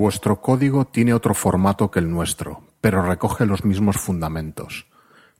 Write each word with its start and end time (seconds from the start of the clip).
Vuestro 0.00 0.40
código 0.40 0.86
tiene 0.86 1.12
otro 1.12 1.34
formato 1.34 1.90
que 1.90 1.98
el 1.98 2.10
nuestro, 2.10 2.62
pero 2.80 3.02
recoge 3.02 3.44
los 3.44 3.66
mismos 3.66 3.98
fundamentos. 3.98 4.86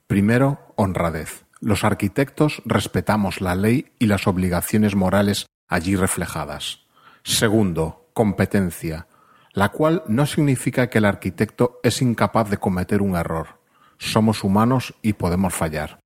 Primero, 0.05 0.71
honradez. 0.75 1.45
Los 1.61 1.83
arquitectos 1.83 2.61
respetamos 2.63 3.41
la 3.41 3.55
ley 3.55 3.91
y 3.97 4.05
las 4.05 4.27
obligaciones 4.27 4.93
morales 4.93 5.47
allí 5.67 5.95
reflejadas. 5.95 6.81
Segundo, 7.23 8.11
competencia, 8.13 9.07
la 9.51 9.69
cual 9.69 10.03
no 10.07 10.27
significa 10.27 10.91
que 10.91 10.99
el 10.99 11.05
arquitecto 11.05 11.79
es 11.81 11.99
incapaz 12.03 12.51
de 12.51 12.57
cometer 12.57 13.01
un 13.01 13.15
error. 13.15 13.59
Somos 13.97 14.43
humanos 14.43 14.93
y 15.01 15.13
podemos 15.13 15.55
fallar. 15.55 15.97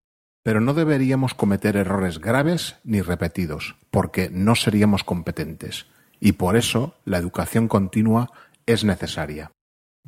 Pero 0.43 0.61
no 0.61 0.73
deberíamos 0.73 1.33
cometer 1.33 1.75
errores 1.75 2.19
graves 2.19 2.77
ni 2.85 3.01
repetidos, 3.01 3.75
porque 3.91 4.29
no 4.31 4.55
seríamos 4.55 5.03
competentes 5.03 5.87
y 6.19 6.33
por 6.33 6.55
eso 6.55 6.95
la 7.05 7.17
educación 7.17 7.67
continua 7.67 8.31
es 8.65 8.83
necesaria. 8.83 9.51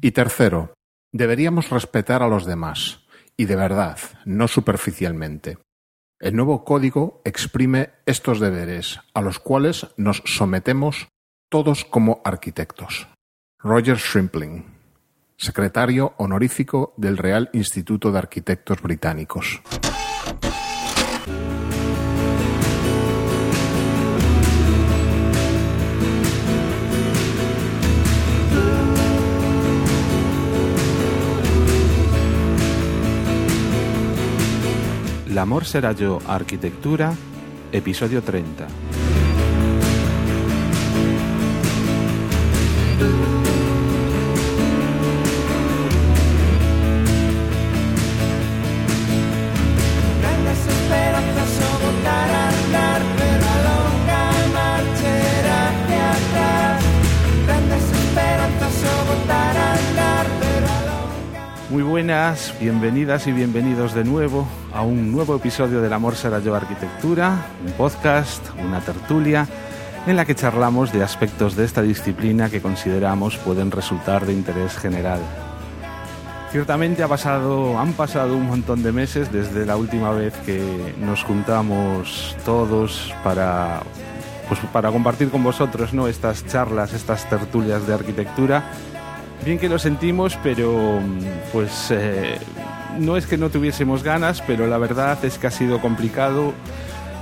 Y 0.02 0.12
tercero, 0.12 0.74
deberíamos 1.12 1.70
respetar 1.70 2.22
a 2.24 2.28
los 2.28 2.46
demás, 2.46 3.06
y 3.36 3.46
de 3.46 3.56
verdad, 3.56 4.00
no 4.26 4.48
superficialmente. 4.48 5.58
El 6.20 6.36
nuevo 6.36 6.64
código 6.64 7.22
exprime 7.26 7.92
estos 8.06 8.40
deberes, 8.40 9.00
a 9.14 9.22
los 9.22 9.40
cuales 9.40 9.88
nos 9.98 10.24
sometemos 10.26 11.08
todos 11.50 11.86
como 11.86 12.22
arquitectos. 12.26 13.08
Roger 13.60 13.98
Shrimpling, 13.98 14.66
secretario 15.38 16.14
honorífico 16.18 16.94
del 16.98 17.18
Real 17.18 17.50
Instituto 17.54 18.12
de 18.12 18.18
Arquitectos 18.18 18.82
Británicos. 18.82 19.62
El 35.38 35.42
amor 35.42 35.66
será 35.66 35.92
yo, 35.92 36.18
arquitectura, 36.28 37.14
episodio 37.72 38.24
30. 38.24 38.68
Bienvenidas 62.60 63.26
y 63.28 63.32
bienvenidos 63.32 63.94
de 63.94 64.04
nuevo 64.04 64.46
a 64.74 64.82
un 64.82 65.14
nuevo 65.14 65.38
episodio 65.38 65.82
del 65.82 65.94
Amor 65.94 66.14
será 66.14 66.40
yo 66.40 66.56
arquitectura, 66.56 67.46
un 67.66 67.72
podcast, 67.72 68.44
una 68.60 68.82
tertulia 68.82 69.48
en 70.06 70.18
la 70.18 70.26
que 70.26 70.36
charlamos 70.36 70.92
de 70.92 71.04
aspectos 71.04 71.56
de 71.56 71.64
esta 71.64 71.82
disciplina 71.82 72.50
que 72.50 72.62
consideramos 72.62 73.38
pueden 73.38 73.72
resultar 73.72 74.26
de 74.26 74.34
interés 74.34 74.78
general. 74.78 75.22
Ciertamente 76.52 77.02
ha 77.02 77.08
pasado, 77.08 77.80
han 77.80 77.94
pasado 77.94 78.36
un 78.36 78.48
montón 78.48 78.84
de 78.84 78.92
meses 78.92 79.32
desde 79.32 79.66
la 79.66 79.78
última 79.78 80.12
vez 80.12 80.34
que 80.46 80.96
nos 81.00 81.24
juntamos 81.24 82.36
todos 82.44 83.16
para, 83.24 83.84
pues, 84.50 84.60
para 84.74 84.92
compartir 84.92 85.30
con 85.30 85.46
vosotros 85.46 85.94
¿no? 85.94 86.10
estas 86.10 86.46
charlas, 86.46 86.92
estas 86.92 87.30
tertulias 87.30 87.88
de 87.88 87.94
arquitectura 87.94 88.66
Bien 89.46 89.60
que 89.60 89.70
lo 89.70 89.80
sentimos, 89.80 90.38
pero 90.44 91.00
pues 91.54 91.92
eh, 91.92 92.38
no 93.00 93.18
es 93.18 93.28
que 93.28 93.38
no 93.38 93.50
tuviésemos 93.50 94.04
ganas, 94.04 94.42
pero 94.42 94.68
la 94.68 94.78
verdad 94.78 95.24
es 95.24 95.38
que 95.38 95.48
ha 95.48 95.52
sido 95.52 95.80
complicado. 95.80 96.54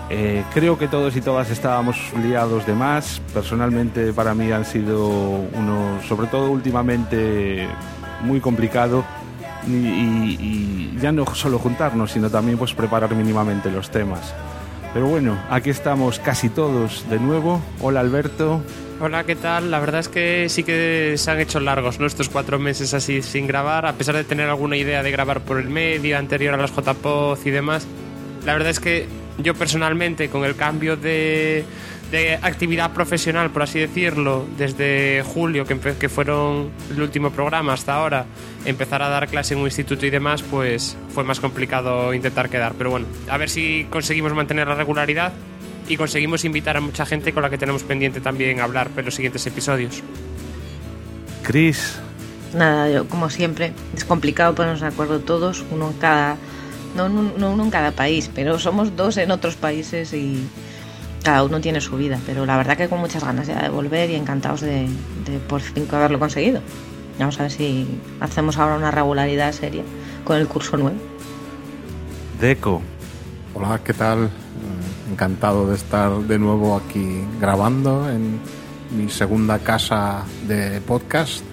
Eh, 0.10 0.44
creo 0.54 0.78
que 0.78 0.88
todos 0.88 1.16
y 1.16 1.22
todas 1.22 1.50
estábamos 1.50 1.98
liados 2.24 2.66
de 2.66 2.74
más. 2.74 3.22
Personalmente 3.34 4.14
para 4.14 4.34
mí 4.34 4.52
han 4.52 4.66
sido 4.66 5.08
uno, 5.08 6.00
sobre 6.08 6.28
todo 6.28 6.52
últimamente, 6.52 7.68
muy 8.22 8.40
complicado. 8.40 9.04
Y, 9.68 9.72
y, 9.72 10.98
ya 11.02 11.12
no 11.12 11.26
solo 11.34 11.58
juntarnos, 11.58 12.12
sino 12.12 12.30
también 12.30 12.58
pues 12.58 12.74
preparar 12.74 13.14
mínimamente 13.16 13.72
los 13.72 13.90
temas. 13.90 14.34
Pero 14.94 15.08
bueno, 15.08 15.38
aquí 15.50 15.72
estamos 15.72 16.20
casi 16.20 16.50
todos 16.50 17.04
de 17.10 17.20
nuevo. 17.20 17.60
Hola 17.82 18.00
Alberto. 18.00 18.62
Hola, 18.98 19.26
¿qué 19.26 19.36
tal? 19.36 19.72
La 19.72 19.80
verdad 19.80 20.00
es 20.00 20.08
que 20.08 20.48
sí 20.48 20.64
que 20.64 21.16
se 21.18 21.30
han 21.30 21.42
hecho 21.42 21.60
largos 21.60 22.00
nuestros 22.00 22.30
cuatro 22.30 22.60
meses 22.60 22.94
así 22.94 23.22
sin 23.22 23.46
grabar, 23.46 23.86
a 23.86 23.94
pesar 23.94 24.16
de 24.16 24.24
tener 24.24 24.48
alguna 24.48 24.78
idea 24.78 25.04
de 25.04 25.12
grabar 25.12 25.42
por 25.42 25.60
el 25.60 25.68
medio, 25.68 26.18
anterior 26.18 26.54
a 26.54 26.58
los 26.58 26.72
JPOZ 26.72 27.46
y 27.46 27.52
demás. 27.52 27.86
La 28.46 28.54
verdad 28.54 28.70
es 28.70 28.80
que 28.80 29.06
yo 29.38 29.54
personalmente, 29.54 30.30
con 30.30 30.46
el 30.46 30.56
cambio 30.56 30.96
de, 30.96 31.66
de 32.10 32.36
actividad 32.42 32.94
profesional, 32.94 33.50
por 33.50 33.64
así 33.64 33.80
decirlo, 33.80 34.48
desde 34.58 35.24
julio, 35.26 35.66
que, 35.66 35.78
que 35.78 36.08
fueron 36.08 36.72
el 36.90 37.02
último 37.02 37.32
programa 37.32 37.74
hasta 37.74 37.96
ahora, 37.96 38.26
empezar 38.64 39.02
a 39.02 39.10
dar 39.10 39.28
clase 39.28 39.56
en 39.56 39.60
un 39.60 39.66
instituto 39.66 40.06
y 40.06 40.10
demás, 40.10 40.42
pues 40.42 40.98
fue 41.10 41.26
más 41.26 41.42
complicado 41.42 42.14
intentar 42.14 42.50
quedar. 42.50 42.76
Pero 42.78 42.92
bueno, 42.92 43.08
a 43.30 43.38
ver 43.38 43.50
si 43.50 43.88
conseguimos 43.90 44.34
mantener 44.34 44.70
la 44.70 44.76
regularidad 44.76 45.34
y 45.88 45.98
conseguimos 45.98 46.46
invitar 46.46 46.78
a 46.78 46.82
mucha 46.82 47.06
gente 47.06 47.34
con 47.34 47.44
la 47.44 47.50
que 47.50 47.58
tenemos 47.58 47.84
pendiente 47.84 48.22
también 48.22 48.60
hablar 48.60 48.90
en 48.96 49.06
los 49.06 49.16
siguientes 49.16 49.46
episodios. 49.46 50.02
Chris. 51.44 51.98
Nada, 52.54 52.90
yo 52.90 53.08
como 53.08 53.30
siempre, 53.30 53.74
es 53.96 54.06
complicado 54.06 54.56
ponernos 54.56 54.82
de 54.82 54.88
acuerdo 54.88 55.20
todos, 55.20 55.64
uno 55.72 55.92
en 55.92 55.98
cada, 55.98 56.38
no, 56.96 57.10
no 57.10 57.52
uno 57.52 57.64
en 57.64 57.70
cada 57.70 57.92
país, 57.92 58.32
pero 58.34 58.58
somos 58.60 58.96
dos 58.96 59.18
en 59.18 59.32
otros 59.32 59.56
países 59.56 60.14
y 60.14 60.48
cada 61.24 61.44
uno 61.44 61.60
tiene 61.60 61.82
su 61.82 61.98
vida, 61.98 62.20
pero 62.26 62.46
la 62.46 62.56
verdad 62.56 62.78
que 62.78 62.88
con 62.88 63.00
muchas 63.00 63.24
ganas 63.24 63.48
ya 63.48 63.62
de 63.62 63.70
volver 63.70 64.10
y 64.10 64.16
encantados 64.16 64.62
de, 64.62 64.88
de 65.26 65.40
por 65.48 65.60
fin 65.62 65.88
haberlo 65.92 66.20
conseguido. 66.20 66.62
Vamos 67.20 67.40
a 67.40 67.44
ver 67.44 67.52
si 67.52 67.88
hacemos 68.20 68.58
ahora 68.58 68.76
una 68.76 68.92
regularidad 68.92 69.52
seria 69.52 69.84
con 70.24 70.38
el 70.38 70.48
curso 70.48 70.78
nuevo. 70.78 70.98
Deco. 72.40 72.82
Hola, 73.54 73.80
¿qué 73.84 73.94
tal? 73.94 74.30
Encantado 75.10 75.68
de 75.68 75.76
estar 75.76 76.12
de 76.12 76.40
nuevo 76.40 76.76
aquí 76.76 77.22
grabando 77.40 78.10
en 78.10 78.40
mi 78.96 79.10
segunda 79.10 79.60
casa 79.60 80.24
de 80.48 80.82
podcast 80.82 81.44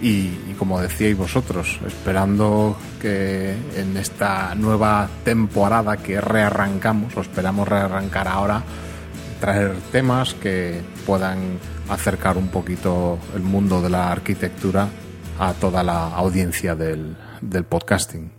y, 0.00 0.28
como 0.58 0.80
decíais 0.80 1.16
vosotros, 1.16 1.80
esperando 1.86 2.76
que 3.00 3.56
en 3.76 3.96
esta 3.96 4.54
nueva 4.54 5.08
temporada 5.24 5.96
que 5.96 6.20
rearrancamos, 6.20 7.16
o 7.16 7.20
esperamos 7.20 7.66
rearrancar 7.66 8.28
ahora, 8.28 8.62
traer 9.40 9.74
temas 9.92 10.34
que 10.34 10.80
puedan 11.06 11.58
acercar 11.88 12.36
un 12.36 12.48
poquito 12.48 13.18
el 13.34 13.42
mundo 13.42 13.80
de 13.80 13.90
la 13.90 14.10
arquitectura 14.10 14.88
a 15.38 15.52
toda 15.54 15.82
la 15.82 16.08
audiencia 16.08 16.74
del, 16.74 17.16
del 17.40 17.64
podcasting. 17.64 18.32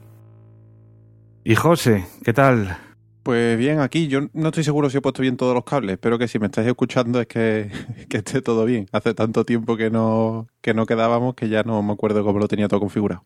Y 1.43 1.55
José, 1.55 2.05
¿qué 2.23 2.33
tal? 2.33 2.86
Pues 3.27 3.57
bien, 3.57 3.81
aquí 3.81 4.07
yo 4.07 4.21
no 4.31 4.47
estoy 4.47 4.63
seguro 4.63 4.89
si 4.89 4.99
he 4.99 5.01
puesto 5.01 5.21
bien 5.21 5.35
todos 5.35 5.53
los 5.53 5.65
cables. 5.65 5.95
Espero 5.95 6.17
que 6.17 6.29
si 6.29 6.39
me 6.39 6.45
estáis 6.45 6.65
escuchando 6.65 7.19
es 7.19 7.27
que, 7.27 7.69
esté 8.09 8.41
todo 8.41 8.63
bien. 8.63 8.87
Hace 8.93 9.13
tanto 9.13 9.43
tiempo 9.43 9.75
que 9.75 9.89
no, 9.89 10.47
que 10.61 10.73
no 10.73 10.85
quedábamos 10.85 11.35
que 11.35 11.49
ya 11.49 11.63
no 11.63 11.83
me 11.83 11.91
acuerdo 11.91 12.23
cómo 12.23 12.39
lo 12.39 12.47
tenía 12.47 12.69
todo 12.69 12.79
configurado. 12.79 13.25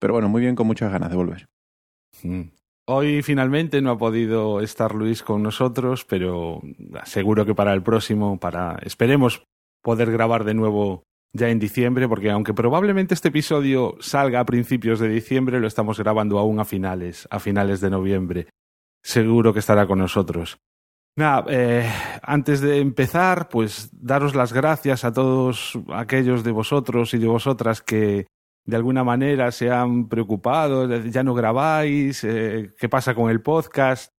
Pero 0.00 0.14
bueno, 0.14 0.28
muy 0.28 0.40
bien, 0.40 0.56
con 0.56 0.66
muchas 0.66 0.90
ganas 0.90 1.10
de 1.10 1.16
volver. 1.16 1.46
Mm. 2.24 2.40
Hoy 2.86 3.22
finalmente 3.22 3.80
no 3.80 3.92
ha 3.92 3.98
podido 3.98 4.60
estar 4.62 4.96
Luis 4.96 5.22
con 5.22 5.44
nosotros, 5.44 6.04
pero 6.04 6.60
seguro 7.04 7.46
que 7.46 7.54
para 7.54 7.72
el 7.72 7.84
próximo, 7.84 8.40
para 8.40 8.80
esperemos 8.82 9.44
poder 9.80 10.10
grabar 10.10 10.42
de 10.42 10.54
nuevo 10.54 11.04
ya 11.32 11.50
en 11.50 11.60
diciembre, 11.60 12.08
porque 12.08 12.32
aunque 12.32 12.52
probablemente 12.52 13.14
este 13.14 13.28
episodio 13.28 13.94
salga 14.00 14.40
a 14.40 14.44
principios 14.44 14.98
de 14.98 15.08
diciembre, 15.08 15.60
lo 15.60 15.68
estamos 15.68 16.00
grabando 16.00 16.40
aún 16.40 16.58
a 16.58 16.64
finales, 16.64 17.28
a 17.30 17.38
finales 17.38 17.80
de 17.80 17.90
noviembre 17.90 18.48
seguro 19.06 19.52
que 19.52 19.60
estará 19.60 19.86
con 19.86 20.00
nosotros. 20.00 20.58
Nada, 21.16 21.44
eh, 21.48 21.88
antes 22.22 22.60
de 22.60 22.80
empezar, 22.80 23.48
pues 23.48 23.88
daros 23.92 24.34
las 24.34 24.52
gracias 24.52 25.04
a 25.04 25.12
todos 25.12 25.78
aquellos 25.94 26.44
de 26.44 26.50
vosotros 26.50 27.14
y 27.14 27.18
de 27.18 27.28
vosotras 27.28 27.80
que 27.80 28.26
de 28.66 28.76
alguna 28.76 29.04
manera 29.04 29.52
se 29.52 29.70
han 29.70 30.08
preocupado, 30.08 30.88
ya 31.04 31.22
no 31.22 31.34
grabáis, 31.34 32.24
eh, 32.24 32.74
qué 32.78 32.88
pasa 32.88 33.14
con 33.14 33.30
el 33.30 33.40
podcast. 33.40 34.12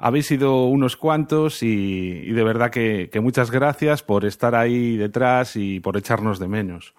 Habéis 0.00 0.26
sido 0.26 0.64
unos 0.64 0.96
cuantos 0.96 1.62
y, 1.62 2.32
de 2.32 2.44
verdad 2.44 2.70
que 2.70 3.20
muchas 3.22 3.50
gracias 3.50 4.02
por 4.02 4.24
estar 4.24 4.54
ahí 4.54 4.96
detrás 4.96 5.54
y 5.54 5.80
por 5.80 5.96
echarnos 5.96 6.40
de 6.40 6.48
menos. 6.48 6.94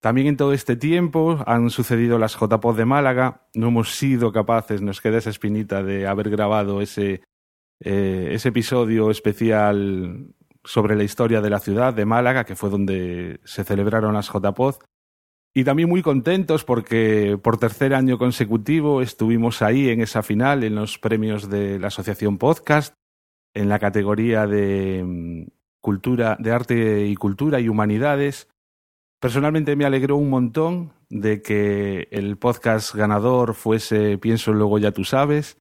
También 0.00 0.28
en 0.28 0.36
todo 0.36 0.52
este 0.52 0.76
tiempo 0.76 1.42
han 1.46 1.70
sucedido 1.70 2.18
las 2.18 2.36
JPOD 2.38 2.76
de 2.76 2.84
Málaga. 2.84 3.48
No 3.54 3.68
hemos 3.68 3.96
sido 3.96 4.32
capaces, 4.32 4.80
nos 4.80 5.00
queda 5.00 5.18
esa 5.18 5.30
espinita 5.30 5.82
de 5.82 6.06
haber 6.06 6.30
grabado 6.30 6.80
ese, 6.80 7.22
eh, 7.80 8.28
ese 8.32 8.50
episodio 8.50 9.10
especial 9.10 10.34
sobre 10.62 10.94
la 10.94 11.02
historia 11.02 11.40
de 11.40 11.50
la 11.50 11.58
ciudad 11.58 11.94
de 11.94 12.04
Málaga, 12.04 12.44
que 12.44 12.54
fue 12.54 12.70
donde 12.70 13.40
se 13.44 13.64
celebraron 13.64 14.14
las 14.14 14.30
JPOD. 14.30 14.76
Y 15.54 15.64
también 15.64 15.88
muy 15.88 16.02
contentos 16.02 16.64
porque 16.64 17.38
por 17.42 17.58
tercer 17.58 17.94
año 17.94 18.18
consecutivo 18.18 19.02
estuvimos 19.02 19.62
ahí 19.62 19.88
en 19.88 20.00
esa 20.00 20.22
final, 20.22 20.62
en 20.62 20.76
los 20.76 20.98
premios 20.98 21.48
de 21.50 21.80
la 21.80 21.88
Asociación 21.88 22.38
Podcast, 22.38 22.94
en 23.54 23.68
la 23.68 23.80
categoría 23.80 24.46
de 24.46 25.02
mm, 25.04 25.46
cultura, 25.80 26.36
de 26.38 26.52
arte 26.52 27.06
y 27.06 27.16
cultura 27.16 27.58
y 27.58 27.68
humanidades. 27.68 28.48
Personalmente 29.20 29.74
me 29.76 29.84
alegró 29.84 30.16
un 30.16 30.30
montón 30.30 30.92
de 31.10 31.42
que 31.42 32.06
el 32.10 32.36
podcast 32.36 32.94
ganador 32.94 33.54
fuese 33.54 34.16
Pienso 34.18 34.52
luego 34.52 34.78
ya 34.78 34.92
tú 34.92 35.04
sabes, 35.04 35.56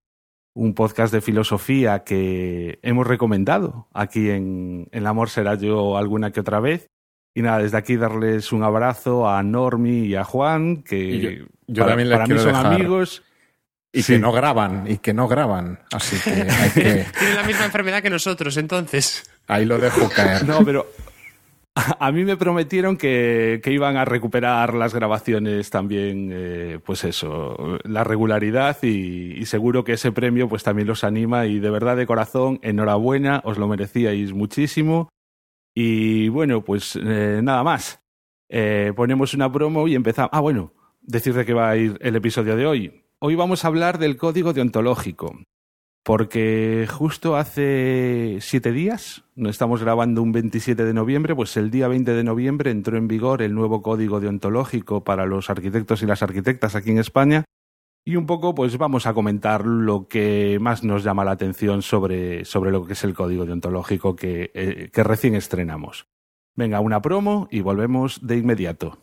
un 0.54 0.74
podcast 0.76 1.12
de 1.14 1.22
filosofía 1.22 2.04
que 2.04 2.80
hemos 2.84 3.08
recomendado 3.08 3.88
aquí 3.94 4.30
en, 4.30 4.88
El 4.92 5.08
Amor 5.08 5.30
será 5.30 5.56
yo 5.56 5.98
alguna 5.98 6.32
que 6.32 6.40
otra 6.42 6.60
vez. 6.60 6.88
Y 7.34 7.42
nada, 7.44 7.60
desde 7.60 7.78
aquí 7.78 7.96
darles 7.98 8.52
un 8.52 8.64
abrazo 8.64 9.30
a 9.30 9.42
Normi 9.44 10.06
y 10.06 10.16
a 10.16 10.24
Juan, 10.24 10.82
que 10.84 11.46
yo, 11.68 11.82
para, 11.84 11.90
también 11.90 12.10
les 12.10 12.18
para 12.18 12.28
mí 12.28 12.40
son 12.40 12.48
dejar- 12.54 12.74
amigos. 12.74 13.24
Y 13.94 14.02
Sí. 14.04 14.14
que 14.14 14.20
no 14.20 14.32
graban, 14.32 14.86
y 14.88 14.98
que 14.98 15.14
no 15.14 15.28
graban. 15.28 15.80
Así 15.92 16.18
que, 16.20 16.30
hay 16.32 16.70
que 16.72 16.82
Tienen 17.18 17.36
la 17.36 17.44
misma 17.44 17.66
enfermedad 17.66 18.02
que 18.04 18.10
nosotros, 18.10 18.58
entonces. 18.58 19.24
ahí 19.48 19.66
lo 19.66 19.78
dejo 19.80 20.10
caer. 20.10 20.46
No, 20.48 20.64
pero 20.66 20.88
a, 22.00 22.12
mí 22.12 22.24
me 22.24 22.38
prometieron 22.38 22.98
que, 22.98 23.62
que 23.64 23.72
iban 23.72 23.98
a 23.98 24.06
recuperar 24.06 24.74
las 24.74 24.94
grabaciones 24.94 25.70
también, 25.70 26.32
eh, 26.34 26.80
pues 26.84 27.04
eso, 27.04 27.78
la 27.84 28.04
regularidad 28.04 28.82
y, 28.84 29.46
seguro 29.46 29.84
que 29.84 29.94
ese 29.94 30.12
premio 30.12 30.50
pues 30.50 30.64
también 30.64 30.88
los 30.88 31.04
anima 31.04 31.46
y 31.46 31.60
de 31.60 31.70
verdad 31.70 31.96
de 31.96 32.06
corazón, 32.06 32.60
enhorabuena, 32.64 33.42
os 33.46 33.58
lo 33.58 33.68
merecíais 33.68 34.34
muchísimo. 34.34 35.10
Y 35.74 36.28
bueno, 36.30 36.64
pues 36.64 36.98
eh, 37.02 37.40
nada 37.44 37.64
más. 37.64 38.02
Eh, 38.50 38.94
ponemos 38.96 39.34
una 39.34 39.52
promo 39.52 39.88
y 39.88 39.96
empezamos. 39.96 40.32
Ah, 40.34 40.40
bueno, 40.40 40.74
decir 41.02 41.34
de 41.34 41.46
qué 41.46 41.54
va 41.54 41.70
a 41.70 41.78
ir 41.78 41.98
el 42.02 42.16
episodio 42.16 42.56
de 42.56 42.66
hoy. 42.66 43.04
Hoy 43.20 43.36
vamos 43.36 43.64
a 43.64 43.68
hablar 43.68 44.00
del 44.00 44.18
código 44.18 44.54
deontológico. 44.54 45.38
Porque 46.08 46.88
justo 46.90 47.36
hace 47.36 48.38
siete 48.40 48.72
días, 48.72 49.26
no 49.36 49.50
estamos 49.50 49.84
grabando 49.84 50.24
un 50.24 50.32
27 50.32 50.86
de 50.86 50.94
noviembre, 50.94 51.36
pues 51.36 51.58
el 51.58 51.70
día 51.70 51.90
20 51.90 52.14
de 52.14 52.24
noviembre 52.24 52.72
entró 52.72 52.96
en 52.96 53.10
vigor 53.10 53.42
el 53.42 53.54
nuevo 53.54 53.82
código 53.82 54.22
deontológico 54.22 55.04
para 55.04 55.26
los 55.26 55.50
arquitectos 55.50 56.02
y 56.02 56.06
las 56.06 56.24
arquitectas 56.24 56.76
aquí 56.76 56.92
en 56.92 57.00
España. 57.00 57.44
Y 58.06 58.16
un 58.16 58.26
poco, 58.26 58.56
pues 58.56 58.78
vamos 58.78 59.06
a 59.06 59.14
comentar 59.14 59.66
lo 59.66 60.08
que 60.08 60.60
más 60.62 60.82
nos 60.82 61.04
llama 61.04 61.26
la 61.26 61.32
atención 61.32 61.82
sobre, 61.82 62.46
sobre 62.46 62.72
lo 62.72 62.86
que 62.86 62.94
es 62.94 63.04
el 63.04 63.14
código 63.14 63.46
deontológico 63.46 64.16
que, 64.16 64.50
eh, 64.54 64.90
que 64.94 65.04
recién 65.04 65.36
estrenamos. 65.36 66.08
Venga, 66.56 66.80
una 66.80 67.02
promo 67.02 67.50
y 67.52 67.60
volvemos 67.60 68.26
de 68.26 68.38
inmediato. 68.38 68.98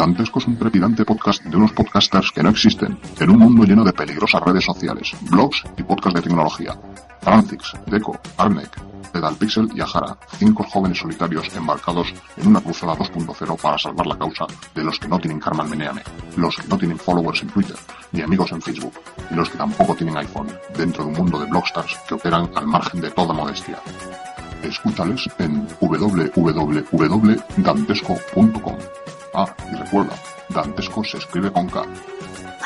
Dantesco 0.00 0.38
es 0.38 0.46
un 0.46 0.56
trepidante 0.56 1.04
podcast 1.04 1.44
de 1.44 1.54
unos 1.54 1.72
podcasters 1.72 2.32
que 2.32 2.42
no 2.42 2.48
existen, 2.48 2.98
en 3.18 3.28
un 3.28 3.38
mundo 3.38 3.64
lleno 3.64 3.84
de 3.84 3.92
peligrosas 3.92 4.40
redes 4.40 4.64
sociales, 4.64 5.12
blogs 5.28 5.62
y 5.76 5.82
podcasts 5.82 6.14
de 6.14 6.22
tecnología. 6.22 6.74
Francis, 7.20 7.74
Deco, 7.84 8.18
Arnek, 8.38 8.80
Pedalpixel 9.12 9.68
y 9.74 9.82
Ajara, 9.82 10.16
cinco 10.38 10.64
jóvenes 10.64 11.00
solitarios 11.00 11.54
embarcados 11.54 12.14
en 12.38 12.48
una 12.48 12.62
cruzada 12.62 12.96
2.0 12.96 13.60
para 13.60 13.76
salvar 13.76 14.06
la 14.06 14.16
causa 14.16 14.46
de 14.74 14.82
los 14.82 14.98
que 14.98 15.06
no 15.06 15.18
tienen 15.18 15.38
karma 15.38 15.64
en 15.64 15.70
Meneame, 15.70 16.00
los 16.38 16.56
que 16.56 16.68
no 16.68 16.78
tienen 16.78 16.96
followers 16.96 17.42
en 17.42 17.50
Twitter, 17.50 17.76
ni 18.12 18.22
amigos 18.22 18.52
en 18.52 18.62
Facebook, 18.62 18.94
y 19.30 19.34
los 19.34 19.50
que 19.50 19.58
tampoco 19.58 19.94
tienen 19.94 20.16
iPhone, 20.16 20.48
dentro 20.78 21.04
de 21.04 21.10
un 21.10 21.16
mundo 21.16 21.38
de 21.38 21.44
blogstars 21.44 21.98
que 22.08 22.14
operan 22.14 22.48
al 22.54 22.66
margen 22.66 23.02
de 23.02 23.10
toda 23.10 23.34
modestia. 23.34 23.76
Escúchales 24.62 25.28
en 25.38 25.68
www.dantesco.com. 25.78 28.76
Ah, 29.32 29.54
y 29.72 29.76
recuerda, 29.76 30.16
Dantesco 30.48 31.04
se 31.04 31.18
escribe 31.18 31.52
con 31.52 31.68
K. 31.68 31.84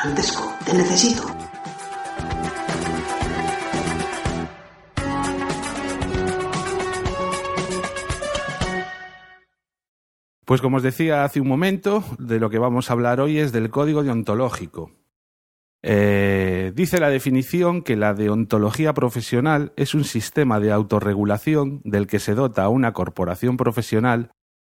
Antesco, 0.03 0.51
te 0.65 0.73
necesito. 0.73 1.23
Pues 10.45 10.61
como 10.61 10.77
os 10.77 10.83
decía 10.83 11.23
hace 11.23 11.41
un 11.41 11.47
momento, 11.47 12.03
de 12.17 12.39
lo 12.39 12.49
que 12.49 12.59
vamos 12.59 12.89
a 12.89 12.93
hablar 12.93 13.19
hoy 13.19 13.39
es 13.39 13.51
del 13.51 13.69
código 13.69 14.03
deontológico. 14.03 14.91
Eh, 15.83 16.71
dice 16.75 16.99
la 16.99 17.09
definición 17.09 17.83
que 17.83 17.95
la 17.95 18.15
deontología 18.15 18.93
profesional 18.93 19.71
es 19.75 19.93
un 19.93 20.03
sistema 20.03 20.59
de 20.59 20.71
autorregulación 20.71 21.81
del 21.83 22.07
que 22.07 22.17
se 22.17 22.33
dota 22.33 22.63
a 22.63 22.69
una 22.69 22.93
corporación 22.93 23.55
profesional 23.55 24.31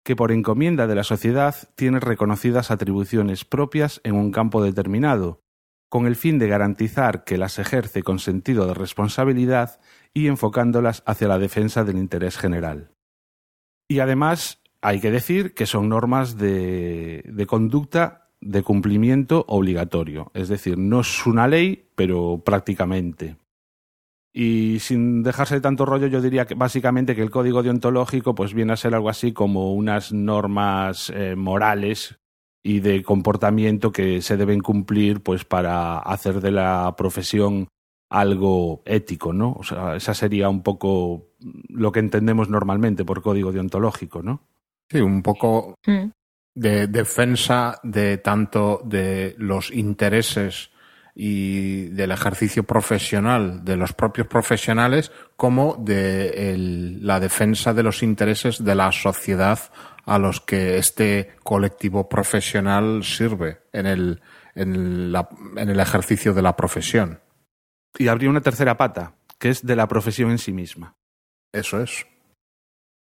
que 0.08 0.16
por 0.16 0.32
encomienda 0.32 0.86
de 0.86 0.94
la 0.94 1.04
sociedad 1.04 1.54
tiene 1.74 2.00
reconocidas 2.00 2.70
atribuciones 2.70 3.44
propias 3.44 4.00
en 4.04 4.14
un 4.14 4.32
campo 4.32 4.62
determinado, 4.62 5.42
con 5.90 6.06
el 6.06 6.16
fin 6.16 6.38
de 6.38 6.48
garantizar 6.48 7.24
que 7.24 7.36
las 7.36 7.58
ejerce 7.58 8.02
con 8.02 8.18
sentido 8.18 8.66
de 8.66 8.72
responsabilidad 8.72 9.80
y 10.14 10.28
enfocándolas 10.28 11.02
hacia 11.04 11.28
la 11.28 11.38
defensa 11.38 11.84
del 11.84 11.98
interés 11.98 12.38
general. 12.38 12.90
Y 13.86 13.98
además 13.98 14.62
hay 14.80 14.98
que 14.98 15.10
decir 15.10 15.52
que 15.52 15.66
son 15.66 15.90
normas 15.90 16.38
de, 16.38 17.22
de 17.26 17.46
conducta 17.46 18.30
de 18.40 18.62
cumplimiento 18.62 19.44
obligatorio. 19.46 20.30
Es 20.32 20.48
decir, 20.48 20.78
no 20.78 21.00
es 21.00 21.26
una 21.26 21.46
ley, 21.48 21.90
pero 21.96 22.40
prácticamente. 22.42 23.36
Y 24.40 24.78
sin 24.78 25.24
dejarse 25.24 25.56
de 25.56 25.60
tanto 25.60 25.84
rollo, 25.84 26.06
yo 26.06 26.20
diría 26.22 26.46
que 26.46 26.54
básicamente 26.54 27.16
que 27.16 27.22
el 27.22 27.30
código 27.32 27.64
deontológico 27.64 28.36
pues 28.36 28.54
viene 28.54 28.72
a 28.72 28.76
ser 28.76 28.94
algo 28.94 29.08
así 29.08 29.32
como 29.32 29.74
unas 29.74 30.12
normas 30.12 31.10
eh, 31.12 31.34
morales 31.34 32.20
y 32.62 32.78
de 32.78 33.02
comportamiento 33.02 33.90
que 33.90 34.22
se 34.22 34.36
deben 34.36 34.60
cumplir 34.60 35.24
pues 35.24 35.44
para 35.44 35.98
hacer 35.98 36.40
de 36.40 36.52
la 36.52 36.94
profesión 36.96 37.66
algo 38.10 38.82
ético, 38.84 39.32
¿no? 39.32 39.56
O 39.58 39.64
sea, 39.64 39.96
esa 39.96 40.14
sería 40.14 40.48
un 40.48 40.62
poco 40.62 41.30
lo 41.68 41.90
que 41.90 41.98
entendemos 41.98 42.48
normalmente 42.48 43.04
por 43.04 43.22
código 43.22 43.50
deontológico, 43.50 44.22
¿no? 44.22 44.42
Sí, 44.88 45.00
un 45.00 45.20
poco 45.20 45.74
Mm. 45.84 46.10
de 46.54 46.86
defensa 46.86 47.80
de 47.82 48.18
tanto 48.18 48.82
de 48.84 49.34
los 49.36 49.72
intereses 49.72 50.70
y 51.20 51.86
del 51.88 52.12
ejercicio 52.12 52.62
profesional 52.62 53.64
de 53.64 53.76
los 53.76 53.92
propios 53.92 54.28
profesionales 54.28 55.10
como 55.36 55.74
de 55.76 56.52
el- 56.52 57.04
la 57.04 57.18
defensa 57.18 57.74
de 57.74 57.82
los 57.82 58.04
intereses 58.04 58.62
de 58.64 58.76
la 58.76 58.92
sociedad 58.92 59.58
a 60.06 60.18
los 60.20 60.40
que 60.40 60.78
este 60.78 61.32
colectivo 61.42 62.08
profesional 62.08 63.02
sirve 63.02 63.62
en 63.72 63.86
el, 63.86 64.22
en 64.54 65.10
la- 65.10 65.28
en 65.56 65.68
el 65.68 65.80
ejercicio 65.80 66.32
de 66.34 66.42
la 66.42 66.54
profesión. 66.54 67.20
Y 67.98 68.06
habría 68.06 68.30
una 68.30 68.40
tercera 68.40 68.76
pata, 68.76 69.16
que 69.40 69.48
es 69.48 69.66
de 69.66 69.74
la 69.74 69.88
profesión 69.88 70.30
en 70.30 70.38
sí 70.38 70.52
misma. 70.52 70.94
Eso 71.52 71.82
es. 71.82 72.06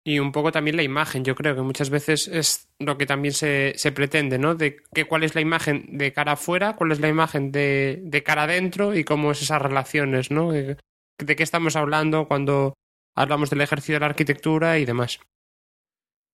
Y 0.07 0.19
un 0.19 0.31
poco 0.31 0.53
también 0.53 0.77
la 0.77 0.83
imagen, 0.83 1.25
yo 1.25 1.35
creo 1.35 1.53
que 1.53 1.61
muchas 1.61 1.89
veces 1.89 2.29
es 2.29 2.69
lo 2.79 2.97
que 2.97 3.05
también 3.05 3.33
se, 3.33 3.73
se 3.75 3.91
pretende, 3.91 4.37
¿no? 4.37 4.55
De 4.55 4.77
que 4.93 5.03
cuál 5.03 5.25
es 5.25 5.35
la 5.35 5.41
imagen 5.41 5.97
de 5.97 6.13
cara 6.13 6.31
afuera, 6.31 6.77
cuál 6.77 6.93
es 6.93 7.01
la 7.01 7.09
imagen 7.09 7.51
de, 7.51 7.99
de 8.03 8.23
cara 8.23 8.43
adentro 8.43 8.95
y 8.95 9.03
cómo 9.03 9.31
es 9.31 9.41
esas 9.41 9.61
relaciones, 9.61 10.31
¿no? 10.31 10.53
De, 10.53 10.77
de 11.17 11.35
qué 11.35 11.43
estamos 11.43 11.75
hablando 11.75 12.25
cuando 12.29 12.73
hablamos 13.15 13.49
del 13.49 13.59
ejercicio 13.59 13.95
de 13.95 13.99
la 13.99 14.05
arquitectura 14.05 14.79
y 14.79 14.85
demás. 14.85 15.19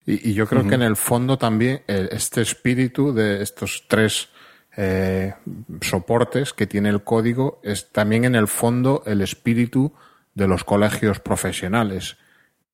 Y, 0.06 0.30
y 0.30 0.34
yo 0.36 0.46
creo 0.46 0.68
que 0.68 0.75
en 0.75 0.84
el 0.84 0.96
fondo 0.96 1.39
también 1.39 1.82
eh, 1.88 2.10
este 2.12 2.42
espíritu 2.42 3.12
de 3.12 3.42
estos 3.42 3.86
tres 3.88 4.30
eh, 4.77 5.34
soportes 5.82 6.53
que 6.53 6.68
tiene 6.68 6.89
el 6.89 7.03
código 7.03 7.60
es 7.63 7.92
también 7.92 8.25
en 8.25 8.36
el 8.36 8.48
fondo 8.48 9.01
el 9.08 9.22
espíritu 9.22 9.96
de 10.36 10.48
los 10.48 10.63
colegios 10.63 11.20
profesionales. 11.20 12.18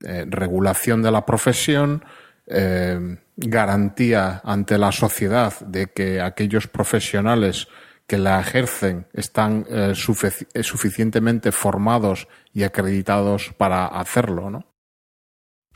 Eh, 0.01 0.25
regulación 0.29 1.01
de 1.01 1.11
la 1.11 1.25
profesión, 1.25 2.05
eh, 2.47 3.17
garantía 3.35 4.41
ante 4.45 4.77
la 4.77 4.91
sociedad 4.91 5.59
de 5.59 5.87
que 5.87 6.21
aquellos 6.21 6.67
profesionales 6.67 7.67
que 8.07 8.17
la 8.17 8.39
ejercen 8.39 9.07
están 9.13 9.65
eh, 9.69 9.91
sufici- 9.93 10.47
suficientemente 10.63 11.51
formados 11.51 12.27
y 12.53 12.63
acreditados 12.63 13.53
para 13.57 13.85
hacerlo, 13.87 14.49
¿no? 14.49 14.65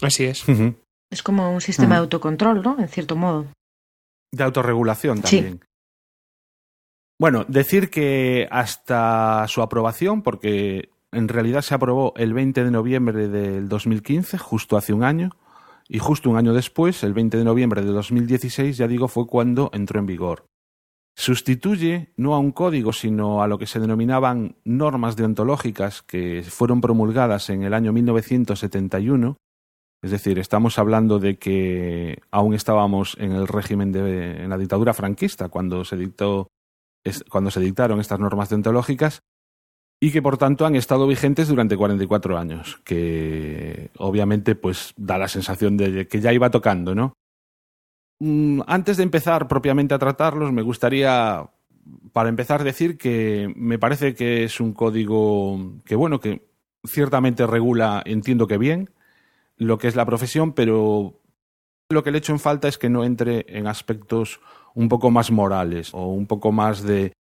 Así 0.02 0.24
es. 0.26 0.44
Es 1.12 1.22
como 1.22 1.54
un 1.54 1.62
sistema 1.62 1.96
de 1.96 2.00
autocontrol, 2.02 2.64
¿no? 2.64 2.80
En 2.80 2.88
cierto 2.88 3.16
modo. 3.16 3.46
De 4.32 4.44
autorregulación 4.44 5.18
Sí. 5.18 5.38
también. 5.38 5.60
Bueno, 7.20 7.46
decir 7.48 7.90
que 7.92 8.48
hasta 8.50 9.46
su 9.48 9.62
aprobación, 9.62 10.24
porque 10.24 10.90
en 11.14 11.28
realidad 11.28 11.62
se 11.62 11.76
aprobó 11.76 12.14
el 12.18 12.34
20 12.34 12.64
de 12.64 12.72
noviembre 12.72 13.28
del 13.28 13.70
2015, 13.70 14.38
justo 14.38 14.78
hace 14.78 14.94
un 14.94 15.04
año, 15.04 15.30
y 15.88 16.00
justo 16.00 16.30
un 16.30 16.38
año 16.38 16.54
después, 16.54 17.04
el 17.04 17.14
20 17.14 17.38
de 17.38 17.44
noviembre 17.44 17.82
de 17.82 17.92
2016, 17.92 18.78
ya 18.78 18.88
digo, 18.88 19.08
fue 19.08 19.28
cuando 19.28 19.70
entró 19.74 20.00
en 20.00 20.06
vigor. 20.06 20.46
sustituye 21.16 22.12
no 22.18 22.34
a 22.34 22.40
un 22.40 22.52
código, 22.52 22.92
sino 22.92 23.44
a 23.44 23.48
lo 23.48 23.60
que 23.60 23.68
se 23.68 23.80
denominaban 23.80 24.56
normas 24.64 25.16
deontológicas 25.16 26.02
que 26.02 26.42
fueron 26.42 26.82
promulgadas 26.82 27.52
en 27.52 27.62
el 27.62 27.76
año 27.76 27.94
1971. 27.94 29.38
Es 30.02 30.12
decir, 30.12 30.40
estamos 30.40 30.80
hablando 30.80 31.20
de 31.20 31.38
que 31.38 32.18
aún 32.32 32.56
estábamos 32.56 33.16
en 33.20 33.32
el 33.32 33.48
régimen 33.48 33.92
de 33.92 34.44
en 34.44 34.50
la 34.50 34.58
dictadura 34.58 34.96
franquista 34.96 35.50
cuando 35.50 35.86
se 35.86 35.98
dictó 35.98 36.48
cuando 37.30 37.52
se 37.52 37.60
dictaron 37.60 38.00
estas 38.00 38.20
normas 38.20 38.50
deontológicas 38.50 39.22
y 40.04 40.12
que 40.12 40.22
por 40.22 40.38
tanto 40.38 40.66
han 40.66 40.76
estado 40.76 41.08
vigentes 41.08 41.48
durante 41.48 41.78
44 41.78 42.38
años, 42.38 42.82
que 42.84 43.90
obviamente 43.98 44.54
pues 44.54 44.94
da 44.98 45.18
la 45.18 45.30
sensación 45.30 45.78
de 45.78 46.10
que 46.10 46.20
ya 46.20 46.34
iba 46.34 46.52
tocando, 46.52 46.94
¿no? 46.94 47.14
Mm, 48.20 48.64
antes 48.68 48.98
de 48.98 49.04
empezar 49.04 49.48
propiamente 49.48 49.94
a 49.94 50.00
tratarlos, 50.00 50.52
me 50.52 50.62
gustaría, 50.62 51.50
para 52.12 52.28
empezar, 52.28 52.66
decir 52.66 52.98
que 52.98 53.54
me 53.56 53.80
parece 53.80 54.14
que 54.14 54.44
es 54.44 54.60
un 54.60 54.74
código 54.74 55.80
que, 55.86 55.96
bueno, 55.96 56.20
que 56.20 56.50
ciertamente 56.86 57.48
regula, 57.48 58.04
entiendo 58.06 58.46
que 58.46 58.58
bien, 58.58 58.90
lo 59.56 59.78
que 59.78 59.88
es 59.88 59.96
la 59.96 60.06
profesión, 60.06 60.52
pero 60.52 61.22
lo 61.88 62.04
que 62.04 62.12
le 62.12 62.18
echo 62.18 62.34
en 62.34 62.40
falta 62.40 62.68
es 62.68 62.78
que 62.78 62.90
no 62.90 63.06
entre 63.06 63.46
en 63.48 63.68
aspectos 63.68 64.42
un 64.76 64.90
poco 64.90 65.12
más 65.12 65.32
morales 65.32 65.94
o 65.94 66.08
un 66.08 66.28
poco 66.28 66.52
más 66.52 66.84
de 66.84 67.14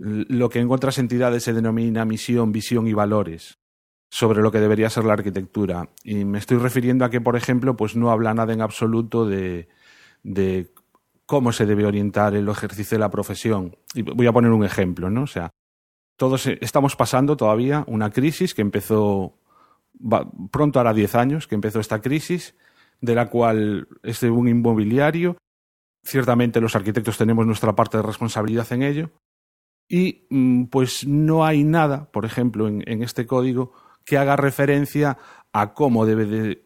lo 0.00 0.48
que 0.48 0.60
en 0.60 0.70
otras 0.70 0.98
entidades 0.98 1.44
se 1.44 1.52
denomina 1.52 2.04
misión, 2.04 2.52
visión 2.52 2.86
y 2.86 2.94
valores 2.94 3.58
sobre 4.10 4.40
lo 4.40 4.50
que 4.50 4.58
debería 4.58 4.90
ser 4.90 5.04
la 5.04 5.12
arquitectura. 5.12 5.90
Y 6.02 6.24
me 6.24 6.38
estoy 6.38 6.56
refiriendo 6.56 7.04
a 7.04 7.10
que, 7.10 7.20
por 7.20 7.36
ejemplo, 7.36 7.76
pues 7.76 7.94
no 7.94 8.10
habla 8.10 8.34
nada 8.34 8.52
en 8.52 8.62
absoluto 8.62 9.26
de, 9.26 9.68
de 10.22 10.72
cómo 11.26 11.52
se 11.52 11.66
debe 11.66 11.84
orientar 11.84 12.34
el 12.34 12.48
ejercicio 12.48 12.96
de 12.96 13.00
la 13.00 13.10
profesión. 13.10 13.76
Y 13.94 14.02
voy 14.02 14.26
a 14.26 14.32
poner 14.32 14.50
un 14.50 14.64
ejemplo, 14.64 15.10
¿no? 15.10 15.22
O 15.22 15.26
sea, 15.26 15.50
todos 16.16 16.46
estamos 16.46 16.96
pasando 16.96 17.36
todavía 17.36 17.84
una 17.86 18.10
crisis 18.10 18.54
que 18.54 18.62
empezó 18.62 19.36
pronto 20.50 20.80
hará 20.80 20.94
10 20.94 21.14
años 21.14 21.46
que 21.46 21.54
empezó 21.54 21.80
esta 21.80 22.00
crisis, 22.00 22.54
de 23.00 23.14
la 23.14 23.28
cual 23.28 23.88
es 24.02 24.20
de 24.20 24.30
un 24.30 24.48
inmobiliario. 24.48 25.36
Ciertamente 26.02 26.60
los 26.60 26.74
arquitectos 26.74 27.18
tenemos 27.18 27.46
nuestra 27.46 27.74
parte 27.74 27.98
de 27.98 28.02
responsabilidad 28.02 28.70
en 28.72 28.82
ello, 28.82 29.10
y 29.90 30.26
mm, 30.30 30.66
pues 30.66 31.04
no 31.04 31.44
hay 31.44 31.64
nada, 31.64 32.10
por 32.12 32.24
ejemplo, 32.24 32.68
en, 32.68 33.02
este 33.02 33.26
código 33.26 33.72
que 34.06 34.16
haga 34.16 34.36
referencia 34.36 35.18
a 35.52 35.74
cómo 35.74 36.06
debe 36.06 36.26
de 36.26 36.64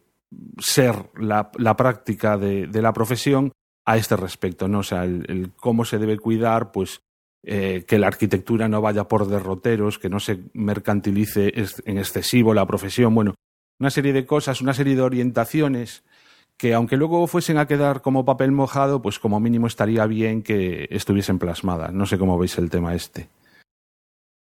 ser 0.59 1.09
la, 1.17 1.51
práctica 1.51 2.37
de, 2.37 2.69
la 2.71 2.93
profesión 2.93 3.51
a 3.83 3.97
este 3.97 4.15
respecto, 4.15 4.67
¿no? 4.67 4.79
O 4.79 4.83
sea, 4.83 5.05
el, 5.05 5.51
cómo 5.55 5.85
se 5.85 5.97
debe 5.97 6.19
cuidar, 6.19 6.71
pues, 6.71 7.01
eh, 7.43 7.83
que 7.87 7.97
la 7.97 8.07
arquitectura 8.07 8.69
no 8.69 8.79
vaya 8.79 9.07
por 9.07 9.27
derroteros, 9.27 9.97
que 9.97 10.09
no 10.09 10.19
se 10.19 10.43
mercantilice 10.53 11.51
en 11.85 11.97
excesivo 11.97 12.53
la 12.53 12.67
profesión, 12.67 13.15
bueno, 13.15 13.33
una 13.79 13.89
serie 13.89 14.13
de 14.13 14.25
cosas, 14.25 14.61
una 14.61 14.73
serie 14.73 14.95
de 14.95 15.01
orientaciones 15.01 16.03
que 16.57 16.73
aunque 16.73 16.97
luego 16.97 17.27
fuesen 17.27 17.57
a 17.57 17.67
quedar 17.67 18.01
como 18.01 18.25
papel 18.25 18.51
mojado, 18.51 19.01
pues 19.01 19.19
como 19.19 19.39
mínimo 19.39 19.67
estaría 19.67 20.05
bien 20.05 20.41
que 20.41 20.87
estuviesen 20.89 21.39
plasmadas. 21.39 21.93
No 21.93 22.05
sé 22.05 22.17
cómo 22.17 22.37
veis 22.37 22.57
el 22.57 22.69
tema 22.69 22.95
este. 22.95 23.29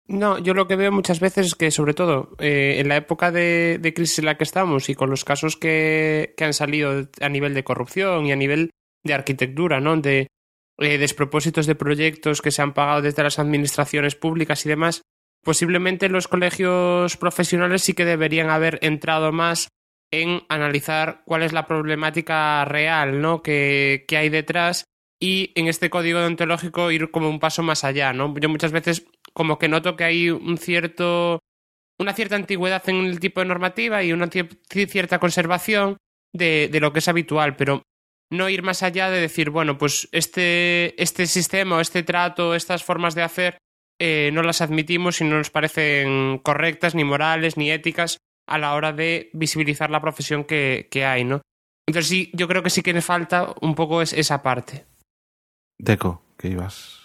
No, 0.07 0.39
yo 0.39 0.55
lo 0.55 0.67
que 0.67 0.75
veo 0.75 0.91
muchas 0.91 1.19
veces 1.19 1.45
es 1.45 1.55
que, 1.55 1.69
sobre 1.69 1.93
todo, 1.93 2.31
eh, 2.39 2.77
en 2.79 2.87
la 2.87 2.97
época 2.97 3.31
de, 3.31 3.79
crisis 3.95 4.19
en 4.19 4.25
la 4.25 4.37
que 4.37 4.43
estamos 4.43 4.89
y 4.89 4.95
con 4.95 5.11
los 5.11 5.23
casos 5.23 5.55
que, 5.55 6.33
han 6.39 6.53
salido 6.53 7.07
a 7.21 7.29
nivel 7.29 7.53
de 7.53 7.63
corrupción 7.63 8.25
y 8.25 8.31
a 8.31 8.35
nivel 8.35 8.71
de 9.03 9.13
arquitectura, 9.13 9.79
¿no? 9.79 9.97
De 9.97 10.27
eh, 10.79 10.97
despropósitos 10.97 11.67
de 11.67 11.75
proyectos 11.75 12.41
que 12.41 12.49
se 12.49 12.63
han 12.63 12.73
pagado 12.73 13.03
desde 13.03 13.21
las 13.21 13.37
administraciones 13.37 14.15
públicas 14.15 14.65
y 14.65 14.69
demás, 14.69 15.03
posiblemente 15.43 16.09
los 16.09 16.27
colegios 16.27 17.15
profesionales 17.15 17.83
sí 17.83 17.93
que 17.93 18.05
deberían 18.05 18.49
haber 18.49 18.79
entrado 18.81 19.31
más 19.31 19.67
en 20.11 20.43
analizar 20.49 21.21
cuál 21.25 21.43
es 21.43 21.53
la 21.53 21.67
problemática 21.67 22.65
real 22.65 23.21
¿no? 23.21 23.43
que, 23.43 24.05
que 24.07 24.17
hay 24.17 24.29
detrás 24.29 24.85
y 25.19 25.51
en 25.55 25.67
este 25.67 25.89
código 25.89 26.19
deontológico 26.19 26.91
ir 26.91 27.11
como 27.11 27.29
un 27.29 27.39
paso 27.39 27.61
más 27.61 27.83
allá, 27.83 28.13
¿no? 28.13 28.33
Yo 28.39 28.47
muchas 28.47 28.71
veces 28.71 29.05
como 29.33 29.59
que 29.59 29.67
noto 29.67 29.97
que 29.97 30.05
hay 30.05 30.29
un 30.29 30.57
cierto 30.57 31.39
una 31.99 32.13
cierta 32.13 32.37
antigüedad 32.37 32.87
en 32.87 33.05
el 33.05 33.19
tipo 33.19 33.41
de 33.41 33.47
normativa 33.47 34.01
y 34.01 34.13
una 34.13 34.29
cierta 34.29 35.19
conservación 35.19 35.97
de, 36.33 36.69
de, 36.71 36.79
lo 36.79 36.93
que 36.93 36.99
es 36.99 37.07
habitual, 37.09 37.57
pero 37.57 37.83
no 38.31 38.47
ir 38.47 38.63
más 38.63 38.83
allá 38.83 39.09
de 39.09 39.19
decir, 39.19 39.49
bueno, 39.49 39.77
pues 39.77 40.07
este, 40.13 41.01
este 41.01 41.27
sistema, 41.27 41.81
este 41.81 42.03
trato, 42.03 42.55
estas 42.55 42.85
formas 42.85 43.15
de 43.15 43.23
hacer, 43.23 43.57
eh, 43.99 44.29
no 44.31 44.43
las 44.43 44.61
admitimos 44.61 45.19
y 45.19 45.25
no 45.25 45.37
nos 45.37 45.49
parecen 45.49 46.39
correctas, 46.39 46.95
ni 46.95 47.03
morales, 47.03 47.57
ni 47.57 47.69
éticas, 47.69 48.17
a 48.49 48.57
la 48.57 48.73
hora 48.73 48.91
de 48.91 49.29
visibilizar 49.33 49.89
la 49.89 50.01
profesión 50.01 50.43
que, 50.43 50.87
que 50.89 51.05
hay, 51.05 51.23
¿no? 51.23 51.41
Entonces 51.87 52.09
sí, 52.09 52.31
yo 52.33 52.47
creo 52.47 52.63
que 52.63 52.69
sí 52.69 52.81
que 52.81 52.93
le 52.93 53.01
falta 53.01 53.53
un 53.61 53.75
poco 53.75 54.01
es 54.01 54.13
esa 54.13 54.41
parte. 54.41 54.85
Deco, 55.77 56.21
¿qué 56.37 56.49
ibas? 56.49 56.99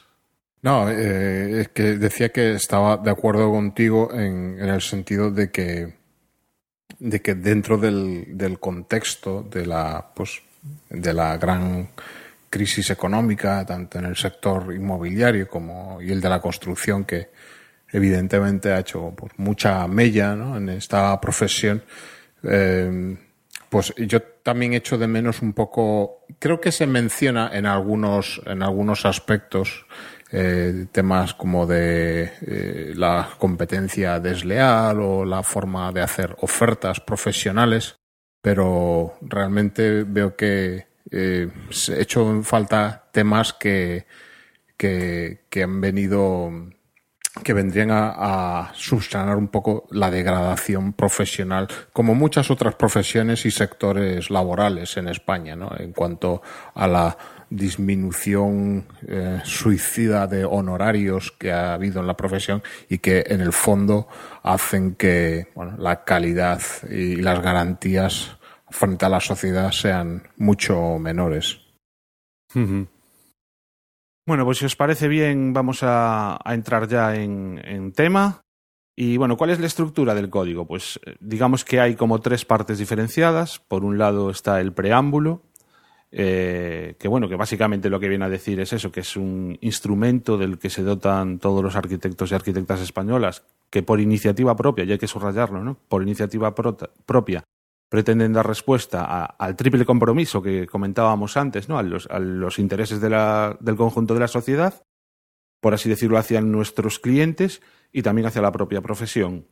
No, 0.62 0.90
eh, 0.90 1.60
es 1.60 1.68
que 1.68 1.82
decía 1.98 2.30
que 2.30 2.54
estaba 2.54 2.96
de 2.96 3.10
acuerdo 3.10 3.50
contigo 3.50 4.10
en, 4.12 4.58
en 4.58 4.68
el 4.68 4.80
sentido 4.80 5.30
de 5.30 5.50
que, 5.50 5.94
de 6.98 7.20
que 7.20 7.34
dentro 7.34 7.76
del, 7.76 8.36
del, 8.36 8.58
contexto 8.58 9.42
de 9.42 9.66
la, 9.66 10.12
pues, 10.14 10.42
de 10.88 11.12
la 11.12 11.36
gran 11.36 11.90
crisis 12.48 12.90
económica, 12.90 13.64
tanto 13.66 13.98
en 13.98 14.06
el 14.06 14.16
sector 14.16 14.74
inmobiliario 14.74 15.48
como 15.48 16.00
y 16.00 16.10
el 16.10 16.20
de 16.20 16.28
la 16.30 16.40
construcción, 16.40 17.04
que, 17.04 17.28
evidentemente 17.94 18.72
ha 18.72 18.80
hecho 18.80 19.14
mucha 19.36 19.86
mella 19.86 20.32
en 20.32 20.68
esta 20.68 21.18
profesión. 21.20 21.82
Eh, 22.42 23.16
pues 23.70 23.92
yo 23.96 24.20
también 24.22 24.74
echo 24.74 24.98
de 24.98 25.08
menos 25.08 25.42
un 25.42 25.52
poco, 25.52 26.26
creo 26.38 26.60
que 26.60 26.70
se 26.70 26.86
menciona 26.86 27.50
en 27.52 27.66
algunos, 27.66 28.40
en 28.46 28.62
algunos 28.62 29.04
aspectos 29.04 29.86
eh, 30.30 30.86
temas 30.92 31.34
como 31.34 31.66
de 31.66 32.32
eh, 32.40 32.92
la 32.94 33.30
competencia 33.38 34.20
desleal 34.20 35.00
o 35.00 35.24
la 35.24 35.42
forma 35.42 35.92
de 35.92 36.02
hacer 36.02 36.36
ofertas 36.40 37.00
profesionales, 37.00 37.96
pero 38.40 39.14
realmente 39.22 40.04
veo 40.04 40.36
que 40.36 40.86
eh, 41.10 41.48
he 41.88 42.00
hecho 42.02 42.30
en 42.30 42.44
falta 42.44 43.08
temas 43.12 43.52
que, 43.52 44.06
que, 44.76 45.46
que 45.48 45.62
han 45.62 45.80
venido 45.80 46.50
que 47.42 47.52
vendrían 47.52 47.90
a, 47.90 48.12
a, 48.16 48.74
subsanar 48.74 49.36
un 49.36 49.48
poco 49.48 49.86
la 49.90 50.10
degradación 50.10 50.92
profesional, 50.92 51.66
como 51.92 52.14
muchas 52.14 52.50
otras 52.50 52.76
profesiones 52.76 53.44
y 53.44 53.50
sectores 53.50 54.30
laborales 54.30 54.96
en 54.96 55.08
España, 55.08 55.56
¿no? 55.56 55.72
En 55.76 55.92
cuanto 55.92 56.42
a 56.74 56.86
la 56.86 57.16
disminución 57.50 58.86
eh, 59.06 59.40
suicida 59.44 60.26
de 60.26 60.44
honorarios 60.44 61.32
que 61.32 61.52
ha 61.52 61.74
habido 61.74 62.00
en 62.00 62.06
la 62.06 62.16
profesión 62.16 62.62
y 62.88 62.98
que 62.98 63.24
en 63.28 63.40
el 63.40 63.52
fondo 63.52 64.08
hacen 64.42 64.94
que 64.94 65.48
bueno, 65.54 65.76
la 65.78 66.04
calidad 66.04 66.60
y 66.90 67.16
las 67.16 67.40
garantías 67.40 68.36
frente 68.70 69.06
a 69.06 69.08
la 69.08 69.20
sociedad 69.20 69.70
sean 69.70 70.28
mucho 70.36 70.98
menores. 70.98 71.60
Bueno, 74.26 74.46
pues 74.46 74.58
si 74.58 74.64
os 74.64 74.74
parece 74.74 75.06
bien, 75.06 75.52
vamos 75.52 75.80
a, 75.82 76.38
entrar 76.46 76.88
ya 76.88 77.14
en, 77.14 77.92
tema. 77.92 78.40
Y 78.96 79.18
bueno, 79.18 79.36
¿cuál 79.36 79.50
es 79.50 79.60
la 79.60 79.66
estructura 79.66 80.14
del 80.14 80.30
código? 80.30 80.66
Pues 80.66 80.98
eh, 81.04 81.16
digamos 81.20 81.64
que 81.64 81.80
hay 81.80 81.94
como 81.94 82.20
tres 82.20 82.44
partes 82.44 82.78
diferenciadas. 82.78 83.58
Por 83.58 83.84
un 83.84 83.98
lado 83.98 84.30
está 84.30 84.60
el 84.60 84.72
preámbulo, 84.72 85.42
eh, 86.10 86.94
que 86.98 87.08
bueno, 87.08 87.28
que 87.28 87.36
básicamente 87.36 87.90
lo 87.90 88.00
que 88.00 88.08
viene 88.08 88.24
a 88.24 88.30
decir 88.30 88.60
es 88.60 88.72
eso, 88.72 88.90
que 88.90 89.00
es 89.00 89.16
un 89.16 89.58
instrumento 89.60 90.38
del 90.38 90.58
que 90.58 90.70
se 90.70 90.82
dotan 90.82 91.38
todos 91.38 91.62
los 91.62 91.76
arquitectos 91.76 92.30
y 92.30 92.34
arquitectas 92.34 92.80
españolas, 92.80 93.44
que 93.68 93.82
por 93.82 94.00
iniciativa 94.00 94.56
propia, 94.56 94.84
y 94.84 94.92
hay 94.92 94.98
que 94.98 95.08
subrayarlo, 95.08 95.62
¿no? 95.62 95.76
Por 95.88 96.02
iniciativa 96.02 96.54
propia 96.54 97.44
pretenden 97.94 98.32
dar 98.32 98.44
respuesta 98.44 99.24
al 99.24 99.54
triple 99.54 99.84
compromiso 99.84 100.42
que 100.42 100.66
comentábamos 100.66 101.36
antes, 101.36 101.68
¿no? 101.68 101.78
a, 101.78 101.82
los, 101.84 102.58
intereses 102.58 103.00
del 103.00 103.76
conjunto 103.76 104.14
de 104.14 104.18
la 104.18 104.26
sociedad, 104.26 104.82
por 105.60 105.74
así 105.74 105.88
decirlo, 105.88 106.18
hacia 106.18 106.40
nuestros 106.40 106.98
clientes 106.98 107.62
y 107.92 108.02
también 108.02 108.26
hacia 108.26 108.42
la 108.42 108.50
propia 108.50 108.80
profesión. 108.80 109.46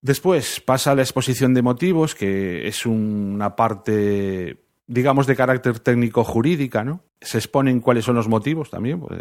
Después 0.00 0.62
pasa 0.62 0.94
la 0.94 1.02
exposición 1.02 1.52
de 1.52 1.60
motivos, 1.60 2.14
que 2.14 2.66
es 2.66 2.86
una 2.86 3.56
parte, 3.56 4.64
digamos, 4.86 5.26
de 5.26 5.36
carácter 5.36 5.80
técnico-jurídica, 5.80 6.82
¿no? 6.82 7.04
Se 7.20 7.36
exponen 7.36 7.80
cuáles 7.80 8.06
son 8.06 8.14
los 8.14 8.28
motivos 8.28 8.70
también, 8.70 9.00
pues, 9.00 9.20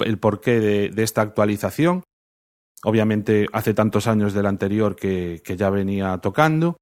el, 0.00 0.18
porqué 0.18 0.58
de, 0.58 1.02
esta 1.04 1.22
actualización. 1.22 2.02
Obviamente 2.82 3.46
hace 3.52 3.72
tantos 3.72 4.08
años 4.08 4.34
del 4.34 4.46
anterior 4.46 4.96
que 4.96 5.40
ya 5.56 5.70
venía 5.70 6.18
tocando 6.18 6.76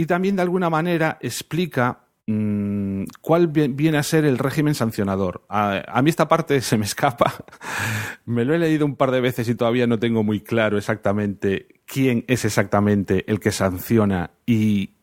y 0.00 0.06
también 0.06 0.34
de 0.34 0.40
alguna 0.40 0.70
manera 0.70 1.18
explica 1.20 2.06
mm, 2.26 3.02
cuál 3.20 3.48
viene 3.48 3.98
a 3.98 4.02
ser 4.02 4.24
el 4.24 4.38
régimen 4.38 4.74
sancionador. 4.74 5.44
A, 5.50 6.00
mí 6.02 6.08
esta 6.08 6.26
parte 6.26 6.62
se 6.62 6.78
me 6.78 6.86
escapa. 6.86 7.34
me 8.24 8.46
lo 8.46 8.54
he 8.54 8.58
leído 8.58 8.86
un 8.86 8.96
par 8.96 9.10
de 9.10 9.20
veces 9.20 9.46
y 9.50 9.54
todavía 9.54 9.86
no 9.86 9.98
tengo 9.98 10.24
muy 10.24 10.40
claro 10.40 10.78
exactamente 10.78 11.82
quién 11.84 12.24
es 12.28 12.46
exactamente 12.46 13.30
el 13.30 13.40
que 13.40 13.52
sanciona 13.52 14.30
y 14.46 14.94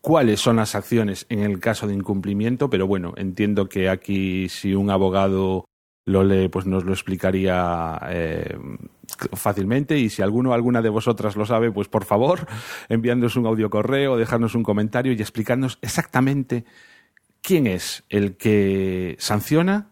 cuáles 0.00 0.40
son 0.40 0.56
las 0.56 0.74
acciones 0.74 1.24
en 1.28 1.38
el 1.38 1.60
caso 1.60 1.86
de 1.86 1.94
incumplimiento, 1.94 2.68
pero 2.68 2.88
bueno, 2.88 3.14
entiendo 3.16 3.68
que 3.68 3.88
aquí 3.88 4.48
si 4.48 4.74
un 4.74 4.90
abogado 4.90 5.66
lo 6.04 6.24
lee, 6.24 6.48
pues 6.48 6.66
nos 6.66 6.84
lo 6.84 6.92
explicaría 6.92 7.98
eh, 8.08 8.58
fácilmente 9.34 9.98
y 9.98 10.10
si 10.10 10.22
alguno 10.22 10.52
alguna 10.52 10.82
de 10.82 10.88
vosotras 10.88 11.36
lo 11.36 11.46
sabe, 11.46 11.70
pues 11.70 11.88
por 11.88 12.04
favor, 12.04 12.46
enviándonos 12.88 13.36
un 13.36 13.46
audio 13.46 13.70
correo, 13.70 14.16
dejarnos 14.16 14.54
un 14.54 14.62
comentario 14.62 15.12
y 15.12 15.20
explicarnos 15.20 15.78
exactamente 15.80 16.64
quién 17.40 17.66
es 17.66 18.04
el 18.08 18.36
que 18.36 19.16
sanciona 19.18 19.90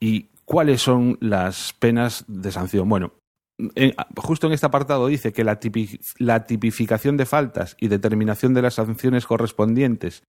y 0.00 0.28
cuáles 0.44 0.82
son 0.82 1.18
las 1.20 1.72
penas 1.72 2.24
de 2.28 2.52
sanción. 2.52 2.88
Bueno, 2.88 3.12
justo 4.16 4.46
en 4.46 4.52
este 4.52 4.66
apartado 4.66 5.08
dice 5.08 5.32
que 5.32 5.44
la 5.44 6.46
tipificación 6.46 7.16
de 7.16 7.26
faltas 7.26 7.76
y 7.80 7.88
determinación 7.88 8.54
de 8.54 8.62
las 8.62 8.74
sanciones 8.74 9.26
correspondientes 9.26 10.22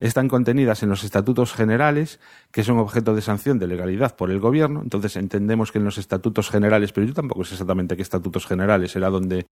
están 0.00 0.28
contenidas 0.28 0.82
en 0.82 0.88
los 0.88 1.04
estatutos 1.04 1.52
generales, 1.54 2.20
que 2.50 2.64
son 2.64 2.78
objeto 2.78 3.14
de 3.14 3.22
sanción 3.22 3.58
de 3.58 3.66
legalidad 3.66 4.16
por 4.16 4.30
el 4.30 4.40
gobierno. 4.40 4.82
Entonces 4.82 5.16
entendemos 5.16 5.72
que 5.72 5.78
en 5.78 5.84
los 5.84 5.98
estatutos 5.98 6.50
generales, 6.50 6.92
pero 6.92 7.06
yo 7.06 7.14
tampoco 7.14 7.44
sé 7.44 7.54
exactamente 7.54 7.96
qué 7.96 8.02
estatutos 8.02 8.46
generales, 8.46 8.94
era 8.96 9.10
donde 9.10 9.46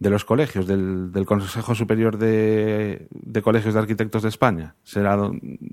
de 0.00 0.08
los 0.08 0.24
colegios, 0.24 0.66
del, 0.66 1.12
Consejo 1.26 1.74
Superior 1.74 2.16
de, 2.16 3.08
Colegios 3.44 3.74
de 3.74 3.80
Arquitectos 3.80 4.22
de 4.22 4.30
España, 4.30 4.74
será 4.82 5.16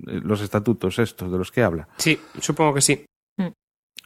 los 0.06 0.42
estatutos 0.42 1.00
estos 1.00 1.32
de 1.32 1.38
los 1.38 1.50
que 1.50 1.64
habla. 1.64 1.88
Sí, 1.98 2.20
supongo 2.40 2.74
que 2.74 2.82
sí. 2.82 3.06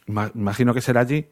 Imagino 0.06 0.74
que 0.74 0.80
será 0.80 1.00
allí. 1.00 1.26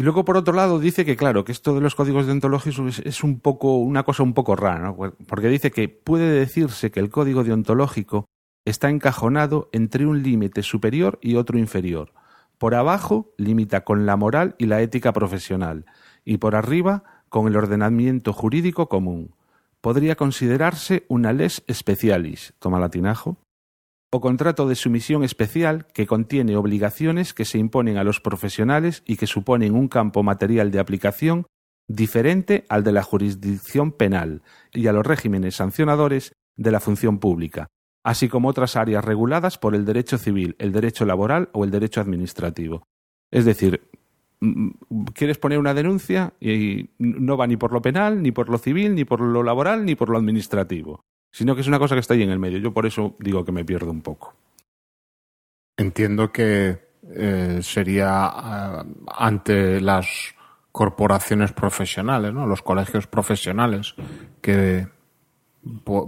Y 0.00 0.02
luego, 0.02 0.24
por 0.24 0.38
otro 0.38 0.54
lado, 0.54 0.78
dice 0.78 1.04
que, 1.04 1.14
claro, 1.14 1.44
que 1.44 1.52
esto 1.52 1.74
de 1.74 1.82
los 1.82 1.94
códigos 1.94 2.24
deontológicos 2.24 3.00
es, 3.04 3.22
un 3.22 3.38
poco, 3.38 3.76
una 3.76 4.02
cosa 4.02 4.22
un 4.22 4.32
poco 4.32 4.56
rara, 4.56 4.94
porque 5.26 5.48
dice 5.48 5.70
que 5.70 5.90
puede 5.90 6.30
decirse 6.30 6.90
que 6.90 7.00
el 7.00 7.10
código 7.10 7.44
deontológico 7.44 8.24
está 8.64 8.88
encajonado 8.88 9.68
entre 9.72 10.06
un 10.06 10.22
límite 10.22 10.62
superior 10.62 11.18
y 11.20 11.36
otro 11.36 11.58
inferior. 11.58 12.14
Por 12.56 12.74
abajo 12.74 13.34
limita 13.36 13.84
con 13.84 14.06
la 14.06 14.16
moral 14.16 14.54
y 14.56 14.64
la 14.64 14.80
ética 14.80 15.12
profesional, 15.12 15.84
y 16.24 16.38
por 16.38 16.56
arriba 16.56 17.04
con 17.28 17.46
el 17.46 17.58
ordenamiento 17.58 18.32
jurídico 18.32 18.88
común. 18.88 19.34
Podría 19.82 20.16
considerarse 20.16 21.04
una 21.08 21.34
les 21.34 21.62
specialis, 21.70 22.54
toma 22.58 22.80
latinajo, 22.80 23.36
o 24.12 24.20
contrato 24.20 24.66
de 24.66 24.74
sumisión 24.74 25.22
especial 25.22 25.86
que 25.94 26.06
contiene 26.06 26.56
obligaciones 26.56 27.32
que 27.32 27.44
se 27.44 27.58
imponen 27.58 27.96
a 27.96 28.04
los 28.04 28.20
profesionales 28.20 29.02
y 29.06 29.16
que 29.16 29.28
suponen 29.28 29.74
un 29.74 29.88
campo 29.88 30.22
material 30.22 30.72
de 30.72 30.80
aplicación 30.80 31.46
diferente 31.88 32.64
al 32.68 32.82
de 32.82 32.92
la 32.92 33.02
jurisdicción 33.02 33.92
penal 33.92 34.42
y 34.72 34.88
a 34.88 34.92
los 34.92 35.06
regímenes 35.06 35.56
sancionadores 35.56 36.32
de 36.56 36.72
la 36.72 36.80
función 36.80 37.18
pública, 37.18 37.68
así 38.04 38.28
como 38.28 38.48
otras 38.48 38.76
áreas 38.76 39.04
reguladas 39.04 39.58
por 39.58 39.74
el 39.74 39.84
derecho 39.84 40.18
civil, 40.18 40.56
el 40.58 40.72
derecho 40.72 41.04
laboral 41.04 41.48
o 41.52 41.64
el 41.64 41.70
derecho 41.70 42.00
administrativo. 42.00 42.82
Es 43.30 43.44
decir, 43.44 43.88
quieres 45.14 45.38
poner 45.38 45.58
una 45.58 45.74
denuncia 45.74 46.34
y 46.40 46.90
no 46.98 47.36
va 47.36 47.46
ni 47.46 47.56
por 47.56 47.72
lo 47.72 47.80
penal, 47.80 48.22
ni 48.22 48.32
por 48.32 48.48
lo 48.48 48.58
civil, 48.58 48.96
ni 48.96 49.04
por 49.04 49.20
lo 49.20 49.44
laboral, 49.44 49.84
ni 49.84 49.94
por 49.94 50.08
lo 50.08 50.18
administrativo 50.18 51.04
sino 51.30 51.54
que 51.54 51.60
es 51.60 51.68
una 51.68 51.78
cosa 51.78 51.94
que 51.94 52.00
está 52.00 52.14
ahí 52.14 52.22
en 52.22 52.30
el 52.30 52.38
medio. 52.38 52.58
Yo 52.58 52.72
por 52.72 52.86
eso 52.86 53.16
digo 53.18 53.44
que 53.44 53.52
me 53.52 53.64
pierdo 53.64 53.90
un 53.90 54.02
poco. 54.02 54.34
Entiendo 55.76 56.32
que 56.32 56.90
eh, 57.14 57.60
sería 57.62 58.32
eh, 58.34 58.94
ante 59.16 59.80
las 59.80 60.34
corporaciones 60.72 61.52
profesionales, 61.52 62.32
¿no? 62.32 62.46
los 62.46 62.62
colegios 62.62 63.06
profesionales, 63.06 63.94
que 64.40 64.88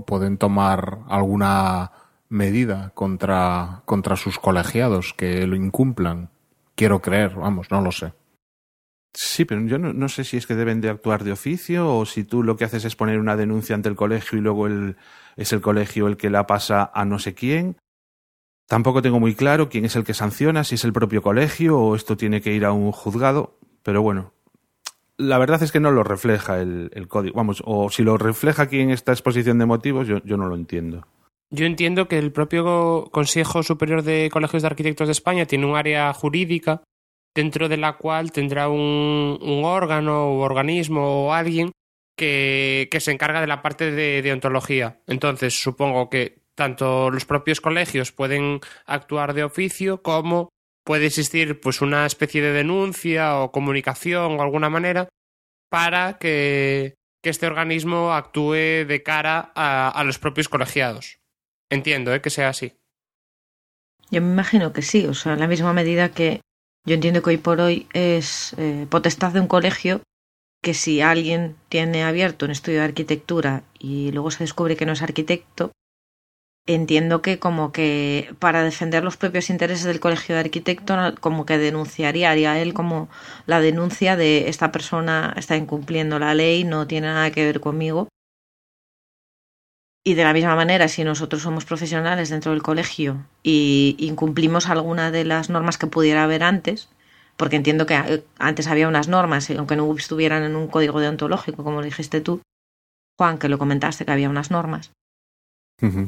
pueden 0.06 0.38
tomar 0.38 1.00
alguna 1.08 1.92
medida 2.28 2.90
contra, 2.94 3.82
contra 3.84 4.16
sus 4.16 4.38
colegiados 4.38 5.12
que 5.14 5.46
lo 5.46 5.56
incumplan. 5.56 6.30
Quiero 6.74 7.02
creer, 7.02 7.34
vamos, 7.34 7.70
no 7.70 7.80
lo 7.80 7.92
sé. 7.92 8.12
Sí, 9.14 9.44
pero 9.44 9.60
yo 9.66 9.78
no, 9.78 10.08
sé 10.08 10.24
si 10.24 10.38
es 10.38 10.46
que 10.46 10.54
deben 10.54 10.80
de 10.80 10.88
actuar 10.88 11.22
de 11.22 11.32
oficio 11.32 11.94
o 11.94 12.06
si 12.06 12.24
tú 12.24 12.42
lo 12.42 12.56
que 12.56 12.64
haces 12.64 12.84
es 12.84 12.96
poner 12.96 13.18
una 13.18 13.36
denuncia 13.36 13.74
ante 13.74 13.90
el 13.90 13.96
colegio 13.96 14.38
y 14.38 14.40
luego 14.40 14.66
es 15.36 15.52
el 15.52 15.60
colegio 15.60 16.08
el 16.08 16.16
que 16.16 16.30
la 16.30 16.46
pasa 16.46 16.90
a 16.94 17.04
no 17.04 17.18
sé 17.18 17.34
quién. 17.34 17.76
Tampoco 18.66 19.02
tengo 19.02 19.20
muy 19.20 19.34
claro 19.34 19.68
quién 19.68 19.84
es 19.84 19.96
el 19.96 20.04
que 20.04 20.14
sanciona, 20.14 20.64
si 20.64 20.76
es 20.76 20.84
el 20.84 20.94
propio 20.94 21.20
colegio 21.20 21.78
o 21.78 21.94
esto 21.94 22.16
tiene 22.16 22.40
que 22.40 22.54
ir 22.54 22.64
a 22.64 22.72
un 22.72 22.90
juzgado, 22.90 23.58
pero 23.82 24.00
bueno, 24.00 24.32
la 25.18 25.36
verdad 25.36 25.62
es 25.62 25.72
que 25.72 25.80
no 25.80 25.90
lo 25.90 26.04
refleja 26.04 26.60
el, 26.60 27.06
código. 27.08 27.36
Vamos, 27.36 27.62
o 27.66 27.90
si 27.90 28.02
lo 28.02 28.16
refleja 28.16 28.62
aquí 28.62 28.80
en 28.80 28.90
esta 28.90 29.12
exposición 29.12 29.58
de 29.58 29.66
motivos, 29.66 30.08
yo 30.08 30.36
no 30.38 30.46
lo 30.46 30.54
entiendo. 30.54 31.06
Yo 31.54 31.66
entiendo 31.66 32.08
que 32.08 32.18
el 32.18 32.32
propio 32.32 33.10
Consejo 33.12 33.62
Superior 33.62 34.02
de 34.02 34.30
Colegios 34.32 34.62
de 34.62 34.68
Arquitectos 34.68 35.06
de 35.06 35.12
España 35.12 35.44
tiene 35.44 35.66
un 35.66 35.76
área 35.76 36.10
jurídica 36.14 36.82
dentro 37.34 37.68
de 37.68 37.76
la 37.76 37.94
cual 37.94 38.32
tendrá 38.32 38.68
un, 38.68 39.62
órgano 39.64 40.28
o 40.28 40.40
organismo 40.40 41.26
o 41.26 41.32
alguien 41.32 41.72
que, 42.16 42.88
se 43.00 43.12
encarga 43.12 43.40
de 43.40 43.46
la 43.46 43.62
parte 43.62 43.90
de 43.90 44.22
deontología. 44.22 45.00
Entonces, 45.06 45.60
supongo 45.60 46.10
que 46.10 46.42
tanto 46.54 47.10
los 47.10 47.24
propios 47.24 47.60
colegios 47.60 48.12
pueden 48.12 48.60
actuar 48.86 49.34
de 49.34 49.44
oficio 49.44 50.02
como 50.02 50.50
puede 50.84 51.06
existir 51.06 51.60
pues 51.60 51.80
una 51.80 52.06
especie 52.06 52.42
de 52.42 52.52
denuncia 52.52 53.38
o 53.38 53.52
comunicación 53.52 54.38
o 54.38 54.42
alguna 54.42 54.68
manera 54.68 55.08
para 55.70 56.18
que, 56.18 56.96
este 57.22 57.46
organismo 57.46 58.12
actúe 58.12 58.84
de 58.84 59.02
cara 59.04 59.52
a, 59.54 60.02
los 60.04 60.18
propios 60.18 60.48
colegiados. 60.48 61.20
Entiendo 61.70 62.12
¿eh? 62.12 62.20
que 62.20 62.30
sea 62.30 62.48
así. 62.48 62.76
Yo 64.10 64.20
me 64.20 64.32
imagino 64.32 64.72
que 64.72 64.82
sí, 64.82 65.06
o 65.06 65.14
sea, 65.14 65.34
en 65.34 65.40
la 65.40 65.46
misma 65.46 65.72
medida 65.72 66.10
que 66.10 66.40
yo 66.84 66.94
entiendo 66.94 67.22
que 67.22 67.30
hoy 67.30 67.36
por 67.36 67.60
hoy 67.60 67.86
es 67.92 68.54
eh, 68.58 68.86
potestad 68.90 69.32
de 69.32 69.40
un 69.40 69.46
colegio 69.46 70.02
que 70.62 70.74
si 70.74 71.00
alguien 71.00 71.56
tiene 71.68 72.04
abierto 72.04 72.44
un 72.44 72.52
estudio 72.52 72.78
de 72.78 72.84
arquitectura 72.84 73.64
y 73.78 74.12
luego 74.12 74.30
se 74.30 74.44
descubre 74.44 74.76
que 74.76 74.86
no 74.86 74.92
es 74.92 75.02
arquitecto, 75.02 75.72
entiendo 76.66 77.22
que 77.22 77.38
como 77.38 77.72
que 77.72 78.34
para 78.38 78.62
defender 78.62 79.02
los 79.02 79.16
propios 79.16 79.50
intereses 79.50 79.84
del 79.84 80.00
colegio 80.00 80.36
de 80.36 80.42
arquitectos, 80.42 81.18
como 81.18 81.44
que 81.46 81.58
denunciaría, 81.58 82.30
haría 82.30 82.60
él 82.60 82.74
como 82.74 83.08
la 83.46 83.60
denuncia 83.60 84.16
de 84.16 84.48
esta 84.48 84.70
persona 84.70 85.34
está 85.36 85.56
incumpliendo 85.56 86.18
la 86.20 86.34
ley, 86.34 86.62
no 86.62 86.86
tiene 86.86 87.08
nada 87.08 87.32
que 87.32 87.44
ver 87.44 87.60
conmigo. 87.60 88.08
Y 90.04 90.14
de 90.14 90.24
la 90.24 90.32
misma 90.32 90.56
manera, 90.56 90.88
si 90.88 91.04
nosotros 91.04 91.42
somos 91.42 91.64
profesionales 91.64 92.28
dentro 92.28 92.50
del 92.50 92.62
colegio 92.62 93.24
y 93.42 93.94
incumplimos 94.00 94.68
alguna 94.68 95.12
de 95.12 95.24
las 95.24 95.48
normas 95.48 95.78
que 95.78 95.86
pudiera 95.86 96.24
haber 96.24 96.42
antes, 96.42 96.88
porque 97.36 97.56
entiendo 97.56 97.86
que 97.86 97.94
eh, 97.94 98.24
antes 98.38 98.66
había 98.66 98.88
unas 98.88 99.06
normas, 99.06 99.48
aunque 99.50 99.76
no 99.76 99.94
estuvieran 99.96 100.42
en 100.42 100.56
un 100.56 100.66
código 100.66 100.98
deontológico, 100.98 101.62
como 101.62 101.82
dijiste 101.82 102.20
tú, 102.20 102.42
Juan, 103.16 103.38
que 103.38 103.48
lo 103.48 103.58
comentaste, 103.58 104.04
que 104.04 104.10
había 104.10 104.28
unas 104.28 104.50
normas, 104.50 104.90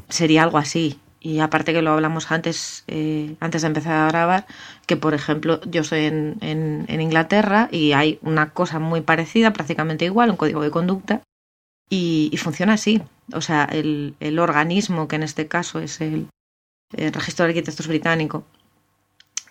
sería 0.09 0.43
algo 0.43 0.59
así. 0.59 0.99
Y 1.21 1.39
aparte 1.39 1.73
que 1.73 1.81
lo 1.81 1.93
hablamos 1.93 2.31
antes, 2.31 2.85
eh, 2.87 3.37
antes 3.41 3.63
de 3.63 3.69
empezar 3.69 3.95
a 3.95 4.09
grabar, 4.09 4.47
que 4.87 4.97
por 4.97 5.15
ejemplo 5.15 5.61
yo 5.63 5.83
soy 5.83 6.05
en, 6.05 6.37
en 6.41 7.01
Inglaterra 7.01 7.69
y 7.73 7.93
hay 7.93 8.19
una 8.21 8.51
cosa 8.51 8.79
muy 8.79 9.01
parecida, 9.01 9.53
prácticamente 9.53 10.05
igual, 10.05 10.31
un 10.31 10.37
código 10.37 10.63
de 10.63 10.71
conducta, 10.71 11.23
y, 11.91 12.37
funciona 12.39 12.75
así. 12.75 13.03
O 13.33 13.41
sea, 13.41 13.65
el, 13.65 14.15
el, 14.21 14.39
organismo, 14.39 15.09
que 15.09 15.17
en 15.17 15.23
este 15.23 15.49
caso 15.49 15.81
es 15.81 16.01
el, 16.01 16.29
Registro 16.93 17.45
de 17.45 17.51
Arquitectos 17.51 17.89
Británico, 17.89 18.45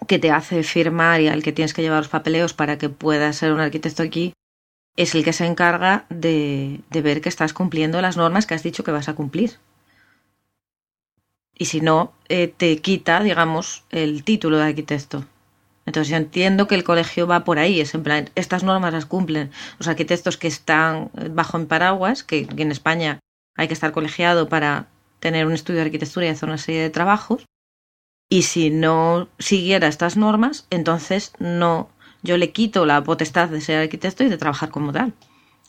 que 0.08 0.20
te 0.20 0.32
hace 0.32 0.64
firmar 0.64 1.22
y 1.22 1.28
al 1.28 1.44
que 1.44 1.52
tienes 1.52 1.74
que 1.74 1.82
llevar 1.82 2.00
los 2.00 2.10
papeleos 2.10 2.54
para 2.54 2.78
que 2.78 2.90
puedas 2.90 3.36
ser 3.36 3.52
un 3.52 3.60
arquitecto 3.60 4.04
aquí, 4.04 4.34
es 4.96 5.16
el 5.16 5.24
que 5.24 5.34
se 5.34 5.46
encarga 5.46 6.06
de, 6.10 6.82
de 6.90 7.02
ver 7.02 7.20
que 7.22 7.30
estás 7.30 7.54
cumpliendo 7.54 8.02
las 8.02 8.16
normas 8.16 8.46
que 8.46 8.54
has 8.54 8.64
dicho 8.64 8.84
que 8.84 8.92
vas 8.92 9.10
a 9.10 9.16
cumplir. 9.16 9.58
Y 11.56 11.66
si 11.66 11.82
no, 11.82 12.14
eh, 12.30 12.48
te 12.48 12.78
quita, 12.78 13.22
digamos, 13.22 13.84
el 13.90 14.24
título 14.24 14.58
de 14.58 14.64
arquitecto. 14.64 15.26
Entonces 15.86 16.10
yo 16.10 16.18
entiendo 16.18 16.68
que 16.68 16.76
el 16.76 16.84
colegio 16.84 17.28
va 17.28 17.44
por 17.44 17.60
ahí, 17.60 17.82
es 17.82 17.94
en 17.94 18.04
plan, 18.04 18.30
estas 18.36 18.64
normas 18.64 18.94
las 18.94 19.06
cumplen 19.06 19.52
los 19.80 19.88
arquitectos 19.88 20.38
que 20.38 20.48
están 20.48 21.12
bajo 21.32 21.58
en 21.58 21.68
paraguas, 21.68 22.24
que, 22.24 22.48
en 22.56 22.72
España 22.72 23.20
hay 23.56 23.68
que 23.68 23.74
estar 23.74 23.92
colegiado 23.92 24.50
para 24.50 24.88
tener 25.20 25.46
un 25.46 25.54
estudio 25.54 25.80
de 25.80 25.86
arquitectura 25.86 26.26
y 26.26 26.30
hacer 26.30 26.50
una 26.50 26.58
serie 26.58 26.82
de 26.82 26.90
trabajos. 26.90 27.46
Y 28.30 28.44
si 28.44 28.70
no 28.70 29.30
siguiera 29.40 29.88
estas 29.88 30.18
normas, 30.18 30.68
entonces 30.70 31.34
no, 31.40 31.90
yo 32.24 32.38
le 32.38 32.52
quito 32.52 32.86
la 32.86 33.04
potestad 33.04 33.50
de 33.50 33.62
ser 33.62 33.82
arquitecto 33.82 34.24
y 34.24 34.30
de 34.30 34.38
trabajar 34.38 34.70
como 34.70 34.92
tal. 34.92 35.14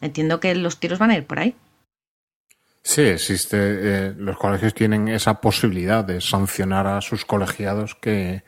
Entiendo 0.01 0.41
que 0.41 0.55
los 0.55 0.79
tiros 0.79 0.99
van 0.99 1.11
a 1.11 1.17
ir 1.17 1.27
por 1.27 1.39
ahí. 1.39 1.55
Sí, 2.83 3.03
existe. 3.03 3.57
Eh, 3.59 4.15
los 4.17 4.37
colegios 4.37 4.75
tienen 4.75 5.09
esa 5.09 5.41
posibilidad 5.41 6.05
de 6.05 6.21
sancionar 6.21 6.87
a 6.87 7.01
sus 7.01 7.25
colegiados 7.25 7.95
que, 7.95 8.45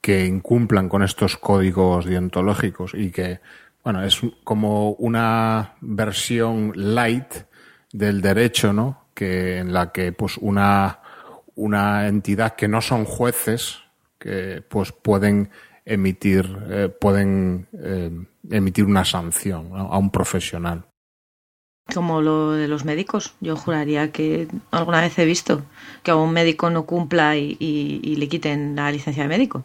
que 0.00 0.26
incumplan 0.26 0.88
con 0.88 1.02
estos 1.02 1.36
códigos 1.36 2.04
deontológicos 2.04 2.94
y 2.94 3.10
que, 3.10 3.40
bueno, 3.82 4.02
es 4.04 4.20
como 4.44 4.92
una 4.92 5.74
versión 5.80 6.72
light 6.74 7.34
del 7.92 8.20
derecho, 8.20 8.72
¿no? 8.72 9.06
Que 9.14 9.58
en 9.58 9.72
la 9.72 9.92
que, 9.92 10.12
pues, 10.12 10.36
una, 10.38 11.00
una 11.54 12.08
entidad 12.08 12.54
que 12.54 12.68
no 12.68 12.80
son 12.80 13.04
jueces, 13.04 13.78
que, 14.18 14.62
pues, 14.66 14.92
pueden 14.92 15.50
emitir, 15.84 16.58
eh, 16.68 16.88
pueden 16.88 17.66
eh, 17.72 18.10
emitir 18.50 18.84
una 18.84 19.04
sanción 19.04 19.70
a 19.74 19.98
un 19.98 20.10
profesional. 20.10 20.84
Como 21.92 22.20
lo 22.20 22.52
de 22.52 22.68
los 22.68 22.84
médicos. 22.84 23.34
Yo 23.40 23.56
juraría 23.56 24.12
que 24.12 24.46
alguna 24.70 25.00
vez 25.00 25.18
he 25.18 25.24
visto 25.24 25.62
que 26.04 26.12
a 26.12 26.16
un 26.16 26.32
médico 26.32 26.70
no 26.70 26.86
cumpla 26.86 27.36
y 27.36 28.14
le 28.16 28.28
quiten 28.28 28.76
la 28.76 28.92
licencia 28.92 29.24
de 29.24 29.28
médico. 29.28 29.64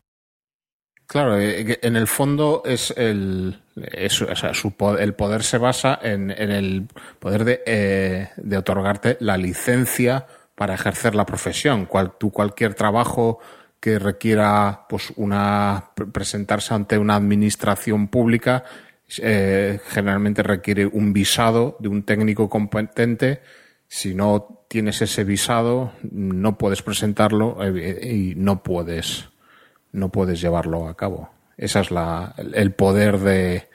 Claro, 1.08 1.40
eh, 1.40 1.80
en 1.82 1.96
el 1.96 2.08
fondo 2.08 2.64
es 2.66 2.94
el, 2.98 3.60
o 3.76 4.36
sea, 4.36 4.52
el 5.00 5.14
poder 5.14 5.44
se 5.44 5.58
basa 5.58 6.00
en, 6.02 6.32
el 6.32 6.88
poder 7.20 7.46
de, 7.46 7.64
eh, 7.66 8.30
de, 8.38 8.58
otorgarte 8.58 9.18
la 9.20 9.38
licencia 9.38 10.26
para 10.56 10.74
ejercer 10.74 11.14
la 11.14 11.26
profesión. 11.26 11.86
Cual, 11.86 12.14
cualquier 12.14 12.74
trabajo 12.74 13.40
que 13.80 14.00
requiera 14.00 14.86
pues 14.90 15.14
una 15.16 15.92
presentarse 16.12 16.74
ante 16.74 16.98
una 16.98 17.16
administración 17.16 18.08
pública 18.08 18.64
eh, 19.20 19.80
generalmente 19.90 20.42
requiere 20.42 20.88
un 20.88 21.14
visado 21.14 21.78
de 21.80 21.90
un 21.90 22.02
técnico 22.02 22.50
competente. 22.50 23.42
Si 23.88 24.16
no 24.16 24.66
tienes 24.68 25.04
ese 25.04 25.24
visado, 25.24 25.94
no 26.02 26.58
puedes 26.58 26.82
presentarlo 26.82 27.60
y 27.78 28.34
no 28.36 28.64
puedes 28.64 29.30
no 29.96 30.10
puedes 30.10 30.42
llevarlo 30.42 30.88
a 30.88 30.96
cabo. 30.96 31.30
Ese 31.58 31.80
es 31.80 31.90
la, 31.90 32.36
el 32.38 32.74
poder 32.74 33.20
de, 33.20 33.70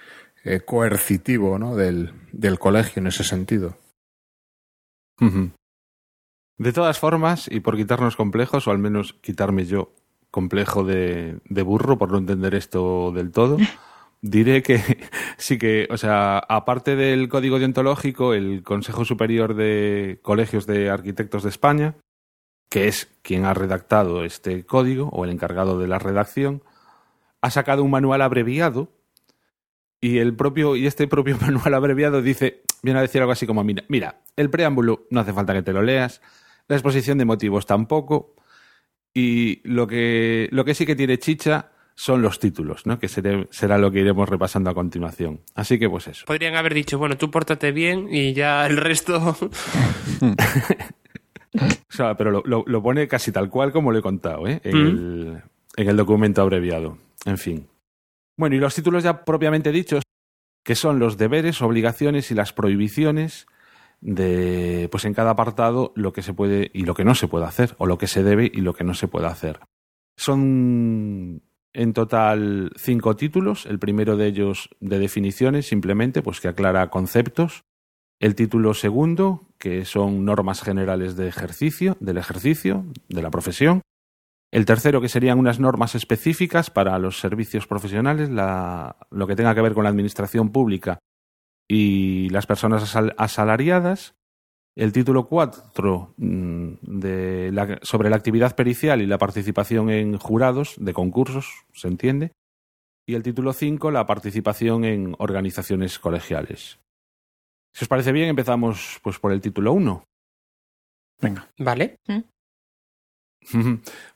eh, 0.44 0.60
coercitivo 0.60 1.58
¿no? 1.58 1.76
del, 1.76 2.12
del, 2.32 2.58
colegio 2.58 3.00
en 3.00 3.08
ese 3.08 3.24
sentido. 3.24 3.76
Uh 5.20 5.26
-huh. 5.26 5.50
De 6.58 6.72
todas 6.72 6.98
formas, 6.98 7.48
y 7.50 7.60
por 7.60 7.76
quitarnos 7.76 8.16
complejos, 8.16 8.66
o 8.66 8.70
al 8.70 8.78
menos 8.78 9.14
quitarme 9.14 9.64
yo 9.64 9.94
complejo 10.30 10.84
de, 10.84 11.40
de 11.44 11.62
burro 11.62 11.98
por 11.98 12.12
no 12.12 12.18
entender 12.18 12.54
esto 12.54 13.12
del 13.12 13.32
todo, 13.32 13.56
diré 14.22 14.62
que 14.62 14.78
sí 15.36 15.58
que, 15.58 15.88
o 15.90 15.96
sea, 15.96 16.38
aparte 16.38 16.96
del 16.96 17.28
código 17.28 17.58
deontológico, 17.58 18.34
el 18.34 18.62
Consejo 18.62 19.04
Superior 19.04 19.54
de 19.54 20.20
Colegios 20.22 20.66
de 20.66 20.90
Arquitectos 20.90 21.42
de 21.42 21.50
España, 21.50 21.96
que 22.70 22.88
es 22.88 23.08
quien 23.20 23.44
ha 23.44 23.52
redactado 23.52 24.24
este 24.24 24.64
código 24.64 25.08
o 25.10 25.24
el 25.24 25.30
encargado 25.30 25.78
de 25.78 25.88
la 25.88 25.98
redacción, 25.98 26.62
ha 27.42 27.50
sacado 27.50 27.82
un 27.82 27.90
manual 27.90 28.22
abreviado 28.22 28.92
y 30.00 30.18
el 30.18 30.34
propio 30.34 30.76
y 30.76 30.86
este 30.86 31.06
propio 31.06 31.36
manual 31.40 31.74
abreviado 31.74 32.22
dice 32.22 32.62
viene 32.82 33.00
a 33.00 33.02
decir 33.02 33.20
algo 33.20 33.32
así 33.32 33.46
como 33.46 33.62
mira, 33.64 33.84
mira, 33.88 34.22
el 34.36 34.48
preámbulo 34.48 35.06
no 35.10 35.20
hace 35.20 35.34
falta 35.34 35.52
que 35.52 35.62
te 35.62 35.74
lo 35.74 35.82
leas, 35.82 36.22
la 36.68 36.76
exposición 36.76 37.18
de 37.18 37.26
motivos 37.26 37.66
tampoco 37.66 38.36
y 39.12 39.60
lo 39.68 39.86
que 39.86 40.48
lo 40.52 40.64
que 40.64 40.74
sí 40.74 40.86
que 40.86 40.96
tiene 40.96 41.18
chicha 41.18 41.72
son 41.96 42.22
los 42.22 42.38
títulos, 42.38 42.86
¿no? 42.86 42.98
Que 42.98 43.08
seré, 43.08 43.46
será 43.50 43.76
lo 43.76 43.90
que 43.90 43.98
iremos 43.98 44.26
repasando 44.26 44.70
a 44.70 44.74
continuación. 44.74 45.42
Así 45.54 45.78
que 45.78 45.90
pues 45.90 46.06
eso. 46.06 46.24
Podrían 46.24 46.56
haber 46.56 46.72
dicho, 46.72 46.96
bueno, 46.96 47.18
tú 47.18 47.30
pórtate 47.30 47.72
bien 47.72 48.08
y 48.10 48.32
ya 48.32 48.64
el 48.64 48.78
resto 48.78 49.36
O 51.54 51.92
sea, 51.92 52.16
pero 52.16 52.30
lo, 52.30 52.42
lo, 52.44 52.64
lo, 52.66 52.82
pone 52.82 53.08
casi 53.08 53.32
tal 53.32 53.50
cual 53.50 53.72
como 53.72 53.90
lo 53.90 53.98
he 53.98 54.02
contado, 54.02 54.46
¿eh? 54.46 54.60
En, 54.62 54.76
mm. 54.76 54.86
el, 54.86 55.42
en 55.76 55.88
el 55.88 55.96
documento 55.96 56.42
abreviado. 56.42 56.98
En 57.24 57.38
fin. 57.38 57.66
Bueno, 58.36 58.56
y 58.56 58.58
los 58.58 58.74
títulos 58.74 59.02
ya 59.02 59.24
propiamente 59.24 59.72
dichos, 59.72 60.02
que 60.64 60.74
son 60.74 60.98
los 60.98 61.18
deberes, 61.18 61.60
obligaciones 61.62 62.30
y 62.30 62.34
las 62.34 62.52
prohibiciones 62.52 63.46
de, 64.00 64.88
pues 64.90 65.04
en 65.04 65.14
cada 65.14 65.30
apartado, 65.30 65.92
lo 65.94 66.12
que 66.12 66.22
se 66.22 66.32
puede 66.32 66.70
y 66.72 66.84
lo 66.84 66.94
que 66.94 67.04
no 67.04 67.14
se 67.14 67.28
puede 67.28 67.46
hacer, 67.46 67.74
o 67.78 67.86
lo 67.86 67.98
que 67.98 68.06
se 68.06 68.22
debe 68.22 68.50
y 68.52 68.60
lo 68.60 68.72
que 68.72 68.84
no 68.84 68.94
se 68.94 69.08
puede 69.08 69.26
hacer. 69.26 69.60
Son 70.16 71.42
en 71.72 71.92
total 71.92 72.72
cinco 72.76 73.16
títulos, 73.16 73.66
el 73.66 73.78
primero 73.78 74.16
de 74.16 74.26
ellos 74.26 74.70
de 74.80 74.98
definiciones, 74.98 75.66
simplemente, 75.66 76.22
pues 76.22 76.40
que 76.40 76.48
aclara 76.48 76.90
conceptos. 76.90 77.64
El 78.20 78.34
título 78.34 78.74
segundo, 78.74 79.46
que 79.56 79.86
son 79.86 80.26
normas 80.26 80.60
generales 80.60 81.16
de 81.16 81.26
ejercicio, 81.26 81.96
del 82.00 82.18
ejercicio, 82.18 82.84
de 83.08 83.22
la 83.22 83.30
profesión. 83.30 83.80
El 84.52 84.66
tercero, 84.66 85.00
que 85.00 85.08
serían 85.08 85.38
unas 85.38 85.58
normas 85.58 85.94
específicas 85.94 86.70
para 86.70 86.98
los 86.98 87.18
servicios 87.18 87.66
profesionales, 87.66 88.28
lo 88.28 89.26
que 89.26 89.36
tenga 89.36 89.54
que 89.54 89.62
ver 89.62 89.72
con 89.72 89.84
la 89.84 89.90
administración 89.90 90.50
pública 90.50 90.98
y 91.66 92.28
las 92.28 92.46
personas 92.46 92.82
asal, 92.82 93.14
asalariadas. 93.16 94.12
El 94.76 94.92
título 94.92 95.26
cuatro 95.26 96.14
la, 96.18 97.78
sobre 97.82 98.10
la 98.10 98.16
actividad 98.16 98.54
pericial 98.54 99.00
y 99.00 99.06
la 99.06 99.18
participación 99.18 99.88
en 99.88 100.18
jurados 100.18 100.74
de 100.78 100.92
concursos, 100.92 101.64
se 101.72 101.88
entiende. 101.88 102.32
Y 103.08 103.14
el 103.14 103.22
título 103.22 103.54
cinco, 103.54 103.90
la 103.90 104.04
participación 104.06 104.84
en 104.84 105.14
organizaciones 105.18 105.98
colegiales. 105.98 106.78
Si 107.72 107.84
os 107.84 107.88
parece 107.88 108.12
bien, 108.12 108.28
empezamos 108.28 108.98
pues 109.02 109.18
por 109.18 109.32
el 109.32 109.40
título 109.40 109.72
1. 109.72 110.04
Venga. 111.20 111.48
Vale. 111.58 111.96
¿Mm? 112.06 112.20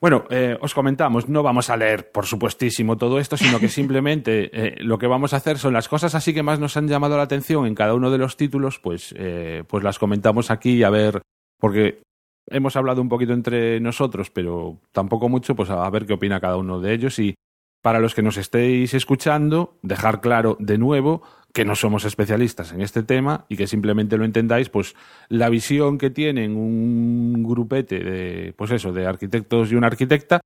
Bueno, 0.00 0.24
eh, 0.30 0.56
os 0.60 0.74
comentamos, 0.74 1.28
no 1.28 1.42
vamos 1.42 1.70
a 1.70 1.76
leer, 1.76 2.12
por 2.12 2.26
supuestísimo, 2.26 2.98
todo 2.98 3.18
esto, 3.18 3.36
sino 3.36 3.58
que 3.58 3.68
simplemente 3.68 4.50
eh, 4.52 4.76
lo 4.80 4.98
que 4.98 5.06
vamos 5.06 5.32
a 5.32 5.38
hacer 5.38 5.58
son 5.58 5.72
las 5.72 5.88
cosas 5.88 6.14
así 6.14 6.34
que 6.34 6.42
más 6.42 6.60
nos 6.60 6.76
han 6.76 6.88
llamado 6.88 7.16
la 7.16 7.22
atención 7.22 7.66
en 7.66 7.74
cada 7.74 7.94
uno 7.94 8.10
de 8.10 8.18
los 8.18 8.36
títulos, 8.36 8.78
pues, 8.78 9.14
eh, 9.16 9.64
pues 9.66 9.82
las 9.82 9.98
comentamos 9.98 10.50
aquí 10.50 10.82
a 10.82 10.90
ver, 10.90 11.22
porque 11.58 12.02
hemos 12.48 12.76
hablado 12.76 13.00
un 13.00 13.08
poquito 13.08 13.32
entre 13.32 13.80
nosotros, 13.80 14.30
pero 14.30 14.78
tampoco 14.92 15.28
mucho, 15.28 15.56
pues 15.56 15.70
a 15.70 15.88
ver 15.90 16.06
qué 16.06 16.12
opina 16.12 16.40
cada 16.40 16.58
uno 16.58 16.80
de 16.80 16.92
ellos 16.92 17.18
y 17.18 17.34
para 17.82 18.00
los 18.00 18.14
que 18.14 18.22
nos 18.22 18.36
estéis 18.36 18.94
escuchando, 18.94 19.78
dejar 19.82 20.20
claro 20.20 20.56
de 20.58 20.78
nuevo 20.78 21.22
que 21.54 21.64
no 21.64 21.76
somos 21.76 22.04
especialistas 22.04 22.72
en 22.72 22.80
este 22.80 23.04
tema 23.04 23.46
y 23.48 23.56
que 23.56 23.68
simplemente 23.68 24.18
lo 24.18 24.24
entendáis, 24.24 24.68
pues 24.70 24.96
la 25.28 25.48
visión 25.48 25.98
que 25.98 26.10
tienen 26.10 26.56
un 26.56 27.44
grupete 27.44 28.00
de, 28.00 28.52
pues 28.56 28.72
eso, 28.72 28.92
de 28.92 29.06
arquitectos 29.06 29.70
y 29.70 29.76
una 29.76 29.86
arquitecta, 29.86 30.40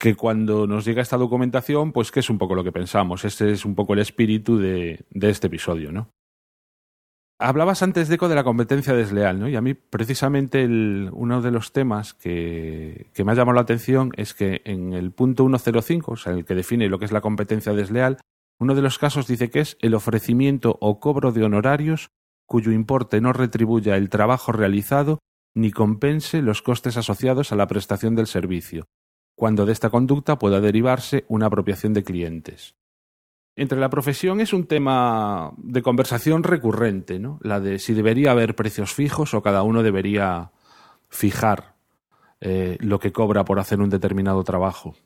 que 0.00 0.16
cuando 0.16 0.66
nos 0.66 0.86
llega 0.86 1.02
esta 1.02 1.18
documentación, 1.18 1.92
pues 1.92 2.10
que 2.10 2.20
es 2.20 2.30
un 2.30 2.38
poco 2.38 2.54
lo 2.54 2.64
que 2.64 2.72
pensamos. 2.72 3.26
Este 3.26 3.52
es 3.52 3.66
un 3.66 3.74
poco 3.74 3.92
el 3.92 4.00
espíritu 4.00 4.56
de, 4.56 5.04
de 5.10 5.30
este 5.30 5.48
episodio, 5.48 5.92
¿no? 5.92 6.08
Hablabas 7.38 7.82
antes, 7.82 8.08
Deco, 8.08 8.28
de 8.28 8.34
la 8.34 8.44
competencia 8.44 8.94
desleal, 8.94 9.38
¿no? 9.38 9.48
Y 9.48 9.56
a 9.56 9.60
mí, 9.60 9.74
precisamente, 9.74 10.64
uno 10.66 11.42
de 11.42 11.50
los 11.50 11.72
temas 11.72 12.14
que, 12.14 13.08
que 13.12 13.24
me 13.24 13.32
ha 13.32 13.34
llamado 13.34 13.56
la 13.56 13.62
atención 13.62 14.12
es 14.16 14.32
que 14.32 14.62
en 14.64 14.94
el 14.94 15.10
punto 15.10 15.44
105, 15.44 16.12
o 16.12 16.16
sea, 16.16 16.32
el 16.32 16.46
que 16.46 16.54
define 16.54 16.88
lo 16.88 16.98
que 16.98 17.04
es 17.04 17.12
la 17.12 17.20
competencia 17.20 17.72
desleal, 17.72 18.18
uno 18.58 18.74
de 18.74 18.82
los 18.82 18.98
casos 18.98 19.26
dice 19.26 19.50
que 19.50 19.60
es 19.60 19.76
el 19.80 19.94
ofrecimiento 19.94 20.76
o 20.80 21.00
cobro 21.00 21.32
de 21.32 21.44
honorarios 21.44 22.10
cuyo 22.46 22.72
importe 22.72 23.20
no 23.20 23.32
retribuya 23.32 23.96
el 23.96 24.10
trabajo 24.10 24.52
realizado 24.52 25.18
ni 25.54 25.70
compense 25.70 26.42
los 26.42 26.62
costes 26.62 26.96
asociados 26.96 27.52
a 27.52 27.56
la 27.56 27.66
prestación 27.66 28.14
del 28.14 28.26
servicio, 28.26 28.86
cuando 29.36 29.66
de 29.66 29.72
esta 29.72 29.90
conducta 29.90 30.38
pueda 30.38 30.60
derivarse 30.60 31.24
una 31.28 31.46
apropiación 31.46 31.94
de 31.94 32.02
clientes. 32.02 32.74
Entre 33.56 33.78
la 33.78 33.88
profesión 33.88 34.40
es 34.40 34.52
un 34.52 34.66
tema 34.66 35.52
de 35.56 35.82
conversación 35.82 36.42
recurrente, 36.42 37.20
¿no? 37.20 37.38
La 37.40 37.60
de 37.60 37.78
si 37.78 37.94
debería 37.94 38.32
haber 38.32 38.56
precios 38.56 38.92
fijos 38.92 39.32
o 39.32 39.42
cada 39.42 39.62
uno 39.62 39.84
debería 39.84 40.50
fijar 41.08 41.76
eh, 42.40 42.76
lo 42.80 42.98
que 42.98 43.12
cobra 43.12 43.44
por 43.44 43.60
hacer 43.60 43.80
un 43.80 43.90
determinado 43.90 44.42
trabajo. 44.42 44.96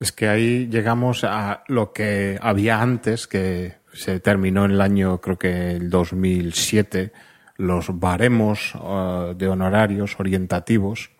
Es 0.00 0.12
que 0.12 0.28
ahí 0.28 0.68
llegamos 0.68 1.24
a 1.24 1.64
lo 1.66 1.92
que 1.92 2.38
había 2.40 2.80
antes, 2.80 3.26
que 3.26 3.78
se 3.92 4.20
terminó 4.20 4.64
en 4.64 4.70
el 4.72 4.80
año, 4.80 5.20
creo 5.20 5.36
que 5.38 5.72
el 5.72 5.90
2007, 5.90 7.12
los 7.56 7.98
baremos 7.98 8.76
uh, 8.76 9.34
de 9.36 9.48
honorarios 9.48 10.14
orientativos 10.20 11.10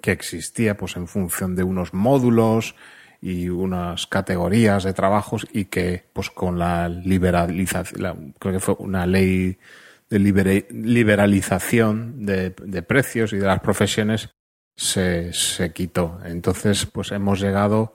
que 0.00 0.12
existía 0.12 0.78
pues 0.78 0.96
en 0.96 1.08
función 1.08 1.54
de 1.54 1.62
unos 1.62 1.92
módulos 1.92 2.74
y 3.20 3.50
unas 3.50 4.06
categorías 4.06 4.84
de 4.84 4.94
trabajos 4.94 5.46
y 5.52 5.66
que 5.66 6.06
pues 6.14 6.30
con 6.30 6.58
la 6.58 6.88
liberalización, 6.88 8.02
la, 8.02 8.16
creo 8.38 8.54
que 8.54 8.60
fue 8.60 8.76
una 8.78 9.06
ley 9.06 9.58
de 10.08 10.18
liberalización 10.18 12.24
de 12.24 12.82
precios 12.82 13.34
y 13.34 13.36
de 13.36 13.46
las 13.46 13.60
profesiones 13.60 14.30
se, 14.76 15.32
se 15.32 15.72
quitó. 15.72 16.20
Entonces, 16.24 16.86
pues 16.86 17.12
hemos 17.12 17.40
llegado 17.40 17.92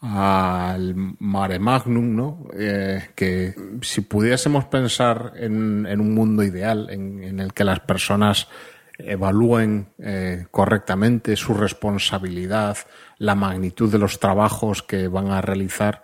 al 0.00 0.94
mare 1.18 1.58
magnum, 1.58 2.14
¿no? 2.14 2.46
Eh, 2.54 3.10
que 3.14 3.54
si 3.82 4.02
pudiésemos 4.02 4.66
pensar 4.66 5.32
en, 5.36 6.00
un 6.00 6.14
mundo 6.14 6.44
ideal 6.44 6.88
en, 6.90 7.40
el 7.40 7.52
que 7.52 7.64
las 7.64 7.80
personas 7.80 8.48
evalúen 8.96 9.88
eh, 9.98 10.46
correctamente 10.50 11.36
su 11.36 11.54
responsabilidad, 11.54 12.78
la 13.18 13.34
magnitud 13.34 13.90
de 13.90 13.98
los 13.98 14.20
trabajos 14.20 14.82
que 14.82 15.08
van 15.08 15.30
a 15.30 15.40
realizar, 15.40 16.02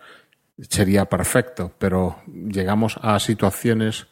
sería 0.59 1.05
perfecto, 1.07 1.73
pero 1.79 2.19
llegamos 2.27 2.99
a 3.03 3.19
situaciones 3.19 4.07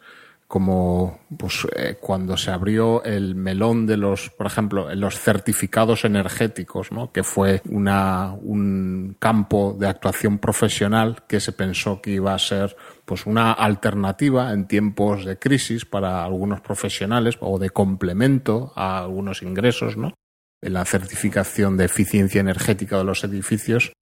como 0.53 1.21
pues, 1.39 1.67
eh, 1.75 1.97
cuando 1.99 2.37
se 2.37 2.51
abrió 2.51 3.03
el 3.05 3.35
melón 3.35 3.87
de 3.87 3.97
los, 3.97 4.29
por 4.29 4.47
ejemplo, 4.47 4.95
los 4.95 5.19
certificados 5.19 6.05
energéticos, 6.05 6.93
¿no? 6.93 7.11
que 7.11 7.23
fue 7.23 7.63
una, 7.71 8.35
un 8.35 9.17
campo 9.19 9.75
de 9.81 9.87
actuación 9.87 10.37
profesional 10.37 11.25
que 11.27 11.41
se 11.41 11.53
pensó 11.53 12.03
que 12.03 12.11
iba 12.11 12.35
a 12.35 12.39
ser 12.39 12.77
pues 13.07 13.25
una 13.25 13.51
alternativa 13.51 14.53
en 14.53 14.69
tiempos 14.69 15.25
de 15.25 15.39
crisis 15.39 15.87
para 15.87 16.23
algunos 16.23 16.61
profesionales 16.61 17.39
o 17.41 17.59
de 17.59 17.71
complemento 17.71 18.75
a 18.77 18.99
algunos 18.99 19.41
ingresos, 19.41 19.97
¿no? 19.97 20.13
En 20.61 20.75
la 20.75 20.85
certificación 20.85 21.79
de 21.79 21.87
eficiencia 21.87 22.43
energética 22.43 22.99
de 22.99 23.05
los 23.05 23.25
edificios, 23.25 23.95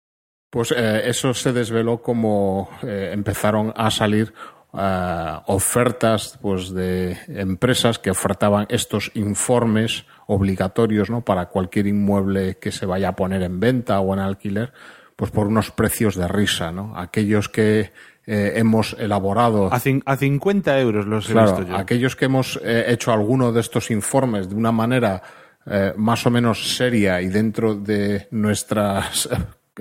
pues 0.51 0.75
eh, 0.77 1.03
eso 1.05 1.33
se 1.33 1.53
desveló 1.53 2.03
como 2.03 2.71
eh, 2.83 3.11
empezaron 3.13 3.73
a 3.77 3.93
salir 3.93 4.35
ofertas 4.73 6.39
pues 6.41 6.73
de 6.73 7.19
empresas 7.29 7.99
que 7.99 8.11
ofertaban 8.11 8.67
estos 8.69 9.11
informes 9.15 10.05
obligatorios 10.27 11.11
¿no? 11.11 11.23
para 11.23 11.47
cualquier 11.47 11.89
inmueble 11.89 12.59
que 12.59 12.71
se 12.71 12.87
vaya 12.87 13.09
a 13.09 13.17
poner 13.17 13.43
en 13.43 13.59
venta 13.59 13.99
o 14.01 14.15
en 14.15 14.21
alquiler 14.21 14.73
pues 15.17 15.33
por 15.33 15.49
unos 15.49 15.73
precios 15.73 16.15
de 16.15 16.29
risa 16.29 16.71
¿no? 16.71 16.97
aquellos 16.97 17.49
que 17.49 17.91
eh, 18.27 18.53
hemos 18.57 18.95
elaborado 18.99 19.73
a, 19.73 19.77
a 20.05 20.17
50 20.17 20.81
euros 20.81 21.07
los 21.07 21.29
he 21.29 21.35
visto 21.35 21.63
yo. 21.65 21.75
aquellos 21.75 22.15
que 22.15 22.27
hemos 22.27 22.61
eh, 22.63 22.85
hecho 22.89 23.13
alguno 23.13 23.51
de 23.51 23.61
estos 23.61 23.91
informes 23.91 24.49
de 24.49 24.55
una 24.55 24.71
manera 24.71 25.21
eh, 25.67 25.93
más 25.97 26.25
o 26.27 26.31
menos 26.31 26.77
seria 26.77 27.21
y 27.21 27.29
dentro 27.29 27.75
de 27.75 28.29
nuestras 28.31 29.29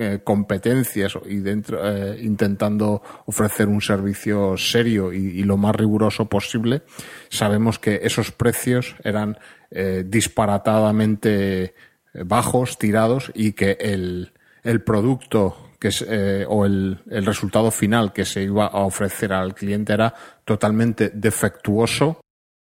eh, 0.02 0.20
competencias 0.24 1.12
y 1.26 1.40
dentro, 1.40 1.78
eh, 1.86 2.18
intentando 2.22 3.02
ofrecer 3.26 3.68
un 3.68 3.82
servicio 3.82 4.56
serio 4.56 5.12
y, 5.12 5.42
lo 5.42 5.58
más 5.58 5.76
riguroso 5.76 6.24
posible, 6.24 6.84
sabemos 7.28 7.78
que 7.78 8.00
esos 8.02 8.32
precios 8.32 8.96
eran 9.04 9.36
eh, 9.70 10.02
disparatadamente 10.06 11.74
bajos, 12.14 12.78
tirados 12.78 13.30
y 13.34 13.52
que 13.52 13.76
el, 13.78 14.32
el 14.62 14.80
producto 14.80 15.68
que 15.78 15.88
es, 15.88 16.02
o 16.48 16.64
el, 16.64 17.00
el, 17.10 17.26
resultado 17.26 17.70
final 17.70 18.14
que 18.14 18.24
se 18.24 18.42
iba 18.44 18.68
a 18.68 18.78
ofrecer 18.78 19.34
al 19.34 19.54
cliente 19.54 19.92
era 19.92 20.14
totalmente 20.46 21.10
defectuoso 21.12 22.22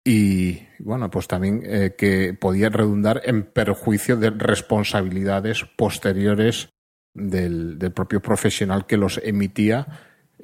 y 0.03 0.59
bueno, 0.79 1.09
pues 1.09 1.29
también 1.29 1.61
que 1.97 2.35
podía 2.37 2.67
redundar 2.67 3.21
en 3.23 3.43
perjuicio 3.43 4.17
de 4.17 4.29
responsabilidades 4.29 5.63
posteriores 5.77 6.72
del, 7.13 7.77
del 7.77 7.91
propio 7.91 8.21
profesional 8.21 8.85
que 8.85 8.97
los 8.97 9.19
emitía 9.23 9.87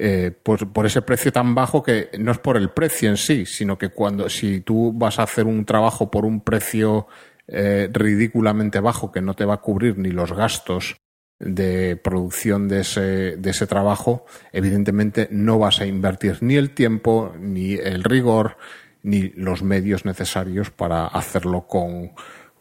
eh, 0.02 0.32
por, 0.32 0.72
por, 0.72 0.86
ese 0.86 1.02
precio 1.02 1.30
tan 1.34 1.54
bajo 1.54 1.84
que 1.84 2.10
no 2.18 2.32
es 2.32 2.38
por 2.38 2.56
el 2.56 2.70
precio 2.70 3.10
en 3.10 3.18
sí, 3.18 3.46
sino 3.46 3.78
que 3.78 3.90
cuando 3.90 4.30
si 4.30 4.62
tú 4.62 4.94
vas 4.94 5.20
a 5.20 5.24
hacer 5.24 5.46
un 5.46 5.66
trabajo 5.66 6.10
por 6.10 6.24
un 6.24 6.40
precio 6.40 7.08
eh, 7.48 7.90
ridículamente 7.92 8.80
bajo 8.80 9.12
que 9.12 9.22
no 9.22 9.34
te 9.34 9.44
va 9.44 9.56
a 9.56 9.62
cubrir 9.62 9.98
ni 9.98 10.12
los 10.12 10.32
gastos 10.32 11.02
de 11.38 11.98
producción 11.98 12.70
de 12.70 12.82
ese, 12.82 13.02
de 13.36 13.50
ese 13.50 13.68
trabajo, 13.68 14.26
evidentemente 14.54 15.28
no 15.32 15.60
vas 15.60 15.82
a 15.82 15.86
invertir 15.86 16.38
ni 16.42 16.56
el 16.56 16.72
tiempo, 16.72 17.34
ni 17.38 17.74
el 17.74 18.06
rigor, 18.06 18.56
ni 19.04 19.30
los 19.36 19.64
medios 19.64 20.06
necesarios 20.06 20.72
para 20.72 21.08
hacerlo 21.08 21.68
con 21.68 22.12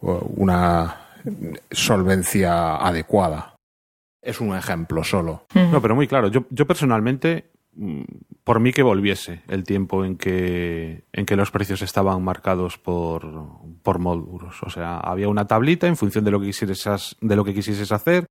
uh, 0.01 0.11
una 0.37 1.09
solvencia 1.71 2.77
adecuada 2.77 3.58
es 4.23 4.41
un 4.41 4.55
ejemplo 4.57 5.05
solo. 5.05 5.47
No, 5.55 5.81
pero 5.81 5.95
muy 5.95 6.07
claro. 6.07 6.29
Yo, 6.29 6.45
yo 6.51 6.67
personalmente, 6.67 7.51
mm, 7.75 8.03
por 8.45 8.61
mí 8.61 8.73
que 8.73 8.83
volviese 8.83 9.43
el 9.49 9.65
tiempo 9.65 10.05
en 10.05 10.17
que, 10.17 11.05
en 11.13 11.27
que 11.27 11.37
los 11.37 11.51
precios 11.51 11.83
estaban 11.83 12.23
marcados 12.23 12.79
por, 12.79 13.27
por 13.83 13.99
módulos. 13.99 14.63
O 14.63 14.71
sea, 14.71 14.99
había 14.99 15.29
una 15.29 15.47
tablita 15.47 15.87
en 15.87 15.97
función 15.97 16.25
de 16.25 16.31
lo 16.31 16.41
que 16.41 16.47
quisieses, 16.47 17.17
de 17.21 17.37
lo 17.37 17.45
que 17.45 17.55
quisieses 17.55 17.93
hacer, 17.93 18.27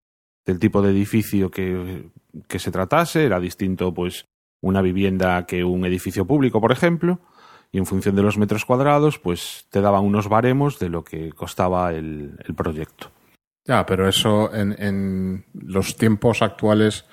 del 0.46 0.60
tipo 0.60 0.82
de 0.82 0.92
edificio 0.92 1.50
que, 1.50 2.10
que 2.48 2.60
se 2.60 2.72
tratase. 2.72 3.26
Era 3.26 3.40
distinto, 3.40 3.94
pues, 3.94 4.26
una 4.62 4.82
vivienda 4.82 5.46
que 5.46 5.64
un 5.64 5.86
edificio 5.86 6.26
público, 6.26 6.62
por 6.62 6.72
ejemplo. 6.72 7.20
Y 7.72 7.80
en 7.80 7.86
función 7.86 8.16
de 8.16 8.24
los 8.24 8.38
metros 8.38 8.64
cuadrados, 8.64 9.20
pues 9.20 9.68
te 9.70 9.82
daban 9.82 10.06
unos 10.06 10.30
baremos 10.30 10.80
de 10.80 10.88
lo 10.88 11.04
que 11.04 11.34
costaba 11.34 11.94
el, 11.94 12.40
el 12.46 12.56
proyecto. 12.56 13.12
Ya, 13.68 13.86
pero 13.86 14.08
eso 14.08 14.54
en, 14.56 14.76
en 14.80 15.46
los 15.54 15.98
tiempos 15.98 16.42
actuales, 16.42 17.06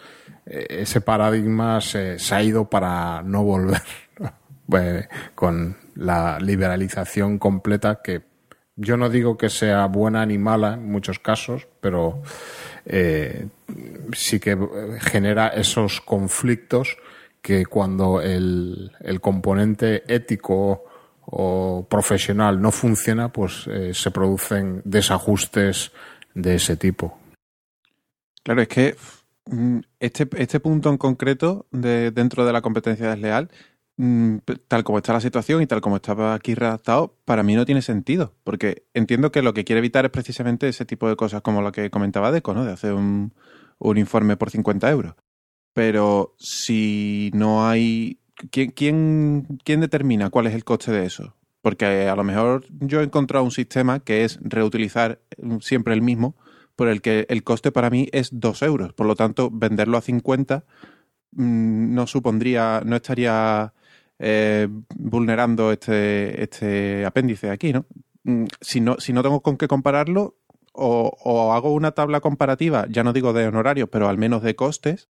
eh, 0.47 0.67
ese 0.71 1.01
paradigma 1.01 1.81
se, 1.81 2.19
se, 2.19 2.35
ha 2.35 2.43
ido 2.43 2.71
para 2.71 3.23
no 3.23 3.43
volver 3.43 3.83
pues, 4.69 5.09
con 5.35 5.77
la 5.97 6.39
liberalización 6.39 7.39
completa 7.39 8.01
que 8.03 8.23
yo 8.77 8.97
no 8.97 9.09
digo 9.09 9.37
que 9.37 9.51
sea 9.51 9.87
buena 9.87 10.27
ni 10.27 10.39
mala 10.39 10.75
en 10.75 10.91
muchos 10.91 11.19
casos, 11.19 11.69
pero 11.81 12.23
eh, 12.85 13.47
sí 14.13 14.41
que 14.41 14.59
genera 15.01 15.49
esos 15.49 16.01
conflictos 16.01 16.97
que 17.41 17.67
cuando 17.67 18.21
el, 18.21 18.91
el 19.01 19.21
componente 19.21 20.03
ético 20.13 20.85
o 21.27 21.87
profesional 21.89 22.61
no 22.61 22.73
funciona, 22.73 23.33
pues 23.33 23.67
eh, 23.69 23.95
se 23.95 24.11
producen 24.11 24.83
desajustes 24.85 25.93
de 26.35 26.57
ese 26.57 26.77
tipo. 26.77 27.19
Claro, 28.43 28.61
es 28.61 28.69
que 28.69 28.97
mm, 29.47 29.79
este, 30.01 30.29
este 30.37 30.61
punto 30.61 30.91
en 30.91 30.99
concreto 30.99 31.67
de, 31.71 32.11
dentro 32.11 32.45
de 32.45 32.53
la 32.53 32.61
competencia 32.61 33.11
desleal, 33.11 33.51
mm, 33.97 34.39
tal 34.69 34.85
como 34.85 34.99
está 34.99 35.13
la 35.13 35.21
situación 35.21 35.63
y 35.63 35.67
tal 35.67 35.81
como 35.81 35.97
estaba 35.97 36.35
aquí 36.35 36.55
redactado, 36.55 37.17
para 37.25 37.43
mí 37.43 37.55
no 37.55 37.65
tiene 37.65 37.83
sentido, 37.83 38.35
porque 38.45 38.87
entiendo 38.93 39.33
que 39.33 39.43
lo 39.43 39.55
que 39.55 39.65
quiere 39.65 39.79
evitar 39.79 40.05
es 40.05 40.11
precisamente 40.11 40.69
ese 40.69 40.85
tipo 40.85 41.09
de 41.09 41.17
cosas 41.17 41.43
como 41.43 41.63
lo 41.63 41.73
que 41.73 41.91
comentaba 41.91 42.33
Deco, 42.33 42.53
¿no? 42.55 42.65
De 42.65 42.73
hacer 42.73 42.93
un, 42.93 43.33
un 43.79 43.99
informe 43.99 44.37
por 44.37 44.51
50 44.51 44.91
euros. 44.91 45.15
Pero 45.73 46.35
si 46.39 47.31
no 47.35 47.67
hay... 47.67 48.21
¿quién, 48.51 48.71
quién, 48.71 49.59
¿Quién 49.65 49.81
determina 49.81 50.31
cuál 50.31 50.47
es 50.47 50.55
el 50.55 50.65
coste 50.65 50.93
de 50.93 51.07
eso? 51.07 51.35
Porque 51.65 52.11
a 52.11 52.15
lo 52.15 52.25
mejor 52.25 52.67
yo 52.79 53.01
he 53.01 53.05
encontrado 53.05 53.43
un 53.43 53.51
sistema 53.51 54.01
que 54.01 54.23
es 54.25 54.39
reutilizar 54.43 55.21
siempre 55.61 55.95
el 55.95 56.03
mismo, 56.03 56.37
por 56.77 56.89
el 56.89 57.01
que 57.01 57.25
el 57.31 57.43
coste 57.43 57.73
para 57.73 57.89
mí 57.89 58.07
es 58.13 58.29
2 58.39 58.61
euros. 58.65 58.93
Por 58.93 59.07
lo 59.07 59.17
tanto, 59.17 59.49
venderlo 59.51 59.97
a 59.97 60.03
50 60.03 60.63
mm, 61.33 61.95
no 61.95 62.07
supondría, 62.07 62.83
no 62.85 62.97
estaría 62.97 63.73
eh, 64.19 64.69
vulnerando 64.95 65.73
este, 65.73 66.43
este 66.43 67.07
apéndice 67.07 67.49
aquí, 67.49 67.73
¿no? 67.73 67.87
Mm, 68.25 68.45
si 68.61 68.83
¿no? 68.83 69.01
Si 69.01 69.15
no 69.15 69.23
tengo 69.23 69.41
con 69.41 69.57
qué 69.57 69.67
compararlo, 69.67 70.37
o, 70.75 71.17
o 71.25 71.55
hago 71.55 71.73
una 71.73 71.93
tabla 71.93 72.21
comparativa, 72.21 72.87
ya 72.91 73.05
no 73.05 73.15
digo 73.15 73.33
de 73.33 73.47
honorarios, 73.47 73.89
pero 73.91 74.11
al 74.11 74.19
menos 74.19 74.43
de 74.43 74.55
costes, 74.55 75.09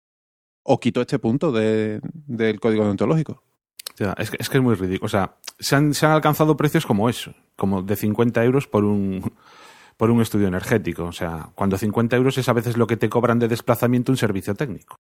o 0.62 0.80
quito 0.80 1.02
este 1.02 1.18
punto 1.18 1.52
de, 1.52 2.00
del 2.14 2.60
código 2.60 2.84
deontológico 2.84 3.42
es, 3.98 4.30
que, 4.32 4.38
es, 4.40 4.50
que, 4.50 4.58
es 4.58 4.64
muy 4.64 4.76
ridículo. 4.76 5.06
O 5.06 5.10
sea, 5.10 5.36
se 5.60 5.76
han, 5.76 5.94
se 5.94 6.06
han 6.06 6.14
alcanzado 6.14 6.58
precios 6.58 6.86
como 6.86 7.10
eso, 7.10 7.34
como 7.56 7.82
de 7.82 7.96
50 7.96 8.44
euros 8.44 8.68
por 8.68 8.84
un, 8.84 9.34
por 9.98 10.10
un 10.10 10.22
estudio 10.22 10.48
energético. 10.48 11.06
O 11.06 11.12
sea, 11.12 11.50
cuando 11.56 11.78
50 11.78 12.16
euros 12.16 12.38
es 12.38 12.50
a 12.50 12.54
veces 12.54 12.78
lo 12.78 12.88
que 12.88 12.98
te 12.98 13.10
cobran 13.10 13.40
de 13.40 13.48
desplazamiento 13.48 14.12
un 14.12 14.18
servicio 14.18 14.56
técnico. 14.56 14.96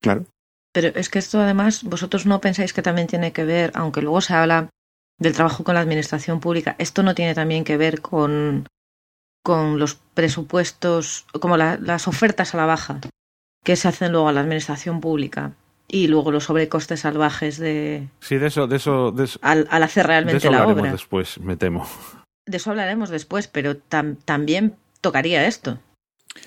Claro. 0.00 0.26
Pero 0.72 0.88
es 0.94 1.08
que 1.08 1.18
esto 1.18 1.40
además, 1.40 1.82
vosotros 1.84 2.26
no 2.26 2.40
pensáis 2.40 2.72
que 2.72 2.82
también 2.82 3.08
tiene 3.08 3.32
que 3.32 3.44
ver, 3.44 3.72
aunque 3.74 4.02
luego 4.02 4.20
se 4.20 4.34
habla 4.34 4.70
del 5.18 5.34
trabajo 5.34 5.64
con 5.64 5.74
la 5.74 5.80
administración 5.80 6.40
pública, 6.40 6.76
esto 6.78 7.02
no 7.02 7.14
tiene 7.14 7.34
también 7.34 7.64
que 7.64 7.76
ver 7.76 8.00
con, 8.00 8.66
con 9.42 9.78
los 9.78 9.96
presupuestos, 9.96 11.26
como 11.40 11.56
la, 11.56 11.76
las 11.76 12.08
ofertas 12.08 12.54
a 12.54 12.56
la 12.56 12.66
baja 12.66 13.00
que 13.64 13.76
se 13.76 13.88
hacen 13.88 14.12
luego 14.12 14.28
a 14.28 14.32
la 14.32 14.40
administración 14.40 15.00
pública 15.00 15.52
y 15.90 16.06
luego 16.06 16.30
los 16.30 16.44
sobrecostes 16.44 17.00
salvajes 17.00 17.58
de 17.58 18.08
sí 18.20 18.36
de 18.36 18.46
eso 18.46 18.66
de 18.66 18.76
eso, 18.76 19.10
de 19.10 19.28
Al, 19.42 19.66
al, 19.70 19.82
hacer 19.82 20.06
realmente 20.06 20.34
de 20.34 20.38
eso 20.38 20.50
la 20.50 20.58
hablaremos 20.58 20.82
obra. 20.82 20.92
después 20.92 21.40
me 21.40 21.56
temo. 21.56 21.86
De 22.46 22.56
eso 22.56 22.70
hablaremos 22.70 23.10
después 23.10 23.48
pero 23.48 23.76
tam, 23.76 24.16
también 24.16 24.76
tocaría 25.00 25.46
esto. 25.46 25.78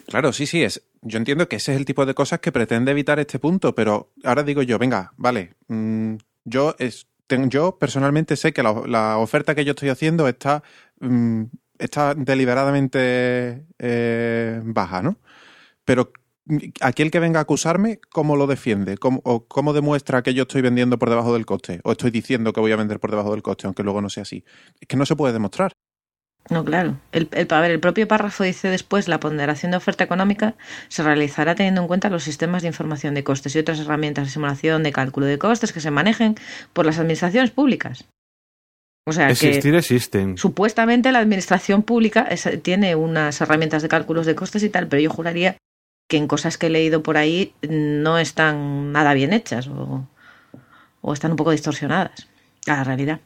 Claro 0.07 0.31
sí 0.31 0.45
sí 0.45 0.63
es 0.63 0.81
yo 1.01 1.17
entiendo 1.17 1.49
que 1.49 1.57
ese 1.57 1.73
es 1.73 1.77
el 1.77 1.85
tipo 1.85 2.05
de 2.05 2.13
cosas 2.13 2.39
que 2.39 2.51
pretende 2.51 2.91
evitar 2.91 3.19
este 3.19 3.39
punto 3.39 3.75
pero 3.75 4.11
ahora 4.23 4.43
digo 4.43 4.61
yo 4.61 4.79
venga 4.79 5.11
vale 5.17 5.53
mmm, 5.67 6.15
yo 6.45 6.75
es 6.79 7.07
ten, 7.27 7.49
yo 7.49 7.77
personalmente 7.77 8.37
sé 8.37 8.53
que 8.53 8.63
la, 8.63 8.83
la, 8.87 9.17
oferta 9.17 9.55
que 9.55 9.65
yo 9.65 9.71
estoy 9.71 9.89
haciendo 9.89 10.27
está 10.27 10.63
mmm, 10.99 11.43
está 11.77 12.15
deliberadamente 12.15 13.65
eh, 13.77 14.61
baja 14.63 15.01
no 15.01 15.17
pero 15.83 16.13
aquel 16.81 17.11
que 17.11 17.19
venga 17.19 17.39
a 17.39 17.43
acusarme, 17.43 17.99
¿cómo 18.11 18.35
lo 18.35 18.47
defiende? 18.47 18.97
¿Cómo, 18.97 19.21
¿O 19.23 19.45
cómo 19.47 19.73
demuestra 19.73 20.21
que 20.23 20.33
yo 20.33 20.43
estoy 20.43 20.61
vendiendo 20.61 20.99
por 20.99 21.09
debajo 21.09 21.33
del 21.33 21.45
coste? 21.45 21.79
¿O 21.83 21.91
estoy 21.93 22.11
diciendo 22.11 22.53
que 22.53 22.59
voy 22.59 22.71
a 22.71 22.75
vender 22.75 22.99
por 22.99 23.11
debajo 23.11 23.31
del 23.31 23.41
coste, 23.43 23.67
aunque 23.67 23.83
luego 23.83 24.01
no 24.01 24.09
sea 24.09 24.23
así? 24.23 24.43
Es 24.79 24.87
que 24.87 24.97
no 24.97 25.05
se 25.05 25.15
puede 25.15 25.33
demostrar. 25.33 25.73
No, 26.49 26.65
claro. 26.65 26.97
El, 27.13 27.29
el, 27.31 27.47
a 27.49 27.61
ver, 27.61 27.71
el 27.71 27.79
propio 27.79 28.05
párrafo 28.07 28.43
dice 28.43 28.67
después 28.67 29.07
la 29.07 29.21
ponderación 29.21 29.71
de 29.71 29.77
oferta 29.77 30.03
económica 30.03 30.55
se 30.89 31.01
realizará 31.01 31.55
teniendo 31.55 31.79
en 31.81 31.87
cuenta 31.87 32.09
los 32.09 32.23
sistemas 32.23 32.61
de 32.63 32.67
información 32.67 33.13
de 33.13 33.23
costes 33.23 33.55
y 33.55 33.59
otras 33.59 33.79
herramientas 33.79 34.25
de 34.27 34.31
simulación 34.31 34.83
de 34.83 34.91
cálculo 34.91 35.25
de 35.25 35.37
costes 35.37 35.71
que 35.71 35.79
se 35.79 35.91
manejen 35.91 36.35
por 36.73 36.85
las 36.85 36.99
administraciones 36.99 37.51
públicas. 37.51 38.05
O 39.05 39.13
sea 39.13 39.29
Existir 39.29 39.71
que 39.71 39.77
existen. 39.77 40.37
supuestamente 40.37 41.11
la 41.13 41.19
administración 41.19 41.83
pública 41.83 42.23
es, 42.23 42.47
tiene 42.61 42.95
unas 42.95 43.39
herramientas 43.39 43.81
de 43.81 43.89
cálculos 43.89 44.25
de 44.25 44.35
costes 44.35 44.63
y 44.63 44.69
tal, 44.69 44.87
pero 44.87 45.01
yo 45.01 45.09
juraría 45.09 45.57
que 46.07 46.17
en 46.17 46.27
cosas 46.27 46.57
que 46.57 46.67
he 46.67 46.69
leído 46.69 47.01
por 47.03 47.17
ahí 47.17 47.53
no 47.67 48.17
están 48.17 48.91
nada 48.91 49.13
bien 49.13 49.33
hechas 49.33 49.67
o, 49.67 50.07
o 51.01 51.13
están 51.13 51.31
un 51.31 51.37
poco 51.37 51.51
distorsionadas 51.51 52.27
a 52.67 52.73
la 52.77 52.83
realidad. 52.83 53.21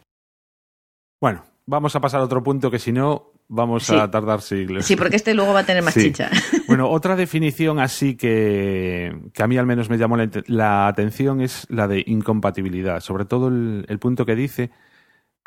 Bueno, 1.21 1.43
vamos 1.65 1.95
a 1.95 2.01
pasar 2.01 2.21
a 2.21 2.23
otro 2.25 2.43
punto 2.43 2.69
que 2.71 2.79
si 2.79 2.91
no 2.91 3.31
vamos 3.49 3.85
Sí. 3.85 3.95
a 3.95 4.11
tardar 4.11 4.41
siglos. 4.41 4.85
Sí, 4.85 4.95
porque 4.95 5.15
este 5.15 5.33
luego 5.33 5.53
va 5.53 5.61
a 5.61 5.65
tener 5.65 5.81
más 5.83 5.93
Sí. 5.93 6.03
chicha. 6.03 6.29
Bueno, 6.67 6.89
otra 6.89 7.15
definición 7.15 7.79
así 7.79 8.15
que, 8.17 9.17
que 9.33 9.41
a 9.43 9.47
mí 9.47 9.57
al 9.57 9.65
menos 9.65 9.89
me 9.89 9.97
llamó 9.97 10.17
la, 10.17 10.23
ate- 10.25 10.43
la 10.47 10.87
atención 10.87 11.39
es 11.41 11.65
la 11.69 11.87
de 11.87 12.03
incompatibilidad. 12.05 12.99
Sobre 12.99 13.23
todo 13.25 13.47
el, 13.47 13.85
el 13.87 13.99
punto 13.99 14.25
que 14.25 14.35
dice 14.35 14.69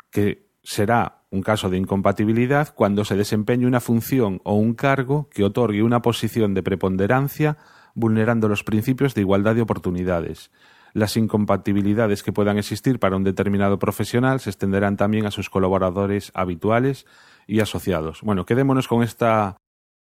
que 0.09 0.47
será 0.63 1.20
un 1.31 1.41
caso 1.41 1.69
de 1.69 1.77
incompatibilidad 1.77 2.73
cuando 2.75 3.05
se 3.05 3.15
desempeñe 3.15 3.65
una 3.65 3.79
función 3.79 4.41
o 4.43 4.55
un 4.55 4.73
cargo 4.73 5.29
que 5.29 5.45
otorgue 5.45 5.81
una 5.81 6.01
posición 6.01 6.53
de 6.53 6.61
preponderancia 6.61 7.57
vulnerando 7.95 8.49
los 8.49 8.63
principios 8.63 9.15
de 9.15 9.21
igualdad 9.21 9.55
de 9.55 9.61
oportunidades. 9.61 10.51
Las 10.93 11.15
incompatibilidades 11.15 12.21
que 12.21 12.33
puedan 12.33 12.57
existir 12.57 12.99
para 12.99 13.15
un 13.15 13.23
determinado 13.23 13.79
profesional 13.79 14.41
se 14.41 14.49
extenderán 14.49 14.97
también 14.97 15.25
a 15.25 15.31
sus 15.31 15.49
colaboradores 15.49 16.31
habituales 16.35 17.05
y 17.47 17.61
asociados. 17.61 18.21
Bueno, 18.21 18.45
quedémonos 18.45 18.89
con 18.89 19.01
esta 19.01 19.57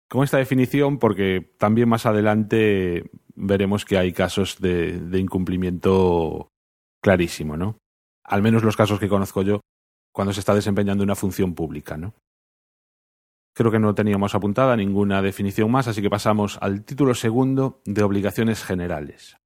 con 0.08 0.24
esta 0.24 0.38
definición 0.38 0.98
porque 0.98 1.52
también 1.58 1.88
más 1.88 2.06
adelante 2.06 3.10
veremos 3.34 3.84
que 3.84 3.98
hay 3.98 4.12
casos 4.12 4.58
de, 4.60 5.00
de 5.00 5.18
incumplimiento 5.18 6.48
clarísimo, 7.02 7.56
¿no? 7.56 7.76
Al 8.24 8.40
menos 8.40 8.62
los 8.62 8.76
casos 8.76 9.00
que 9.00 9.08
conozco 9.08 9.42
yo 9.42 9.60
cuando 10.18 10.32
se 10.32 10.40
está 10.40 10.52
desempeñando 10.52 11.04
una 11.04 11.14
función 11.14 11.54
pública, 11.54 11.96
¿no? 11.96 12.12
Creo 13.54 13.70
que 13.70 13.78
no 13.78 13.94
teníamos 13.94 14.34
apuntada 14.34 14.74
ninguna 14.76 15.22
definición 15.22 15.70
más, 15.70 15.86
así 15.86 16.02
que 16.02 16.10
pasamos 16.10 16.58
al 16.60 16.84
título 16.84 17.14
segundo 17.14 17.82
de 17.84 18.02
obligaciones 18.02 18.64
generales. 18.64 19.36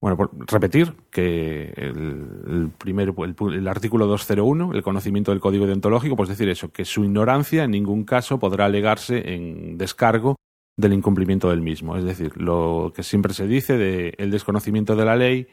Bueno, 0.00 0.16
por 0.16 0.30
repetir 0.50 0.94
que 1.12 1.72
el, 1.76 2.72
primer, 2.76 3.14
el, 3.16 3.36
el 3.54 3.68
artículo 3.68 4.08
201, 4.08 4.72
el 4.72 4.82
conocimiento 4.82 5.30
del 5.30 5.38
código 5.38 5.64
deontológico, 5.64 6.16
pues 6.16 6.28
decir 6.28 6.48
eso, 6.48 6.72
que 6.72 6.84
su 6.84 7.04
ignorancia 7.04 7.62
en 7.62 7.70
ningún 7.70 8.02
caso 8.02 8.40
podrá 8.40 8.64
alegarse 8.64 9.32
en 9.32 9.78
descargo 9.78 10.34
del 10.76 10.92
incumplimiento 10.92 11.50
del 11.50 11.60
mismo. 11.60 11.96
Es 11.96 12.02
decir, 12.02 12.36
lo 12.36 12.92
que 12.96 13.04
siempre 13.04 13.32
se 13.32 13.46
dice 13.46 13.78
de 13.78 14.14
el 14.18 14.32
desconocimiento 14.32 14.96
de 14.96 15.04
la 15.04 15.14
ley 15.14 15.46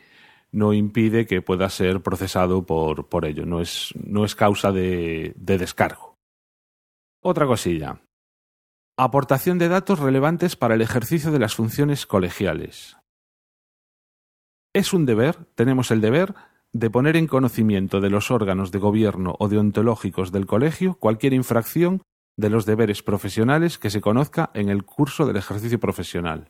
no 0.51 0.73
impide 0.73 1.25
que 1.25 1.41
pueda 1.41 1.69
ser 1.69 2.01
procesado 2.01 2.65
por, 2.65 3.07
por 3.07 3.25
ello, 3.25 3.45
no 3.45 3.61
es, 3.61 3.93
no 3.95 4.25
es 4.25 4.35
causa 4.35 4.71
de, 4.71 5.33
de 5.35 5.57
descargo. 5.57 6.17
Otra 7.21 7.45
cosilla. 7.45 8.01
Aportación 8.97 9.57
de 9.57 9.69
datos 9.69 9.99
relevantes 9.99 10.55
para 10.55 10.75
el 10.75 10.81
ejercicio 10.81 11.31
de 11.31 11.39
las 11.39 11.55
funciones 11.55 12.05
colegiales. 12.05 12.97
Es 14.73 14.93
un 14.93 15.05
deber, 15.05 15.45
tenemos 15.55 15.91
el 15.91 16.01
deber, 16.01 16.33
de 16.73 16.89
poner 16.89 17.17
en 17.17 17.27
conocimiento 17.27 17.99
de 17.99 18.09
los 18.09 18.31
órganos 18.31 18.71
de 18.71 18.79
gobierno 18.79 19.35
o 19.39 19.49
deontológicos 19.49 20.31
del 20.31 20.45
colegio 20.45 20.95
cualquier 20.95 21.33
infracción 21.33 22.01
de 22.37 22.49
los 22.49 22.65
deberes 22.65 23.03
profesionales 23.03 23.77
que 23.77 23.89
se 23.89 24.01
conozca 24.01 24.51
en 24.53 24.69
el 24.69 24.83
curso 24.83 25.25
del 25.25 25.35
ejercicio 25.35 25.79
profesional. 25.79 26.49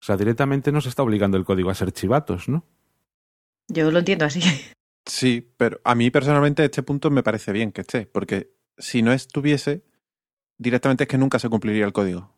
O 0.00 0.04
sea, 0.04 0.16
directamente 0.16 0.72
nos 0.72 0.86
está 0.86 1.02
obligando 1.02 1.36
el 1.36 1.44
código 1.44 1.70
a 1.70 1.74
ser 1.74 1.92
chivatos, 1.92 2.48
¿no? 2.48 2.64
Yo 3.68 3.90
lo 3.90 3.98
entiendo 3.98 4.24
así. 4.24 4.40
Sí, 5.04 5.52
pero 5.56 5.80
a 5.82 5.96
mí 5.96 6.12
personalmente 6.12 6.64
este 6.64 6.84
punto 6.84 7.10
me 7.10 7.24
parece 7.24 7.50
bien 7.50 7.72
que 7.72 7.80
esté, 7.80 8.06
porque 8.06 8.52
si 8.78 9.02
no 9.02 9.12
estuviese, 9.12 9.82
directamente 10.58 11.04
es 11.04 11.08
que 11.08 11.18
nunca 11.18 11.40
se 11.40 11.48
cumpliría 11.48 11.84
el 11.84 11.92
código. 11.92 12.32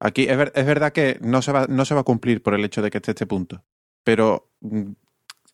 Aquí 0.00 0.22
es, 0.26 0.34
ver- 0.38 0.50
es 0.54 0.64
verdad 0.64 0.92
que 0.92 1.18
no 1.20 1.42
se, 1.42 1.52
va, 1.52 1.66
no 1.68 1.84
se 1.84 1.94
va 1.94 2.00
a 2.00 2.04
cumplir 2.04 2.42
por 2.42 2.54
el 2.54 2.64
hecho 2.64 2.80
de 2.80 2.90
que 2.90 2.96
esté 2.98 3.10
este 3.10 3.26
punto, 3.26 3.64
pero 4.02 4.48
mm, 4.62 4.92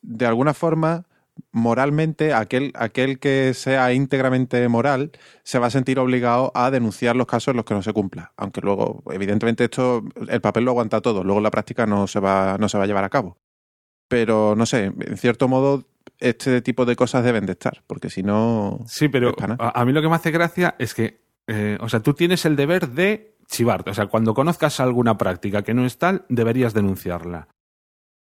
de 0.03 0.25
alguna 0.25 0.53
forma, 0.53 1.05
moralmente, 1.51 2.33
aquel, 2.33 2.71
aquel 2.75 3.19
que 3.19 3.53
sea 3.53 3.91
íntegramente 3.91 4.65
moral 4.69 5.11
se 5.43 5.59
va 5.59 5.67
a 5.67 5.71
sentir 5.71 5.99
obligado 5.99 6.53
a 6.55 6.71
denunciar 6.71 7.17
los 7.17 7.27
casos 7.27 7.49
en 7.51 7.57
los 7.57 7.65
que 7.65 7.73
no 7.73 7.81
se 7.83 7.91
cumpla. 7.91 8.31
Aunque 8.37 8.61
luego, 8.61 9.03
evidentemente, 9.11 9.65
esto, 9.65 10.01
el 10.29 10.39
papel 10.39 10.63
lo 10.63 10.71
aguanta 10.71 11.01
todo, 11.01 11.25
luego 11.25 11.41
la 11.41 11.51
práctica 11.51 11.85
no 11.85 12.07
se 12.07 12.21
va, 12.21 12.55
no 12.57 12.69
se 12.69 12.77
va 12.77 12.85
a 12.85 12.87
llevar 12.87 13.03
a 13.03 13.09
cabo. 13.09 13.37
Pero 14.07 14.55
no 14.55 14.65
sé, 14.65 14.85
en 14.85 15.17
cierto 15.17 15.47
modo, 15.47 15.85
este 16.19 16.61
tipo 16.61 16.85
de 16.85 16.95
cosas 16.95 17.23
deben 17.23 17.45
de 17.45 17.53
estar, 17.53 17.83
porque 17.87 18.09
si 18.09 18.23
no. 18.23 18.79
Sí, 18.87 19.09
pero 19.09 19.33
a, 19.59 19.79
a 19.79 19.85
mí 19.85 19.91
lo 19.91 20.01
que 20.01 20.09
me 20.09 20.15
hace 20.15 20.31
gracia 20.31 20.75
es 20.79 20.93
que, 20.93 21.21
eh, 21.47 21.77
o 21.81 21.89
sea, 21.89 22.01
tú 22.01 22.13
tienes 22.13 22.45
el 22.45 22.55
deber 22.55 22.89
de 22.89 23.35
chivarte. 23.47 23.91
O 23.91 23.93
sea, 23.93 24.07
cuando 24.07 24.33
conozcas 24.33 24.79
alguna 24.79 25.17
práctica 25.17 25.61
que 25.61 25.73
no 25.73 25.85
es 25.85 25.97
tal, 25.97 26.25
deberías 26.29 26.73
denunciarla. 26.73 27.47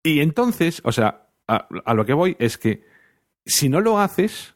Y 0.02 0.20
entonces, 0.20 0.80
o 0.84 0.92
sea, 0.92 1.28
a, 1.48 1.68
a 1.84 1.94
lo 1.94 2.04
que 2.04 2.12
voy 2.12 2.36
es 2.38 2.58
que 2.58 2.84
si 3.44 3.68
no 3.68 3.80
lo 3.80 3.98
haces, 3.98 4.54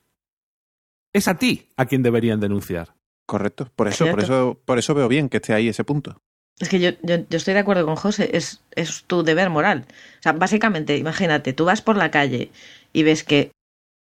es 1.12 1.28
a 1.28 1.36
ti 1.36 1.68
a 1.76 1.86
quien 1.86 2.02
deberían 2.02 2.40
denunciar. 2.40 2.94
Correcto, 3.26 3.68
por 3.74 3.88
eso, 3.88 4.06
por 4.08 4.20
eso, 4.20 4.60
por 4.64 4.78
eso 4.78 4.94
veo 4.94 5.08
bien 5.08 5.28
que 5.28 5.38
esté 5.38 5.52
ahí 5.52 5.68
ese 5.68 5.82
punto. 5.82 6.22
Es 6.58 6.70
que 6.70 6.80
yo, 6.80 6.90
yo, 7.02 7.16
estoy 7.30 7.54
de 7.54 7.60
acuerdo 7.60 7.84
con 7.84 7.96
José, 7.96 8.30
es, 8.32 8.62
es 8.74 9.04
tu 9.04 9.22
deber 9.22 9.50
moral. 9.50 9.84
O 10.18 10.22
sea, 10.22 10.32
básicamente, 10.32 10.96
imagínate, 10.96 11.52
tú 11.52 11.66
vas 11.66 11.82
por 11.82 11.96
la 11.96 12.10
calle 12.10 12.50
y 12.94 13.02
ves 13.02 13.24
que 13.24 13.52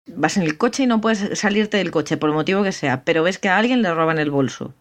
vas 0.07 0.37
en 0.37 0.45
el 0.45 0.57
coche 0.57 0.85
y 0.85 0.87
no 0.87 1.01
puedes 1.01 1.39
salirte 1.39 1.79
del 1.79 1.91
coche 1.91 2.17
por 2.17 2.31
el 2.31 2.35
motivo 2.35 2.63
que 2.63 2.73
sea, 2.73 3.05
pero 3.05 3.25
ves 3.25 3.39
que 3.39 3.49
a 3.49 3.57
alguien 3.57 3.83
le 3.83 3.93
roban 3.93 4.19
el 4.19 4.31
bolso. 4.31 4.75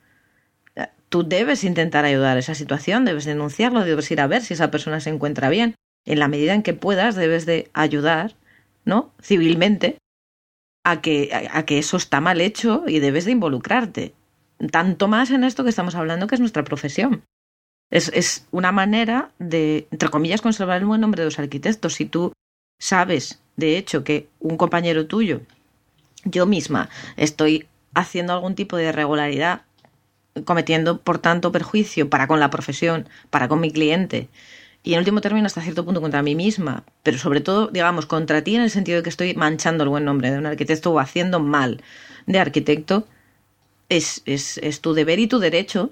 Tú 1.10 1.24
debes 1.24 1.64
intentar 1.64 2.06
ayudar 2.06 2.38
a 2.38 2.40
esa 2.40 2.56
situación, 2.56 3.06
debes 3.06 3.26
denunciarlo, 3.26 3.86
debes 3.86 4.10
ir 4.10 4.20
a 4.20 4.28
ver 4.28 4.42
si 4.42 4.56
esa 4.56 4.72
persona 4.72 5.00
se 5.00 5.12
encuentra 5.12 5.50
bien. 5.50 5.76
En 6.06 6.20
la 6.20 6.28
medida 6.28 6.54
en 6.54 6.64
que 6.64 6.74
puedas, 6.74 7.16
debes 7.16 7.46
de 7.46 7.70
ayudar, 7.74 8.36
¿no? 8.84 9.14
Civilmente, 9.22 9.98
a 10.84 11.02
que, 11.02 11.30
a, 11.32 11.60
a 11.60 11.66
que 11.66 11.78
eso 11.78 11.98
está 11.98 12.20
mal 12.20 12.42
hecho 12.42 12.84
y 12.88 13.00
debes 13.00 13.26
de 13.26 13.32
involucrarte. 13.32 14.14
Tanto 14.72 15.08
más 15.08 15.30
en 15.30 15.44
esto 15.44 15.64
que 15.64 15.70
estamos 15.70 15.96
hablando, 15.96 16.28
que 16.28 16.36
es 16.36 16.42
nuestra 16.42 16.64
profesión. 16.64 17.24
Es, 17.94 18.10
es 18.16 18.48
una 18.50 18.72
manera 18.72 19.30
de, 19.38 19.88
entre 19.92 20.10
comillas, 20.10 20.42
conservar 20.42 20.80
el 20.80 20.88
buen 20.88 21.00
nombre 21.00 21.22
de 21.22 21.26
los 21.26 21.38
arquitectos. 21.38 21.94
Si 21.94 22.06
tú 22.06 22.34
sabes, 22.80 23.40
de 23.56 23.78
hecho, 23.78 24.04
que 24.04 24.28
un 24.40 24.58
compañero 24.58 25.06
tuyo, 25.06 25.42
yo 26.26 26.48
misma, 26.48 26.90
estoy 27.18 27.68
haciendo 27.94 28.34
algún 28.34 28.56
tipo 28.56 28.78
de 28.78 28.86
irregularidad, 28.86 29.62
cometiendo, 30.44 31.02
por 31.02 31.20
tanto, 31.20 31.52
perjuicio 31.52 32.10
para 32.10 32.26
con 32.26 32.40
la 32.40 32.50
profesión, 32.50 33.08
para 33.30 33.48
con 33.48 33.60
mi 33.60 33.72
cliente, 33.72 34.28
y 34.82 34.94
en 34.94 35.00
último 35.00 35.22
término 35.22 35.46
hasta 35.46 35.62
cierto 35.62 35.86
punto 35.86 36.02
contra 36.02 36.24
mí 36.24 36.34
misma, 36.34 36.86
pero 37.04 37.20
sobre 37.20 37.42
todo, 37.42 37.68
digamos, 37.68 38.08
contra 38.08 38.44
ti 38.44 38.56
en 38.56 38.64
el 38.64 38.72
sentido 38.72 38.98
de 38.98 39.04
que 39.04 39.10
estoy 39.10 39.36
manchando 39.36 39.84
el 39.84 39.92
buen 39.92 40.04
nombre 40.04 40.32
de 40.32 40.40
un 40.40 40.48
arquitecto 40.48 40.92
o 40.92 40.98
haciendo 40.98 41.40
mal 41.40 41.84
de 42.26 42.40
arquitecto, 42.40 43.06
es, 43.88 44.24
es, 44.26 44.58
es 44.58 44.82
tu 44.82 44.96
deber 44.96 45.20
y 45.20 45.28
tu 45.28 45.38
derecho 45.38 45.92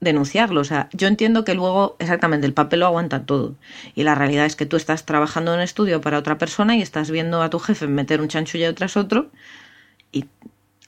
denunciarlo. 0.00 0.60
O 0.60 0.64
sea, 0.64 0.88
yo 0.92 1.08
entiendo 1.08 1.44
que 1.44 1.54
luego 1.54 1.96
exactamente 1.98 2.46
el 2.46 2.54
papel 2.54 2.80
lo 2.80 2.86
aguanta 2.86 3.24
todo. 3.24 3.54
Y 3.94 4.02
la 4.02 4.14
realidad 4.14 4.46
es 4.46 4.56
que 4.56 4.66
tú 4.66 4.76
estás 4.76 5.04
trabajando 5.06 5.52
en 5.52 5.58
un 5.58 5.62
estudio 5.62 6.00
para 6.00 6.18
otra 6.18 6.38
persona 6.38 6.76
y 6.76 6.82
estás 6.82 7.10
viendo 7.10 7.42
a 7.42 7.50
tu 7.50 7.58
jefe 7.58 7.86
meter 7.86 8.20
un 8.20 8.28
chanchullo 8.28 8.74
tras 8.74 8.96
otro 8.96 9.30
y 10.12 10.26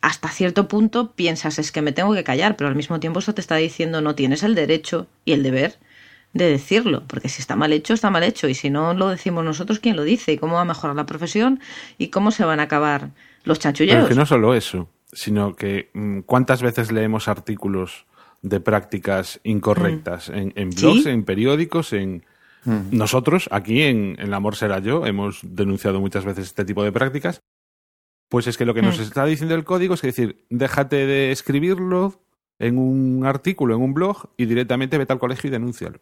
hasta 0.01 0.29
cierto 0.29 0.67
punto 0.67 1.13
piensas 1.13 1.59
es 1.59 1.71
que 1.71 1.83
me 1.83 1.93
tengo 1.93 2.13
que 2.13 2.25
callar, 2.25 2.57
pero 2.57 2.69
al 2.69 2.75
mismo 2.75 2.99
tiempo 2.99 3.21
eso 3.21 3.35
te 3.35 3.41
está 3.41 3.57
diciendo 3.57 4.01
no 4.01 4.15
tienes 4.15 4.43
el 4.43 4.55
derecho 4.55 5.07
y 5.25 5.33
el 5.33 5.43
deber 5.43 5.79
de 6.33 6.49
decirlo, 6.49 7.05
porque 7.07 7.29
si 7.29 7.41
está 7.41 7.57
mal 7.57 7.73
hecho, 7.73 7.95
está 7.95 8.11
mal 8.11 8.23
hecho, 8.23 8.49
y 8.49 8.55
si 8.55 8.71
no 8.71 8.95
lo 8.95 9.09
decimos 9.11 9.45
nosotros, 9.45 9.79
¿quién 9.81 9.97
lo 9.97 10.03
dice? 10.03 10.33
¿Y 10.33 10.39
cómo 10.39 10.55
va 10.55 10.63
a 10.63 10.65
mejorar 10.65 10.97
la 10.97 11.07
profesión? 11.07 11.61
¿Y 11.99 12.09
cómo 12.09 12.31
se 12.31 12.45
van 12.45 12.59
a 12.59 12.65
acabar 12.65 13.11
los 13.45 13.59
Pero 13.59 13.63
chanchulleros? 13.63 14.05
es 14.05 14.09
que 14.09 14.15
no 14.15 14.27
solo 14.27 14.55
eso, 14.55 14.89
sino 15.13 15.55
que 15.55 15.91
mm, 15.93 16.21
cuántas 16.21 16.63
veces 16.63 16.91
leemos 16.91 17.29
artículos 17.29 18.07
de 18.43 18.61
prácticas 18.61 19.41
incorrectas 19.45 20.29
en, 20.29 20.53
en 20.57 20.71
blogs, 20.71 21.05
¿Sí? 21.05 21.09
en 21.09 21.25
periódicos, 21.25 21.93
en... 21.93 22.25
Nosotros, 22.65 23.49
aquí 23.51 23.83
en, 23.83 24.15
en 24.21 24.27
El 24.29 24.35
Amor 24.35 24.55
Será 24.55 24.79
Yo, 24.79 25.05
hemos 25.05 25.41
denunciado 25.43 26.01
muchas 26.01 26.25
veces 26.25 26.47
este 26.47 26.65
tipo 26.65 26.85
de 26.85 26.93
prácticas. 26.93 27.41
Pues 28.29 28.47
es 28.47 28.57
que 28.57 28.65
lo 28.65 28.73
que 28.73 28.83
nos 28.83 28.99
Mm. 28.99 29.03
está 29.03 29.25
diciendo 29.25 29.55
el 29.57 29.65
código 29.65 29.95
es 29.95 30.01
que 30.01 30.07
decir, 30.09 30.45
déjate 30.49 31.07
de 31.07 31.33
escribirlo 31.33 32.21
en 32.61 32.79
un 32.79 33.27
artículo, 33.27 33.75
en 33.75 33.83
un 33.83 33.95
blog, 33.95 34.31
y 34.37 34.47
directamente 34.47 34.97
vete 34.97 35.13
al 35.13 35.19
colegio 35.19 35.49
y 35.49 35.51
denúncialo. 35.51 36.01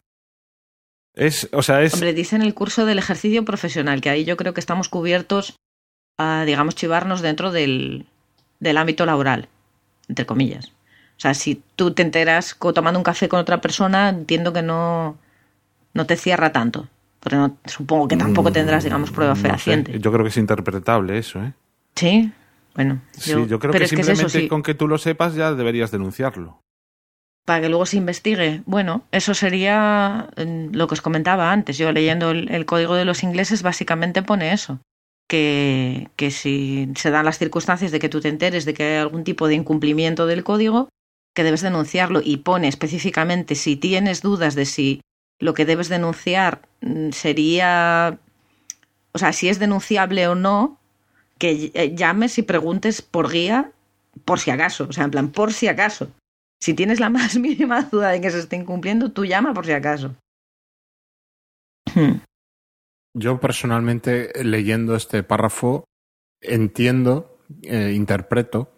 Es, 1.15 1.49
o 1.53 1.63
sea, 1.63 1.83
es... 1.83 1.95
Hombre, 1.95 2.13
dice 2.13 2.37
en 2.37 2.43
el 2.43 2.55
curso 2.55 2.85
del 2.85 2.99
ejercicio 2.99 3.45
profesional, 3.45 4.01
que 4.01 4.11
ahí 4.11 4.25
yo 4.25 4.37
creo 4.37 4.53
que 4.55 4.61
estamos 4.61 4.89
cubiertos 4.91 5.57
a, 6.19 6.45
digamos, 6.45 6.75
chivarnos 6.75 7.23
dentro 7.23 7.51
del, 7.51 8.07
del 8.61 8.77
ámbito 8.77 9.07
laboral, 9.07 9.49
entre 10.09 10.27
comillas. 10.27 10.73
O 11.21 11.23
sea, 11.23 11.35
si 11.35 11.63
tú 11.77 11.93
te 11.93 12.01
enteras 12.03 12.57
tomando 12.75 12.99
un 12.99 13.05
café 13.05 13.29
con 13.29 13.41
otra 13.41 13.61
persona, 13.61 14.09
entiendo 14.09 14.53
que 14.55 14.63
no, 14.63 15.19
no 15.93 16.07
te 16.07 16.17
cierra 16.17 16.51
tanto. 16.53 16.89
Pero 17.21 17.37
no, 17.39 17.59
supongo 17.67 18.09
que 18.09 18.17
tampoco 18.17 18.51
tendrás, 18.53 18.85
digamos, 18.85 19.11
prueba 19.11 19.35
Mm, 19.35 19.43
no 19.43 19.43
sé. 19.43 19.49
fehaciente. 19.49 19.99
Yo 20.01 20.11
creo 20.13 20.25
que 20.25 20.31
es 20.31 20.39
interpretable 20.39 21.19
eso, 21.19 21.43
¿eh? 21.43 21.53
Sí, 21.95 22.33
bueno. 22.75 23.03
Sí, 23.13 23.47
yo 23.47 23.59
creo 23.59 23.75
que 23.77 23.85
es 23.85 23.93
que 23.93 24.01
es 24.01 24.07
simplemente 24.07 24.25
eso, 24.29 24.29
sí. 24.31 24.49
con 24.49 24.63
que 24.63 24.75
tú 24.75 24.89
lo 24.89 24.97
sepas 24.97 25.35
ya 25.35 25.53
deberías 25.53 25.91
denunciarlo. 25.91 26.61
para 27.45 27.61
que 27.63 27.69
luego 27.69 27.85
se 27.85 27.97
investigue. 27.99 28.63
Bueno, 28.65 29.05
eso 29.13 29.35
sería 29.35 30.29
mm, 30.39 30.75
lo 30.75 30.87
que 30.87 30.95
os 30.95 31.03
comentaba 31.03 31.53
antes. 31.53 31.77
Yo 31.79 31.93
leyendo 31.93 32.31
el, 32.31 32.51
el 32.51 32.65
código 32.65 32.95
de 32.95 33.05
los 33.05 33.23
ingleses 33.25 33.63
básicamente 33.63 34.23
pone 34.23 34.53
eso. 34.53 34.79
Que, 35.29 36.09
que 36.17 36.31
si 36.31 36.89
se 36.97 37.11
dan 37.11 37.25
las 37.25 37.39
circunstancias 37.39 37.93
de 37.93 37.99
que 38.01 38.09
tú 38.09 38.21
te 38.21 38.29
enteres 38.29 38.65
de 38.65 38.75
que 38.75 38.83
hay 38.85 38.97
algún 38.99 39.23
tipo 39.25 39.47
de 39.49 39.55
incumplimiento 39.55 40.27
del 40.27 40.43
código, 40.45 40.89
que 41.35 41.45
debes 41.45 41.61
denunciarlo 41.61 42.21
y 42.23 42.39
pone 42.39 42.69
específicamente 42.69 43.55
si 43.55 43.77
tienes 43.77 44.23
dudas 44.23 44.55
de 44.55 44.65
si 44.65 45.01
lo 45.39 45.55
que 45.55 45.65
debes 45.65 45.89
denunciar 45.89 46.69
mm, 46.81 47.11
sería, 47.11 48.19
o 49.13 49.19
sea, 49.19 49.33
si 49.33 49.49
es 49.49 49.59
denunciable 49.59 50.27
o 50.29 50.35
no, 50.35 50.79
que 51.39 51.71
eh, 51.75 51.95
llames 51.95 52.39
y 52.39 52.43
preguntes 52.43 53.01
por 53.03 53.31
guía 53.31 53.73
por 54.25 54.41
si 54.41 54.51
acaso, 54.51 54.87
o 54.89 54.93
sea, 54.93 55.05
en 55.05 55.11
plan, 55.11 55.31
por 55.31 55.53
si 55.53 55.69
acaso. 55.69 56.11
Si 56.61 56.75
tienes 56.75 57.01
la 57.01 57.11
más 57.11 57.39
mínima 57.39 57.83
duda 57.83 58.11
de 58.11 58.21
que 58.21 58.31
se 58.31 58.41
esté 58.41 58.57
incumpliendo, 58.57 59.13
tú 59.13 59.25
llama 59.25 59.55
por 59.55 59.67
si 59.67 59.73
acaso. 59.73 60.15
Hmm. 61.95 62.21
Yo 63.15 63.41
personalmente, 63.41 64.31
leyendo 64.45 64.95
este 64.95 65.23
párrafo, 65.23 65.85
entiendo, 66.41 67.39
eh, 67.63 67.93
interpreto 67.95 68.71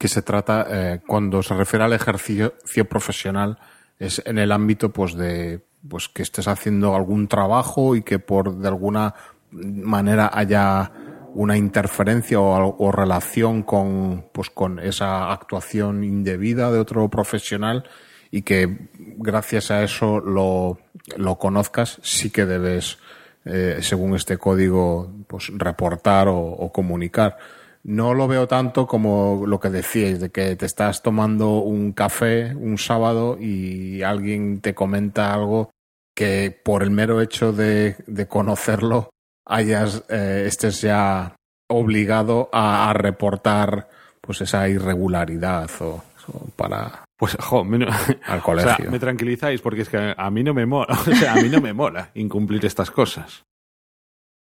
que 0.00 0.08
se 0.08 0.22
trata, 0.22 0.66
eh, 0.70 1.00
cuando 1.06 1.42
se 1.42 1.52
refiere 1.52 1.84
al 1.84 1.92
ejercicio 1.92 2.54
profesional, 2.88 3.58
es 3.98 4.22
en 4.24 4.38
el 4.38 4.50
ámbito 4.50 4.90
pues 4.90 5.14
de 5.14 5.60
pues 5.86 6.08
que 6.08 6.22
estés 6.22 6.48
haciendo 6.48 6.94
algún 6.94 7.28
trabajo 7.28 7.94
y 7.94 8.02
que 8.02 8.18
por 8.18 8.56
de 8.56 8.66
alguna 8.66 9.14
manera 9.50 10.30
haya 10.32 10.90
una 11.34 11.58
interferencia 11.58 12.40
o, 12.40 12.76
o 12.78 12.90
relación 12.90 13.62
con 13.62 14.24
pues 14.32 14.48
con 14.48 14.78
esa 14.78 15.30
actuación 15.30 16.02
indebida 16.02 16.72
de 16.72 16.78
otro 16.78 17.10
profesional 17.10 17.84
y 18.30 18.40
que 18.40 18.88
gracias 19.18 19.70
a 19.70 19.82
eso 19.82 20.18
lo, 20.18 20.78
lo 21.18 21.36
conozcas 21.36 22.00
sí 22.02 22.30
que 22.30 22.46
debes 22.46 22.96
eh, 23.44 23.80
según 23.82 24.14
este 24.16 24.38
código 24.38 25.12
pues 25.26 25.52
reportar 25.54 26.28
o, 26.28 26.38
o 26.38 26.72
comunicar 26.72 27.36
no 27.82 28.14
lo 28.14 28.28
veo 28.28 28.46
tanto 28.46 28.86
como 28.86 29.44
lo 29.46 29.58
que 29.60 29.70
decíais, 29.70 30.20
de 30.20 30.30
que 30.30 30.54
te 30.56 30.66
estás 30.66 31.02
tomando 31.02 31.58
un 31.60 31.92
café 31.92 32.54
un 32.54 32.76
sábado 32.78 33.38
y 33.40 34.02
alguien 34.02 34.60
te 34.60 34.74
comenta 34.74 35.32
algo 35.32 35.70
que 36.14 36.50
por 36.64 36.82
el 36.82 36.90
mero 36.90 37.20
hecho 37.22 37.52
de, 37.52 37.96
de 38.06 38.26
conocerlo 38.28 39.10
hayas, 39.46 40.04
eh, 40.10 40.44
estés 40.46 40.82
ya 40.82 41.34
obligado 41.68 42.48
a, 42.52 42.90
a 42.90 42.92
reportar 42.92 43.88
pues 44.20 44.40
esa 44.42 44.68
irregularidad 44.68 45.70
o, 45.80 46.02
o 46.32 46.46
para 46.56 47.04
Pues, 47.16 47.36
jo, 47.40 47.64
me- 47.64 47.86
al 48.26 48.38
o 48.40 48.42
colegio. 48.42 48.76
sea, 48.76 48.90
me 48.90 48.98
tranquilizáis 48.98 49.60
porque 49.62 49.82
es 49.82 49.88
que 49.88 50.14
a 50.16 50.30
mí 50.30 50.42
no 50.44 50.52
me 50.52 50.66
mola, 50.66 50.98
o 51.10 51.14
sea, 51.14 51.34
a 51.34 51.36
mí 51.42 51.48
no 51.48 51.60
me 51.60 51.72
mola 51.72 52.10
incumplir 52.14 52.64
estas 52.66 52.90
cosas. 52.90 53.42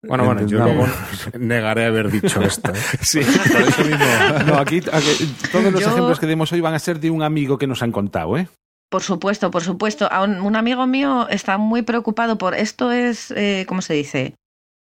Bueno, 0.02 0.24
bueno, 0.26 0.46
yo 0.48 0.60
luego 0.60 0.86
Entendamos. 0.86 1.30
negaré 1.40 1.86
haber 1.86 2.10
dicho 2.10 2.42
esto. 2.42 2.72
¿eh? 2.74 2.78
Sí, 3.02 3.20
por 3.52 3.62
eso 3.62 3.84
mismo. 3.84 4.06
No, 4.48 4.56
aquí, 4.60 4.78
aquí- 4.92 5.36
todos 5.52 5.72
los 5.74 5.82
Yo- 5.82 5.90
ejemplos 5.90 6.20
que 6.20 6.26
demos 6.28 6.52
hoy 6.54 6.62
van 6.62 6.74
a 6.74 6.80
ser 6.80 7.00
de 7.00 7.10
un 7.10 7.22
amigo 7.24 7.58
que 7.58 7.68
nos 7.68 7.84
han 7.84 7.92
contado, 7.92 8.38
¿eh? 8.38 8.48
Por 8.90 9.04
supuesto, 9.04 9.52
por 9.52 9.62
supuesto. 9.64 10.12
A 10.12 10.24
un, 10.24 10.40
un 10.40 10.56
amigo 10.56 10.88
mío 10.88 11.28
está 11.30 11.58
muy 11.58 11.82
preocupado 11.84 12.38
por 12.38 12.56
esto 12.56 12.92
es, 12.92 13.30
eh, 13.32 13.66
¿cómo 13.68 13.82
se 13.82 13.94
dice? 13.94 14.34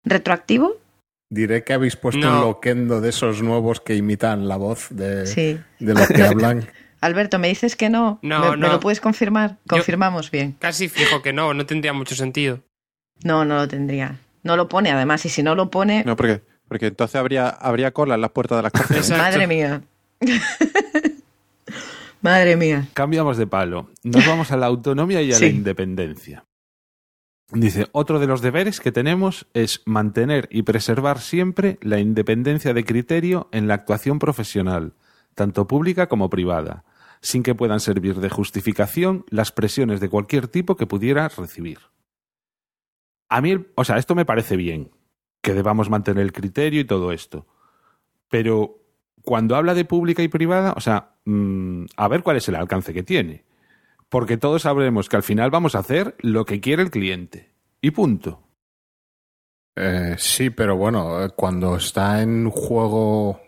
¿Retroactivo? 0.05 0.77
Diré 1.31 1.63
que 1.63 1.73
habéis 1.73 1.95
puesto 1.95 2.21
No. 2.25 2.35
un 2.39 2.41
loquendo 2.41 3.01
de 3.01 3.09
esos 3.09 3.43
nuevos 3.43 3.81
que 3.81 3.95
imitan 3.95 4.47
la 4.47 4.55
voz 4.57 4.87
de, 4.89 5.27
Sí. 5.27 5.59
de 5.79 5.93
lo 5.93 6.07
que 6.07 6.23
hablan. 6.23 6.67
Alberto, 7.01 7.37
¿me 7.37 7.49
dices 7.49 7.75
que 7.75 7.89
no? 7.89 8.17
No, 8.23 8.39
¿Me, 8.39 8.49
me 8.51 8.57
no. 8.57 8.67
lo 8.73 8.79
puedes 8.79 8.99
confirmar? 8.99 9.51
Yo- 9.51 9.57
Confirmamos 9.77 10.31
bien. 10.31 10.55
Casi 10.59 10.89
fijo 10.89 11.21
que 11.21 11.31
no, 11.33 11.53
no 11.53 11.65
tendría 11.67 11.93
mucho 11.93 12.15
sentido. 12.15 12.61
No, 13.23 13.45
no 13.45 13.57
lo 13.57 13.67
tendría. 13.67 14.15
No 14.43 14.55
lo 14.55 14.67
pone, 14.67 14.91
además, 14.91 15.25
y 15.25 15.29
si 15.29 15.43
no 15.43 15.55
lo 15.55 15.69
pone, 15.69 16.03
No, 16.05 16.15
porque, 16.15 16.41
porque 16.67 16.87
entonces 16.87 17.15
habría, 17.15 17.49
habría 17.49 17.91
cola 17.91 18.15
en 18.15 18.21
las 18.21 18.31
puertas 18.31 18.57
de 18.57 18.63
las 18.63 18.71
cárceles. 18.71 19.09
Madre 19.11 19.47
mía. 19.47 19.81
madre 22.21 22.55
mía. 22.55 22.87
Cambiamos 22.93 23.37
de 23.37 23.47
palo. 23.47 23.89
Nos 24.03 24.25
vamos 24.25 24.51
a 24.51 24.57
la 24.57 24.67
autonomía 24.67 25.21
y 25.21 25.33
a 25.33 25.39
la 25.39 25.45
independencia. 25.45 26.45
Dice, 27.51 27.87
otro 27.93 28.19
de 28.19 28.27
los 28.27 28.41
deberes 28.41 28.79
que 28.79 28.91
tenemos 28.91 29.47
es 29.55 29.81
mantener 29.85 30.47
y 30.51 30.61
preservar 30.61 31.19
siempre 31.19 31.79
la 31.81 31.99
independencia 31.99 32.75
de 32.75 32.85
criterio 32.85 33.49
en 33.51 33.67
la 33.67 33.73
actuación 33.73 34.19
profesional, 34.19 34.93
tanto 35.33 35.65
pública 35.65 36.07
como 36.07 36.29
privada, 36.29 36.83
sin 37.21 37.41
que 37.41 37.55
puedan 37.55 37.79
servir 37.79 38.19
de 38.19 38.29
justificación 38.29 39.25
las 39.29 39.51
presiones 39.51 39.99
de 39.99 40.09
cualquier 40.09 40.47
tipo 40.47 40.77
que 40.77 40.85
pudiera 40.85 41.27
recibir. 41.27 41.79
A 43.29 43.41
mí, 43.41 43.65
o 43.75 43.83
sea, 43.83 43.97
esto 43.97 44.15
me 44.15 44.25
parece 44.25 44.57
bien, 44.57 44.91
que 45.41 45.53
debamos 45.53 45.89
mantener 45.89 46.23
el 46.23 46.33
criterio 46.33 46.81
y 46.81 46.85
todo 46.85 47.11
esto. 47.11 47.45
Pero 48.29 48.79
cuando 49.23 49.55
habla 49.55 49.73
de 49.73 49.85
pública 49.85 50.23
y 50.23 50.27
privada, 50.27 50.73
o 50.75 50.81
sea, 50.81 51.15
mm, 51.25 51.85
a 51.95 52.07
ver 52.07 52.23
cuál 52.23 52.37
es 52.37 52.47
el 52.47 52.55
alcance 52.55 52.93
que 52.93 53.03
tiene. 53.03 53.45
Porque 54.09 54.37
todos 54.37 54.63
sabremos 54.63 55.07
que 55.07 55.17
al 55.17 55.23
final 55.23 55.51
vamos 55.51 55.75
a 55.75 55.79
hacer 55.79 56.15
lo 56.19 56.45
que 56.45 56.59
quiere 56.59 56.81
el 56.81 56.89
cliente. 56.89 57.53
Y 57.81 57.91
punto. 57.91 58.43
Eh, 59.75 60.15
sí, 60.17 60.49
pero 60.49 60.75
bueno, 60.75 61.23
eh, 61.23 61.29
cuando 61.35 61.77
está 61.77 62.21
en 62.21 62.49
juego, 62.49 63.39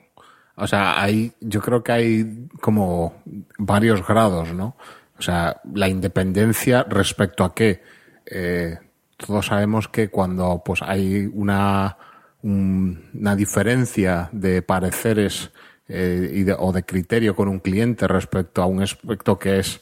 o 0.55 0.67
sea, 0.67 1.01
hay, 1.01 1.33
yo 1.41 1.61
creo 1.61 1.83
que 1.83 1.91
hay 1.91 2.47
como 2.61 3.21
varios 3.57 4.05
grados, 4.07 4.53
¿no? 4.53 4.77
O 5.17 5.21
sea, 5.21 5.61
la 5.73 5.89
independencia 5.89 6.83
respecto 6.83 7.43
a 7.43 7.53
qué. 7.53 7.81
Eh, 8.25 8.77
todos 9.25 9.47
sabemos 9.47 9.87
que 9.87 10.09
cuando 10.09 10.61
pues 10.65 10.81
hay 10.81 11.29
una, 11.33 11.97
un- 12.41 13.09
una 13.13 13.35
diferencia 13.35 14.29
de 14.31 14.61
pareceres 14.61 15.51
eh, 15.87 16.31
y 16.33 16.43
de- 16.43 16.55
o 16.57 16.71
de 16.71 16.83
criterio 16.83 17.35
con 17.35 17.47
un 17.49 17.59
cliente 17.59 18.07
respecto 18.07 18.61
a 18.61 18.65
un 18.65 18.81
aspecto 18.81 19.37
que 19.37 19.59
es 19.59 19.81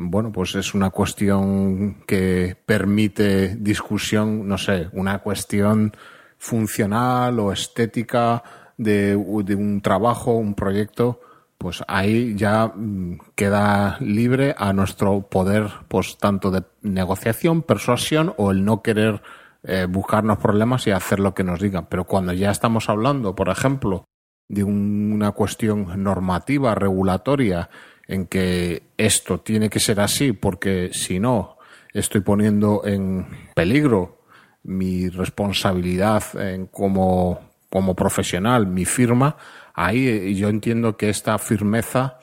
bueno, 0.00 0.30
pues 0.30 0.54
es 0.54 0.74
una 0.74 0.90
cuestión 0.90 2.04
que 2.06 2.56
permite 2.66 3.56
discusión, 3.56 4.46
no 4.46 4.56
sé, 4.56 4.88
una 4.92 5.18
cuestión 5.18 5.92
funcional 6.38 7.40
o 7.40 7.52
estética 7.52 8.42
de, 8.76 9.16
de 9.44 9.54
un 9.56 9.80
trabajo, 9.82 10.34
un 10.36 10.54
proyecto, 10.54 11.20
pues 11.58 11.82
ahí 11.88 12.34
ya 12.36 12.68
mm, 12.68 13.18
queda 13.34 13.96
libre 14.00 14.54
a 14.56 14.72
nuestro 14.72 15.22
poder, 15.28 15.66
pues 15.88 16.16
tanto 16.18 16.50
de 16.50 16.62
negociación, 16.82 17.62
persuasión 17.62 18.32
o 18.36 18.50
el 18.52 18.64
no 18.64 18.82
querer 18.82 19.20
eh, 19.64 19.86
buscarnos 19.90 20.38
problemas 20.38 20.86
y 20.86 20.92
hacer 20.92 21.18
lo 21.18 21.34
que 21.34 21.42
nos 21.44 21.60
digan. 21.60 21.86
Pero 21.90 22.04
cuando 22.04 22.32
ya 22.32 22.50
estamos 22.52 22.88
hablando, 22.88 23.34
por 23.34 23.48
ejemplo, 23.48 24.04
de 24.48 24.62
un- 24.62 25.10
una 25.12 25.32
cuestión 25.32 26.02
normativa, 26.02 26.74
regulatoria, 26.76 27.68
en 28.06 28.26
que 28.26 28.84
esto 28.96 29.40
tiene 29.40 29.68
que 29.68 29.80
ser 29.80 30.00
así 30.00 30.32
porque 30.32 30.90
si 30.92 31.18
no 31.20 31.58
estoy 31.92 32.20
poniendo 32.22 32.82
en 32.86 33.26
peligro 33.54 34.22
mi 34.62 35.08
responsabilidad 35.08 36.22
en 36.40 36.66
como, 36.68 37.40
como 37.68 37.94
profesional, 37.94 38.66
mi 38.66 38.84
firma, 38.84 39.36
ahí 39.78 40.08
eh, 40.08 40.34
yo 40.34 40.48
entiendo 40.48 40.96
que 40.96 41.08
esta 41.08 41.38
firmeza 41.38 42.18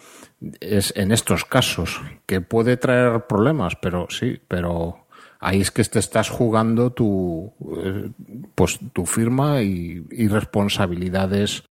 es 0.59 0.93
en 0.95 1.11
estos 1.11 1.45
casos, 1.45 2.01
que 2.25 2.41
puede 2.41 2.77
traer 2.77 3.25
problemas, 3.27 3.75
pero 3.81 4.07
sí, 4.09 4.39
pero 4.47 5.07
ahí 5.39 5.61
es 5.61 5.71
que 5.71 5.83
te 5.83 5.99
estás 5.99 6.29
jugando 6.29 6.91
tu, 6.91 7.53
eh, 7.77 8.09
pues, 8.53 8.79
tu 8.93 9.05
firma 9.05 9.61
y, 9.61 10.05
y 10.11 10.27
responsabilidades 10.27 11.63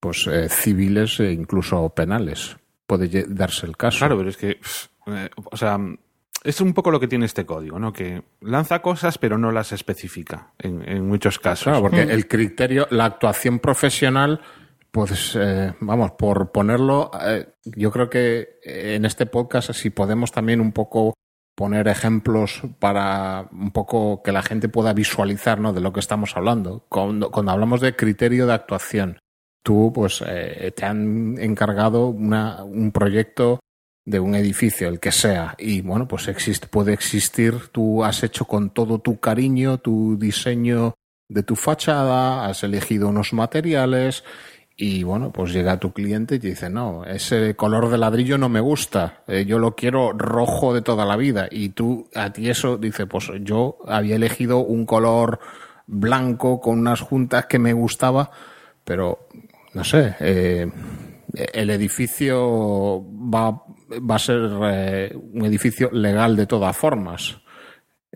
pues 0.00 0.26
eh, 0.26 0.48
civiles 0.48 1.20
e 1.20 1.32
incluso 1.32 1.88
penales. 1.90 2.56
Puede 2.86 3.26
darse 3.28 3.66
el 3.66 3.76
caso. 3.76 3.98
Claro, 3.98 4.16
pero 4.16 4.30
es 4.30 4.36
que, 4.36 4.54
pff, 4.56 4.86
eh, 5.06 5.28
o 5.34 5.56
sea, 5.56 5.78
es 6.42 6.60
un 6.60 6.72
poco 6.72 6.90
lo 6.90 6.98
que 6.98 7.06
tiene 7.06 7.26
este 7.26 7.44
código, 7.44 7.78
¿no? 7.78 7.92
Que 7.92 8.22
lanza 8.40 8.80
cosas 8.80 9.18
pero 9.18 9.36
no 9.36 9.52
las 9.52 9.72
especifica 9.72 10.52
en, 10.58 10.82
en 10.88 11.06
muchos 11.06 11.38
casos. 11.38 11.64
Claro, 11.64 11.82
porque 11.82 12.02
el 12.02 12.26
criterio, 12.26 12.88
la 12.90 13.04
actuación 13.04 13.58
profesional, 13.58 14.40
pues 14.92 15.36
eh, 15.36 15.74
vamos, 15.80 16.12
por 16.12 16.50
ponerlo, 16.50 17.10
eh, 17.22 17.48
yo 17.64 17.90
creo 17.90 18.10
que 18.10 18.58
en 18.62 19.04
este 19.04 19.26
podcast, 19.26 19.72
si 19.72 19.90
podemos 19.90 20.32
también 20.32 20.60
un 20.60 20.72
poco 20.72 21.14
poner 21.54 21.88
ejemplos 21.88 22.62
para 22.78 23.48
un 23.52 23.70
poco 23.70 24.22
que 24.22 24.32
la 24.32 24.42
gente 24.42 24.68
pueda 24.68 24.94
visualizar 24.94 25.60
¿no? 25.60 25.72
de 25.72 25.80
lo 25.80 25.92
que 25.92 26.00
estamos 26.00 26.36
hablando. 26.36 26.86
Cuando, 26.88 27.30
cuando 27.30 27.52
hablamos 27.52 27.80
de 27.80 27.94
criterio 27.94 28.46
de 28.46 28.54
actuación, 28.54 29.18
tú 29.62 29.92
pues 29.94 30.24
eh, 30.26 30.72
te 30.74 30.86
han 30.86 31.36
encargado 31.38 32.06
una, 32.06 32.64
un 32.64 32.92
proyecto 32.92 33.60
de 34.06 34.20
un 34.20 34.34
edificio, 34.34 34.88
el 34.88 34.98
que 34.98 35.12
sea, 35.12 35.54
y 35.58 35.82
bueno, 35.82 36.08
pues 36.08 36.28
puede 36.70 36.94
existir, 36.94 37.68
tú 37.70 38.02
has 38.02 38.22
hecho 38.22 38.46
con 38.46 38.70
todo 38.70 38.98
tu 38.98 39.20
cariño 39.20 39.78
tu 39.78 40.18
diseño 40.18 40.94
de 41.28 41.42
tu 41.42 41.54
fachada, 41.54 42.46
has 42.46 42.64
elegido 42.64 43.08
unos 43.08 43.32
materiales 43.32 44.24
y 44.82 45.02
bueno, 45.02 45.30
pues 45.30 45.52
llega 45.52 45.78
tu 45.78 45.92
cliente 45.92 46.36
y 46.36 46.38
te 46.38 46.48
dice, 46.48 46.70
no, 46.70 47.04
ese 47.04 47.54
color 47.54 47.90
de 47.90 47.98
ladrillo 47.98 48.38
no 48.38 48.48
me 48.48 48.60
gusta, 48.60 49.24
eh, 49.26 49.44
yo 49.44 49.58
lo 49.58 49.76
quiero 49.76 50.14
rojo 50.14 50.72
de 50.72 50.80
toda 50.80 51.04
la 51.04 51.18
vida. 51.18 51.48
Y 51.50 51.68
tú, 51.68 52.08
a 52.14 52.32
ti 52.32 52.48
eso, 52.48 52.78
dice, 52.78 53.06
pues 53.06 53.30
yo 53.42 53.76
había 53.86 54.16
elegido 54.16 54.60
un 54.60 54.86
color 54.86 55.38
blanco 55.86 56.62
con 56.62 56.78
unas 56.78 57.02
juntas 57.02 57.44
que 57.44 57.58
me 57.58 57.74
gustaba, 57.74 58.30
pero 58.82 59.28
no 59.74 59.84
sé, 59.84 60.16
eh, 60.18 60.66
el 61.34 61.68
edificio 61.68 63.04
va, 63.04 63.50
va 63.50 64.14
a 64.14 64.18
ser 64.18 64.50
eh, 64.62 65.14
un 65.14 65.44
edificio 65.44 65.90
legal 65.92 66.36
de 66.36 66.46
todas 66.46 66.74
formas. 66.74 67.36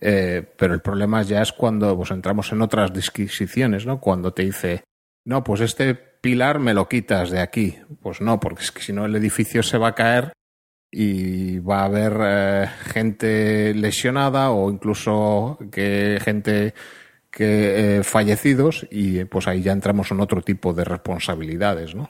Pero 0.01 0.75
el 0.75 0.81
problema 0.81 1.23
ya 1.23 1.41
es 1.43 1.53
cuando 1.53 1.95
pues, 1.97 2.11
entramos 2.11 2.51
en 2.53 2.63
otras 2.63 2.93
disquisiciones, 2.93 3.87
¿no? 3.87 4.01
Cuando 4.01 4.33
te 4.33 4.45
dice, 4.45 4.85
no, 5.25 5.43
pues 5.45 5.61
este 5.63 6.14
pilar 6.25 6.59
me 6.59 6.73
lo 6.73 6.89
quitas 6.89 7.31
de 7.31 7.41
aquí. 7.41 7.77
Pues 8.01 8.23
no, 8.23 8.41
porque 8.41 8.63
es 8.63 8.73
que 8.73 8.81
si 8.81 8.95
no 8.95 9.05
el 9.05 9.15
edificio 9.15 9.63
se 9.63 9.77
va 9.77 9.89
a 9.89 9.95
caer 9.95 10.33
y 10.91 11.59
va 11.59 11.83
a 11.83 11.85
haber 11.85 12.17
eh, 12.23 12.67
gente 12.87 13.75
lesionada 13.75 14.51
o 14.51 14.71
incluso 14.71 15.59
que 15.71 16.19
gente 16.25 16.73
que 17.31 17.99
eh, 17.99 18.05
fallecidos 18.05 18.87
y 18.91 19.25
pues 19.27 19.47
ahí 19.49 19.61
ya 19.61 19.73
entramos 19.73 20.11
en 20.13 20.21
otro 20.21 20.41
tipo 20.41 20.73
de 20.73 20.85
responsabilidades, 20.85 21.95
¿no? 21.95 22.09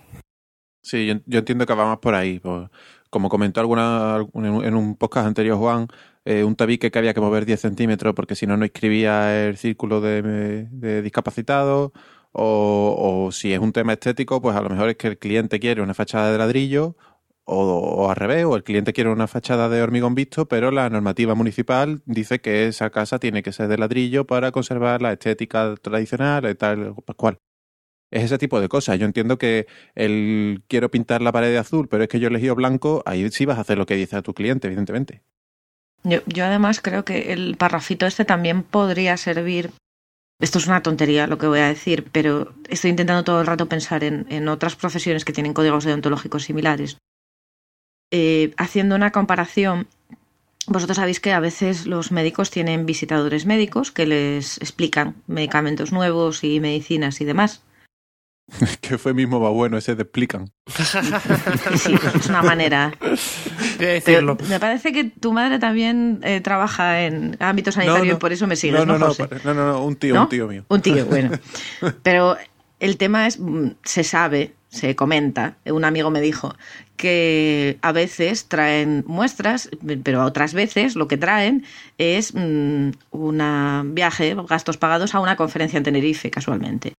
Sí, 0.81 1.07
yo, 1.27 1.39
entiendo 1.39 1.67
que 1.67 1.75
va 1.75 1.87
más 1.87 1.99
por 1.99 2.15
ahí. 2.15 2.39
Pues, 2.39 2.69
como 3.11 3.29
comentó 3.29 3.61
alguna 3.61 4.25
en 4.35 4.75
un 4.75 4.97
podcast 4.97 5.27
anterior 5.27 5.57
Juan, 5.59 5.89
eh, 6.25 6.45
un 6.45 6.55
tabique 6.55 6.91
que 6.91 6.99
había 6.99 7.15
que 7.15 7.21
mover 7.21 7.47
10 7.47 7.61
centímetros 7.61 8.15
porque 8.15 8.37
si 8.37 8.47
no, 8.47 8.57
no 8.57 8.65
escribía 8.65 9.47
el 9.47 9.57
círculo 9.57 10.01
de, 10.01 10.69
de 10.71 11.03
discapacitado. 11.03 11.93
O, 12.37 13.27
o, 13.27 13.33
si 13.33 13.53
es 13.53 13.61
un 13.61 13.73
tema 13.73 13.93
estético, 13.93 14.43
pues 14.43 14.57
a 14.57 14.61
lo 14.61 14.69
mejor 14.69 14.89
es 14.89 14.97
que 14.97 15.07
el 15.07 15.19
cliente 15.19 15.61
quiere 15.61 15.83
una 15.83 15.95
fachada 15.95 16.33
de 16.33 16.39
ladrillo 16.39 16.97
o, 17.45 18.11
al 18.11 18.17
revés, 18.17 18.45
o 18.45 18.57
el 18.57 18.65
cliente 18.65 18.93
quiere 18.93 19.11
una 19.11 19.27
fachada 19.27 19.69
de 19.69 19.83
hormigón 19.83 20.15
visto, 20.15 20.49
pero 20.49 20.71
la 20.71 20.89
normativa 20.91 21.35
municipal 21.35 22.03
dice 22.07 22.41
que 22.41 22.67
esa 22.67 22.91
casa 22.91 23.19
tiene 23.19 23.43
que 23.43 23.53
ser 23.53 23.69
de 23.69 23.79
ladrillo 23.79 24.27
para 24.27 24.51
conservar 24.51 25.03
la 25.03 25.13
estética 25.13 25.75
tradicional 25.81 26.49
y 26.51 26.55
tal, 26.55 26.95
cual. 27.17 27.39
Es 28.11 28.25
ese 28.25 28.39
tipo 28.39 28.61
de 28.61 28.69
cosas. 28.69 28.99
Yo 28.99 29.07
entiendo 29.07 29.39
que 29.39 29.67
el 29.95 30.63
quiero 30.69 30.91
pintar 30.91 31.21
la 31.21 31.33
pared 31.33 31.51
de 31.51 31.59
azul, 31.59 31.89
pero 31.89 32.05
es 32.05 32.09
que 32.09 32.21
yo 32.21 32.29
he 32.29 32.31
elegido 32.31 32.55
blanco, 32.55 33.03
ahí 33.07 33.29
sí 33.31 33.45
vas 33.45 33.59
a 33.59 33.63
hacer 33.63 33.79
lo 33.79 33.87
que 33.87 33.97
dice 33.97 34.17
a 34.17 34.23
tu 34.23 34.35
cliente, 34.35 34.69
evidentemente. 34.69 35.23
Yo, 36.05 36.21
yo 36.27 36.45
además 36.45 36.81
creo 36.81 37.05
que 37.05 37.33
el 37.33 37.57
parrafito 37.57 38.07
este 38.07 38.25
también 38.25 38.63
podría 38.63 39.17
servir 39.17 39.71
esto 40.41 40.59
es 40.59 40.67
una 40.67 40.83
tontería 40.83 41.27
lo 41.27 41.39
que 41.39 41.47
voy 41.47 41.61
a 41.61 41.69
decir, 41.69 42.09
pero 42.11 42.55
estoy 42.69 42.91
intentando 42.91 43.25
todo 43.25 43.41
el 43.41 43.47
rato 43.47 43.69
pensar 43.69 44.05
en, 44.05 44.27
en 44.31 44.49
otras 44.49 44.77
profesiones 44.77 45.25
que 45.25 45.33
tienen 45.33 45.55
códigos 45.55 45.85
deontológicos 45.85 46.45
similares. 46.45 46.99
Eh, 48.11 48.55
haciendo 48.57 48.95
una 48.95 49.11
comparación, 49.11 49.89
vosotros 50.67 50.97
sabéis 50.97 51.21
que 51.21 51.33
a 51.33 51.41
veces 51.41 51.87
los 51.87 52.13
médicos 52.13 52.51
tienen 52.51 52.87
visitadores 52.87 53.47
médicos 53.47 53.91
que 53.91 54.07
les 54.07 54.59
explican 54.59 55.17
medicamentos 55.27 55.93
nuevos 55.93 56.45
y 56.45 56.61
medicinas 56.61 57.21
y 57.21 57.25
demás. 57.25 57.63
que 58.81 58.99
fue 58.99 59.15
mismo 59.15 59.41
va 59.41 59.51
bueno 59.51 59.79
ese 59.79 59.95
de 59.95 60.03
explican. 60.03 60.53
sí, 61.77 61.95
es 62.15 62.27
una 62.29 62.43
manera 62.43 62.93
decirlo. 63.87 64.37
Me 64.49 64.59
parece 64.61 64.93
que 64.93 65.05
tu 65.05 65.33
madre 65.33 65.59
también 65.59 66.21
eh, 66.23 66.41
trabaja 66.41 67.03
en 67.03 67.37
ámbito 67.41 67.73
sanitario 67.73 68.05
No, 68.05 68.11
no. 68.11 68.17
y 68.17 68.21
por 68.21 68.33
eso 68.33 68.47
me 68.47 68.57
sigues, 68.57 68.79
No, 68.81 68.87
¿no, 68.87 68.93
no, 68.95 69.07
no, 69.09 69.15
José? 69.15 69.29
no, 69.45 69.85
un 69.85 69.97
tío, 69.97 70.21
un 70.21 70.29
tío 70.29 70.49
mío. 70.49 70.65
Un 70.69 70.81
tío, 70.81 71.07
bueno. 71.07 71.31
Pero 72.03 72.37
el 72.81 72.97
tema 72.97 73.27
es, 73.27 73.39
mm, 73.39 73.69
se 73.85 74.05
sabe, 74.05 74.55
se 74.69 74.95
comenta, 74.97 75.57
un 75.67 75.85
amigo 75.85 76.11
me 76.11 76.21
dijo, 76.21 76.55
que 76.97 77.79
a 77.83 77.93
veces 77.93 78.47
traen 78.47 79.05
muestras, 79.07 79.69
pero 80.03 80.25
otras 80.25 80.55
veces 80.55 80.95
lo 80.97 81.09
que 81.09 81.17
traen 81.17 81.65
es 81.99 82.35
mm, 82.35 82.91
un 83.11 83.91
viaje, 83.95 84.37
gastos 84.49 84.77
pagados 84.77 85.15
a 85.15 85.21
una 85.21 85.37
conferencia 85.37 85.77
en 85.77 85.83
Tenerife, 85.85 86.31
casualmente. 86.31 86.93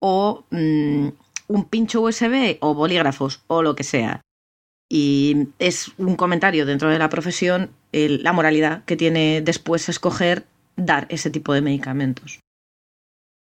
O 0.00 0.44
mm, 0.50 1.08
un 1.48 1.64
pincho 1.68 2.00
USB 2.00 2.56
o 2.60 2.74
bolígrafos 2.74 3.42
o 3.46 3.62
lo 3.62 3.74
que 3.74 3.84
sea. 3.84 4.20
Y 4.94 5.48
es 5.58 5.90
un 5.96 6.16
comentario 6.16 6.66
dentro 6.66 6.90
de 6.90 6.98
la 6.98 7.08
profesión 7.08 7.70
la 7.92 8.34
moralidad 8.34 8.84
que 8.84 8.94
tiene 8.94 9.40
después 9.40 9.88
escoger 9.88 10.44
dar 10.76 11.06
ese 11.08 11.30
tipo 11.30 11.54
de 11.54 11.62
medicamentos. 11.62 12.40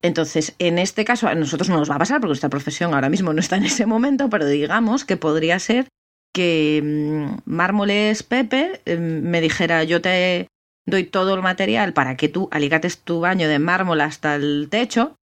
Entonces, 0.04 0.54
en 0.60 0.78
este 0.78 1.06
caso, 1.06 1.28
a 1.28 1.34
nosotros 1.34 1.70
no 1.70 1.78
nos 1.78 1.90
va 1.90 1.96
a 1.96 1.98
pasar 1.98 2.20
porque 2.20 2.30
nuestra 2.30 2.52
profesión 2.52 2.94
ahora 2.94 3.10
mismo 3.10 3.34
no 3.34 3.40
está 3.40 3.58
en 3.58 3.66
ese 3.66 3.88
momento, 3.88 4.30
pero 4.30 4.46
digamos 4.46 5.06
que 5.06 5.18
podría 5.18 5.58
ser 5.58 5.88
que 6.36 6.82
mm, 6.84 7.50
Mármoles 7.50 8.22
Pepe 8.22 8.82
eh, 8.86 8.98
me 8.98 9.42
dijera 9.42 9.84
yo 9.86 10.02
te 10.02 10.50
doy 10.86 11.04
todo 11.06 11.34
el 11.34 11.42
material 11.42 11.94
para 11.94 12.16
que 12.16 12.30
tú 12.30 12.48
alicates 12.52 13.00
tu 13.00 13.22
baño 13.22 13.48
de 13.48 13.58
mármol 13.58 14.02
hasta 14.02 14.36
el 14.36 14.68
techo 14.70 15.16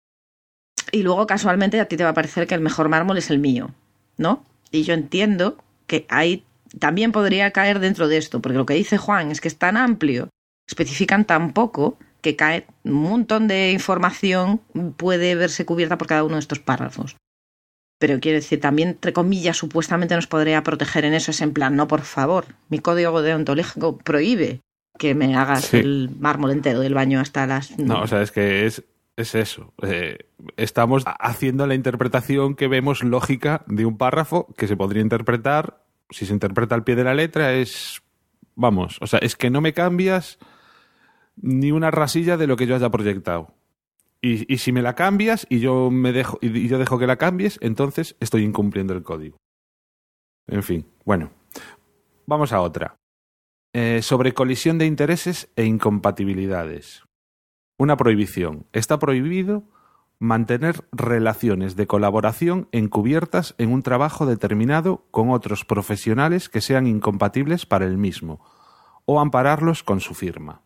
y 0.91 1.03
luego 1.03 1.27
casualmente 1.27 1.81
a 1.81 1.85
ti 1.85 1.99
te 1.99 2.05
va 2.05 2.11
a 2.11 2.15
parecer 2.15 2.47
que 2.47 2.55
el 2.55 2.63
mejor 2.63 2.89
mármol 2.89 3.19
es 3.19 3.29
el 3.29 3.39
mío, 3.39 3.73
¿no? 4.17 4.43
Y 4.71 4.85
yo 4.85 4.95
entiendo 4.95 5.59
que 5.89 6.07
ahí 6.09 6.45
también 6.79 7.11
podría 7.11 7.51
caer 7.51 7.81
dentro 7.81 8.07
de 8.07 8.19
esto, 8.19 8.41
porque 8.41 8.59
lo 8.59 8.67
que 8.67 8.75
dice 8.75 8.99
Juan 8.99 9.33
es 9.33 9.41
que 9.41 9.49
es 9.49 9.59
tan 9.59 9.77
amplio, 9.77 10.29
especifican 10.69 11.25
tan 11.25 11.53
poco 11.53 11.99
que 12.21 12.37
cae 12.37 12.67
un 12.85 12.93
montón 12.93 13.49
de 13.49 13.73
información 13.73 14.61
puede 14.97 15.35
verse 15.35 15.65
cubierta 15.65 15.99
por 15.99 16.07
cada 16.07 16.25
uno 16.25 16.35
de 16.35 16.41
estos 16.41 16.59
párrafos. 16.61 17.17
Pero 18.01 18.21
quiero 18.21 18.37
decir, 18.39 18.61
también, 18.61 18.91
entre 18.91 19.13
comillas, 19.13 19.57
supuestamente 19.57 20.15
nos 20.15 20.29
podría 20.29 20.63
proteger 20.63 21.05
en 21.05 21.15
eso. 21.15 21.33
Es 21.33 21.41
en 21.41 21.53
plan, 21.53 21.75
no, 21.75 21.89
por 21.89 22.03
favor, 22.03 22.45
mi 22.69 22.79
código 22.79 23.23
deontológico 23.23 23.97
prohíbe 23.99 24.61
que 24.99 25.15
me 25.15 25.35
hagas 25.37 25.65
Sí. 25.67 25.79
el 25.79 26.11
mármol 26.19 26.51
entero 26.53 26.81
del 26.81 26.95
baño 26.95 27.19
hasta 27.21 27.47
las... 27.47 27.77
No, 27.79 28.03
o 28.03 28.07
sea, 28.07 28.23
es 28.23 28.31
que 28.31 28.67
es, 28.67 28.85
es 29.19 29.35
eso. 29.35 29.75
Eh, 29.83 30.17
estamos 30.57 31.03
haciendo 31.05 31.67
la 31.67 31.75
interpretación 31.75 32.55
que 32.55 32.69
vemos 32.69 33.03
lógica 33.03 33.65
de 33.67 33.85
un 33.85 33.99
párrafo 33.99 34.47
que 34.57 34.69
se 34.69 34.77
podría 34.77 35.03
interpretar, 35.03 35.85
si 36.09 36.25
se 36.25 36.33
interpreta 36.33 36.77
al 36.77 36.85
pie 36.85 36.95
de 36.95 37.05
la 37.05 37.15
letra, 37.15 37.53
es. 37.55 38.01
Vamos, 38.55 38.99
o 39.01 39.09
sea, 39.09 39.19
es 39.19 39.35
que 39.35 39.51
no 39.51 39.61
me 39.61 39.73
cambias 39.73 40.39
ni 41.37 41.73
una 41.73 41.91
rasilla 41.91 42.37
de 42.37 42.47
lo 42.47 42.57
que 42.57 42.67
yo 42.67 42.77
haya 42.77 42.91
proyectado. 42.91 43.55
Y, 44.21 44.59
si 44.59 44.73
me 44.73 44.83
la 44.83 44.95
cambias 44.95 45.47
y 45.49 45.61
yo 45.61 45.91
me 45.91 46.13
dejo 46.13 46.39
y 46.41 46.67
yo 46.67 46.79
dejo 46.79 46.99
que 46.99 47.07
la 47.07 47.17
cambies, 47.17 47.59
entonces 47.61 48.17
estoy 48.21 48.45
incumpliendo 48.45 48.95
el 48.95 49.03
código. 49.03 49.39
En 50.47 50.63
fin, 50.63 50.87
bueno. 51.05 51.31
Vamos 52.27 52.53
a 52.53 52.61
otra. 52.61 52.97
Eh, 53.73 54.03
sobre 54.03 54.35
colisión 54.35 54.79
de 54.79 54.87
intereses 54.87 55.51
e 55.57 55.65
incompatibilidades. 55.65 57.08
Una 57.79 57.97
prohibición. 57.97 58.67
Está 58.73 58.99
prohibido 58.99 59.63
mantener 60.19 60.85
relaciones 60.91 61.77
de 61.77 61.87
colaboración 61.87 62.67
encubiertas 62.73 63.55
en 63.57 63.73
un 63.73 63.83
trabajo 63.83 64.27
determinado 64.27 65.07
con 65.13 65.31
otros 65.31 65.65
profesionales 65.65 66.49
que 66.49 66.61
sean 66.61 66.89
incompatibles 66.89 67.67
para 67.67 67.87
el 67.87 67.97
mismo, 67.97 68.45
o 69.05 69.21
ampararlos 69.21 69.85
con 69.85 70.01
su 70.01 70.15
firma. 70.15 70.63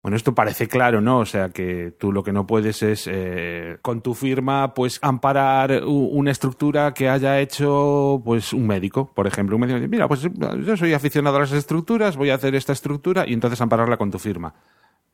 Bueno, 0.00 0.16
esto 0.16 0.32
parece 0.32 0.68
claro, 0.68 1.00
¿no? 1.00 1.18
O 1.18 1.26
sea, 1.26 1.50
que 1.50 1.92
tú 1.98 2.12
lo 2.12 2.22
que 2.22 2.32
no 2.32 2.46
puedes 2.46 2.82
es, 2.84 3.08
eh, 3.10 3.78
con 3.82 4.00
tu 4.00 4.14
firma, 4.14 4.74
pues 4.74 5.00
amparar 5.02 5.82
una 5.84 6.30
estructura 6.30 6.94
que 6.94 7.08
haya 7.08 7.40
hecho, 7.40 8.20
pues, 8.24 8.52
un 8.52 8.66
médico, 8.68 9.12
por 9.12 9.26
ejemplo. 9.28 9.56
Un 9.56 9.60
médico 9.60 9.78
dice, 9.78 9.88
mira, 9.88 10.06
pues 10.08 10.22
yo 10.22 10.76
soy 10.76 10.92
aficionado 10.92 11.36
a 11.36 11.40
las 11.40 11.52
estructuras, 11.52 12.16
voy 12.16 12.30
a 12.30 12.34
hacer 12.34 12.54
esta 12.56 12.72
estructura 12.72 13.28
y 13.28 13.32
entonces 13.32 13.60
ampararla 13.60 13.96
con 13.96 14.10
tu 14.10 14.18
firma. 14.18 14.54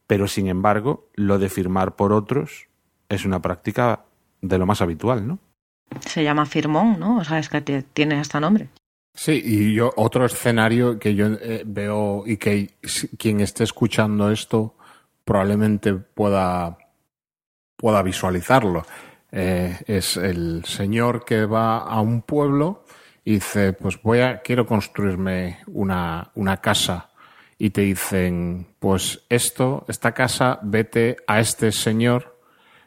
Pero, 0.08 0.26
sin 0.26 0.48
embargo, 0.48 1.08
lo 1.14 1.38
de 1.38 1.48
firmar 1.48 1.94
por 1.94 2.12
otros 2.12 2.66
es 3.08 3.24
una 3.24 3.40
práctica 3.40 4.00
de 4.40 4.58
lo 4.58 4.66
más 4.66 4.82
habitual, 4.82 5.24
¿no? 5.28 5.38
Se 6.00 6.24
llama 6.24 6.44
firmón, 6.46 6.98
¿no? 6.98 7.18
O 7.18 7.24
sea, 7.24 7.38
es 7.38 7.48
que 7.48 7.60
tiene 7.60 8.16
hasta 8.16 8.40
nombre. 8.40 8.68
Sí, 9.14 9.40
y 9.44 9.74
yo 9.74 9.92
otro 9.96 10.24
escenario 10.24 10.98
que 10.98 11.14
yo 11.14 11.26
eh, 11.26 11.62
veo 11.66 12.24
y 12.26 12.36
que 12.36 12.74
si- 12.82 13.08
quien 13.16 13.40
esté 13.40 13.64
escuchando 13.64 14.30
esto 14.30 14.74
probablemente 15.24 15.94
pueda, 15.94 16.76
pueda 17.76 18.02
visualizarlo. 18.02 18.84
Eh, 19.30 19.76
es 19.86 20.16
el 20.16 20.64
señor 20.64 21.24
que 21.24 21.44
va 21.44 21.78
a 21.78 22.00
un 22.00 22.22
pueblo 22.22 22.84
y 23.24 23.34
dice, 23.34 23.72
pues 23.74 24.00
voy 24.02 24.20
a, 24.20 24.40
quiero 24.40 24.66
construirme 24.66 25.58
una, 25.66 26.30
una 26.34 26.56
casa 26.58 27.10
y 27.58 27.70
te 27.70 27.80
dicen, 27.82 28.68
pues 28.78 29.24
esto, 29.28 29.84
esta 29.88 30.12
casa, 30.12 30.60
vete 30.62 31.16
a 31.26 31.40
este 31.40 31.72
señor. 31.72 32.38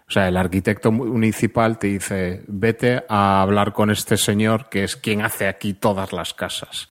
O 0.07 0.11
sea, 0.11 0.27
el 0.27 0.37
arquitecto 0.37 0.91
municipal 0.91 1.77
te 1.77 1.87
dice, 1.87 2.43
vete 2.47 3.03
a 3.07 3.41
hablar 3.41 3.73
con 3.73 3.91
este 3.91 4.17
señor 4.17 4.69
que 4.69 4.83
es 4.83 4.95
quien 4.95 5.21
hace 5.21 5.47
aquí 5.47 5.73
todas 5.73 6.13
las 6.13 6.33
casas. 6.33 6.89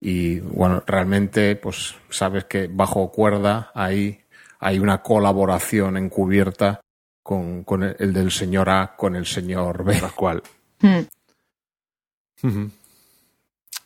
Y 0.00 0.40
bueno, 0.40 0.82
realmente, 0.84 1.54
pues 1.54 1.94
sabes 2.10 2.44
que 2.44 2.68
bajo 2.68 3.12
cuerda 3.12 3.70
ahí 3.74 4.20
hay 4.58 4.80
una 4.80 5.02
colaboración 5.02 5.96
encubierta 5.96 6.80
con, 7.22 7.62
con 7.62 7.84
el, 7.84 7.96
el 8.00 8.12
del 8.12 8.32
señor 8.32 8.68
A 8.68 8.96
con 8.96 9.14
el 9.14 9.26
señor 9.26 9.84
B. 9.84 10.00
cual. 10.16 10.42
Mm. 10.80 12.46
Ujú. 12.46 12.70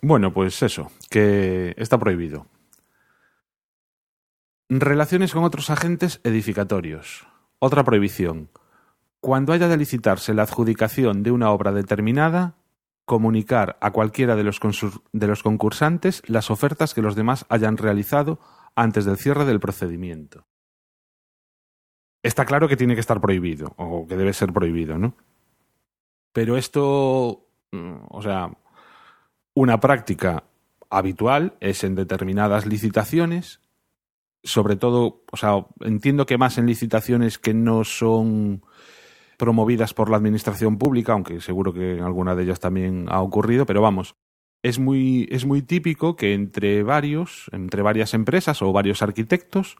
Bueno, 0.00 0.32
pues 0.32 0.62
eso, 0.62 0.90
que 1.10 1.74
está 1.76 1.98
prohibido. 1.98 2.46
Relaciones 4.68 5.32
con 5.32 5.44
otros 5.44 5.70
agentes 5.70 6.20
edificatorios. 6.24 7.24
Otra 7.60 7.84
prohibición. 7.84 8.50
Cuando 9.20 9.52
haya 9.52 9.68
de 9.68 9.76
licitarse 9.76 10.34
la 10.34 10.42
adjudicación 10.42 11.22
de 11.22 11.30
una 11.30 11.50
obra 11.52 11.70
determinada, 11.70 12.56
comunicar 13.04 13.78
a 13.80 13.92
cualquiera 13.92 14.34
de 14.34 14.42
los, 14.42 14.58
concursantes 15.42 16.22
las 16.26 16.50
ofertas 16.50 16.94
que 16.94 17.00
los 17.00 17.14
demás 17.14 17.46
hayan 17.48 17.76
realizado 17.76 18.40
antes 18.74 19.04
del 19.04 19.18
cierre 19.18 19.44
del 19.44 19.60
procedimiento. 19.60 20.46
Está 22.24 22.44
claro 22.44 22.66
que 22.66 22.76
tiene 22.76 22.94
que 22.94 23.00
estar 23.00 23.20
prohibido, 23.20 23.72
o 23.76 24.04
que 24.08 24.16
debe 24.16 24.32
ser 24.32 24.52
prohibido, 24.52 24.98
¿no? 24.98 25.14
Pero 26.32 26.56
esto, 26.56 27.46
mm, 27.70 27.98
o 28.08 28.20
sea, 28.20 28.50
una 29.54 29.78
práctica 29.78 30.42
habitual 30.90 31.56
es 31.60 31.84
en 31.84 31.94
determinadas 31.94 32.66
licitaciones, 32.66 33.60
sobre 34.46 34.76
todo, 34.76 35.24
o 35.30 35.36
sea, 35.36 35.66
entiendo 35.80 36.24
que 36.24 36.38
más 36.38 36.56
en 36.56 36.66
licitaciones 36.66 37.38
que 37.38 37.52
no 37.52 37.84
son 37.84 38.62
promovidas 39.36 39.92
por 39.92 40.08
la 40.08 40.16
administración 40.16 40.78
pública, 40.78 41.12
aunque 41.12 41.40
seguro 41.40 41.72
que 41.72 41.96
en 41.96 42.02
alguna 42.02 42.34
de 42.34 42.44
ellas 42.44 42.60
también 42.60 43.06
ha 43.10 43.20
ocurrido, 43.20 43.66
pero 43.66 43.82
vamos, 43.82 44.14
es 44.62 44.78
muy, 44.78 45.28
es 45.30 45.44
muy 45.44 45.62
típico 45.62 46.16
que 46.16 46.32
entre 46.32 46.82
varios, 46.82 47.50
entre 47.52 47.82
varias 47.82 48.14
empresas 48.14 48.62
o 48.62 48.72
varios 48.72 49.02
arquitectos, 49.02 49.76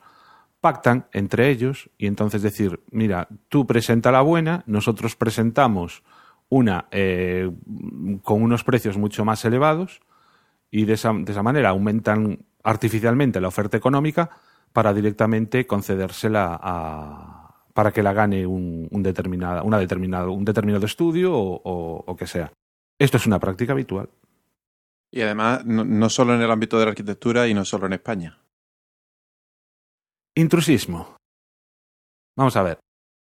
pactan 0.61 1.07
entre 1.13 1.51
ellos 1.51 1.91
y 1.97 2.07
entonces 2.07 2.43
decir, 2.43 2.81
mira, 2.91 3.29
tú 3.49 3.67
presenta 3.67 4.11
la 4.11 4.23
buena, 4.23 4.65
nosotros 4.67 5.15
presentamos 5.15 6.03
una 6.49 6.87
eh, 6.91 7.51
con 8.23 8.43
unos 8.43 8.65
precios 8.65 8.97
mucho 8.99 9.25
más 9.25 9.45
elevados 9.45 10.01
y 10.71 10.85
de 10.85 10.95
esa, 10.95 11.13
de 11.13 11.33
esa 11.33 11.43
manera 11.43 11.71
aumentan 11.71 12.45
artificialmente 12.63 13.41
la 13.41 13.49
oferta 13.49 13.77
económica 13.77 14.31
para 14.77 14.93
directamente 14.93 15.67
concedérsela 15.67 16.61
a 16.63 17.65
para 17.73 17.93
que 17.93 18.03
la 18.03 18.13
gane 18.13 18.47
un, 18.47 18.89
un 18.91 19.03
determinada, 19.03 19.63
una 19.63 19.79
determinado, 19.79 20.33
un 20.33 20.45
determinado 20.45 20.85
estudio 20.85 21.33
o, 21.35 21.61
o- 21.65 22.05
o 22.07 22.17
que 22.17 22.27
sea. 22.27 22.53
Esto 22.99 23.17
es 23.17 23.27
una 23.27 23.39
práctica 23.39 23.73
habitual. 23.73 24.09
Y 25.11 25.23
además, 25.23 25.65
no, 25.65 25.83
no 25.85 26.09
solo 26.11 26.35
en 26.35 26.43
el 26.43 26.51
ámbito 26.51 26.79
de 26.79 26.85
la 26.85 26.91
arquitectura 26.91 27.49
y 27.49 27.55
no 27.55 27.65
solo 27.65 27.87
en 27.87 27.95
España. 27.95 28.39
Intrusismo. 30.35 31.17
Vamos 32.37 32.57
a 32.57 32.63
ver. 32.63 32.79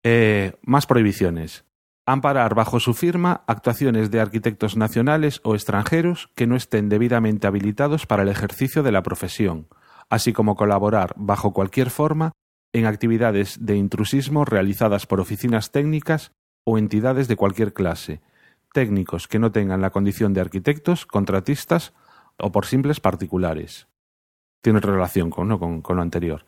Eh, 0.05 0.53
más 0.63 0.87
prohibiciones. 0.87 1.65
Amparar 2.07 2.55
bajo 2.55 2.81
su 2.81 2.95
firma 2.95 3.43
actuaciones 3.47 4.11
de 4.11 4.21
arquitectos 4.21 4.77
nacionales 4.77 5.41
o 5.45 5.55
extranjeros 5.55 6.31
que 6.35 6.47
no 6.47 6.57
estén 6.57 6.89
debidamente 6.89 7.47
habilitados 7.47 8.07
para 8.07 8.23
el 8.23 8.29
ejercicio 8.29 8.83
de 8.83 8.93
la 8.93 9.03
profesión, 9.03 9.69
así 10.11 10.33
como 10.33 10.57
colaborar 10.57 11.15
bajo 11.17 11.53
cualquier 11.53 11.91
forma 11.91 12.33
en 12.73 12.87
actividades 12.87 13.65
de 13.65 13.77
intrusismo 13.77 14.45
realizadas 14.45 15.07
por 15.07 15.21
oficinas 15.21 15.71
técnicas 15.71 16.33
o 16.65 16.79
entidades 16.79 17.29
de 17.29 17.37
cualquier 17.37 17.73
clase, 17.73 18.21
técnicos 18.73 19.27
que 19.29 19.39
no 19.39 19.53
tengan 19.53 19.81
la 19.81 19.91
condición 19.91 20.35
de 20.35 20.41
arquitectos, 20.41 21.07
contratistas 21.07 21.95
o 22.39 22.53
por 22.53 22.67
simples 22.67 23.01
particulares. 23.01 23.89
Tiene 24.61 24.81
relación 24.81 25.31
con, 25.31 25.83
con 25.83 25.97
lo 25.97 26.03
anterior 26.03 26.45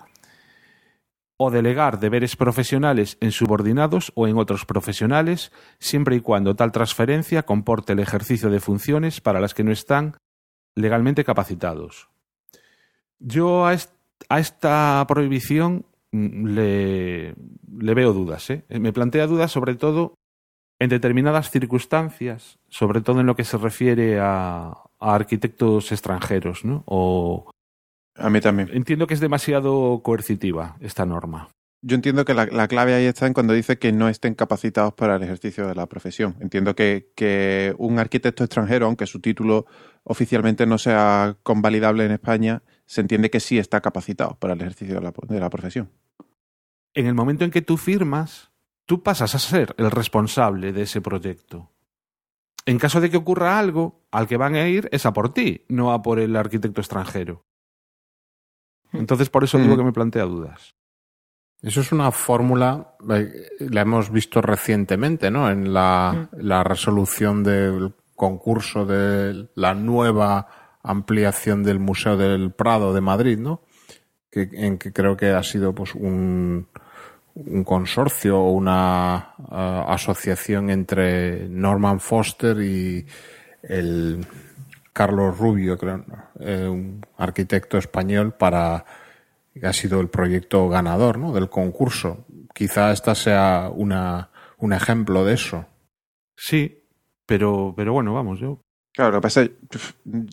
o 1.43 1.51
delegar 1.51 2.01
deberes 2.01 2.37
profesionales 2.37 3.17
en 3.23 3.33
subordinados 3.33 4.13
o 4.15 4.29
en 4.29 4.37
otros 4.37 4.67
profesionales, 4.67 5.53
siempre 5.79 6.17
y 6.17 6.21
cuando 6.21 6.55
tal 6.55 6.71
transferencia 6.71 7.45
comporte 7.45 7.95
el 7.95 7.99
ejercicio 7.99 8.51
de 8.51 8.61
funciones 8.61 9.23
para 9.23 9.41
las 9.41 9.55
que 9.55 9.65
no 9.65 9.73
están 9.73 10.19
legalmente 10.77 11.25
capacitados. 11.25 12.11
Yo 13.21 13.67
a, 13.67 13.75
est- 13.75 13.93
a 14.29 14.41
esta 14.41 15.05
prohibición 15.09 15.85
mm, 16.13 16.47
le, 16.49 17.35
le 17.79 17.95
veo 17.95 18.13
dudas. 18.13 18.51
¿eh? 18.51 18.65
Me 18.69 18.93
plantea 18.93 19.27
dudas 19.27 19.53
sobre 19.53 19.75
todo 19.77 20.15
en 20.79 20.89
determinadas 20.89 21.51
circunstancias, 21.51 22.59
sobre 22.69 23.01
todo 23.03 23.21
en 23.21 23.27
lo 23.27 23.37
que 23.37 23.45
se 23.45 23.59
refiere 23.59 24.19
a, 24.19 24.69
a 24.99 25.15
arquitectos 25.15 25.93
extranjeros, 25.93 26.65
¿no? 26.65 26.83
O 26.87 27.51
A 28.17 28.31
mí 28.31 28.41
también. 28.41 28.71
entiendo 28.73 29.07
que 29.07 29.15
es 29.15 29.21
demasiado 29.21 30.01
coercitiva 30.03 30.77
esta 30.81 31.05
norma. 31.05 31.49
Yo 31.83 31.95
entiendo 31.97 32.27
que 32.27 32.35
la, 32.35 32.45
la 32.47 32.69
clave 32.69 32.93
ahí 32.95 33.05
está 33.07 33.27
en 33.27 33.33
cuando 33.33 33.55
dice 33.55 33.79
que 33.79 33.91
no 33.93 34.09
estén 34.11 34.35
capacitados 34.35 34.93
para 34.93 35.17
el 35.17 35.23
ejercicio 35.23 35.67
de 35.67 35.75
la 35.75 35.87
profesión. 35.87 36.37
Entiendo 36.41 36.75
que, 36.75 37.11
que 37.17 37.75
un 37.79 37.99
arquitecto 37.99 38.45
extranjero, 38.45 38.85
aunque 38.87 39.07
su 39.07 39.21
título 39.21 39.65
oficialmente 40.05 40.67
no 40.67 40.77
sea 40.77 41.37
convalidable 41.43 42.05
en 42.05 42.13
España, 42.13 42.63
se 42.91 43.03
entiende 43.03 43.31
que 43.31 43.39
sí 43.39 43.57
está 43.57 43.81
capacitado 43.81 44.35
para 44.41 44.55
el 44.55 44.61
ejercicio 44.63 44.97
de 44.97 45.01
la, 45.01 45.13
de 45.29 45.39
la 45.39 45.49
profesión. 45.49 45.93
En 46.93 47.07
el 47.07 47.15
momento 47.15 47.45
en 47.45 47.53
que 47.53 47.63
tú 47.63 47.77
firmas, 47.77 48.51
tú 48.85 49.05
pasas 49.05 49.33
a 49.37 49.39
ser 49.39 49.77
el 49.79 49.93
responsable 49.93 50.73
de 50.73 50.83
ese 50.83 51.01
proyecto. 51.01 51.71
En 52.67 52.81
caso 52.81 53.01
de 53.01 53.09
que 53.09 53.17
ocurra 53.17 53.61
algo, 53.61 54.03
al 54.11 54.27
que 54.27 54.37
van 54.37 54.57
a 54.57 54.67
ir 54.67 54.89
es 54.91 55.07
a 55.07 55.13
por 55.13 55.33
ti, 55.33 55.65
no 55.69 55.93
a 55.93 56.03
por 56.03 56.19
el 56.19 56.35
arquitecto 56.35 56.81
extranjero. 56.81 57.45
Entonces, 58.93 59.31
por 59.31 59.45
eso 59.45 59.57
digo 59.57 59.75
Mm. 59.75 59.79
que 59.79 59.85
me 59.85 59.93
plantea 59.93 60.25
dudas. 60.25 60.75
Eso 61.63 61.83
es 61.83 61.93
una 61.93 62.11
fórmula, 62.11 62.97
eh, 63.09 63.51
la 63.61 63.83
hemos 63.83 64.11
visto 64.11 64.43
recientemente, 64.43 65.31
¿no? 65.31 65.49
En 65.49 65.73
la, 65.73 66.29
la 66.33 66.65
resolución 66.65 67.45
del 67.45 67.95
concurso 68.17 68.85
de 68.85 69.49
la 69.55 69.75
nueva 69.75 70.60
ampliación 70.83 71.63
del 71.63 71.79
Museo 71.79 72.17
del 72.17 72.53
Prado 72.53 72.95
de 72.95 73.01
Madrid, 73.01 73.39
¿no? 73.39 73.63
Que, 74.31 74.49
en 74.53 74.79
que 74.79 74.93
creo 74.93 75.17
que 75.17 75.31
ha 75.31 75.43
sido 75.43 75.75
pues 75.75 75.95
un, 75.95 76.69
un 77.35 77.65
consorcio 77.65 78.39
o 78.39 78.53
una 78.53 79.35
ah, 79.51 79.87
asociación 79.89 80.71
entre 80.71 81.49
Norman 81.49 82.01
Foster 82.01 82.61
y 82.61 83.07
el 83.63 84.27
Carlos 84.93 85.39
Rubio, 85.39 85.79
creo. 85.79 86.05
Eh, 86.41 86.69
un 86.69 87.05
arquitecto 87.17 87.79
español 87.79 88.35
para 88.35 88.85
que 89.55 89.67
ha 89.67 89.73
sido 89.73 90.01
el 90.01 90.09
proyecto 90.09 90.69
ganador 90.69 91.19
¿no? 91.19 91.33
del 91.33 91.49
concurso. 91.49 92.27
Quizá 92.55 92.93
esta 92.93 93.15
sea 93.15 93.71
una, 93.73 94.31
un 94.59 94.73
ejemplo 94.73 95.25
de 95.25 95.35
eso. 95.35 95.67
Sí, 96.37 96.85
pero, 97.27 97.75
pero 97.77 97.93
bueno, 97.93 98.15
vamos, 98.15 98.41
yo. 98.41 98.61
Claro, 98.93 99.13
lo 99.13 99.19
que 99.19 99.23
pasa 99.23 99.43
es, 99.43 99.51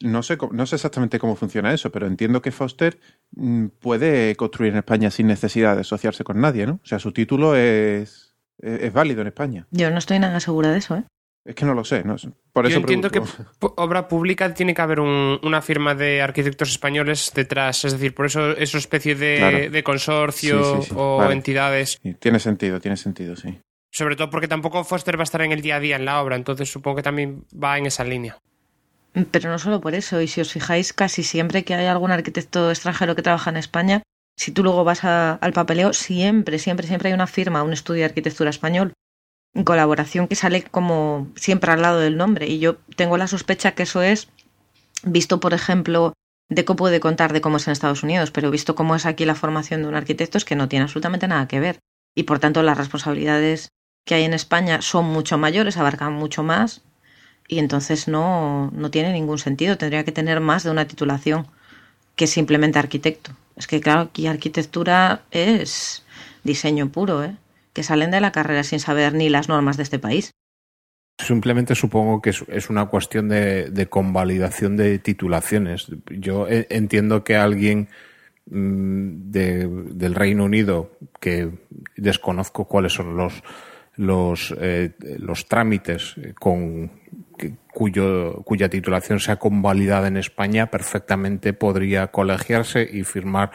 no 0.02 0.24
sé, 0.24 0.38
no 0.52 0.66
sé 0.66 0.76
exactamente 0.76 1.20
cómo 1.20 1.36
funciona 1.36 1.74
eso, 1.74 1.92
pero 1.92 2.08
entiendo 2.08 2.42
que 2.42 2.52
Foster 2.52 3.00
mm, 3.36 3.68
puede 3.80 4.36
construir 4.36 4.72
en 4.74 4.80
España 4.80 5.12
sin 5.12 5.28
necesidad 5.28 5.76
de 5.76 5.82
asociarse 5.82 6.24
con 6.24 6.42
nadie, 6.42 6.66
¿no? 6.66 6.80
O 6.84 6.86
sea, 6.86 6.98
su 7.00 7.12
título 7.12 7.56
es, 7.56 8.36
es, 8.60 8.82
es 8.82 8.94
válido 8.94 9.22
en 9.22 9.28
España. 9.28 9.68
Yo 9.72 9.92
no 9.92 10.00
estoy 10.00 10.18
nada 10.20 10.40
segura 10.40 10.72
de 10.72 10.80
eso, 10.80 10.96
¿eh? 10.98 11.04
Es 11.46 11.56
que 11.56 11.64
no 11.66 11.74
lo 11.74 11.86
sé, 11.86 12.04
no 12.04 12.18
sé. 12.18 12.30
Por 12.52 12.66
Yo 12.66 12.72
eso 12.72 12.80
entiendo 12.80 13.10
que 13.10 13.22
pregunto. 13.22 13.74
obra 13.78 14.10
pública 14.10 14.54
tiene 14.54 14.74
que 14.74 14.82
haber 14.82 15.00
un- 15.00 15.40
una 15.44 15.62
firma 15.62 15.96
de 15.96 16.22
arquitectos 16.22 16.70
españoles 16.72 17.32
detrás. 17.34 17.86
Es 17.86 17.94
decir, 17.94 18.14
por 18.14 18.26
eso 18.26 18.52
esa 18.58 18.78
especie 18.78 19.16
de, 19.16 19.38
Claro. 19.38 19.70
de 19.70 19.84
consorcio 19.84 20.62
Sí, 20.76 20.82
sí, 20.82 20.88
sí. 20.90 20.96
o 20.98 21.18
Vale. 21.20 21.34
entidades. 21.34 22.00
Sí, 22.04 22.16
tiene 22.16 22.40
sentido, 22.40 22.82
tiene 22.82 22.98
sentido, 22.98 23.38
sí. 23.38 23.58
Sobre 23.98 24.16
todo 24.16 24.30
porque 24.30 24.48
tampoco 24.48 24.84
Foster 24.84 25.18
va 25.18 25.24
a 25.24 25.24
estar 25.24 25.42
en 25.42 25.52
el 25.52 25.62
día 25.62 25.78
a 25.78 25.80
día 25.80 25.96
en 25.96 26.06
la 26.06 26.22
obra. 26.22 26.36
Entonces 26.36 26.70
supongo 26.70 26.98
que 26.98 27.02
también 27.02 27.46
va 27.52 27.80
en 27.80 27.88
esa 27.88 28.04
línea. 28.04 28.38
Pero 29.32 29.50
no 29.50 29.58
solo 29.58 29.82
por 29.82 29.96
eso, 29.96 30.22
y 30.22 30.28
si 30.28 30.40
os 30.40 30.54
fijáis, 30.54 30.94
casi 30.94 31.24
siempre 31.24 31.64
que 31.64 31.74
hay 31.74 31.88
algún 31.88 32.12
arquitecto 32.12 32.70
extranjero 32.70 33.16
que 33.16 33.24
trabaja 33.24 33.50
en 33.50 33.58
España, 33.58 34.04
si 34.36 34.52
tú 34.52 34.62
luego 34.62 34.84
vas 34.84 35.04
al 35.04 35.52
papeleo, 35.52 35.94
siempre, 35.94 36.60
siempre, 36.60 36.86
siempre 36.86 37.10
hay 37.10 37.16
una 37.16 37.26
firma, 37.26 37.64
un 37.64 37.74
estudio 37.74 38.02
de 38.02 38.06
arquitectura 38.06 38.52
español, 38.52 38.94
colaboración 39.66 40.28
que 40.28 40.36
sale 40.36 40.62
como 40.62 41.32
siempre 41.36 41.72
al 41.72 41.82
lado 41.82 42.00
del 42.00 42.18
nombre. 42.18 42.46
Y 42.46 42.60
yo 42.60 42.76
tengo 42.96 43.18
la 43.18 43.26
sospecha 43.26 43.72
que 43.72 43.82
eso 43.82 44.04
es, 44.04 44.30
visto 45.02 45.40
por 45.40 45.56
ejemplo, 45.56 46.14
Deco 46.50 46.76
puede 46.76 47.00
contar 47.00 47.34
de 47.34 47.42
cómo 47.42 47.58
es 47.58 47.66
en 47.66 47.72
Estados 47.72 48.04
Unidos, 48.04 48.30
pero 48.30 48.52
visto 48.52 48.76
cómo 48.76 48.96
es 48.96 49.08
aquí 49.08 49.26
la 49.26 49.34
formación 49.34 49.82
de 49.82 49.88
un 49.88 49.96
arquitecto 49.96 50.38
es 50.38 50.46
que 50.46 50.56
no 50.56 50.70
tiene 50.70 50.84
absolutamente 50.84 51.28
nada 51.28 51.48
que 51.48 51.60
ver. 51.60 51.80
Y 52.16 52.24
por 52.24 52.38
tanto 52.38 52.62
las 52.62 52.78
responsabilidades 52.78 53.70
que 54.08 54.16
hay 54.16 54.24
en 54.24 54.34
España 54.34 54.82
son 54.82 55.06
mucho 55.06 55.38
mayores, 55.38 55.78
abarcan 55.78 56.14
mucho 56.14 56.42
más 56.42 56.82
y 57.48 57.60
entonces 57.60 58.08
no, 58.08 58.72
no 58.74 58.90
tiene 58.90 59.14
ningún 59.14 59.38
sentido. 59.38 59.78
Tendría 59.78 60.04
que 60.04 60.12
tener 60.12 60.40
más 60.40 60.64
de 60.64 60.72
una 60.72 60.88
titulación 60.88 61.46
que 62.16 62.26
simplemente 62.26 62.80
arquitecto. 62.80 63.32
Es 63.56 63.68
que 63.68 63.82
claro, 63.82 64.02
aquí 64.02 64.26
arquitectura 64.26 65.22
es 65.30 66.04
diseño 66.44 66.90
puro, 66.90 67.24
¿eh? 67.24 67.36
que 67.74 67.84
salen 67.84 68.10
de 68.10 68.22
la 68.22 68.32
carrera 68.32 68.64
sin 68.64 68.80
saber 68.80 69.14
ni 69.14 69.30
las 69.30 69.50
normas 69.50 69.78
de 69.78 69.84
este 69.84 70.00
país. 70.00 70.32
Simplemente 71.20 71.76
supongo 71.76 72.22
que 72.22 72.30
es, 72.30 72.70
una 72.70 72.86
cuestión 72.86 73.28
de, 73.28 73.88
convalidación 73.90 74.78
de 74.78 75.00
titulaciones. 75.00 75.88
Yo 76.12 76.48
e, 76.48 76.68
entiendo 76.70 77.24
que 77.24 77.36
alguien 77.36 77.90
mm, 78.46 79.32
del 79.32 80.16
Reino 80.16 80.46
Unido, 80.46 80.92
que 81.20 81.52
desconozco 81.96 82.66
cuáles 82.66 82.94
son 82.94 83.18
los, 83.18 83.44
los, 83.98 84.54
eh, 84.60 84.94
los 85.20 85.48
trámites 85.48 86.16
con 86.40 86.92
cuyo, 87.72 88.42
cuya 88.44 88.70
titulación 88.70 89.20
sea 89.20 89.38
convalidada 89.38 90.08
en 90.08 90.18
España, 90.18 90.72
perfectamente 90.72 91.54
podría 91.54 92.08
colegiarse 92.08 92.88
y 92.92 93.04
firmar 93.04 93.52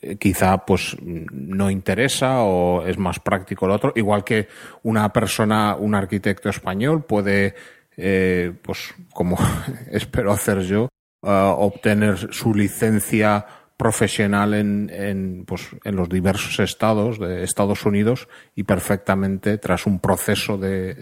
eh, 0.00 0.16
quizá 0.16 0.64
pues 0.64 0.96
no 1.02 1.70
interesa 1.70 2.40
o 2.40 2.86
es 2.86 2.98
más 2.98 3.20
práctico 3.20 3.66
lo 3.66 3.74
otro, 3.74 3.92
igual 3.94 4.24
que 4.24 4.48
una 4.82 5.12
persona, 5.12 5.76
un 5.76 5.94
arquitecto 5.94 6.48
español 6.48 7.04
puede, 7.04 7.54
eh, 7.96 8.52
pues 8.62 8.94
como 9.12 9.36
espero 9.90 10.32
hacer 10.32 10.60
yo, 10.60 10.88
uh, 11.22 11.28
obtener 11.28 12.32
su 12.32 12.54
licencia 12.54 13.46
profesional 13.82 14.54
en, 14.54 14.90
en, 14.90 15.44
pues, 15.44 15.70
en 15.82 15.96
los 15.96 16.08
diversos 16.08 16.60
estados 16.60 17.18
de 17.18 17.42
Estados 17.42 17.84
Unidos 17.84 18.28
y 18.54 18.62
perfectamente 18.62 19.58
tras 19.58 19.86
un 19.86 19.98
proceso 19.98 20.56
de, 20.56 20.94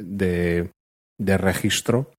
de, 1.18 1.36
registro 1.36 2.10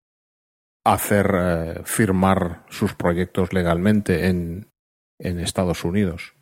hacer 0.85 1.35
eh, 1.35 1.81
firmar 1.87 2.67
sus 2.69 2.93
proyectos 2.93 3.55
legalmente 3.55 4.27
en, 4.27 4.69
en 5.19 5.41
Estados 5.41 5.83
Unidos. 5.83 6.35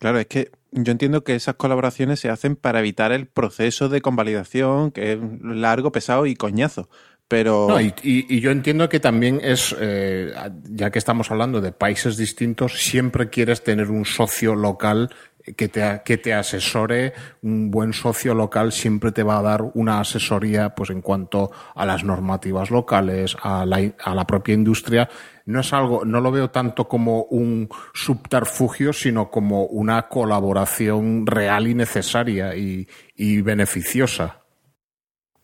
Claro, 0.00 0.18
es 0.18 0.26
que 0.26 0.50
yo 0.70 0.92
entiendo 0.92 1.24
que 1.24 1.34
esas 1.34 1.54
colaboraciones 1.54 2.20
se 2.20 2.28
hacen 2.28 2.56
para 2.56 2.80
evitar 2.80 3.10
el 3.10 3.26
proceso 3.26 3.88
de 3.88 4.02
convalidación, 4.02 4.90
que 4.90 5.14
es 5.14 5.18
largo, 5.42 5.92
pesado 5.92 6.26
y 6.26 6.34
coñazo. 6.34 6.90
Pero... 7.30 7.68
No, 7.68 7.80
y, 7.80 7.94
y, 8.02 8.40
yo 8.40 8.50
entiendo 8.50 8.88
que 8.88 8.98
también 8.98 9.40
es, 9.40 9.72
eh, 9.78 10.32
ya 10.64 10.90
que 10.90 10.98
estamos 10.98 11.30
hablando 11.30 11.60
de 11.60 11.70
países 11.70 12.16
distintos, 12.16 12.82
siempre 12.82 13.30
quieres 13.30 13.62
tener 13.62 13.88
un 13.88 14.04
socio 14.04 14.56
local 14.56 15.10
que 15.56 15.68
te, 15.68 16.02
que 16.04 16.18
te 16.18 16.34
asesore, 16.34 17.12
un 17.42 17.70
buen 17.70 17.92
socio 17.92 18.34
local 18.34 18.72
siempre 18.72 19.12
te 19.12 19.22
va 19.22 19.38
a 19.38 19.42
dar 19.42 19.62
una 19.74 20.00
asesoría 20.00 20.74
pues 20.74 20.90
en 20.90 21.02
cuanto 21.02 21.52
a 21.76 21.86
las 21.86 22.02
normativas 22.02 22.72
locales, 22.72 23.36
a 23.40 23.64
la, 23.64 23.80
a 24.02 24.12
la 24.12 24.26
propia 24.26 24.54
industria. 24.54 25.08
No 25.46 25.60
es 25.60 25.72
algo, 25.72 26.04
no 26.04 26.20
lo 26.20 26.32
veo 26.32 26.50
tanto 26.50 26.88
como 26.88 27.22
un 27.26 27.68
subterfugio, 27.94 28.92
sino 28.92 29.30
como 29.30 29.66
una 29.66 30.08
colaboración 30.08 31.28
real 31.28 31.68
y 31.68 31.74
necesaria 31.74 32.56
y, 32.56 32.88
y 33.14 33.40
beneficiosa. 33.40 34.39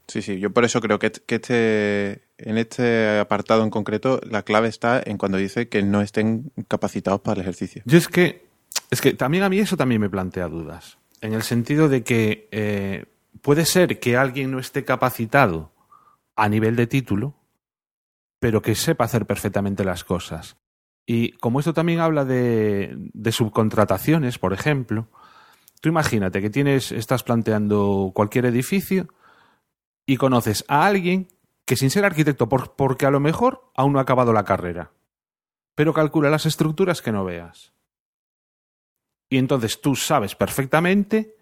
Sí, 0.08 0.22
sí, 0.22 0.38
yo 0.38 0.50
por 0.50 0.64
eso 0.64 0.80
creo 0.80 0.98
que, 0.98 1.10
que 1.10 1.34
este, 1.34 2.22
en 2.38 2.58
este 2.58 3.18
apartado 3.18 3.64
en 3.64 3.70
concreto 3.70 4.20
la 4.28 4.42
clave 4.42 4.68
está 4.68 5.02
en 5.04 5.18
cuando 5.18 5.36
dice 5.38 5.68
que 5.68 5.82
no 5.82 6.00
estén 6.00 6.52
capacitados 6.68 7.20
para 7.20 7.36
el 7.36 7.40
ejercicio. 7.42 7.82
Yo 7.86 7.98
es 7.98 8.08
que 8.08 8.46
es 8.90 9.00
que 9.00 9.14
también 9.14 9.42
a 9.42 9.48
mí 9.48 9.58
eso 9.58 9.76
también 9.76 10.00
me 10.00 10.10
plantea 10.10 10.48
dudas. 10.48 10.98
En 11.20 11.32
el 11.32 11.42
sentido 11.42 11.88
de 11.88 12.04
que 12.04 12.48
eh, 12.52 13.06
puede 13.42 13.64
ser 13.64 13.98
que 13.98 14.16
alguien 14.16 14.50
no 14.50 14.58
esté 14.58 14.84
capacitado 14.84 15.72
a 16.36 16.48
nivel 16.48 16.76
de 16.76 16.86
título, 16.86 17.34
pero 18.38 18.62
que 18.62 18.74
sepa 18.74 19.04
hacer 19.04 19.26
perfectamente 19.26 19.84
las 19.84 20.04
cosas. 20.04 20.56
Y 21.04 21.32
como 21.32 21.60
esto 21.60 21.72
también 21.72 22.00
habla 22.00 22.24
de, 22.24 22.94
de 22.96 23.32
subcontrataciones, 23.32 24.38
por 24.38 24.52
ejemplo, 24.52 25.08
tú 25.80 25.88
imagínate 25.88 26.42
que 26.42 26.50
tienes, 26.50 26.92
estás 26.92 27.22
planteando 27.22 28.12
cualquier 28.14 28.46
edificio 28.46 29.08
y 30.06 30.16
conoces 30.16 30.64
a 30.68 30.86
alguien 30.86 31.28
que 31.64 31.76
sin 31.76 31.90
ser 31.90 32.04
arquitecto, 32.04 32.48
porque 32.48 33.06
a 33.06 33.10
lo 33.10 33.20
mejor 33.20 33.70
aún 33.74 33.92
no 33.92 33.98
ha 33.98 34.02
acabado 34.02 34.32
la 34.32 34.44
carrera, 34.44 34.92
pero 35.74 35.92
calcula 35.92 36.30
las 36.30 36.46
estructuras 36.46 37.02
que 37.02 37.12
no 37.12 37.24
veas. 37.24 37.72
Y 39.28 39.38
entonces 39.38 39.80
tú 39.80 39.96
sabes 39.96 40.36
perfectamente 40.36 41.34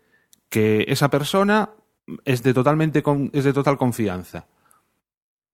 que 0.48 0.86
esa 0.88 1.10
persona 1.10 1.70
es 2.24 2.42
de, 2.42 2.54
totalmente 2.54 3.02
es 3.32 3.44
de 3.44 3.52
total 3.52 3.76
confianza. 3.76 4.46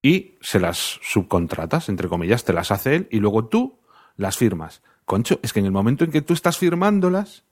Y 0.02 0.38
se 0.40 0.60
las 0.60 1.00
subcontratas, 1.02 1.88
entre 1.88 2.08
comillas, 2.08 2.44
te 2.44 2.52
las 2.52 2.70
hace 2.70 2.94
él 2.94 3.08
y 3.10 3.18
luego 3.18 3.46
tú 3.46 3.80
las 4.16 4.36
firmas. 4.36 4.82
Concho, 5.04 5.40
es 5.42 5.52
que 5.52 5.60
en 5.60 5.66
el 5.66 5.72
momento 5.72 6.04
en 6.04 6.12
que 6.12 6.22
tú 6.22 6.32
estás 6.32 6.56
firmándolas, 6.56 7.44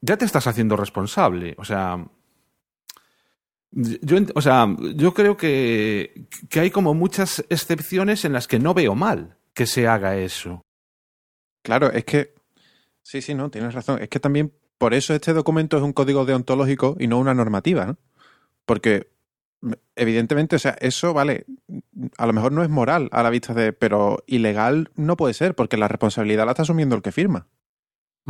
ya 0.00 0.16
te 0.16 0.24
estás 0.24 0.46
haciendo 0.46 0.76
responsable. 0.76 1.54
O 1.56 1.64
sea, 1.64 2.04
yo, 3.72 4.18
o 4.34 4.40
sea, 4.40 4.66
yo 4.96 5.14
creo 5.14 5.36
que, 5.36 6.26
que 6.48 6.60
hay 6.60 6.70
como 6.70 6.94
muchas 6.94 7.44
excepciones 7.48 8.24
en 8.24 8.32
las 8.32 8.48
que 8.48 8.58
no 8.58 8.74
veo 8.74 8.94
mal 8.94 9.36
que 9.54 9.66
se 9.66 9.86
haga 9.86 10.16
eso. 10.16 10.62
Claro, 11.62 11.92
es 11.92 12.04
que 12.04 12.34
Sí, 13.02 13.22
sí, 13.22 13.34
no, 13.34 13.50
tienes 13.50 13.74
razón. 13.74 14.00
Es 14.00 14.08
que 14.08 14.20
también 14.20 14.52
por 14.78 14.94
eso 14.94 15.14
este 15.14 15.32
documento 15.32 15.76
es 15.76 15.82
un 15.82 15.92
código 15.92 16.24
deontológico 16.24 16.96
y 16.98 17.06
no 17.06 17.18
una 17.18 17.34
normativa, 17.34 17.86
¿no? 17.86 17.96
Porque 18.64 19.10
evidentemente, 19.96 20.56
o 20.56 20.58
sea, 20.58 20.76
eso 20.80 21.12
vale, 21.12 21.44
a 22.16 22.26
lo 22.26 22.32
mejor 22.32 22.52
no 22.52 22.62
es 22.62 22.70
moral 22.70 23.08
a 23.12 23.22
la 23.22 23.30
vista 23.30 23.52
de, 23.52 23.72
pero 23.72 24.22
ilegal 24.26 24.90
no 24.94 25.16
puede 25.16 25.34
ser, 25.34 25.54
porque 25.54 25.76
la 25.76 25.88
responsabilidad 25.88 26.46
la 26.46 26.52
está 26.52 26.62
asumiendo 26.62 26.96
el 26.96 27.02
que 27.02 27.12
firma. 27.12 27.48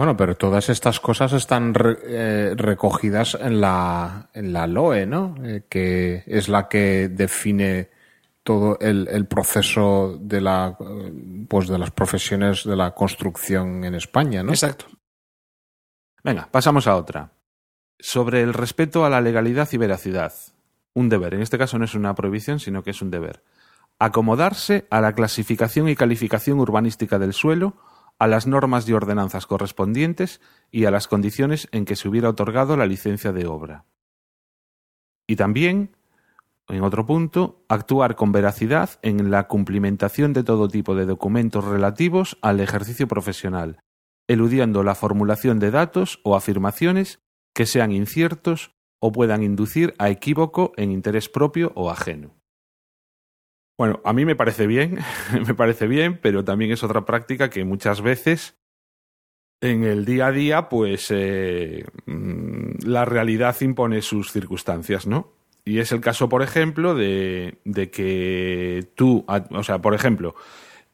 Bueno, 0.01 0.17
pero 0.17 0.35
todas 0.35 0.71
estas 0.71 0.99
cosas 0.99 1.35
están 1.35 1.75
eh, 1.77 2.55
recogidas 2.57 3.37
en 3.39 3.61
la, 3.61 4.31
en 4.33 4.51
la 4.51 4.67
LOE, 4.67 5.05
¿no? 5.05 5.35
Eh, 5.45 5.65
que 5.69 6.25
es 6.27 6.49
la 6.49 6.69
que 6.69 7.11
define 7.11 7.91
todo 8.43 8.79
el, 8.81 9.09
el, 9.09 9.27
proceso 9.27 10.17
de 10.19 10.41
la 10.41 10.75
pues 11.47 11.69
de 11.69 11.77
las 11.77 11.91
profesiones 11.91 12.65
de 12.65 12.77
la 12.77 12.95
construcción 12.95 13.85
en 13.85 13.95
España, 13.95 14.43
¿no? 14.43 14.53
Exacto. 14.53 14.87
Venga, 16.25 16.49
pasamos 16.51 16.87
a 16.87 16.97
otra. 16.97 17.33
Sobre 17.99 18.41
el 18.41 18.55
respeto 18.55 19.05
a 19.05 19.11
la 19.11 19.21
legalidad 19.21 19.69
y 19.71 19.77
veracidad. 19.77 20.33
Un 20.95 21.11
deber. 21.11 21.35
En 21.35 21.43
este 21.43 21.59
caso 21.59 21.79
no 21.79 21.85
es 21.85 21.95
una 21.95 22.15
prohibición, 22.15 22.59
sino 22.59 22.83
que 22.83 22.93
es 22.93 23.03
un 23.03 23.11
deber. 23.11 23.45
Acomodarse 23.99 24.87
a 24.89 25.03
la 25.03 25.13
clasificación 25.13 25.91
y 25.91 25.95
calificación 25.95 26.59
urbanística 26.59 27.19
del 27.19 27.35
suelo, 27.35 27.77
a 28.21 28.29
las 28.29 28.47
normas 28.47 28.89
y 28.89 28.93
ordenanzas 28.93 29.47
correspondientes 29.47 30.41
y 30.71 30.85
a 30.85 30.93
las 30.93 31.09
condiciones 31.09 31.69
en 31.73 31.85
que 31.85 31.97
se 31.97 32.09
hubiera 32.09 32.29
otorgado 32.29 32.77
la 32.77 32.87
licencia 32.87 33.33
de 33.33 33.47
obra. 33.47 33.87
Y 35.27 35.37
también 35.37 35.97
en 36.71 36.85
otro 36.85 37.05
punto, 37.05 37.65
actuar 37.69 38.15
con 38.15 38.31
veracidad 38.31 38.91
en 39.03 39.31
la 39.31 39.49
cumplimentación 39.49 40.33
de 40.33 40.45
todo 40.45 40.69
tipo 40.69 40.95
de 40.95 41.05
documentos 41.05 41.65
relativos 41.65 42.39
al 42.43 42.61
ejercicio 42.61 43.09
profesional, 43.09 43.81
eludiendo 44.29 44.85
la 44.85 44.95
formulación 44.95 45.59
de 45.59 45.73
datos 45.73 46.21
o 46.23 46.37
afirmaciones 46.37 47.19
que 47.55 47.67
sean 47.67 47.91
inciertos 47.91 48.71
o 49.01 49.11
puedan 49.11 49.43
inducir 49.43 49.95
a 49.99 50.11
equívoco 50.11 50.73
en 50.77 50.93
interés 50.93 51.29
propio 51.29 51.73
o 51.75 51.91
ajeno. 51.91 52.40
Bueno, 53.81 53.99
a 54.05 54.13
mí 54.13 54.27
me 54.27 54.37
parece 54.37 54.67
bien, 54.67 54.99
me 55.47 55.55
parece 55.55 55.87
bien, 55.87 56.19
pero 56.21 56.45
también 56.45 56.71
es 56.71 56.83
otra 56.83 57.07
práctica 57.07 57.49
que 57.49 57.65
muchas 57.65 58.03
veces 58.03 58.59
en 59.63 59.85
el 59.85 60.05
día 60.05 60.27
a 60.27 60.33
día, 60.33 60.69
pues 60.69 61.07
eh, 61.09 61.87
mm, 62.05 62.85
la 62.85 63.07
realidad 63.07 63.57
impone 63.63 64.03
sus 64.03 64.33
circunstancias, 64.33 65.07
¿no? 65.07 65.33
Y 65.65 65.79
es 65.79 65.93
el 65.93 66.03
caso, 66.03 66.29
por 66.29 66.43
ejemplo, 66.43 66.95
de, 66.95 67.57
que 67.91 68.87
tú, 68.97 69.25
o 69.27 69.63
sea, 69.63 69.79
por 69.79 69.95
ejemplo, 69.95 70.35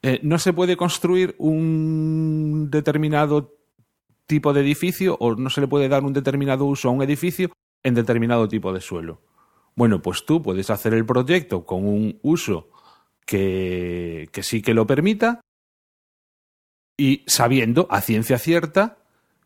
eh, 0.03 0.21
no 0.23 0.39
se 0.39 0.53
puede 0.53 0.77
construir 0.77 1.35
un 1.39 2.69
determinado 2.71 3.57
tipo 4.29 4.53
de 4.53 4.61
edificio 4.61 5.17
o 5.19 5.35
no 5.35 5.51
se 5.51 5.61
le 5.61 5.67
puede 5.67 5.89
dar 5.89 6.05
un 6.05 6.13
determinado 6.13 6.67
uso 6.67 6.89
a 6.89 6.93
un 6.93 7.03
edificio 7.03 7.51
en 7.83 7.95
determinado 7.95 8.47
tipo 8.47 8.73
de 8.73 8.81
suelo. 8.81 9.23
Bueno, 9.75 10.01
pues 10.01 10.25
tú 10.25 10.41
puedes 10.41 10.71
hacer 10.71 10.95
el 10.95 11.05
proyecto 11.05 11.65
con 11.67 11.85
un 11.85 12.21
uso 12.23 12.71
que, 13.27 14.29
sí 14.43 14.63
que 14.63 14.75
lo 14.75 14.87
permita 14.87 15.41
y 16.97 17.25
sabiendo 17.27 17.87
a 17.91 18.01
ciencia 18.01 18.39
cierta 18.39 18.99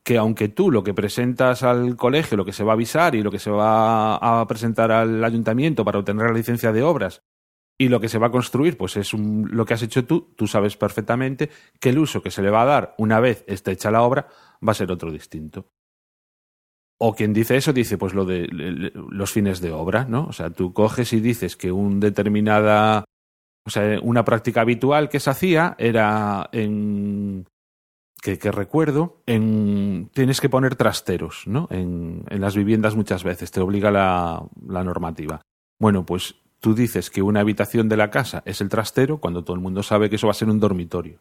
que 0.04 0.18
aunque 0.18 0.48
tú 0.48 0.70
lo 0.70 0.84
que 0.84 0.94
presentas 0.94 1.62
al 1.62 1.96
colegio, 1.96 2.36
lo 2.36 2.44
que 2.44 2.52
se 2.52 2.64
va 2.64 2.72
a 2.72 2.74
avisar 2.74 3.14
y 3.14 3.22
lo 3.22 3.30
que 3.30 3.38
se 3.38 3.50
va 3.50 4.16
a 4.16 4.46
presentar 4.46 4.92
al 4.92 5.24
ayuntamiento 5.24 5.84
para 5.84 5.98
obtener 5.98 6.26
la 6.26 6.32
licencia 6.32 6.72
de 6.72 6.82
obras 6.82 7.22
y 7.78 7.88
lo 7.88 7.98
que 7.98 8.08
se 8.08 8.18
va 8.18 8.26
a 8.26 8.30
construir, 8.30 8.76
pues 8.76 8.96
es 8.98 9.14
lo 9.14 9.64
que 9.64 9.74
has 9.74 9.82
hecho 9.82 10.04
tú, 10.04 10.34
tú 10.36 10.46
sabes 10.46 10.76
perfectamente 10.76 11.50
que 11.80 11.88
el 11.88 11.98
uso 11.98 12.22
que 12.22 12.30
se 12.30 12.42
le 12.42 12.50
va 12.50 12.62
a 12.62 12.66
dar 12.66 12.94
una 12.98 13.20
vez 13.20 13.42
esté 13.46 13.72
hecha 13.72 13.90
la 13.90 14.02
obra 14.02 14.28
va 14.66 14.72
a 14.72 14.74
ser 14.74 14.92
otro 14.92 15.10
distinto. 15.10 15.72
O 16.98 17.14
quien 17.14 17.32
dice 17.32 17.56
eso 17.56 17.72
dice 17.72 17.96
pues 17.96 18.12
lo 18.12 18.26
de 18.26 18.46
los 18.92 19.32
fines 19.32 19.62
de 19.62 19.72
obra, 19.72 20.04
¿no? 20.04 20.26
O 20.26 20.32
sea, 20.34 20.50
tú 20.50 20.74
coges 20.74 21.14
y 21.14 21.20
dices 21.20 21.56
que 21.56 21.72
un 21.72 21.98
determinada, 21.98 23.04
o 23.64 23.70
sea, 23.70 23.98
una 24.02 24.24
práctica 24.24 24.62
habitual 24.62 25.08
que 25.08 25.20
se 25.20 25.30
hacía 25.30 25.74
era 25.78 26.48
en 26.52 27.46
que, 28.22 28.36
recuerdo, 28.52 29.22
en, 29.26 30.11
tienes 30.12 30.40
que 30.40 30.50
poner 30.50 30.76
trasteros, 30.76 31.44
¿no? 31.46 31.68
En, 31.70 32.24
en 32.28 32.40
las 32.40 32.54
viviendas 32.54 32.94
muchas 32.94 33.24
veces, 33.24 33.50
te 33.50 33.61
obliga 33.61 33.90
la, 33.90 34.42
la 34.66 34.84
normativa. 34.84 35.40
Bueno, 35.78 36.04
pues 36.04 36.34
tú 36.61 36.74
dices 36.74 37.11
que 37.11 37.22
una 37.22 37.40
habitación 37.40 37.88
de 37.88 37.96
la 37.96 38.11
casa 38.11 38.42
es 38.44 38.61
el 38.61 38.68
trastero 38.68 39.18
cuando 39.18 39.42
todo 39.42 39.54
el 39.54 39.62
mundo 39.62 39.82
sabe 39.82 40.11
que 40.11 40.16
eso 40.16 40.26
va 40.26 40.32
a 40.32 40.34
ser 40.34 40.50
un 40.50 40.61
dormitorio. 40.61 41.18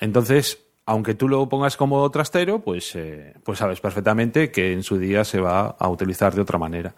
Entonces, 0.00 0.66
aunque 0.84 1.14
tú 1.14 1.28
lo 1.28 1.48
pongas 1.48 1.76
como 1.76 2.08
trastero, 2.10 2.60
pues, 2.60 2.94
eh, 2.96 3.34
pues 3.44 3.58
sabes 3.58 3.80
perfectamente 3.80 4.50
que 4.50 4.72
en 4.72 4.82
su 4.82 4.98
día 4.98 5.24
se 5.24 5.40
va 5.40 5.68
a 5.68 5.88
utilizar 5.88 6.34
de 6.34 6.42
otra 6.42 6.58
manera. 6.58 6.96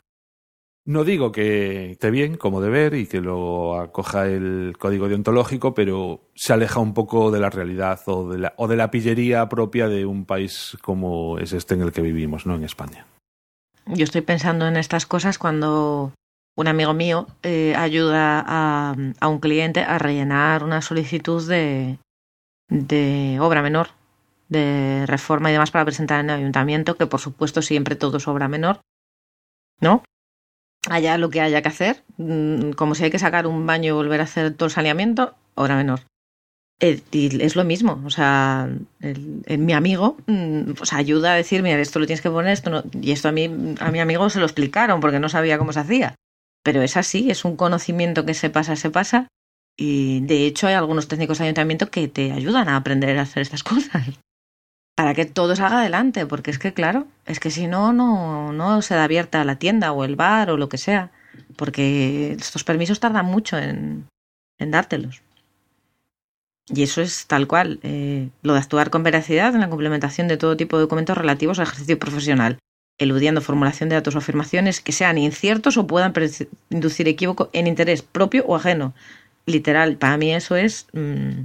No 0.89 1.05
digo 1.05 1.33
que 1.33 1.91
esté 1.91 2.11
bien 2.11 2.39
como 2.39 2.63
deber 2.63 2.95
y 2.95 3.07
que 3.07 3.21
lo 3.21 3.79
acoja 3.79 4.27
el 4.27 4.75
código 4.79 5.07
deontológico, 5.07 5.75
pero 5.75 6.23
se 6.35 6.55
aleja 6.55 6.81
un 6.81 6.95
poco 6.95 7.31
de 7.31 7.41
la 7.41 7.51
realidad 7.51 8.01
o 8.07 8.31
de 8.31 8.39
la, 8.39 8.55
o 8.57 8.69
de 8.69 8.77
la 8.77 8.91
pillería 8.91 9.47
propia 9.51 9.89
de 9.89 10.07
un 10.07 10.25
país 10.25 10.79
como 10.81 11.39
es 11.39 11.53
este 11.53 11.75
en 11.75 11.83
el 11.83 11.93
que 11.93 12.01
vivimos, 12.01 12.47
¿no? 12.47 12.55
En 12.55 12.65
España. 12.65 13.05
Yo 13.85 14.03
estoy 14.03 14.23
pensando 14.23 14.67
en 14.67 14.79
estas 14.79 15.05
cosas 15.05 15.37
cuando 15.37 16.15
un 16.57 16.69
amigo 16.69 16.95
mío 16.95 17.27
eh, 17.43 17.75
ayuda 17.77 18.43
a, 18.47 18.97
a, 19.21 19.29
un 19.29 19.41
cliente 19.41 19.81
a 19.81 19.99
rellenar 19.99 20.65
una 20.65 20.81
solicitud 20.81 21.47
de, 21.47 21.99
de 22.71 23.37
obra 23.43 23.61
menor, 23.61 23.89
de 24.49 25.05
reforma 25.05 25.51
y 25.51 25.53
demás 25.53 25.71
para 25.71 25.85
presentar 25.85 26.21
en 26.21 26.31
el 26.31 26.37
ayuntamiento, 26.37 26.97
que 26.97 27.07
por 27.07 27.21
supuesto 27.21 27.61
siempre 27.61 27.95
todo 27.95 28.17
es 28.17 28.27
obra 28.27 28.49
menor, 28.49 28.81
¿no? 29.83 30.03
Allá 30.89 31.19
lo 31.19 31.31
que 31.31 31.41
haya 31.41 31.63
que 31.63 31.69
hacer, 31.69 32.05
mm, 32.17 32.71
como 32.73 32.95
si 32.95 33.05
hay 33.05 33.11
que 33.11 33.19
sacar 33.19 33.47
un 33.47 33.67
baño 33.67 33.89
y 33.89 33.93
volver 33.93 34.21
a 34.21 34.25
hacer 34.25 34.55
todo 34.55 34.67
el 34.67 34.73
saneamiento, 34.73 35.35
obra 35.55 35.77
menor. 35.77 36.01
Eh, 36.81 37.03
es 37.13 37.57
lo 37.57 37.65
mismo, 37.65 38.01
o 38.05 38.11
sea, 38.11 38.69
mi 39.01 39.73
amigo 39.73 40.17
pues 40.77 40.93
ayuda 40.93 41.33
a 41.33 41.37
decir, 41.37 41.61
mira, 41.65 41.81
esto 41.81 41.99
lo 41.99 42.07
tienes 42.07 42.23
que 42.23 42.31
poner, 42.31 42.53
esto 42.53 42.71
no, 42.71 42.85
y 43.03 43.11
esto 43.11 43.29
a 43.29 43.33
mí, 43.33 43.51
a 43.81 43.91
mi 43.91 43.99
amigo 43.99 44.31
se 44.31 44.39
lo 44.39 44.47
explicaron 44.47 45.01
porque 45.01 45.19
no 45.19 45.29
sabía 45.29 45.59
cómo 45.59 45.73
se 45.73 45.81
hacía. 45.81 46.15
Pero 46.63 46.81
es 46.83 46.97
así, 46.97 47.33
es 47.33 47.45
un 47.45 47.57
conocimiento 47.57 48.25
que 48.25 48.35
se 48.35 48.49
pasa, 48.49 48.77
se 48.77 48.91
pasa, 48.91 49.27
y 49.77 50.21
de 50.21 50.47
hecho 50.47 50.69
hay 50.69 50.75
algunos 50.75 51.09
técnicos 51.09 51.39
de 51.39 51.45
ayuntamiento 51.45 51.91
que 51.91 52.07
te 52.07 52.31
ayudan 52.31 52.69
a 52.69 52.77
aprender 52.77 53.19
a 53.19 53.23
hacer 53.23 53.43
estas 53.43 53.63
cosas 53.65 54.21
para 54.99 55.15
que 55.15 55.27
todo 55.27 55.55
salga 55.55 55.79
adelante, 55.79 56.27
porque 56.27 56.51
es 56.51 56.59
que 56.59 56.75
claro, 56.75 57.07
es 57.25 57.39
que 57.39 57.53
si 57.53 57.69
no, 57.69 57.93
no, 57.93 58.53
no 58.53 58.83
se 58.83 58.97
da 58.97 59.05
abierta 59.05 59.45
la 59.45 59.55
tienda 59.55 59.93
o 59.93 60.03
el 60.03 60.17
bar 60.17 60.51
o 60.51 60.57
lo 60.57 60.69
que 60.69 60.77
sea, 60.77 61.13
porque 61.55 62.33
estos 62.33 62.65
permisos 62.65 62.99
tardan 62.99 63.27
mucho 63.27 63.57
en, 63.57 64.09
en 64.59 64.71
dártelos. 64.73 65.23
Y 66.67 66.83
eso 66.83 67.01
es 67.01 67.29
tal 67.29 67.47
cual, 67.47 67.79
eh, 67.85 68.31
lo 68.43 68.55
de 68.55 68.59
actuar 68.59 68.91
con 68.91 69.05
veracidad 69.05 69.55
en 69.55 69.61
la 69.61 69.71
complementación 69.71 70.27
de 70.27 70.37
todo 70.37 70.57
tipo 70.57 70.77
de 70.77 70.83
documentos 70.83 71.17
relativos 71.17 71.61
al 71.61 71.69
ejercicio 71.69 71.97
profesional, 72.01 72.59
eludiendo 72.99 73.41
formulación 73.41 73.91
de 73.91 73.95
datos 73.95 74.17
o 74.17 74.19
afirmaciones 74.19 74.81
que 74.81 74.91
sean 74.91 75.17
inciertos 75.17 75.77
o 75.77 75.87
puedan 75.87 76.13
inducir 76.71 77.07
equívoco 77.07 77.51
en 77.53 77.69
interés 77.69 78.03
propio 78.03 78.45
o 78.49 78.57
ajeno. 78.57 78.95
Literal, 79.47 79.97
para 79.97 80.17
mí 80.17 80.35
eso 80.35 80.57
es 80.57 80.89
mmm, 80.93 81.43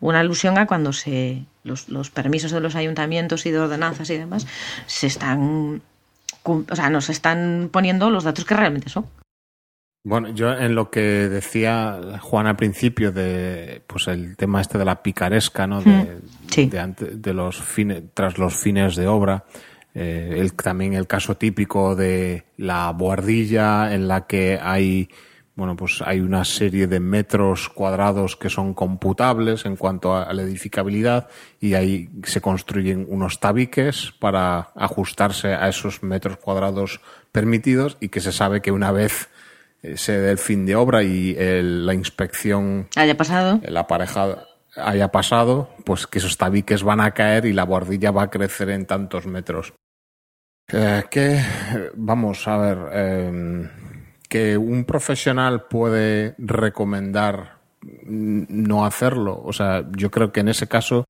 una 0.00 0.18
alusión 0.18 0.58
a 0.58 0.66
cuando 0.66 0.92
se 0.92 1.44
los, 1.64 1.88
los, 1.88 2.10
permisos 2.10 2.52
de 2.52 2.60
los 2.60 2.74
ayuntamientos 2.74 3.46
y 3.46 3.50
de 3.50 3.58
ordenanzas 3.58 4.10
y 4.10 4.16
demás 4.16 4.46
se 4.86 5.06
están 5.06 5.82
o 6.42 6.76
sea 6.76 6.90
nos 6.90 7.10
están 7.10 7.68
poniendo 7.72 8.10
los 8.10 8.24
datos 8.24 8.44
que 8.44 8.54
realmente 8.54 8.88
son 8.88 9.06
bueno 10.02 10.30
yo 10.30 10.52
en 10.52 10.74
lo 10.74 10.90
que 10.90 11.00
decía 11.00 12.18
Juan 12.20 12.46
al 12.46 12.56
principio 12.56 13.12
de 13.12 13.82
pues 13.86 14.08
el 14.08 14.36
tema 14.36 14.60
este 14.60 14.78
de 14.78 14.84
la 14.84 15.02
picaresca 15.02 15.66
no 15.66 15.82
de, 15.82 15.90
mm, 15.90 16.50
sí. 16.50 16.66
de, 16.66 16.94
de 17.16 17.34
los 17.34 17.60
fines 17.62 18.02
tras 18.14 18.38
los 18.38 18.54
fines 18.56 18.96
de 18.96 19.06
obra 19.06 19.44
eh, 19.94 20.36
el, 20.38 20.54
también 20.54 20.94
el 20.94 21.06
caso 21.06 21.36
típico 21.36 21.96
de 21.96 22.44
la 22.56 22.92
buhardilla 22.92 23.92
en 23.92 24.06
la 24.06 24.26
que 24.26 24.58
hay 24.60 25.08
bueno, 25.60 25.76
pues 25.76 26.02
hay 26.06 26.20
una 26.20 26.42
serie 26.46 26.86
de 26.86 27.00
metros 27.00 27.68
cuadrados 27.68 28.34
que 28.34 28.48
son 28.48 28.72
computables 28.72 29.66
en 29.66 29.76
cuanto 29.76 30.16
a 30.16 30.32
la 30.32 30.40
edificabilidad 30.40 31.28
y 31.60 31.74
ahí 31.74 32.08
se 32.24 32.40
construyen 32.40 33.04
unos 33.10 33.40
tabiques 33.40 34.14
para 34.18 34.70
ajustarse 34.74 35.48
a 35.48 35.68
esos 35.68 36.02
metros 36.02 36.38
cuadrados 36.38 37.02
permitidos 37.30 37.98
y 38.00 38.08
que 38.08 38.22
se 38.22 38.32
sabe 38.32 38.62
que 38.62 38.72
una 38.72 38.90
vez 38.90 39.28
se 39.96 40.18
dé 40.18 40.30
el 40.30 40.38
fin 40.38 40.64
de 40.64 40.76
obra 40.76 41.02
y 41.02 41.36
el, 41.36 41.84
la 41.84 41.92
inspección 41.92 42.88
haya 42.96 43.18
pasado, 43.18 43.60
la 43.68 43.86
pareja 43.86 44.38
haya 44.76 45.08
pasado, 45.12 45.68
pues 45.84 46.06
que 46.06 46.20
esos 46.20 46.38
tabiques 46.38 46.82
van 46.82 47.02
a 47.02 47.10
caer 47.10 47.44
y 47.44 47.52
la 47.52 47.64
bordilla 47.64 48.12
va 48.12 48.22
a 48.22 48.30
crecer 48.30 48.70
en 48.70 48.86
tantos 48.86 49.26
metros. 49.26 49.74
Eh, 50.72 51.04
que 51.10 51.38
vamos 51.96 52.48
a 52.48 52.56
ver. 52.56 52.78
Eh, 52.92 53.70
que 54.30 54.56
un 54.56 54.84
profesional 54.84 55.64
puede 55.64 56.36
recomendar 56.38 57.58
no 57.82 58.84
hacerlo. 58.86 59.42
O 59.44 59.52
sea, 59.52 59.84
yo 59.90 60.10
creo 60.12 60.30
que 60.30 60.40
en 60.40 60.48
ese 60.48 60.68
caso 60.68 61.04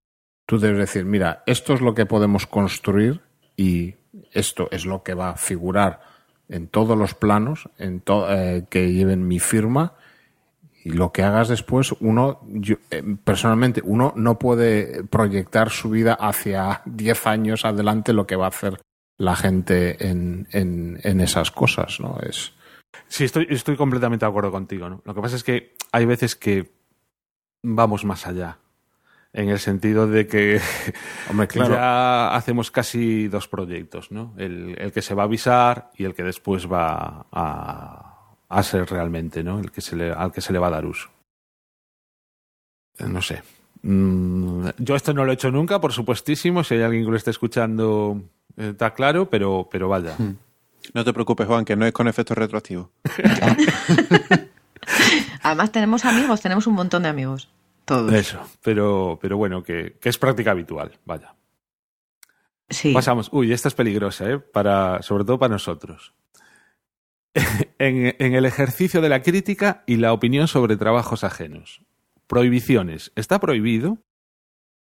tú 0.46 0.58
debes 0.58 0.78
decir, 0.78 1.04
mira, 1.04 1.42
esto 1.46 1.74
es 1.74 1.82
lo 1.82 1.94
que 1.94 2.06
podemos 2.06 2.46
construir 2.46 3.20
y 3.56 3.94
esto 4.32 4.68
es 4.72 4.86
lo 4.86 5.02
que 5.02 5.12
va 5.12 5.30
a 5.30 5.36
figurar 5.36 6.00
en 6.48 6.66
todos 6.66 6.96
los 6.96 7.14
planos 7.14 7.68
en 7.78 8.00
to 8.00 8.26
eh, 8.32 8.64
que 8.70 8.90
lleven 8.90 9.28
mi 9.28 9.38
firma 9.38 9.92
y 10.82 10.90
lo 10.92 11.12
que 11.12 11.22
hagas 11.22 11.48
después, 11.48 11.92
uno, 12.00 12.40
yo, 12.46 12.76
eh, 12.90 13.02
personalmente, 13.22 13.82
uno 13.84 14.14
no 14.16 14.38
puede 14.38 15.04
proyectar 15.04 15.68
su 15.68 15.90
vida 15.90 16.14
hacia 16.14 16.80
10 16.86 17.26
años 17.26 17.66
adelante 17.66 18.14
lo 18.14 18.26
que 18.26 18.36
va 18.36 18.46
a 18.46 18.48
hacer 18.48 18.80
la 19.18 19.36
gente 19.36 20.08
en, 20.08 20.48
en, 20.52 20.98
en 21.02 21.20
esas 21.20 21.50
cosas, 21.50 22.00
¿no? 22.00 22.18
Es, 22.22 22.54
Sí, 23.08 23.24
estoy, 23.24 23.46
estoy 23.50 23.76
completamente 23.76 24.24
de 24.24 24.30
acuerdo 24.30 24.50
contigo. 24.50 24.88
¿no? 24.88 25.02
Lo 25.04 25.14
que 25.14 25.20
pasa 25.20 25.36
es 25.36 25.44
que 25.44 25.74
hay 25.92 26.04
veces 26.04 26.36
que 26.36 26.70
vamos 27.62 28.04
más 28.04 28.26
allá. 28.26 28.58
En 29.32 29.48
el 29.48 29.60
sentido 29.60 30.08
de 30.08 30.26
que 30.26 30.60
Hombre, 31.30 31.46
claro. 31.46 31.74
ya 31.74 32.34
hacemos 32.34 32.70
casi 32.70 33.28
dos 33.28 33.46
proyectos, 33.46 34.10
¿no? 34.10 34.34
El, 34.36 34.74
el, 34.76 34.90
que 34.92 35.02
se 35.02 35.14
va 35.14 35.22
a 35.22 35.26
avisar 35.26 35.92
y 35.96 36.04
el 36.04 36.14
que 36.14 36.24
después 36.24 36.70
va 36.70 37.26
a, 37.30 38.36
a 38.48 38.62
ser 38.64 38.90
realmente, 38.90 39.44
¿no? 39.44 39.60
El 39.60 39.70
que 39.70 39.82
se 39.82 39.94
le, 39.94 40.10
al 40.10 40.32
que 40.32 40.40
se 40.40 40.52
le 40.52 40.58
va 40.58 40.66
a 40.66 40.70
dar 40.70 40.84
uso. 40.84 41.10
No 42.98 43.22
sé. 43.22 43.42
Mm, 43.82 44.68
yo 44.78 44.96
esto 44.96 45.14
no 45.14 45.24
lo 45.24 45.30
he 45.30 45.34
hecho 45.34 45.50
nunca, 45.50 45.80
por 45.80 45.92
supuestísimo. 45.92 46.64
Si 46.64 46.74
hay 46.74 46.82
alguien 46.82 47.04
que 47.04 47.10
lo 47.10 47.16
esté 47.16 47.30
escuchando, 47.30 48.20
está 48.56 48.92
claro, 48.94 49.30
pero, 49.30 49.68
pero 49.70 49.88
vaya. 49.88 50.16
Hmm. 50.18 50.36
No 50.94 51.04
te 51.04 51.12
preocupes, 51.12 51.46
Juan, 51.46 51.64
que 51.64 51.76
no 51.76 51.86
es 51.86 51.92
con 51.92 52.08
efectos 52.08 52.36
retroactivos. 52.36 52.88
Además 55.42 55.72
tenemos 55.72 56.04
amigos, 56.04 56.40
tenemos 56.40 56.66
un 56.66 56.74
montón 56.74 57.02
de 57.02 57.08
amigos. 57.08 57.50
Todos. 57.84 58.12
Eso, 58.12 58.40
pero, 58.62 59.18
pero 59.20 59.36
bueno, 59.36 59.62
que, 59.62 59.96
que 60.00 60.08
es 60.08 60.18
práctica 60.18 60.52
habitual, 60.52 60.98
vaya. 61.04 61.34
Sí. 62.68 62.92
Pasamos. 62.92 63.28
Uy, 63.32 63.52
esta 63.52 63.68
es 63.68 63.74
peligrosa, 63.74 64.30
¿eh? 64.30 64.38
Para, 64.38 65.02
sobre 65.02 65.24
todo 65.24 65.38
para 65.38 65.52
nosotros. 65.52 66.14
en, 67.78 68.14
en 68.18 68.34
el 68.34 68.44
ejercicio 68.44 69.00
de 69.00 69.08
la 69.08 69.22
crítica 69.22 69.82
y 69.86 69.96
la 69.96 70.12
opinión 70.12 70.46
sobre 70.46 70.76
trabajos 70.76 71.24
ajenos. 71.24 71.82
Prohibiciones. 72.26 73.12
Está 73.16 73.40
prohibido 73.40 73.98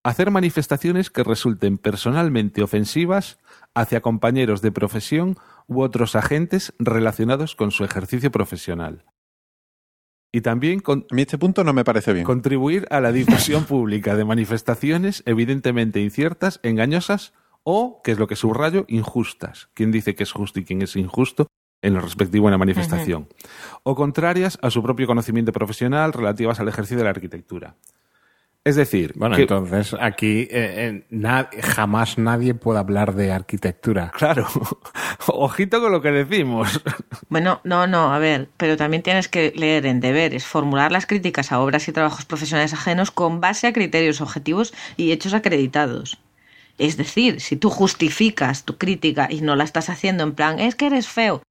hacer 0.03 0.31
manifestaciones 0.31 1.11
que 1.11 1.25
resulten 1.25 1.79
personalmente 1.79 2.63
ofensivas 2.63 3.39
hacia 3.75 4.01
compañeros 4.01 4.63
de 4.63 4.73
profesión 4.73 5.37
u 5.69 5.83
otros 5.83 6.17
agentes 6.17 6.75
relacionados 6.79 7.55
con 7.55 7.71
su 7.71 7.85
ejercicio 7.85 8.33
profesional. 8.33 9.05
Y 10.33 10.41
también 10.41 10.81
con, 10.81 11.07
a 11.11 11.15
mí 11.15 11.23
este 11.23 11.39
punto 11.39 11.63
no 11.65 11.73
me 11.73 11.85
parece 11.85 12.13
bien. 12.13 12.25
contribuir 12.25 12.87
a 12.91 13.01
la 13.01 13.13
difusión 13.13 13.65
pública 13.67 14.17
de 14.17 14.25
manifestaciones 14.25 15.23
evidentemente 15.27 16.01
inciertas, 16.01 16.59
engañosas 16.63 17.33
o, 17.63 18.01
que 18.03 18.13
es 18.13 18.19
lo 18.19 18.27
que 18.27 18.37
subrayo, 18.37 18.85
injustas. 18.89 19.71
¿Quién 19.75 19.93
dice 19.93 20.15
que 20.15 20.25
es 20.25 20.33
justo 20.33 20.59
y 20.59 20.65
quién 20.65 20.83
es 20.83 20.97
injusto? 20.97 21.47
en 21.81 21.95
lo 21.95 22.01
respectivo 22.01 22.49
en 22.49 22.53
la 22.53 22.59
manifestación, 22.59 23.23
uh 23.23 23.27
-huh. 23.27 23.81
o 23.85 23.95
contrarias 23.95 24.59
a 24.63 24.71
su 24.71 24.83
propio 24.83 25.07
conocimiento 25.07 25.53
profesional 25.53 26.13
relativas 26.13 26.59
al 26.59 26.69
ejercicio 26.69 26.99
de 26.99 27.05
la 27.05 27.11
arquitectura. 27.11 27.77
Es 28.69 28.77
decir, 28.77 29.15
bueno, 29.17 29.35
que, 29.35 29.43
entonces 29.43 29.97
aquí 29.99 30.41
eh, 30.41 30.49
eh, 30.53 31.07
na 31.09 31.49
jamás 31.63 32.19
nadie 32.19 32.53
puede 32.53 32.79
hablar 32.79 33.15
de 33.15 33.33
arquitectura. 33.33 34.13
Claro, 34.15 34.47
ojito 35.27 35.81
con 35.81 35.91
lo 35.91 36.03
que 36.03 36.11
decimos. 36.13 36.83
Bueno, 37.31 37.61
no, 37.65 37.87
no, 37.87 38.13
a 38.13 38.19
ver, 38.19 38.49
pero 38.57 38.77
también 38.77 39.03
tienes 39.03 39.29
que 39.29 39.53
leer 39.55 39.87
en 39.87 40.01
deberes, 40.01 40.47
formular 40.47 40.93
las 40.93 41.07
críticas 41.07 41.53
a 41.53 41.61
obras 41.61 41.87
y 41.89 41.93
trabajos 41.93 42.25
profesionales 42.25 42.73
ajenos 42.73 43.11
con 43.11 43.41
base 43.41 43.67
a 43.67 43.73
criterios 43.73 44.21
objetivos 44.21 44.75
y 44.97 45.13
hechos 45.13 45.35
acreditados. 45.35 46.19
Es 46.79 46.97
decir, 46.97 47.41
si 47.41 47.57
tú 47.57 47.71
justificas 47.71 48.65
tu 48.65 48.77
crítica 48.77 49.29
y 49.31 49.41
no 49.41 49.57
la 49.57 49.65
estás 49.65 49.89
haciendo 49.89 50.25
en 50.25 50.33
plan, 50.33 50.59
es 50.59 50.75
que 50.75 50.87
eres 50.87 51.09
feo, 51.09 51.43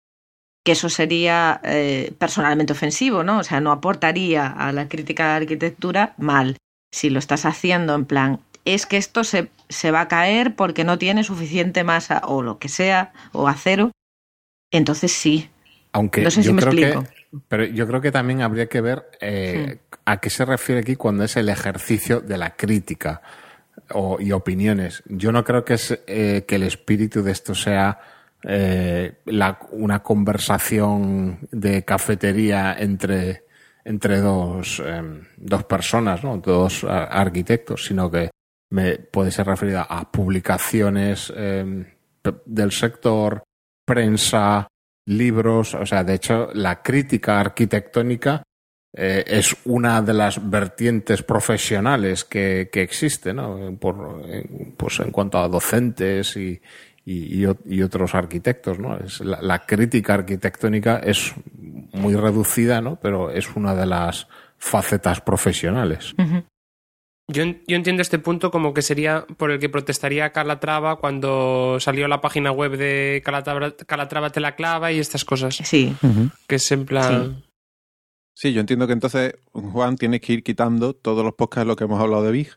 que 0.63 0.73
eso 0.73 0.89
sería 0.89 1.61
eh, 1.63 2.13
personalmente 2.19 2.73
ofensivo, 2.73 3.23
¿no? 3.23 3.39
O 3.39 3.43
sea, 3.43 3.59
no 3.61 3.71
aportaría 3.71 4.47
a 4.47 4.71
la 4.71 4.87
crítica 4.87 5.23
de 5.23 5.29
la 5.29 5.35
arquitectura 5.37 6.13
mal. 6.17 6.57
Si 6.91 7.09
lo 7.09 7.19
estás 7.19 7.45
haciendo 7.45 7.95
en 7.95 8.05
plan, 8.05 8.39
es 8.65 8.85
que 8.85 8.97
esto 8.97 9.23
se, 9.23 9.49
se 9.69 9.91
va 9.91 10.01
a 10.01 10.07
caer 10.07 10.55
porque 10.55 10.83
no 10.83 10.97
tiene 10.97 11.23
suficiente 11.23 11.83
masa 11.83 12.21
o 12.25 12.41
lo 12.41 12.59
que 12.59 12.69
sea, 12.69 13.13
o 13.33 13.47
acero, 13.47 13.91
entonces 14.71 15.11
sí. 15.11 15.49
Aunque 15.93 16.23
No 16.25 16.31
sé 16.31 16.43
si 16.43 16.49
yo 16.49 16.53
me 16.53 16.61
creo 16.61 16.73
explico. 16.73 17.03
que, 17.31 17.39
pero 17.47 17.65
yo 17.65 17.87
creo 17.87 18.01
que 18.01 18.11
también 18.11 18.41
habría 18.41 18.67
que 18.67 18.81
ver 18.81 19.05
eh, 19.21 19.79
a 20.05 20.19
qué 20.19 20.29
se 20.29 20.45
refiere 20.45 20.81
aquí 20.81 20.95
cuando 20.95 21.23
es 21.23 21.37
el 21.37 21.49
ejercicio 21.49 22.19
de 22.21 22.37
la 22.37 22.55
crítica 22.55 23.21
o, 23.91 24.17
y 24.19 24.31
opiniones. 24.31 25.03
Yo 25.07 25.31
no 25.31 25.43
creo 25.43 25.65
que 25.65 25.75
es 25.75 25.97
eh, 26.07 26.45
que 26.47 26.55
el 26.55 26.63
espíritu 26.63 27.23
de 27.23 27.31
esto 27.31 27.55
sea 27.55 27.99
eh, 28.43 29.15
la- 29.25 29.59
una 29.71 30.03
conversación 30.03 31.39
de 31.51 31.83
cafetería 31.83 32.75
entre 32.77 33.45
entre 33.87 34.19
dos, 34.19 34.81
em, 34.85 35.21
dos 35.37 35.63
personas, 35.63 36.23
¿no? 36.23 36.37
dos 36.37 36.83
a- 36.83 37.05
arquitectos, 37.05 37.85
sino 37.85 38.11
que 38.11 38.29
me 38.71 38.97
puede 38.97 39.31
ser 39.31 39.47
referida 39.47 39.83
a 39.89 40.11
publicaciones 40.11 41.31
em, 41.35 41.85
del 42.45 42.71
sector, 42.71 43.43
prensa, 43.85 44.67
libros, 45.07 45.73
o 45.73 45.85
sea, 45.85 46.03
de 46.03 46.15
hecho, 46.15 46.49
la 46.53 46.81
crítica 46.81 47.39
arquitectónica 47.39 48.43
eh, 48.93 49.23
es 49.27 49.55
una 49.65 50.01
de 50.01 50.13
las 50.13 50.49
vertientes 50.49 51.23
profesionales 51.23 52.25
que, 52.25 52.69
que 52.71 52.81
existe, 52.81 53.33
¿no? 53.33 53.77
Por, 53.79 54.21
eh, 54.27 54.73
pues 54.75 54.99
en 54.99 55.11
cuanto 55.11 55.37
a 55.37 55.47
docentes 55.47 56.35
y, 56.35 56.59
y, 57.07 57.39
y 57.39 57.45
o- 57.45 57.57
y 57.65 57.81
otros 57.83 58.13
arquitectos, 58.15 58.79
¿no? 58.79 58.97
Es 58.97 59.21
la, 59.21 59.41
la 59.41 59.59
crítica 59.65 60.13
arquitectónica 60.15 60.97
es 60.97 61.33
muy 61.93 62.15
reducida, 62.15 62.81
¿no? 62.81 62.99
Pero 62.99 63.31
es 63.31 63.55
una 63.55 63.73
de 63.75 63.85
las 63.85 64.27
facetas 64.57 65.21
profesionales. 65.21 66.13
Yo, 67.29 67.43
yo 67.67 67.75
entiendo 67.75 68.01
este 68.01 68.19
punto 68.19 68.51
como 68.51 68.73
que 68.73 68.81
sería 68.81 69.25
por 69.37 69.51
el 69.51 69.59
que 69.59 69.67
protestaría 69.69 70.31
Calatrava 70.31 70.95
cuando 70.97 71.77
salió 71.79 72.07
la 72.07 72.21
página 72.21 72.51
web 72.51 72.77
de 72.77 73.21
Calatrava, 73.23 73.71
Calatrava 73.85 74.29
te 74.29 74.39
la 74.39 74.55
clava 74.55 74.91
y 74.93 74.99
estas 74.99 75.25
cosas. 75.25 75.55
Sí, 75.55 75.95
Que 76.47 76.55
es 76.55 76.71
en 76.71 76.85
plan... 76.85 77.43
Sí, 78.33 78.53
yo 78.53 78.61
entiendo 78.61 78.85
que 78.87 78.93
entonces, 78.93 79.33
Juan, 79.51 79.95
tienes 79.97 80.21
que 80.21 80.33
ir 80.33 80.43
quitando 80.43 80.93
todos 80.93 81.25
los 81.25 81.33
podcasts 81.33 81.65
de 81.65 81.69
lo 81.69 81.75
que 81.75 81.85
hemos 81.85 81.99
hablado 81.99 82.23
de 82.23 82.31
Big. 82.31 82.49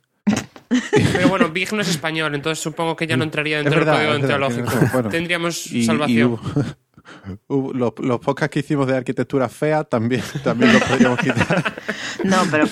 Pero 1.12 1.28
bueno, 1.28 1.48
Big 1.50 1.72
no 1.72 1.82
es 1.82 1.88
español, 1.88 2.34
entonces 2.34 2.62
supongo 2.62 2.94
que 2.96 3.06
ya 3.06 3.16
no 3.16 3.24
entraría 3.24 3.58
dentro 3.58 3.80
verdad, 3.80 3.98
del 3.98 4.06
código 4.20 4.24
ontológico. 4.34 4.86
Bueno, 4.92 5.08
Tendríamos 5.08 5.66
Y, 5.66 5.78
y 5.80 5.84
salvación. 5.84 6.32
hubo- 6.32 6.40
hubo- 7.48 7.72
los, 7.74 7.92
los 7.98 8.20
podcasts 8.20 8.52
que 8.54 8.60
hicimos 8.60 8.86
de 8.86 8.96
arquitectura 8.96 9.48
fea 9.48 9.84
también, 9.84 10.22
también 10.44 10.72
los 10.72 10.82
podríamos 10.84 11.18
quitar. 11.18 11.74
no, 12.24 12.36
pero, 12.50 12.68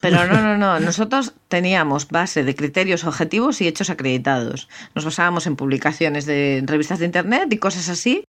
pero 0.00 0.26
no, 0.26 0.42
no, 0.42 0.58
no. 0.58 0.80
Nosotros 0.80 1.32
teníamos 1.48 2.08
base 2.08 2.42
de 2.42 2.54
criterios 2.56 3.04
objetivos 3.04 3.60
y 3.60 3.68
hechos 3.68 3.88
acreditados. 3.90 4.68
Nos 4.96 5.04
basábamos 5.04 5.46
en 5.46 5.54
publicaciones 5.54 6.26
de 6.26 6.62
revistas 6.66 6.98
de 6.98 7.06
internet 7.06 7.52
y 7.52 7.58
cosas 7.58 7.88
así. 7.88 8.24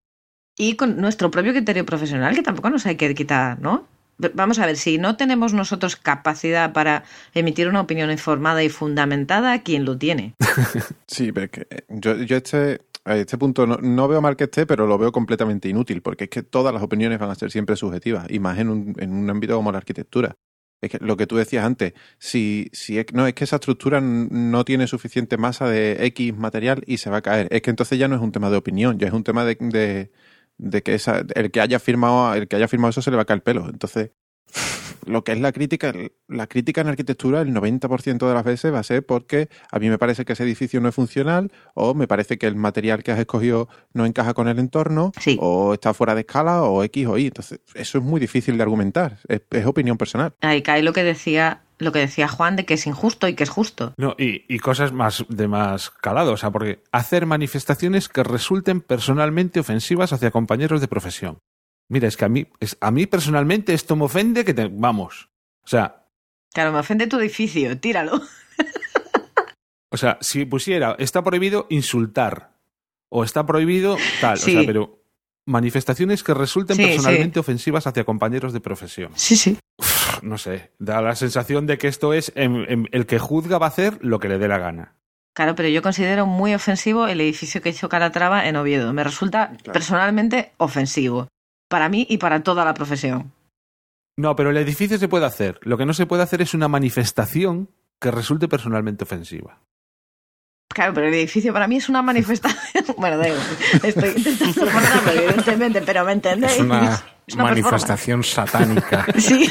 Y 0.56 0.76
con 0.76 0.98
nuestro 1.02 1.32
propio 1.32 1.52
criterio 1.52 1.84
profesional, 1.84 2.36
que 2.36 2.44
tampoco 2.44 2.70
nos 2.70 2.86
hay 2.86 2.96
que 2.96 3.16
quitar, 3.16 3.60
¿no? 3.60 3.88
Vamos 4.34 4.60
a 4.60 4.66
ver, 4.66 4.78
si 4.78 4.98
no 4.98 5.18
tenemos 5.18 5.54
nosotros 5.54 5.96
capacidad 5.96 6.74
para 6.74 7.04
emitir 7.34 7.68
una 7.68 7.82
opinión 7.82 8.12
informada 8.12 8.64
y 8.64 8.70
fundamentada, 8.70 9.62
¿quién 9.64 9.86
lo 9.86 9.98
tiene? 9.98 10.36
Sí, 11.08 11.32
pero 11.32 11.50
que 11.50 11.68
eh, 11.70 11.86
yo, 11.90 12.14
este, 12.14 12.82
a 13.06 13.18
este 13.18 13.38
punto 13.38 13.68
no, 13.68 13.78
no 13.78 14.08
veo 14.08 14.22
mal 14.22 14.36
que 14.36 14.46
esté, 14.46 14.66
pero 14.66 14.88
lo 14.88 14.98
veo 14.98 15.12
completamente 15.12 15.70
inútil, 15.70 16.02
porque 16.02 16.26
es 16.26 16.30
que 16.30 16.44
todas 16.44 16.74
las 16.74 16.82
opiniones 16.82 17.20
van 17.20 17.30
a 17.30 17.36
ser 17.36 17.52
siempre 17.52 17.76
subjetivas, 17.76 18.26
y 18.30 18.40
más 18.40 18.58
en 18.58 18.70
un, 18.70 18.96
en 18.98 19.14
un 19.14 19.30
ámbito 19.30 19.56
como 19.56 19.72
la 19.72 19.78
arquitectura. 19.78 20.36
Es 20.84 20.90
que 20.90 20.98
lo 21.00 21.16
que 21.16 21.28
tú 21.28 21.38
decías 21.38 21.64
antes, 21.64 21.94
si, 22.20 22.70
si 22.74 23.00
es, 23.00 23.06
no 23.14 23.26
es 23.26 23.34
que 23.34 23.46
esa 23.46 23.56
estructura 23.56 24.02
no 24.02 24.66
tiene 24.66 24.86
suficiente 24.86 25.38
masa 25.38 25.66
de 25.66 26.06
X 26.08 26.36
material 26.36 26.84
y 26.86 26.98
se 26.98 27.10
va 27.10 27.18
a 27.18 27.22
caer, 27.22 27.48
es 27.52 27.62
que 27.62 27.70
entonces 27.70 27.98
ya 27.98 28.10
no 28.10 28.18
es 28.18 28.22
un 28.22 28.34
tema 28.34 28.50
de 28.50 28.58
opinión, 28.58 29.00
ya 29.00 29.08
es 29.08 29.14
un 29.14 29.24
tema 29.24 29.46
de, 29.46 30.12
de 30.58 30.84
que 30.84 30.96
esa, 30.96 31.24
el 31.36 31.52
que 31.52 31.62
haya 31.62 31.80
firmado, 31.80 32.34
el 32.34 32.48
que 32.48 32.56
haya 32.56 32.68
firmado 32.68 32.92
eso 32.92 33.02
se 33.02 33.12
le 33.12 33.18
va 33.18 33.24
a 33.24 33.26
caer 33.26 33.38
el 33.38 33.44
pelo. 33.44 33.70
Entonces, 33.70 34.12
lo 35.06 35.24
que 35.24 35.34
es 35.34 35.40
la 35.42 35.52
crítica, 35.52 35.92
la 36.28 36.48
crítica 36.48 36.82
en 36.82 36.88
arquitectura, 36.88 37.42
el 37.42 37.54
90% 37.54 38.26
de 38.28 38.34
las 38.34 38.44
veces 38.44 38.74
va 38.74 38.80
a 38.80 38.84
ser 38.84 39.06
porque 39.06 39.50
a 39.72 39.80
mí 39.80 39.90
me 39.90 39.98
parece 39.98 40.24
que 40.24 40.34
ese 40.34 40.44
edificio 40.44 40.80
no 40.80 40.88
es 40.90 40.96
funcional, 40.96 41.52
o 41.74 41.94
me 41.94 42.08
parece 42.08 42.38
que 42.38 42.48
el 42.48 42.56
material 42.56 43.04
que 43.04 43.12
has 43.12 43.20
escogido 43.20 43.68
no 43.94 44.06
encaja 44.06 44.34
con 44.34 44.48
el 44.48 44.60
entorno, 44.60 45.12
Sí. 45.20 45.38
o 45.42 45.74
está 45.74 45.94
fuera 45.94 46.16
de 46.16 46.22
escala, 46.22 46.64
o 46.64 46.84
X 46.84 47.08
o 47.08 47.18
Y. 47.18 47.28
Entonces, 47.28 47.60
eso 47.74 47.98
es 47.98 48.04
muy 48.04 48.20
difícil 48.22 48.56
de 48.58 48.64
argumentar. 48.64 49.20
Es, 49.28 49.42
es 49.52 49.66
opinión 49.66 49.98
personal. 49.98 50.34
Ahí 50.42 50.62
cae 50.62 50.82
lo 50.84 50.94
que 50.94 51.04
decía, 51.04 51.64
lo 51.80 51.92
que 51.92 52.00
decía 52.00 52.30
Juan 52.30 52.56
de 52.56 52.66
que 52.66 52.76
es 52.76 52.88
injusto 52.88 53.28
y 53.28 53.34
que 53.36 53.44
es 53.44 53.50
justo. 53.50 53.94
No, 53.98 54.16
y, 54.18 54.46
y 54.48 54.60
cosas 54.60 54.94
más 54.94 55.26
de 55.28 55.48
más 55.50 55.90
calado, 55.90 56.32
o 56.32 56.38
sea, 56.38 56.50
porque 56.52 56.82
hacer 56.94 57.26
manifestaciones 57.26 58.08
que 58.08 58.24
resulten 58.24 58.80
personalmente 58.80 59.60
ofensivas 59.60 60.14
hacia 60.14 60.32
compañeros 60.32 60.80
de 60.80 60.88
profesión. 60.88 61.40
Mira, 61.90 62.08
es 62.08 62.18
que 62.18 62.26
a 62.26 62.30
mí, 62.30 62.48
es, 62.60 62.78
a 62.82 62.92
mí 62.92 63.06
personalmente 63.06 63.74
esto 63.74 63.96
me 63.96 64.06
ofende 64.06 64.46
que 64.46 64.54
te, 64.54 64.68
vamos. 64.72 65.30
O 65.64 65.68
sea, 65.68 66.00
Claro, 66.54 66.72
me 66.72 66.80
ofende 66.80 67.08
tu 67.08 67.20
edificio, 67.20 67.80
tíralo. 67.80 68.22
o 69.92 69.98
sea, 69.98 70.18
si 70.22 70.46
pusiera 70.46 70.96
está 71.00 71.24
prohibido 71.24 71.66
insultar 71.70 72.54
o 73.10 73.24
está 73.24 73.46
prohibido 73.46 73.98
tal, 74.22 74.38
Sí. 74.38 74.52
o 74.56 74.60
sea, 74.60 74.68
pero 74.68 75.04
manifestaciones 75.46 76.24
que 76.24 76.34
resulten 76.34 76.78
Sí, 76.78 76.84
personalmente 76.86 77.40
ofensivas 77.40 77.86
hacia 77.88 78.04
compañeros 78.04 78.54
de 78.54 78.60
profesión. 78.62 79.12
Sí, 79.16 79.36
sí. 79.36 79.58
No 80.22 80.38
sé, 80.38 80.72
da 80.80 81.02
la 81.02 81.16
sensación 81.16 81.66
de 81.68 81.78
que 81.78 81.88
esto 81.88 82.14
es 82.14 82.32
em, 82.36 82.64
em, 82.70 82.86
el 82.92 83.06
que 83.06 83.20
juzga 83.20 83.58
va 83.58 83.66
a 83.66 83.70
hacer 83.70 83.98
lo 84.02 84.20
que 84.20 84.30
le 84.30 84.38
dé 84.38 84.48
la 84.48 84.58
gana. 84.58 84.96
Claro, 85.36 85.56
pero 85.56 85.68
yo 85.70 85.82
considero 85.82 86.28
muy 86.28 86.54
ofensivo 86.54 87.08
el 87.08 87.20
edificio 87.20 87.62
que 87.62 87.70
hizo 87.70 87.90
Calatrava 87.90 88.48
en 88.48 88.56
Oviedo. 88.56 88.94
Me 88.94 89.04
resulta 89.04 89.54
personalmente 89.74 90.54
ofensivo. 90.58 91.28
Para 91.74 91.90
mí 91.90 92.06
y 92.08 92.20
para 92.20 92.44
toda 92.44 92.64
la 92.64 92.76
profesión. 92.76 93.32
No, 94.16 94.36
pero 94.36 94.52
el 94.52 94.58
edificio 94.58 95.00
se 95.00 95.08
puede 95.08 95.26
hacer. 95.26 95.58
Lo 95.64 95.76
que 95.76 95.88
no 95.88 95.96
se 95.96 96.06
puede 96.06 96.22
hacer 96.22 96.40
es 96.44 96.54
una 96.54 96.68
manifestación 96.68 97.68
que 98.00 98.12
resulte 98.12 98.48
personalmente 98.48 99.06
ofensiva. 99.06 99.58
Claro, 100.72 100.94
pero 100.94 101.08
el 101.08 101.16
edificio 101.16 101.52
para 101.52 101.68
mí 101.68 101.78
es 101.78 101.90
una 101.90 102.04
manifestación. 102.04 102.86
bueno, 103.00 103.18
da 103.18 103.28
igual. 103.28 103.42
Estoy 103.82 104.10
intentando 104.16 104.68
evidentemente, 105.16 105.82
pero 105.82 106.06
¿me 106.06 106.12
entendéis? 106.12 106.54
Es 106.54 106.60
una 106.60 106.94
Es 107.26 107.34
una 107.34 107.44
manifestación 107.46 108.24
satánica. 108.24 109.08
Sí. 109.18 109.50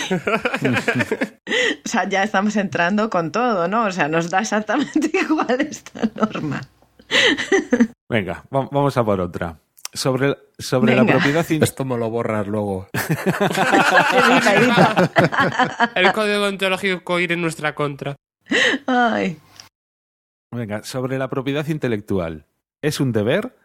o 1.84 1.88
sea, 1.88 2.08
ya 2.08 2.22
estamos 2.22 2.54
entrando 2.54 3.10
con 3.10 3.32
todo, 3.32 3.66
¿no? 3.66 3.86
O 3.86 3.90
sea, 3.90 4.06
nos 4.06 4.30
da 4.30 4.42
exactamente 4.42 5.10
igual 5.28 5.60
esta 5.60 6.02
norma. 6.14 6.60
Venga, 8.08 8.44
va- 8.54 8.68
vamos 8.70 8.96
a 8.96 9.02
por 9.04 9.20
otra. 9.20 9.58
Sobre, 9.94 10.38
sobre 10.58 10.96
la 10.96 11.04
propiedad 11.04 11.46
in- 11.50 11.62
Esto 11.62 11.84
me 11.84 11.98
lo 11.98 12.08
borras 12.08 12.46
luego. 12.46 12.86
El 15.94 16.12
código 16.12 16.44
ontológico 16.46 17.20
ir 17.20 17.32
en 17.32 17.42
nuestra 17.42 17.74
contra. 17.74 18.16
Ay. 18.86 19.38
Venga, 20.50 20.82
sobre 20.82 21.18
la 21.18 21.28
propiedad 21.28 21.66
intelectual. 21.68 22.46
Es 22.80 23.00
un 23.00 23.12
deber 23.12 23.56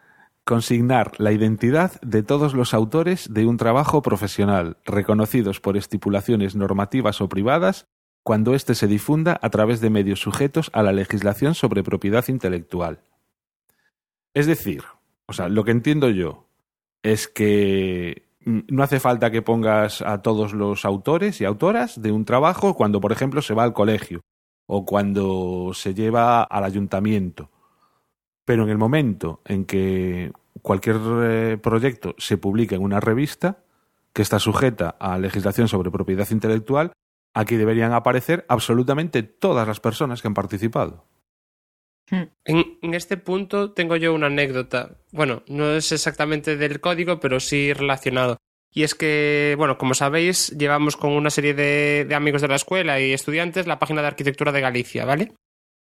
consignar 0.44 1.12
la 1.18 1.32
identidad 1.32 2.00
de 2.00 2.22
todos 2.22 2.54
los 2.54 2.72
autores 2.72 3.32
de 3.32 3.46
un 3.46 3.56
trabajo 3.58 4.00
profesional, 4.02 4.78
reconocidos 4.86 5.60
por 5.60 5.76
estipulaciones 5.76 6.54
normativas 6.54 7.20
o 7.20 7.28
privadas, 7.28 7.86
cuando 8.22 8.54
éste 8.54 8.74
se 8.74 8.86
difunda 8.86 9.38
a 9.42 9.50
través 9.50 9.80
de 9.80 9.90
medios 9.90 10.20
sujetos 10.20 10.70
a 10.72 10.82
la 10.82 10.92
legislación 10.92 11.54
sobre 11.54 11.82
propiedad 11.82 12.24
intelectual. 12.28 13.00
Es 14.34 14.46
decir, 14.46 14.84
o 15.28 15.32
sea, 15.32 15.48
lo 15.48 15.62
que 15.62 15.70
entiendo 15.70 16.08
yo 16.08 16.46
es 17.02 17.28
que 17.28 18.26
no 18.40 18.82
hace 18.82 18.98
falta 18.98 19.30
que 19.30 19.42
pongas 19.42 20.00
a 20.00 20.22
todos 20.22 20.54
los 20.54 20.86
autores 20.86 21.40
y 21.40 21.44
autoras 21.44 22.00
de 22.00 22.12
un 22.12 22.24
trabajo 22.24 22.74
cuando, 22.74 23.00
por 23.00 23.12
ejemplo, 23.12 23.42
se 23.42 23.52
va 23.52 23.62
al 23.62 23.74
colegio 23.74 24.22
o 24.66 24.86
cuando 24.86 25.72
se 25.74 25.92
lleva 25.92 26.42
al 26.42 26.64
ayuntamiento. 26.64 27.50
Pero 28.46 28.62
en 28.64 28.70
el 28.70 28.78
momento 28.78 29.42
en 29.44 29.66
que 29.66 30.32
cualquier 30.62 30.96
eh, 31.22 31.58
proyecto 31.62 32.14
se 32.16 32.38
publica 32.38 32.74
en 32.74 32.82
una 32.82 33.00
revista 33.00 33.58
que 34.14 34.22
está 34.22 34.38
sujeta 34.38 34.96
a 34.98 35.18
legislación 35.18 35.68
sobre 35.68 35.90
propiedad 35.90 36.28
intelectual, 36.30 36.92
aquí 37.34 37.56
deberían 37.56 37.92
aparecer 37.92 38.46
absolutamente 38.48 39.22
todas 39.22 39.68
las 39.68 39.80
personas 39.80 40.22
que 40.22 40.28
han 40.28 40.34
participado. 40.34 41.04
En, 42.10 42.78
en 42.82 42.94
este 42.94 43.16
punto 43.16 43.72
tengo 43.72 43.96
yo 43.96 44.14
una 44.14 44.26
anécdota. 44.26 44.96
Bueno, 45.12 45.42
no 45.48 45.72
es 45.72 45.92
exactamente 45.92 46.56
del 46.56 46.80
código, 46.80 47.20
pero 47.20 47.40
sí 47.40 47.72
relacionado. 47.72 48.38
Y 48.72 48.82
es 48.82 48.94
que, 48.94 49.54
bueno, 49.56 49.78
como 49.78 49.94
sabéis, 49.94 50.50
llevamos 50.50 50.96
con 50.96 51.12
una 51.12 51.30
serie 51.30 51.54
de, 51.54 52.06
amigos 52.14 52.42
de 52.42 52.48
la 52.48 52.56
escuela 52.56 53.00
y 53.00 53.12
estudiantes 53.12 53.66
la 53.66 53.78
página 53.78 54.02
de 54.02 54.08
arquitectura 54.08 54.52
de 54.52 54.60
Galicia, 54.60 55.04
¿vale? 55.04 55.32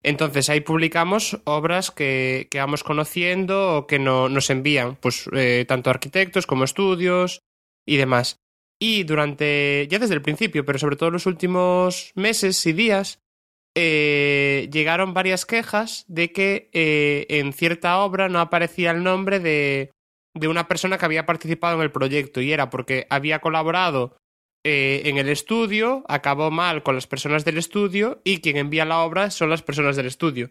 Entonces 0.02 0.48
ahí 0.48 0.62
publicamos 0.62 1.40
obras 1.44 1.90
que, 1.90 2.48
vamos 2.54 2.82
conociendo 2.82 3.76
o 3.76 3.86
que 3.86 3.98
no, 3.98 4.30
nos 4.30 4.48
envían, 4.48 4.96
pues 4.96 5.28
eh, 5.34 5.66
tanto 5.68 5.90
arquitectos 5.90 6.46
como 6.46 6.64
estudios 6.64 7.42
y 7.86 7.96
demás. 7.96 8.40
Y 8.78 9.04
durante, 9.04 9.86
ya 9.90 9.98
desde 9.98 10.14
el 10.14 10.22
principio, 10.22 10.64
pero 10.64 10.78
sobre 10.78 10.96
todo 10.96 11.10
los 11.10 11.26
últimos 11.26 12.12
meses 12.14 12.64
y 12.64 12.72
días, 12.72 13.20
eh, 13.76 14.68
llegaron 14.72 15.14
varias 15.14 15.46
quejas 15.46 16.04
de 16.08 16.32
que 16.32 16.70
eh, 16.72 17.26
en 17.28 17.52
cierta 17.52 17.98
obra 18.00 18.28
no 18.28 18.40
aparecía 18.40 18.90
el 18.90 19.02
nombre 19.02 19.38
de, 19.40 19.92
de 20.34 20.48
una 20.48 20.68
persona 20.68 20.98
que 20.98 21.04
había 21.04 21.26
participado 21.26 21.76
en 21.76 21.82
el 21.82 21.92
proyecto 21.92 22.40
y 22.40 22.52
era 22.52 22.70
porque 22.70 23.06
había 23.10 23.40
colaborado 23.40 24.16
eh, 24.64 25.02
en 25.06 25.18
el 25.18 25.28
estudio, 25.28 26.04
acabó 26.08 26.50
mal 26.50 26.82
con 26.82 26.94
las 26.94 27.06
personas 27.06 27.44
del 27.44 27.58
estudio 27.58 28.20
y 28.24 28.40
quien 28.40 28.56
envía 28.56 28.84
la 28.84 29.00
obra 29.00 29.30
son 29.30 29.50
las 29.50 29.62
personas 29.62 29.96
del 29.96 30.06
estudio. 30.06 30.50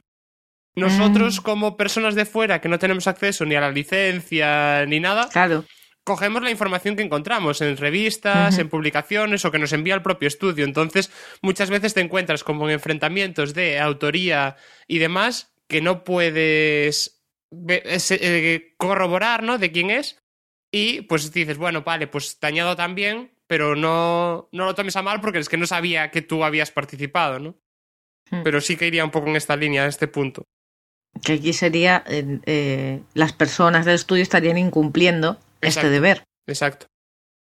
Nosotros, 0.76 1.42
como 1.42 1.78
personas 1.78 2.16
de 2.16 2.26
fuera 2.26 2.62
que 2.62 2.70
no 2.70 2.80
tenemos 2.80 3.08
acceso 3.08 3.46
ni 3.46 3.56
a 3.56 3.62
la 3.62 3.72
licencia 3.72 4.86
ni 4.86 5.00
nada, 5.00 5.28
Claro. 5.30 5.66
Cogemos 6.10 6.42
la 6.42 6.50
información 6.50 6.96
que 6.96 7.04
encontramos 7.04 7.62
en 7.62 7.78
revistas, 7.78 8.58
en 8.58 8.68
publicaciones 8.68 9.46
o 9.46 9.52
que 9.52 9.60
nos 9.60 9.74
envía 9.74 9.94
el 9.94 10.02
propio 10.02 10.28
estudio. 10.28 10.66
Entonces, 10.66 11.12
muchas 11.44 11.70
veces 11.70 11.94
te 11.94 12.02
encuentras 12.02 12.44
como 12.44 12.66
en 12.66 12.74
enfrentamientos 12.74 13.54
de 13.54 13.78
autoría 13.78 14.56
y 14.88 14.98
demás 14.98 15.54
que 15.68 15.82
no 15.82 16.04
puedes 16.04 17.22
eh, 17.52 18.74
corroborar, 18.78 19.44
¿no? 19.44 19.60
De 19.60 19.72
quién 19.72 19.92
es. 19.92 20.18
Y 20.72 21.02
pues 21.02 21.32
dices, 21.32 21.60
bueno, 21.60 21.84
vale, 21.84 22.08
pues 22.08 22.40
te 22.40 22.48
añado 22.48 22.76
también, 22.76 23.30
pero 23.46 23.76
no, 23.76 24.50
no 24.52 24.66
lo 24.66 24.74
tomes 24.74 24.96
a 24.96 25.04
mal 25.04 25.22
porque 25.22 25.38
es 25.38 25.48
que 25.48 25.58
no 25.58 25.68
sabía 25.68 26.10
que 26.10 26.24
tú 26.24 26.44
habías 26.44 26.72
participado, 26.72 27.38
¿no? 27.38 27.56
Hmm. 28.32 28.42
Pero 28.44 28.62
sí 28.62 28.78
que 28.78 28.88
iría 28.88 29.06
un 29.06 29.12
poco 29.12 29.28
en 29.28 29.36
esta 29.36 29.56
línea, 29.56 29.84
en 29.84 29.90
este 29.90 30.08
punto. 30.08 30.48
Que 31.24 31.34
aquí 31.34 31.54
sería, 31.54 32.04
eh, 32.08 32.40
eh, 32.48 33.02
las 33.14 33.32
personas 33.34 33.86
del 33.86 33.94
estudio 33.94 34.24
estarían 34.24 34.58
incumpliendo 34.58 35.38
Exacto. 35.62 35.88
este 35.88 35.90
deber. 35.90 36.24
Exacto. 36.48 36.88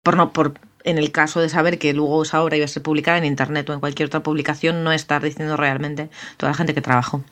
Por 0.03 0.17
no, 0.17 0.33
por, 0.33 0.61
en 0.85 0.99
el 0.99 1.11
caso 1.11 1.41
de 1.41 1.49
saber 1.49 1.79
que 1.79 1.93
luego 1.93 2.23
esa 2.23 2.43
obra 2.43 2.57
iba 2.57 2.65
a 2.65 2.69
ser 2.69 2.83
publicada 2.83 3.19
en 3.19 3.25
internet 3.25 3.69
o 3.69 3.73
en 3.73 3.81
cualquier 3.81 4.07
otra 4.07 4.23
publicación, 4.23 4.85
no 4.85 4.93
estar 4.93 5.23
diciendo 5.23 5.57
realmente 5.57 6.11
toda 6.37 6.53
la 6.53 6.57
gente 6.57 6.75
que 6.75 6.81
trabajó. 6.81 7.25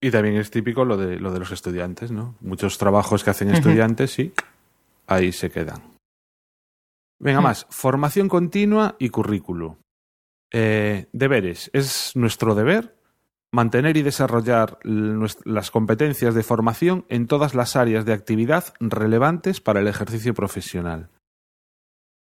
Y 0.00 0.10
también 0.10 0.36
es 0.36 0.50
típico 0.50 0.84
lo 0.84 0.96
de, 0.96 1.18
lo 1.18 1.32
de 1.32 1.40
los 1.40 1.50
estudiantes, 1.50 2.12
¿no? 2.12 2.36
Muchos 2.40 2.78
trabajos 2.78 3.24
que 3.24 3.30
hacen 3.30 3.50
estudiantes 3.50 4.18
y 4.18 4.32
ahí 5.06 5.32
se 5.32 5.50
quedan. 5.50 5.82
Venga, 7.18 7.40
más. 7.40 7.66
Formación 7.70 8.28
continua 8.28 8.94
y 8.98 9.08
currículo. 9.08 9.78
Eh, 10.52 11.06
deberes. 11.12 11.70
Es 11.72 12.14
nuestro 12.14 12.54
deber 12.54 12.95
mantener 13.52 13.96
y 13.96 14.02
desarrollar 14.02 14.78
las 14.82 15.70
competencias 15.70 16.34
de 16.34 16.42
formación 16.42 17.04
en 17.08 17.26
todas 17.26 17.54
las 17.54 17.76
áreas 17.76 18.04
de 18.04 18.12
actividad 18.12 18.74
relevantes 18.80 19.60
para 19.60 19.80
el 19.80 19.88
ejercicio 19.88 20.34
profesional. 20.34 21.10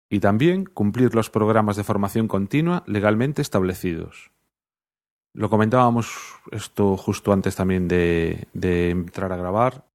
Y 0.10 0.20
también 0.20 0.66
cumplir 0.66 1.16
los 1.16 1.30
programas 1.30 1.76
de 1.76 1.84
formación 1.84 2.28
continua 2.28 2.84
legalmente 2.86 3.42
establecidos. 3.42 4.32
Lo 5.34 5.50
comentábamos 5.50 6.16
esto 6.52 6.96
justo 6.98 7.34
antes 7.34 7.56
también 7.56 7.88
de, 7.88 8.48
de 8.54 8.92
entrar 8.92 9.34
a 9.34 9.38
grabar. 9.38 9.86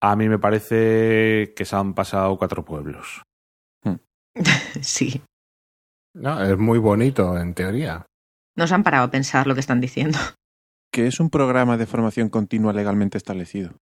A 0.00 0.16
mí 0.16 0.28
me 0.28 0.38
parece 0.38 1.52
que 1.54 1.64
se 1.64 1.76
han 1.76 1.94
pasado 1.94 2.38
cuatro 2.38 2.64
pueblos. 2.64 3.22
Sí. 4.80 5.22
No, 6.14 6.42
es 6.42 6.58
muy 6.58 6.78
bonito 6.78 7.38
en 7.38 7.54
teoría. 7.54 8.04
No 8.56 8.66
se 8.66 8.74
han 8.74 8.82
parado 8.82 9.04
a 9.04 9.10
pensar 9.10 9.46
lo 9.46 9.54
que 9.54 9.60
están 9.60 9.80
diciendo. 9.80 10.18
Que 10.94 11.08
es 11.08 11.18
un 11.18 11.28
programa 11.28 11.76
de 11.76 11.86
formación 11.86 12.28
continua 12.28 12.72
legalmente 12.72 13.18
establecido. 13.18 13.72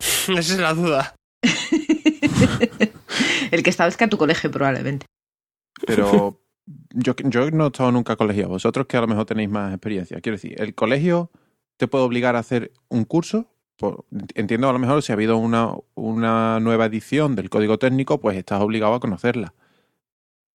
Esa 0.00 0.40
es 0.40 0.58
la 0.58 0.72
duda. 0.72 1.14
el 3.50 3.62
que 3.62 3.68
establezca 3.68 4.08
tu 4.08 4.16
colegio, 4.16 4.50
probablemente. 4.50 5.04
Pero 5.86 6.40
yo, 6.94 7.14
yo 7.24 7.50
no 7.50 7.64
he 7.64 7.66
estado 7.66 7.92
nunca 7.92 8.16
colegiado. 8.16 8.48
Vosotros 8.48 8.86
que 8.86 8.96
a 8.96 9.02
lo 9.02 9.06
mejor 9.06 9.26
tenéis 9.26 9.50
más 9.50 9.74
experiencia. 9.74 10.18
Quiero 10.22 10.36
decir, 10.36 10.54
¿el 10.58 10.74
colegio 10.74 11.30
te 11.76 11.88
puede 11.88 12.04
obligar 12.04 12.36
a 12.36 12.38
hacer 12.38 12.72
un 12.88 13.04
curso? 13.04 13.50
Por- 13.76 14.06
entiendo 14.34 14.70
a 14.70 14.72
lo 14.72 14.78
mejor 14.78 15.02
si 15.02 15.12
ha 15.12 15.14
habido 15.14 15.36
una, 15.36 15.74
una 15.94 16.58
nueva 16.60 16.86
edición 16.86 17.34
del 17.36 17.50
código 17.50 17.78
técnico, 17.78 18.18
pues 18.18 18.38
estás 18.38 18.62
obligado 18.62 18.94
a 18.94 19.00
conocerla. 19.00 19.52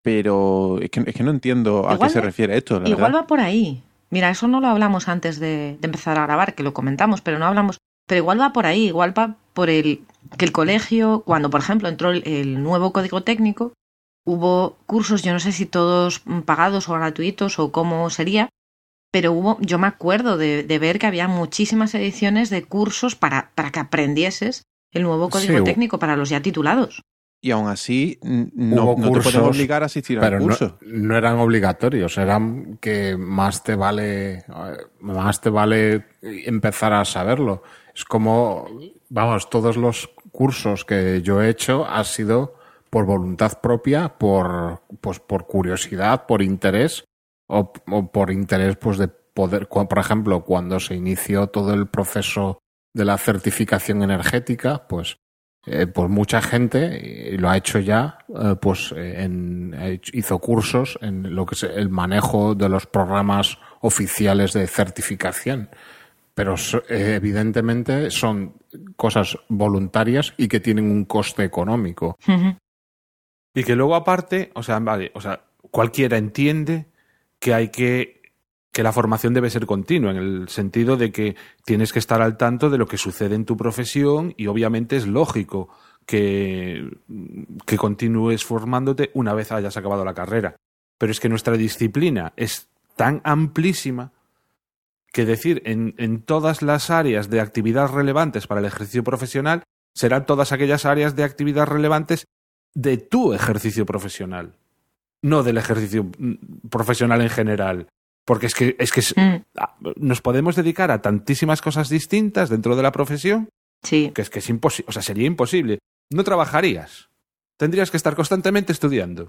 Pero 0.02 0.80
es 0.80 0.90
que, 0.90 1.04
es 1.06 1.14
que 1.14 1.22
no 1.22 1.30
entiendo 1.30 1.88
a 1.88 1.94
Igual 1.94 2.08
qué 2.08 2.12
se 2.14 2.20
refiere 2.20 2.56
esto, 2.56 2.80
la 2.80 2.88
Igual 2.88 3.12
verdad. 3.12 3.20
va 3.22 3.26
por 3.28 3.38
ahí. 3.38 3.84
Mira, 4.12 4.30
eso 4.30 4.46
no 4.46 4.60
lo 4.60 4.68
hablamos 4.68 5.08
antes 5.08 5.40
de, 5.40 5.78
de 5.80 5.86
empezar 5.86 6.18
a 6.18 6.26
grabar, 6.26 6.54
que 6.54 6.62
lo 6.62 6.74
comentamos, 6.74 7.22
pero 7.22 7.38
no 7.38 7.46
hablamos. 7.46 7.78
Pero 8.06 8.18
igual 8.18 8.40
va 8.40 8.52
por 8.52 8.66
ahí, 8.66 8.86
igual 8.88 9.16
va 9.18 9.36
por 9.54 9.70
el 9.70 10.02
que 10.38 10.44
el 10.44 10.52
colegio, 10.52 11.22
cuando 11.24 11.50
por 11.50 11.60
ejemplo 11.60 11.88
entró 11.88 12.10
el, 12.10 12.22
el 12.26 12.62
nuevo 12.62 12.92
código 12.92 13.22
técnico, 13.22 13.72
hubo 14.26 14.76
cursos, 14.86 15.22
yo 15.22 15.32
no 15.32 15.40
sé 15.40 15.52
si 15.52 15.66
todos 15.66 16.22
mm, 16.26 16.40
pagados 16.40 16.88
o 16.88 16.92
gratuitos 16.94 17.58
o 17.58 17.72
cómo 17.72 18.10
sería, 18.10 18.48
pero 19.10 19.32
hubo, 19.32 19.58
yo 19.60 19.78
me 19.78 19.86
acuerdo 19.86 20.36
de, 20.36 20.62
de 20.62 20.78
ver 20.78 20.98
que 20.98 21.06
había 21.06 21.28
muchísimas 21.28 21.94
ediciones 21.94 22.50
de 22.50 22.64
cursos 22.64 23.14
para, 23.14 23.50
para 23.54 23.70
que 23.70 23.80
aprendieses 23.80 24.62
el 24.92 25.02
nuevo 25.04 25.30
código 25.30 25.58
Sí, 25.58 25.64
técnico 25.64 25.98
para 25.98 26.16
los 26.16 26.28
ya 26.28 26.40
titulados. 26.42 27.02
Y 27.44 27.50
aún 27.50 27.66
así, 27.66 28.20
no, 28.22 28.94
no 28.96 29.10
te 29.10 29.20
pueden 29.20 29.40
obligar 29.40 29.82
a 29.82 29.86
asistir 29.86 30.16
al 30.18 30.24
Pero 30.24 30.38
no, 30.38 30.44
curso. 30.46 30.78
no 30.80 31.16
eran 31.16 31.40
obligatorios, 31.40 32.16
eran 32.16 32.78
que 32.80 33.16
más 33.16 33.64
te 33.64 33.74
vale, 33.74 34.44
más 35.00 35.40
te 35.40 35.50
vale 35.50 36.04
empezar 36.22 36.92
a 36.92 37.04
saberlo. 37.04 37.64
Es 37.92 38.04
como, 38.04 38.68
vamos, 39.08 39.50
todos 39.50 39.76
los 39.76 40.08
cursos 40.30 40.84
que 40.84 41.20
yo 41.22 41.42
he 41.42 41.48
hecho 41.48 41.84
ha 41.84 42.04
sido 42.04 42.54
por 42.90 43.06
voluntad 43.06 43.60
propia, 43.60 44.18
por, 44.18 44.82
pues 45.00 45.18
por 45.18 45.48
curiosidad, 45.48 46.26
por 46.26 46.42
interés, 46.42 47.04
o, 47.48 47.72
o 47.90 48.12
por 48.12 48.30
interés, 48.30 48.76
pues 48.76 48.98
de 48.98 49.08
poder, 49.08 49.66
por 49.68 49.98
ejemplo, 49.98 50.44
cuando 50.44 50.78
se 50.78 50.94
inició 50.94 51.48
todo 51.48 51.74
el 51.74 51.88
proceso 51.88 52.58
de 52.94 53.04
la 53.04 53.18
certificación 53.18 54.02
energética, 54.02 54.86
pues 54.86 55.16
eh, 55.66 55.86
pues 55.86 56.08
mucha 56.10 56.42
gente 56.42 57.36
lo 57.38 57.48
ha 57.48 57.56
hecho 57.56 57.78
ya, 57.78 58.18
eh, 58.28 58.56
pues 58.60 58.92
eh, 58.96 59.22
en- 59.22 60.00
hizo 60.12 60.38
cursos 60.38 60.98
en 61.02 61.34
lo 61.34 61.46
que 61.46 61.54
es 61.54 61.62
el 61.62 61.88
manejo 61.88 62.54
de 62.54 62.68
los 62.68 62.86
programas 62.86 63.58
oficiales 63.80 64.52
de 64.52 64.66
certificación. 64.66 65.68
Pero 66.34 66.54
eh, 66.88 67.14
evidentemente 67.16 68.10
son 68.10 68.54
cosas 68.96 69.36
voluntarias 69.48 70.32
y 70.38 70.48
que 70.48 70.60
tienen 70.60 70.90
un 70.90 71.04
coste 71.04 71.44
económico. 71.44 72.16
Y 73.54 73.64
que 73.64 73.76
luego 73.76 73.94
aparte, 73.94 74.50
o 74.54 74.62
sea, 74.62 74.78
vale, 74.78 75.10
o 75.14 75.20
sea, 75.20 75.42
cualquiera 75.70 76.16
entiende 76.16 76.86
que 77.38 77.52
hay 77.52 77.68
que 77.68 78.21
que 78.72 78.82
la 78.82 78.92
formación 78.92 79.34
debe 79.34 79.50
ser 79.50 79.66
continua, 79.66 80.10
en 80.10 80.16
el 80.16 80.48
sentido 80.48 80.96
de 80.96 81.12
que 81.12 81.36
tienes 81.64 81.92
que 81.92 81.98
estar 81.98 82.22
al 82.22 82.38
tanto 82.38 82.70
de 82.70 82.78
lo 82.78 82.86
que 82.86 82.96
sucede 82.96 83.34
en 83.34 83.44
tu 83.44 83.56
profesión 83.56 84.34
y 84.36 84.46
obviamente 84.46 84.96
es 84.96 85.06
lógico 85.06 85.68
que, 86.06 86.90
que 87.66 87.76
continúes 87.76 88.44
formándote 88.44 89.10
una 89.14 89.34
vez 89.34 89.52
hayas 89.52 89.76
acabado 89.76 90.04
la 90.04 90.14
carrera. 90.14 90.56
Pero 90.98 91.12
es 91.12 91.20
que 91.20 91.28
nuestra 91.28 91.56
disciplina 91.56 92.32
es 92.36 92.68
tan 92.96 93.20
amplísima 93.24 94.12
que 95.12 95.26
decir 95.26 95.60
en, 95.66 95.94
en 95.98 96.22
todas 96.22 96.62
las 96.62 96.88
áreas 96.88 97.28
de 97.28 97.40
actividad 97.40 97.92
relevantes 97.92 98.46
para 98.46 98.60
el 98.60 98.66
ejercicio 98.66 99.04
profesional 99.04 99.62
serán 99.94 100.24
todas 100.24 100.52
aquellas 100.52 100.86
áreas 100.86 101.14
de 101.14 101.24
actividad 101.24 101.66
relevantes 101.66 102.26
de 102.74 102.96
tu 102.96 103.34
ejercicio 103.34 103.84
profesional, 103.84 104.54
no 105.20 105.42
del 105.42 105.58
ejercicio 105.58 106.04
mm, 106.04 106.68
profesional 106.70 107.20
en 107.20 107.28
general. 107.28 107.88
Porque 108.24 108.46
es 108.46 108.54
que, 108.54 108.76
es 108.78 108.92
que 108.92 109.00
Mm, 109.16 109.44
ah, 109.58 109.76
nos 109.96 110.20
podemos 110.22 110.54
dedicar 110.56 110.90
a 110.90 111.02
tantísimas 111.02 111.60
cosas 111.60 111.88
distintas 111.88 112.48
dentro 112.50 112.76
de 112.76 112.82
la 112.82 112.92
profesión 112.92 113.48
sí. 113.82 114.12
que 114.14 114.22
es 114.22 114.30
que 114.30 114.38
es 114.38 114.48
imposible, 114.48 114.88
o 114.88 114.92
sea, 114.92 115.02
sería 115.02 115.26
imposible. 115.26 115.78
No 116.10 116.22
trabajarías. 116.24 117.08
Tendrías 117.58 117.90
que 117.90 117.96
estar 117.96 118.14
constantemente 118.14 118.72
estudiando. 118.72 119.28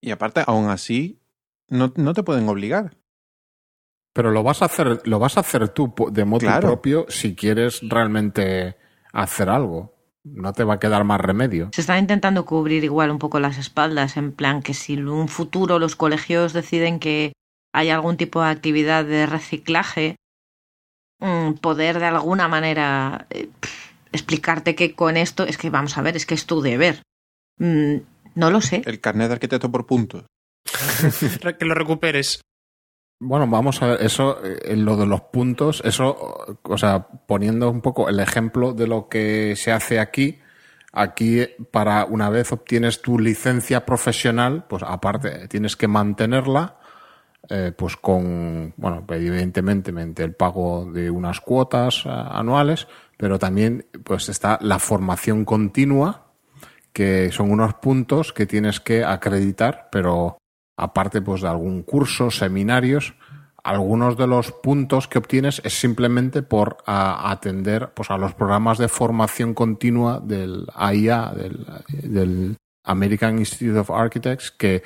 Y 0.00 0.10
aparte, 0.10 0.42
aún 0.46 0.68
así, 0.68 1.20
no, 1.68 1.92
no 1.96 2.14
te 2.14 2.22
pueden 2.22 2.48
obligar. 2.48 2.96
Pero 4.14 4.30
lo 4.30 4.42
vas 4.42 4.62
a 4.62 4.66
hacer, 4.66 5.00
lo 5.04 5.18
vas 5.18 5.36
a 5.36 5.40
hacer 5.40 5.68
tú 5.68 5.92
de 6.10 6.24
modo 6.24 6.40
Claro. 6.40 6.66
propio 6.68 7.06
si 7.08 7.34
quieres 7.34 7.80
realmente 7.88 8.76
hacer 9.12 9.48
algo. 9.48 9.94
No 10.24 10.52
te 10.52 10.64
va 10.64 10.74
a 10.74 10.78
quedar 10.78 11.04
más 11.04 11.20
remedio. 11.20 11.70
Se 11.72 11.80
están 11.80 11.98
intentando 11.98 12.44
cubrir 12.44 12.84
igual 12.84 13.10
un 13.10 13.18
poco 13.18 13.40
las 13.40 13.58
espaldas, 13.58 14.16
en 14.16 14.32
plan 14.32 14.62
que 14.62 14.74
si 14.74 14.94
en 14.94 15.08
un 15.08 15.28
futuro 15.28 15.78
los 15.78 15.96
colegios 15.96 16.52
deciden 16.52 16.98
que 16.98 17.32
hay 17.72 17.90
algún 17.90 18.16
tipo 18.16 18.42
de 18.42 18.50
actividad 18.50 19.04
de 19.04 19.26
reciclaje, 19.26 20.16
mm, 21.20 21.54
poder 21.54 21.98
de 21.98 22.06
alguna 22.06 22.48
manera 22.48 23.26
eh, 23.30 23.48
explicarte 24.12 24.74
que 24.74 24.94
con 24.94 25.16
esto 25.16 25.44
es 25.44 25.56
que 25.56 25.70
vamos 25.70 25.96
a 25.96 26.02
ver, 26.02 26.16
es 26.16 26.26
que 26.26 26.34
es 26.34 26.46
tu 26.46 26.60
deber. 26.60 27.02
Mm, 27.58 27.98
no 28.34 28.50
lo 28.50 28.60
sé. 28.60 28.82
El 28.84 29.00
carnet 29.00 29.28
de 29.28 29.34
arquitecto 29.34 29.70
por 29.70 29.86
puntos. 29.86 30.24
que 31.58 31.64
lo 31.64 31.74
recuperes. 31.74 32.40
Bueno, 33.20 33.48
vamos 33.48 33.82
a 33.82 33.88
ver, 33.88 34.02
eso, 34.02 34.38
eh, 34.44 34.76
lo 34.76 34.96
de 34.96 35.04
los 35.06 35.22
puntos, 35.22 35.82
eso, 35.84 36.56
o 36.62 36.78
sea, 36.78 37.08
poniendo 37.26 37.68
un 37.68 37.80
poco 37.80 38.08
el 38.08 38.20
ejemplo 38.20 38.74
de 38.74 38.86
lo 38.86 39.08
que 39.08 39.56
se 39.56 39.72
hace 39.72 39.98
aquí, 39.98 40.38
aquí 40.92 41.44
para 41.72 42.04
una 42.04 42.30
vez 42.30 42.52
obtienes 42.52 43.02
tu 43.02 43.18
licencia 43.18 43.84
profesional, 43.84 44.66
pues 44.68 44.84
aparte 44.84 45.48
tienes 45.48 45.74
que 45.74 45.88
mantenerla, 45.88 46.76
eh, 47.48 47.72
pues 47.76 47.96
con, 47.96 48.72
bueno, 48.76 49.04
evidentemente 49.08 50.22
el 50.22 50.34
pago 50.34 50.88
de 50.92 51.10
unas 51.10 51.40
cuotas 51.40 52.04
eh, 52.06 52.10
anuales, 52.10 52.86
pero 53.16 53.36
también 53.36 53.86
pues 54.04 54.28
está 54.28 54.58
la 54.62 54.78
formación 54.78 55.44
continua, 55.44 56.26
que 56.92 57.32
son 57.32 57.50
unos 57.50 57.74
puntos 57.74 58.32
que 58.32 58.46
tienes 58.46 58.78
que 58.78 59.04
acreditar, 59.04 59.88
pero 59.90 60.37
aparte 60.78 61.20
pues 61.20 61.42
de 61.42 61.48
algún 61.48 61.82
curso, 61.82 62.30
seminarios, 62.30 63.14
algunos 63.64 64.16
de 64.16 64.26
los 64.26 64.52
puntos 64.52 65.08
que 65.08 65.18
obtienes 65.18 65.60
es 65.64 65.78
simplemente 65.78 66.42
por 66.42 66.78
atender 66.86 67.90
pues, 67.92 68.10
a 68.10 68.16
los 68.16 68.32
programas 68.32 68.78
de 68.78 68.88
formación 68.88 69.52
continua 69.52 70.20
del 70.20 70.66
AIA, 70.74 71.32
del, 71.88 72.56
American 72.84 73.38
Institute 73.38 73.78
of 73.78 73.90
Architects, 73.90 74.50
que 74.50 74.82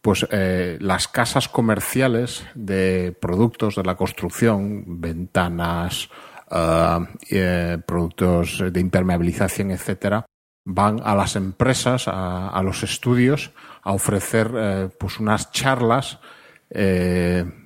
pues 0.00 0.24
eh, 0.30 0.78
las 0.80 1.08
casas 1.08 1.48
comerciales 1.48 2.44
de 2.54 3.16
productos 3.20 3.74
de 3.74 3.82
la 3.82 3.96
construcción, 3.96 5.00
ventanas, 5.00 6.08
eh, 6.50 6.98
eh, 7.30 7.78
productos 7.84 8.62
de 8.72 8.80
impermeabilización, 8.80 9.72
etcétera, 9.72 10.24
van 10.64 11.00
a 11.02 11.14
las 11.14 11.36
empresas, 11.36 12.04
a, 12.06 12.60
los 12.62 12.82
estudios, 12.82 13.50
a 13.82 13.92
ofrecer 13.92 14.90
pues 14.98 15.18
unas 15.18 15.50
charlas 15.50 16.18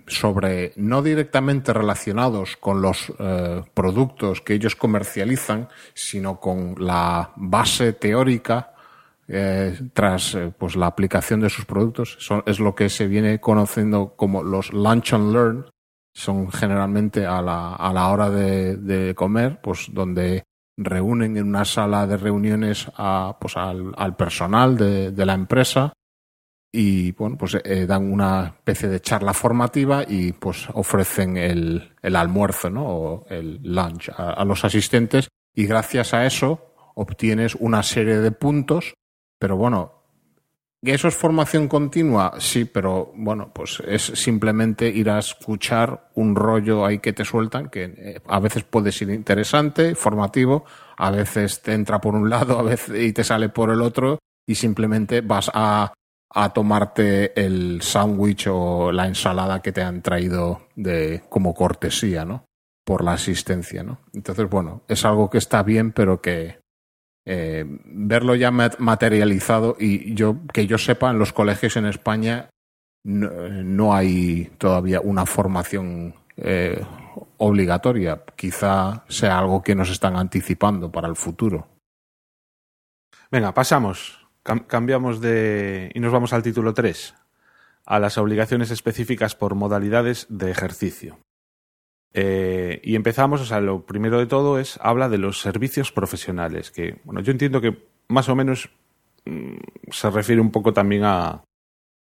sobre 0.07 0.73
no 0.77 1.03
directamente 1.03 1.73
relacionados 1.73 2.57
con 2.57 2.81
los 2.81 3.13
eh, 3.19 3.63
productos 3.75 4.41
que 4.41 4.55
ellos 4.55 4.77
comercializan, 4.77 5.69
sino 5.95 6.39
con 6.39 6.75
la 6.79 7.33
base 7.37 7.93
teórica 7.95 8.75
eh, 9.29 9.79
tras 9.93 10.35
eh, 10.35 10.53
pues 10.57 10.77
la 10.77 10.87
aplicación 10.87 11.41
de 11.41 11.51
sus 11.51 11.65
productos. 11.65 12.19
es 12.47 12.61
lo 12.61 12.75
que 12.75 12.89
se 12.89 13.09
viene 13.09 13.41
conociendo 13.41 14.15
como 14.17 14.43
los 14.43 14.73
lunch 14.73 15.13
and 15.13 15.33
learn. 15.33 15.67
Son 16.15 16.51
generalmente 16.51 17.27
a 17.27 17.43
la, 17.43 17.75
a 17.75 17.93
la 17.93 18.09
hora 18.09 18.31
de, 18.31 19.15
comer, 19.15 19.61
pues 19.61 19.89
donde 19.93 20.45
reúnen 20.79 21.37
en 21.37 21.49
una 21.49 21.65
sala 21.65 22.07
de 22.07 22.17
reuniones 22.17 22.91
a, 22.97 23.37
pues 23.39 23.57
al, 23.57 23.93
al 23.97 24.17
personal 24.17 24.77
de 24.79 25.27
la 25.27 25.35
empresa 25.35 25.93
y 26.73 27.13
bueno, 27.13 27.37
pues 27.39 27.57
eh, 27.65 27.87
dan 27.87 28.13
una 28.13 28.47
especie 28.47 28.89
de 28.89 29.01
charla 29.01 29.33
formativa 29.33 30.05
y 30.07 30.33
pues 30.33 30.69
ofrecen 30.75 31.37
el, 31.37 31.93
almuerzo, 32.03 32.71
¿no? 32.71 32.87
O 32.87 33.27
el 33.29 33.61
lunch 33.63 34.11
a, 34.17 34.45
los 34.45 34.65
asistentes 34.65 35.29
y 35.55 35.67
gracias 35.67 36.13
a 36.13 36.27
eso 36.27 36.75
obtienes 36.95 37.55
una 37.55 37.83
serie 37.83 38.19
de 38.19 38.31
puntos, 38.31 38.95
pero 39.39 39.57
bueno, 39.57 40.03
¿eso 40.83 41.09
es 41.09 41.15
formación 41.15 41.69
continua? 41.69 42.35
Sí, 42.39 42.65
pero 42.65 43.13
bueno, 43.15 43.51
pues 43.55 43.83
es 43.87 44.03
simplemente 44.03 44.89
ir 44.89 45.11
a 45.11 45.19
escuchar 45.19 46.11
un 46.15 46.35
rollo 46.35 46.85
ahí 46.85 46.99
que 46.99 47.13
te 47.13 47.25
sueltan, 47.25 47.69
que 47.69 47.85
eh, 47.85 48.21
a 48.27 48.41
veces 48.41 48.65
puede 48.65 48.93
ser 48.93 49.11
interesante, 49.11 49.95
formativo, 49.95 50.65
a 50.97 51.11
veces 51.11 51.63
te 51.63 51.73
entra 51.73 52.01
por 52.01 52.15
un 52.15 52.29
lado, 52.29 52.59
a 52.59 52.63
veces 52.63 53.03
y 53.03 53.13
te 53.13 53.25
sale 53.25 53.49
por 53.49 53.71
el 53.71 53.83
otro, 53.83 54.19
y 54.47 54.55
simplemente 54.55 55.21
vas 55.23 55.51
a 55.53 55.93
a 56.31 56.53
tomarte 56.53 57.39
el 57.41 57.81
sándwich 57.83 58.49
o 58.51 58.93
la 58.93 59.07
ensalada 59.07 59.63
que 59.63 59.73
te 59.73 59.83
han 59.83 60.03
traído 60.03 60.69
de 60.75 61.23
como 61.29 61.55
cortesía, 61.55 62.25
¿no? 62.25 62.45
Por 62.85 63.03
la 63.05 63.13
asistencia, 63.13 63.83
¿no? 63.83 63.99
Entonces, 64.13 64.49
bueno, 64.49 64.83
es 64.89 65.05
algo 65.05 65.31
que 65.31 65.39
está 65.39 65.63
bien, 65.63 65.93
pero 65.93 66.21
que 66.21 66.59
eh, 67.25 67.65
verlo 67.67 68.35
ya 68.35 68.51
materializado 68.51 69.77
y 69.79 70.15
yo 70.15 70.37
que 70.53 70.67
yo 70.67 70.79
sepa 70.79 71.11
en 71.11 71.19
los 71.19 71.33
colegios 71.33 71.77
en 71.77 71.87
España 71.87 72.51
no, 73.07 73.95
hay 73.95 74.47
todavía 74.59 75.01
una 75.01 75.27
formación 75.27 76.15
eh, 76.37 76.85
obligatoria. 77.39 78.25
Quizá 78.35 79.05
sea 79.09 79.39
algo 79.39 79.63
que 79.63 79.77
nos 79.77 79.91
están 79.91 80.17
anticipando 80.17 80.91
para 80.91 81.07
el 81.09 81.15
futuro. 81.15 81.69
Venga, 83.31 83.55
pasamos 83.55 84.26
cambiamos 84.67 85.21
de. 85.21 85.91
y 85.95 86.01
nos 86.01 86.13
vamos 86.13 86.33
al 86.33 86.43
título 86.43 86.75
3, 86.75 87.15
a 87.85 87.99
las 87.99 88.19
obligaciones 88.19 88.71
específicas 88.71 89.35
por 89.35 89.55
modalidades 89.55 90.27
de 90.29 90.51
ejercicio. 90.51 91.19
Eh, 92.15 92.81
y 92.83 92.95
empezamos, 92.95 93.41
o 93.41 93.45
sea, 93.45 93.61
lo 93.61 93.85
primero 93.85 94.19
de 94.19 94.27
todo 94.27 94.59
es, 94.59 94.79
habla 94.81 95.09
de 95.09 95.19
los 95.19 95.41
servicios 95.41 95.93
profesionales, 95.93 96.71
que, 96.71 97.01
bueno, 97.05 97.21
yo 97.21 97.33
entiendo 97.33 97.61
que 97.61 97.77
más 98.09 98.29
o 98.29 98.35
menos 98.35 98.71
mm, 99.27 99.57
se 99.91 100.11
refiere 100.11 100.41
un 100.41 100.51
poco 100.51 100.73
también 100.73 101.05
a... 101.05 101.45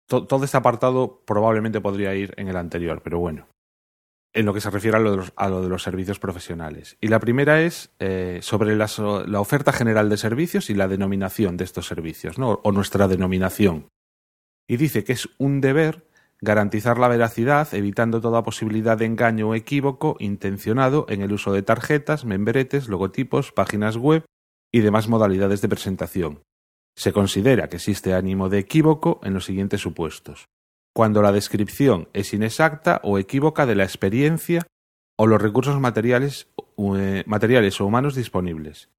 todo 0.08 0.44
este 0.44 0.58
apartado 0.58 1.22
probablemente 1.26 1.80
podría 1.80 2.14
ir 2.16 2.34
en 2.36 2.50
el 2.50 2.58
anterior, 2.58 3.02
pero 3.04 3.20
bueno 3.20 3.48
en 4.34 4.46
lo 4.46 4.54
que 4.54 4.62
se 4.62 4.70
refiere 4.70 4.98
a 4.98 5.00
lo 5.50 5.62
de 5.62 5.70
los, 5.70 5.84
servicios 5.84 6.20
profesionales. 6.20 6.98
Y 7.02 7.08
la 7.08 7.20
primera 7.20 7.62
es 7.62 7.92
eh, 8.00 8.40
sobre 8.42 8.76
la, 8.76 8.86
oferta 9.40 9.74
general 9.74 10.10
de 10.10 10.18
servicios 10.18 10.70
y 10.70 10.74
la 10.74 10.88
denominación 10.88 11.58
de 11.58 11.66
estos 11.66 11.88
servicios, 11.88 12.38
¿no? 12.38 12.60
o 12.64 12.72
nuestra 12.72 13.08
denominación. 13.08 13.90
Y 14.68 14.78
dice 14.78 15.04
que 15.04 15.14
es 15.14 15.30
un 15.38 15.60
deber 15.60 16.08
garantizar 16.40 16.98
la 16.98 17.08
veracidad, 17.08 17.74
evitando 17.74 18.22
toda 18.22 18.44
posibilidad 18.44 18.98
de 18.98 19.06
engaño 19.06 19.50
o 19.50 19.56
equívoco 19.56 20.16
intencionado 20.20 21.06
en 21.10 21.22
el 21.22 21.34
uso 21.34 21.52
de 21.52 21.62
tarjetas, 21.62 22.26
membretes, 22.26 22.88
logotipos, 22.88 23.52
páginas 23.52 23.98
web 23.98 24.26
y 24.72 24.80
demás 24.80 25.08
modalidades 25.08 25.62
de 25.62 25.70
presentación. 25.70 26.42
Se 26.96 27.14
considera 27.14 27.68
que 27.68 27.76
existe 27.76 28.14
ánimo 28.14 28.50
de 28.50 28.60
equívoco 28.60 29.20
en 29.24 29.34
los 29.34 29.46
siguientes 29.46 29.82
supuestos 29.82 30.48
cuando 30.94 31.22
la 31.22 31.32
descripción 31.32 32.10
es 32.14 32.34
inexacta 32.34 33.00
o 33.04 33.18
equívoca 33.18 33.66
de 33.66 33.76
la 33.76 33.84
experiencia 33.84 34.68
o 35.18 35.28
los 35.28 35.42
recursos 35.42 35.80
materiales, 35.80 36.48
eh, 36.78 37.24
materiales 37.26 37.80
o 37.80 37.86
humanos 37.86 38.16
disponibles, 38.16 38.90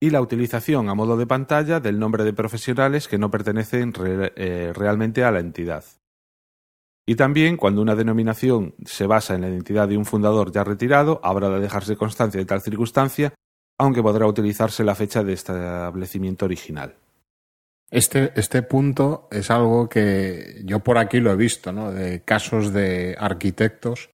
y 0.00 0.10
la 0.10 0.20
utilización 0.20 0.88
a 0.88 0.94
modo 0.94 1.16
de 1.16 1.26
pantalla 1.26 1.80
del 1.80 1.98
nombre 1.98 2.24
de 2.24 2.32
profesionales 2.32 3.08
que 3.08 3.18
no 3.18 3.30
pertenecen 3.30 3.92
eh, 3.96 4.72
realmente 4.74 5.24
a 5.24 5.30
la 5.30 5.40
entidad. 5.40 5.84
Y 7.06 7.14
también 7.14 7.56
cuando 7.56 7.80
una 7.80 7.94
denominación 7.94 8.74
se 8.84 9.06
basa 9.06 9.34
en 9.34 9.40
la 9.40 9.48
identidad 9.48 9.88
de 9.88 9.96
un 9.96 10.04
fundador 10.04 10.52
ya 10.52 10.62
retirado, 10.62 11.20
habrá 11.22 11.48
de 11.48 11.60
dejarse 11.60 11.96
constancia 11.96 12.38
de 12.38 12.44
tal 12.44 12.60
circunstancia, 12.60 13.32
aunque 13.78 14.02
podrá 14.02 14.26
utilizarse 14.26 14.84
la 14.84 14.94
fecha 14.94 15.24
de 15.24 15.32
establecimiento 15.32 16.44
original. 16.44 16.96
Este, 17.90 18.32
este 18.36 18.62
punto 18.62 19.28
es 19.30 19.50
algo 19.50 19.88
que 19.88 20.60
yo 20.64 20.80
por 20.80 20.98
aquí 20.98 21.20
lo 21.20 21.32
he 21.32 21.36
visto, 21.36 21.72
¿no? 21.72 21.90
De 21.90 22.22
casos 22.22 22.72
de 22.72 23.16
arquitectos 23.18 24.10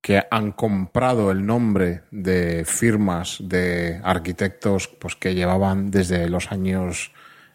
que 0.00 0.22
han 0.30 0.52
comprado 0.52 1.32
el 1.32 1.44
nombre 1.44 2.02
de 2.12 2.64
firmas 2.64 3.38
de 3.42 4.00
arquitectos 4.04 4.86
pues, 4.86 5.16
que 5.16 5.34
llevaban 5.34 5.90
desde 5.90 6.28
los 6.28 6.52
años 6.52 7.12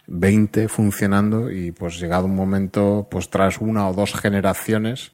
20 0.08 0.68
funcionando 0.68 1.50
y 1.50 1.72
pues 1.72 1.98
llegado 2.02 2.26
un 2.26 2.36
momento, 2.36 3.08
pues 3.10 3.30
tras 3.30 3.60
una 3.62 3.88
o 3.88 3.94
dos 3.94 4.14
generaciones 4.14 5.14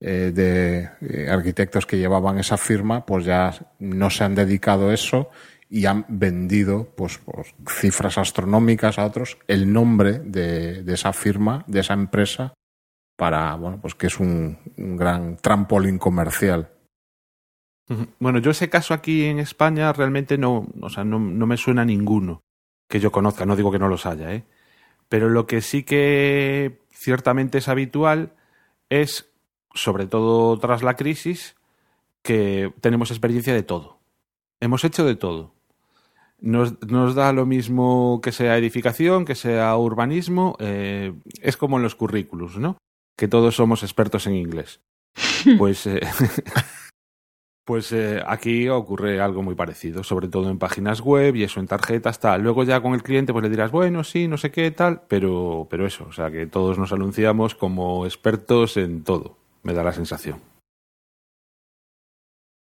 eh, 0.00 0.32
de 0.34 0.90
eh, 1.00 1.30
arquitectos 1.30 1.86
que 1.86 1.96
llevaban 1.96 2.38
esa 2.38 2.58
firma, 2.58 3.06
pues 3.06 3.24
ya 3.24 3.54
no 3.78 4.10
se 4.10 4.24
han 4.24 4.34
dedicado 4.34 4.90
a 4.90 4.94
eso 4.94 5.30
y 5.68 5.86
han 5.86 6.04
vendido 6.08 6.88
pues 6.96 7.18
por 7.18 7.46
cifras 7.68 8.18
astronómicas 8.18 8.98
a 8.98 9.06
otros 9.06 9.38
el 9.48 9.72
nombre 9.72 10.20
de, 10.20 10.84
esa 10.92 11.12
firma, 11.12 11.64
de 11.66 11.80
esa 11.80 11.94
empresa, 11.94 12.54
para, 13.16 13.54
bueno, 13.56 13.80
pues 13.80 13.94
que 13.94 14.08
es 14.08 14.18
un, 14.20 14.58
gran 14.76 15.36
trampolín 15.36 15.98
comercial. 15.98 16.70
Bueno, 18.18 18.38
yo 18.38 18.50
ese 18.50 18.70
caso 18.70 18.94
aquí 18.94 19.24
en 19.24 19.38
España 19.38 19.92
realmente 19.92 20.38
no, 20.38 20.66
o 20.80 20.88
sea, 20.88 21.04
no, 21.04 21.18
no 21.18 21.46
me 21.46 21.56
suena 21.56 21.84
ninguno 21.84 22.42
que 22.88 23.00
yo 23.00 23.12
conozca, 23.12 23.44
no 23.44 23.56
digo 23.56 23.70
que 23.70 23.78
no 23.78 23.88
los 23.88 24.06
haya, 24.06 24.32
¿eh? 24.32 24.44
Pero 25.08 25.28
lo 25.28 25.46
que 25.46 25.60
sí 25.60 25.82
que 25.82 26.80
ciertamente 26.90 27.58
es 27.58 27.68
habitual 27.68 28.34
es, 28.88 29.30
sobre 29.74 30.06
todo 30.06 30.58
tras 30.58 30.82
la 30.82 30.96
crisis, 30.96 31.56
que 32.22 32.72
tenemos 32.80 33.10
experiencia 33.10 33.52
de 33.52 33.62
todo. 33.62 34.00
Hemos 34.60 34.84
hecho 34.84 35.04
de 35.04 35.14
todo 35.14 35.53
nos, 36.44 36.80
nos, 36.82 37.14
da 37.14 37.32
lo 37.32 37.46
mismo 37.46 38.20
que 38.22 38.30
sea 38.30 38.58
edificación, 38.58 39.24
que 39.24 39.34
sea 39.34 39.76
urbanismo, 39.76 40.56
eh, 40.60 41.14
es 41.40 41.56
como 41.56 41.78
en 41.78 41.82
los 41.82 41.94
currículos, 41.94 42.58
¿no? 42.58 42.76
Que 43.16 43.28
todos 43.28 43.56
somos 43.56 43.82
expertos 43.82 44.26
en 44.26 44.36
inglés. 44.36 44.80
Pues, 45.58 45.86
eh, 45.86 46.00
pues 47.66 47.92
eh, 47.92 48.22
aquí 48.26 48.68
ocurre 48.70 49.20
algo 49.20 49.42
muy 49.42 49.54
parecido, 49.54 50.02
sobre 50.02 50.28
todo 50.28 50.48
en 50.50 50.58
páginas 50.58 51.02
web 51.02 51.36
y 51.36 51.44
eso 51.44 51.60
en 51.60 51.66
tarjetas, 51.66 52.18
tal. 52.18 52.42
Luego 52.42 52.64
ya 52.64 52.80
con 52.80 52.94
el 52.94 53.02
cliente 53.02 53.32
pues 53.32 53.42
le 53.42 53.50
dirás, 53.50 53.70
bueno, 53.70 54.04
sí, 54.04 54.26
no 54.26 54.38
sé 54.38 54.50
qué, 54.50 54.70
tal, 54.70 55.02
pero, 55.06 55.66
pero 55.70 55.86
eso, 55.86 56.06
o 56.08 56.12
sea 56.12 56.30
que 56.30 56.46
todos 56.46 56.78
nos 56.78 56.92
anunciamos 56.92 57.54
como 57.54 58.06
expertos 58.06 58.78
en 58.78 59.04
todo, 59.04 59.36
me 59.62 59.74
da 59.74 59.84
la 59.84 59.92
sensación. 59.92 60.53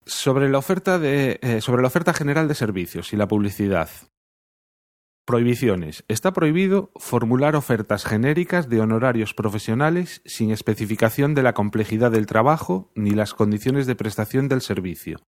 Sobre 0.09 0.49
la 0.49 0.57
oferta 0.57 0.99
de, 0.99 1.39
eh, 1.43 1.61
sobre 1.61 1.83
la 1.83 1.89
oferta 1.89 2.15
general 2.15 2.49
de 2.49 2.55
servicios 2.55 3.13
y 3.13 3.17
la 3.17 3.29
publicidad. 3.29 3.91
Prohibiciones. 5.27 6.03
Está 6.09 6.33
prohibido 6.33 6.91
formular 6.97 7.55
ofertas 7.55 8.07
genéricas 8.07 8.71
de 8.71 8.81
honorarios 8.81 9.35
profesionales 9.35 10.23
sin 10.25 10.51
especificación 10.51 11.35
de 11.35 11.43
la 11.43 11.53
complejidad 11.53 12.11
del 12.11 12.25
trabajo 12.25 12.91
ni 12.95 13.11
las 13.11 13.35
condiciones 13.35 13.87
de 13.87 13.97
prestación 13.97 14.49
del 14.49 14.63
servicio, 14.63 15.21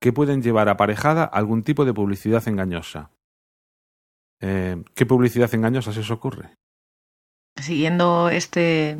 que 0.00 0.14
pueden 0.14 0.40
llevar 0.40 0.70
aparejada 0.70 1.24
algún 1.24 1.62
tipo 1.62 1.84
de 1.84 1.92
publicidad 1.92 2.48
engañosa. 2.48 3.10
Eh, 4.40 4.82
¿Qué 4.94 5.04
publicidad 5.04 5.54
engañosa 5.54 5.92
se 5.92 6.00
os 6.00 6.10
ocurre? 6.10 6.54
Siguiendo 7.60 8.30
este, 8.30 8.96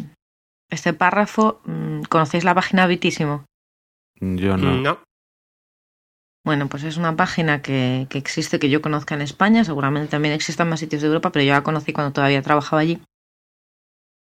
este 0.69 0.93
párrafo, 0.93 1.63
mm, 1.65 2.03
¿conocéis 2.11 2.45
la 2.45 2.55
página 2.55 2.87
Bitísimo? 2.87 3.47
Yo 4.21 4.59
no. 4.59 4.77
No. 4.77 5.12
Bueno, 6.45 6.69
pues 6.69 6.83
es 6.83 6.97
una 6.97 7.15
página 7.15 7.63
que, 7.63 8.07
que 8.11 8.19
existe, 8.19 8.59
que 8.59 8.69
yo 8.69 8.83
conozca 8.83 9.15
en 9.15 9.23
España, 9.23 9.65
seguramente 9.65 10.09
también 10.11 10.35
existen 10.35 10.69
más 10.69 10.81
sitios 10.81 11.03
de 11.03 11.09
Europa, 11.09 11.31
pero 11.31 11.45
yo 11.45 11.53
la 11.53 11.63
conocí 11.63 11.93
cuando 11.93 12.13
todavía 12.13 12.43
trabajaba 12.43 12.83
allí. 12.83 13.01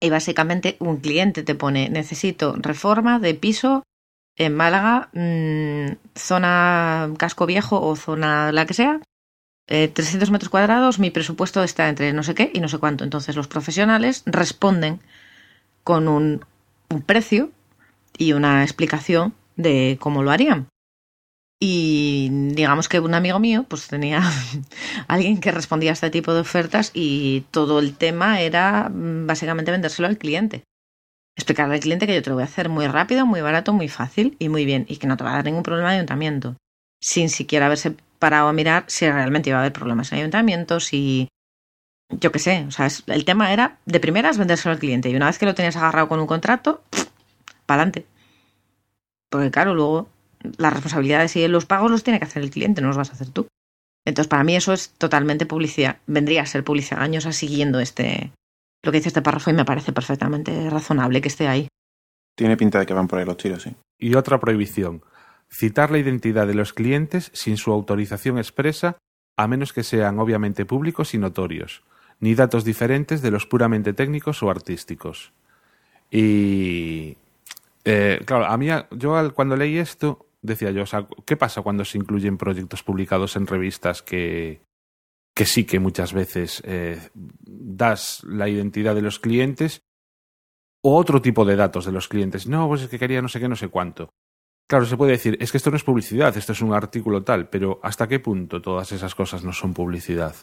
Y 0.00 0.10
básicamente 0.10 0.76
un 0.80 0.98
cliente 0.98 1.42
te 1.42 1.54
pone, 1.54 1.88
necesito 1.90 2.54
reforma 2.56 3.18
de 3.18 3.34
piso 3.34 3.82
en 4.36 4.54
Málaga, 4.54 5.08
mm, 5.12 5.96
zona 6.14 7.10
casco 7.18 7.46
viejo 7.46 7.80
o 7.80 7.96
zona 7.96 8.52
la 8.52 8.66
que 8.66 8.74
sea, 8.74 9.00
eh, 9.68 9.88
300 9.88 10.30
metros 10.30 10.50
cuadrados, 10.50 10.98
mi 10.98 11.10
presupuesto 11.10 11.62
está 11.62 11.88
entre 11.88 12.12
no 12.12 12.22
sé 12.22 12.34
qué 12.34 12.50
y 12.54 12.60
no 12.60 12.68
sé 12.68 12.78
cuánto. 12.78 13.04
Entonces 13.04 13.36
los 13.36 13.48
profesionales 13.48 14.22
responden 14.26 15.00
con 15.84 16.08
un, 16.08 16.44
un 16.90 17.02
precio 17.02 17.50
y 18.18 18.32
una 18.32 18.62
explicación 18.62 19.34
de 19.56 19.98
cómo 20.00 20.22
lo 20.22 20.30
harían. 20.30 20.68
Y 21.58 22.28
digamos 22.52 22.88
que 22.88 23.00
un 23.00 23.14
amigo 23.14 23.38
mío 23.38 23.64
pues 23.66 23.88
tenía 23.88 24.22
alguien 25.08 25.40
que 25.40 25.52
respondía 25.52 25.90
a 25.90 25.94
este 25.94 26.10
tipo 26.10 26.34
de 26.34 26.40
ofertas 26.40 26.90
y 26.92 27.44
todo 27.50 27.78
el 27.78 27.96
tema 27.96 28.40
era 28.40 28.90
mm, 28.90 29.26
básicamente 29.26 29.70
vendérselo 29.70 30.06
al 30.08 30.18
cliente. 30.18 30.64
Explicarle 31.34 31.74
al 31.74 31.80
cliente 31.80 32.06
que 32.06 32.14
yo 32.14 32.22
te 32.22 32.30
lo 32.30 32.36
voy 32.36 32.42
a 32.42 32.46
hacer 32.46 32.68
muy 32.68 32.86
rápido, 32.86 33.26
muy 33.26 33.40
barato, 33.40 33.72
muy 33.72 33.88
fácil 33.88 34.36
y 34.38 34.48
muy 34.48 34.64
bien 34.64 34.84
y 34.88 34.96
que 34.96 35.06
no 35.06 35.16
te 35.16 35.24
va 35.24 35.30
a 35.30 35.36
dar 35.36 35.44
ningún 35.44 35.62
problema 35.62 35.90
de 35.90 35.96
ayuntamiento. 35.96 36.56
Sin 37.00 37.28
siquiera 37.30 37.66
haberse 37.66 37.94
parado 38.18 38.48
a 38.48 38.52
mirar 38.52 38.84
si 38.88 39.10
realmente 39.10 39.50
iba 39.50 39.58
a 39.58 39.62
haber 39.62 39.72
problemas 39.72 40.12
en 40.12 40.18
ayuntamiento, 40.18 40.80
si... 40.80 41.28
Yo 42.08 42.30
qué 42.30 42.38
sé, 42.38 42.64
o 42.68 42.70
sea, 42.70 42.88
el 43.08 43.24
tema 43.24 43.52
era 43.52 43.78
de 43.84 43.98
primeras 43.98 44.38
vendérselo 44.38 44.72
al 44.72 44.78
cliente 44.78 45.10
y 45.10 45.16
una 45.16 45.26
vez 45.26 45.38
que 45.38 45.46
lo 45.46 45.56
tenías 45.56 45.74
agarrado 45.74 46.08
con 46.08 46.20
un 46.20 46.28
contrato, 46.28 46.80
para 47.66 47.82
adelante. 47.82 48.06
Porque 49.28 49.50
claro, 49.50 49.74
luego 49.74 50.08
las 50.58 50.72
responsabilidades 50.72 51.36
y 51.36 51.46
los 51.48 51.66
pagos 51.66 51.90
los 51.90 52.04
tiene 52.04 52.18
que 52.18 52.24
hacer 52.24 52.42
el 52.42 52.50
cliente, 52.50 52.80
no 52.80 52.88
los 52.88 52.96
vas 52.96 53.10
a 53.10 53.14
hacer 53.14 53.30
tú. 53.30 53.46
Entonces, 54.06 54.28
para 54.28 54.44
mí 54.44 54.54
eso 54.54 54.72
es 54.72 54.90
totalmente 54.90 55.46
publicidad. 55.46 55.98
Vendría 56.06 56.42
a 56.42 56.46
ser 56.46 56.62
publicidad 56.64 57.02
años 57.02 57.24
siguiendo 57.24 57.80
este 57.80 58.32
lo 58.84 58.92
que 58.92 58.98
dice 58.98 59.08
este 59.08 59.22
párrafo 59.22 59.50
y 59.50 59.54
me 59.54 59.64
parece 59.64 59.92
perfectamente 59.92 60.70
razonable 60.70 61.20
que 61.20 61.28
esté 61.28 61.48
ahí. 61.48 61.66
Tiene 62.36 62.56
pinta 62.56 62.78
de 62.78 62.86
que 62.86 62.94
van 62.94 63.08
por 63.08 63.18
ahí 63.18 63.24
los 63.24 63.36
tiros, 63.36 63.62
sí. 63.62 63.74
Y 63.98 64.14
otra 64.14 64.38
prohibición. 64.38 65.02
Citar 65.50 65.90
la 65.90 65.98
identidad 65.98 66.46
de 66.46 66.54
los 66.54 66.72
clientes 66.72 67.30
sin 67.34 67.56
su 67.56 67.72
autorización 67.72 68.38
expresa, 68.38 68.98
a 69.36 69.48
menos 69.48 69.72
que 69.72 69.82
sean 69.82 70.18
obviamente 70.20 70.64
públicos 70.66 71.14
y 71.14 71.18
notorios, 71.18 71.82
ni 72.20 72.34
datos 72.34 72.64
diferentes 72.64 73.22
de 73.22 73.30
los 73.32 73.46
puramente 73.46 73.92
técnicos 73.92 74.42
o 74.42 74.50
artísticos. 74.50 75.32
Y. 76.10 77.16
eh, 77.84 78.20
claro, 78.24 78.46
a 78.46 78.56
mí, 78.56 78.68
yo 78.92 79.16
al- 79.16 79.32
cuando 79.34 79.56
leí 79.56 79.78
esto, 79.78 80.25
decía 80.46 80.70
yo, 80.70 80.82
o 80.82 80.86
sea, 80.86 81.06
¿qué 81.24 81.36
pasa 81.36 81.62
cuando 81.62 81.84
se 81.84 81.98
incluyen 81.98 82.38
proyectos 82.38 82.82
publicados 82.82 83.36
en 83.36 83.46
revistas 83.46 84.02
que, 84.02 84.62
que 85.34 85.46
sí 85.46 85.64
que 85.64 85.78
muchas 85.80 86.12
veces 86.12 86.62
eh, 86.64 87.10
das 87.14 88.24
la 88.24 88.48
identidad 88.48 88.94
de 88.94 89.02
los 89.02 89.18
clientes 89.18 89.82
o 90.82 90.96
otro 90.96 91.20
tipo 91.20 91.44
de 91.44 91.56
datos 91.56 91.84
de 91.84 91.92
los 91.92 92.08
clientes? 92.08 92.46
No, 92.46 92.68
pues 92.68 92.82
es 92.82 92.88
que 92.88 92.98
quería 92.98 93.20
no 93.20 93.28
sé 93.28 93.40
qué, 93.40 93.48
no 93.48 93.56
sé 93.56 93.68
cuánto. 93.68 94.10
Claro, 94.68 94.84
se 94.84 94.96
puede 94.96 95.12
decir, 95.12 95.36
es 95.40 95.52
que 95.52 95.58
esto 95.58 95.70
no 95.70 95.76
es 95.76 95.84
publicidad, 95.84 96.36
esto 96.36 96.52
es 96.52 96.60
un 96.60 96.72
artículo 96.72 97.22
tal, 97.22 97.48
pero 97.48 97.78
¿hasta 97.82 98.08
qué 98.08 98.18
punto 98.18 98.60
todas 98.60 98.90
esas 98.92 99.14
cosas 99.14 99.44
no 99.44 99.52
son 99.52 99.74
publicidad? 99.74 100.34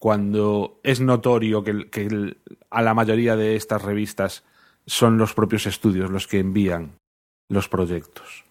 Cuando 0.00 0.80
es 0.82 1.00
notorio 1.00 1.62
que, 1.62 1.88
que 1.88 2.36
a 2.70 2.82
la 2.82 2.94
mayoría 2.94 3.36
de 3.36 3.54
estas 3.54 3.82
revistas 3.82 4.44
son 4.84 5.16
los 5.16 5.32
propios 5.34 5.66
estudios 5.66 6.10
los 6.10 6.26
que 6.26 6.40
envían 6.40 6.98
los 7.48 7.68
proyectos. 7.68 8.44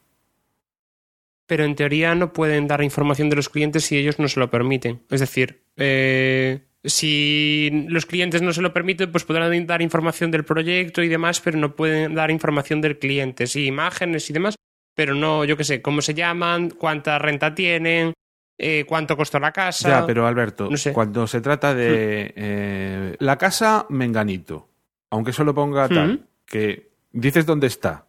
Pero 1.52 1.66
en 1.66 1.76
teoría 1.76 2.16
no 2.16 2.32
pueden 2.32 2.66
dar 2.66 2.82
información 2.82 3.30
de 3.30 3.36
los 3.36 3.50
clientes 3.50 3.84
si 3.84 3.98
ellos 3.98 4.20
no 4.20 4.30
se 4.30 4.40
lo 4.40 4.50
permiten. 4.50 5.02
Es 5.10 5.20
decir, 5.20 5.66
eh, 5.76 6.62
si 6.82 7.86
los 7.90 8.06
clientes 8.06 8.42
no 8.42 8.54
se 8.54 8.62
lo 8.62 8.72
permiten, 8.72 9.12
pues 9.12 9.26
podrán 9.26 9.68
dar 9.68 9.82
información 9.82 10.32
del 10.32 10.46
proyecto 10.46 11.04
y 11.04 11.10
demás, 11.10 11.42
pero 11.42 11.58
no 11.58 11.76
pueden 11.76 12.16
dar 12.16 12.32
información 12.32 12.80
del 12.80 12.98
cliente. 13.00 13.48
Sí, 13.48 13.66
imágenes 13.66 14.30
y 14.30 14.32
demás, 14.32 14.56
pero 14.96 15.14
no, 15.14 15.44
yo 15.44 15.58
qué 15.58 15.66
sé, 15.66 15.82
cómo 15.82 16.02
se 16.02 16.14
llaman, 16.14 16.70
cuánta 16.70 17.20
renta 17.20 17.54
tienen, 17.54 18.14
eh, 18.58 18.86
cuánto 18.88 19.18
costó 19.18 19.38
la 19.38 19.52
casa. 19.52 19.90
Ya, 19.90 20.06
pero 20.06 20.26
Alberto, 20.26 20.70
no 20.72 20.78
sé. 20.78 20.94
cuando 20.94 21.28
se 21.28 21.42
trata 21.42 21.76
de 21.76 22.34
eh, 22.34 23.16
la 23.20 23.38
casa 23.38 23.88
Menganito, 23.90 24.70
aunque 25.10 25.34
solo 25.34 25.54
ponga 25.54 25.90
tal, 25.90 26.12
Ujú. 26.14 26.24
que 26.46 26.92
dices 27.12 27.46
dónde 27.46 27.68
está, 27.68 28.08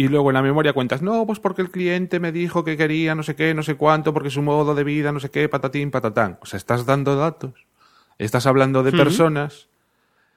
y 0.00 0.08
luego 0.08 0.30
en 0.30 0.34
la 0.34 0.40
memoria 0.40 0.72
cuentas, 0.72 1.02
no, 1.02 1.26
pues 1.26 1.40
porque 1.40 1.60
el 1.60 1.70
cliente 1.70 2.20
me 2.20 2.32
dijo 2.32 2.64
que 2.64 2.78
quería 2.78 3.14
no 3.14 3.22
sé 3.22 3.36
qué, 3.36 3.52
no 3.52 3.62
sé 3.62 3.74
cuánto, 3.74 4.14
porque 4.14 4.30
su 4.30 4.40
modo 4.40 4.74
de 4.74 4.82
vida, 4.82 5.12
no 5.12 5.20
sé 5.20 5.28
qué, 5.28 5.46
patatín, 5.46 5.90
patatán. 5.90 6.38
O 6.40 6.46
sea, 6.46 6.56
estás 6.56 6.86
dando 6.86 7.16
datos, 7.16 7.66
estás 8.16 8.46
hablando 8.46 8.82
de 8.82 8.92
personas. 8.92 9.68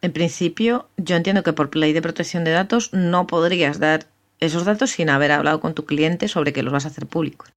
En 0.02 0.12
principio, 0.12 0.90
yo 0.98 1.16
entiendo 1.16 1.44
que 1.44 1.54
por 1.54 1.74
ley 1.78 1.94
de 1.94 2.02
protección 2.02 2.44
de 2.44 2.52
datos 2.52 2.92
no 2.92 3.26
podrías 3.26 3.80
dar 3.80 4.08
esos 4.42 4.66
datos 4.66 4.92
sin 4.92 5.10
haber 5.10 5.32
hablado 5.32 5.62
con 5.62 5.74
tu 5.74 5.86
cliente 5.86 6.28
sobre 6.28 6.52
que 6.52 6.62
los 6.62 6.74
vas 6.74 6.84
a 6.84 6.90
hacer 6.90 7.08
públicos. 7.08 7.54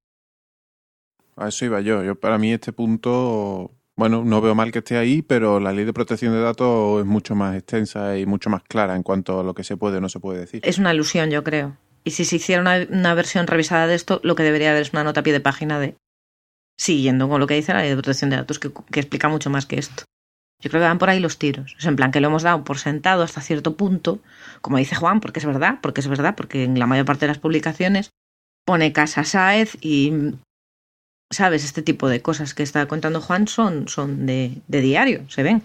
A 1.34 1.48
eso 1.48 1.64
iba 1.64 1.80
yo. 1.80 2.04
Yo 2.04 2.14
para 2.14 2.38
mí 2.38 2.52
este 2.52 2.72
punto, 2.72 3.72
bueno, 3.96 4.22
no 4.24 4.40
veo 4.40 4.54
mal 4.54 4.70
que 4.70 4.78
esté 4.78 4.96
ahí, 4.96 5.22
pero 5.22 5.58
la 5.58 5.72
ley 5.72 5.84
de 5.84 5.92
protección 5.92 6.34
de 6.34 6.40
datos 6.40 7.00
es 7.00 7.06
mucho 7.06 7.34
más 7.34 7.56
extensa 7.56 8.16
y 8.16 8.26
mucho 8.26 8.48
más 8.48 8.62
clara 8.62 8.94
en 8.94 9.02
cuanto 9.02 9.40
a 9.40 9.42
lo 9.42 9.54
que 9.54 9.64
se 9.64 9.76
puede 9.76 9.96
o 9.96 10.00
no 10.00 10.08
se 10.08 10.20
puede 10.20 10.38
decir. 10.38 10.60
Es 10.62 10.78
una 10.78 10.94
ilusión, 10.94 11.30
yo 11.30 11.42
creo. 11.42 11.76
Y 12.06 12.12
si 12.12 12.24
se 12.24 12.36
hiciera 12.36 12.62
una, 12.62 12.86
una 12.88 13.14
versión 13.14 13.48
revisada 13.48 13.88
de 13.88 13.96
esto, 13.96 14.20
lo 14.22 14.36
que 14.36 14.44
debería 14.44 14.70
haber 14.70 14.82
es 14.82 14.92
una 14.92 15.02
nota 15.02 15.20
a 15.20 15.22
pie 15.24 15.32
de 15.32 15.40
página 15.40 15.80
de 15.80 15.96
siguiendo 16.78 17.28
con 17.28 17.40
lo 17.40 17.48
que 17.48 17.54
dice 17.54 17.72
la 17.72 17.80
ley 17.80 17.88
de 17.88 17.96
protección 17.96 18.30
de 18.30 18.36
datos, 18.36 18.60
que, 18.60 18.70
explica 18.94 19.28
mucho 19.28 19.50
más 19.50 19.66
que 19.66 19.78
esto. 19.78 20.04
Yo 20.62 20.70
creo 20.70 20.82
que 20.82 20.88
van 20.88 20.98
por 20.98 21.10
ahí 21.10 21.20
los 21.20 21.38
tiros. 21.38 21.74
Es 21.78 21.84
en 21.84 21.96
plan 21.96 22.12
que 22.12 22.20
lo 22.20 22.28
hemos 22.28 22.44
dado 22.44 22.64
por 22.64 22.78
sentado 22.78 23.22
hasta 23.22 23.40
cierto 23.40 23.76
punto, 23.76 24.20
como 24.60 24.78
dice 24.78 24.94
Juan, 24.94 25.20
porque 25.20 25.40
es 25.40 25.46
verdad, 25.46 25.80
porque 25.82 26.00
es 26.00 26.06
verdad, 26.06 26.36
porque 26.36 26.64
en 26.64 26.78
la 26.78 26.86
mayor 26.86 27.06
parte 27.06 27.26
de 27.26 27.32
las 27.32 27.38
publicaciones 27.38 28.10
pone 28.64 28.92
Casa 28.92 29.24
Sáez 29.24 29.76
y, 29.80 30.12
¿sabes? 31.30 31.64
Este 31.64 31.82
tipo 31.82 32.08
de 32.08 32.22
cosas 32.22 32.54
que 32.54 32.62
está 32.62 32.86
contando 32.86 33.20
Juan 33.20 33.48
son, 33.48 33.88
son 33.88 34.26
de, 34.26 34.62
de 34.68 34.80
diario, 34.80 35.28
se 35.28 35.42
ven. 35.42 35.64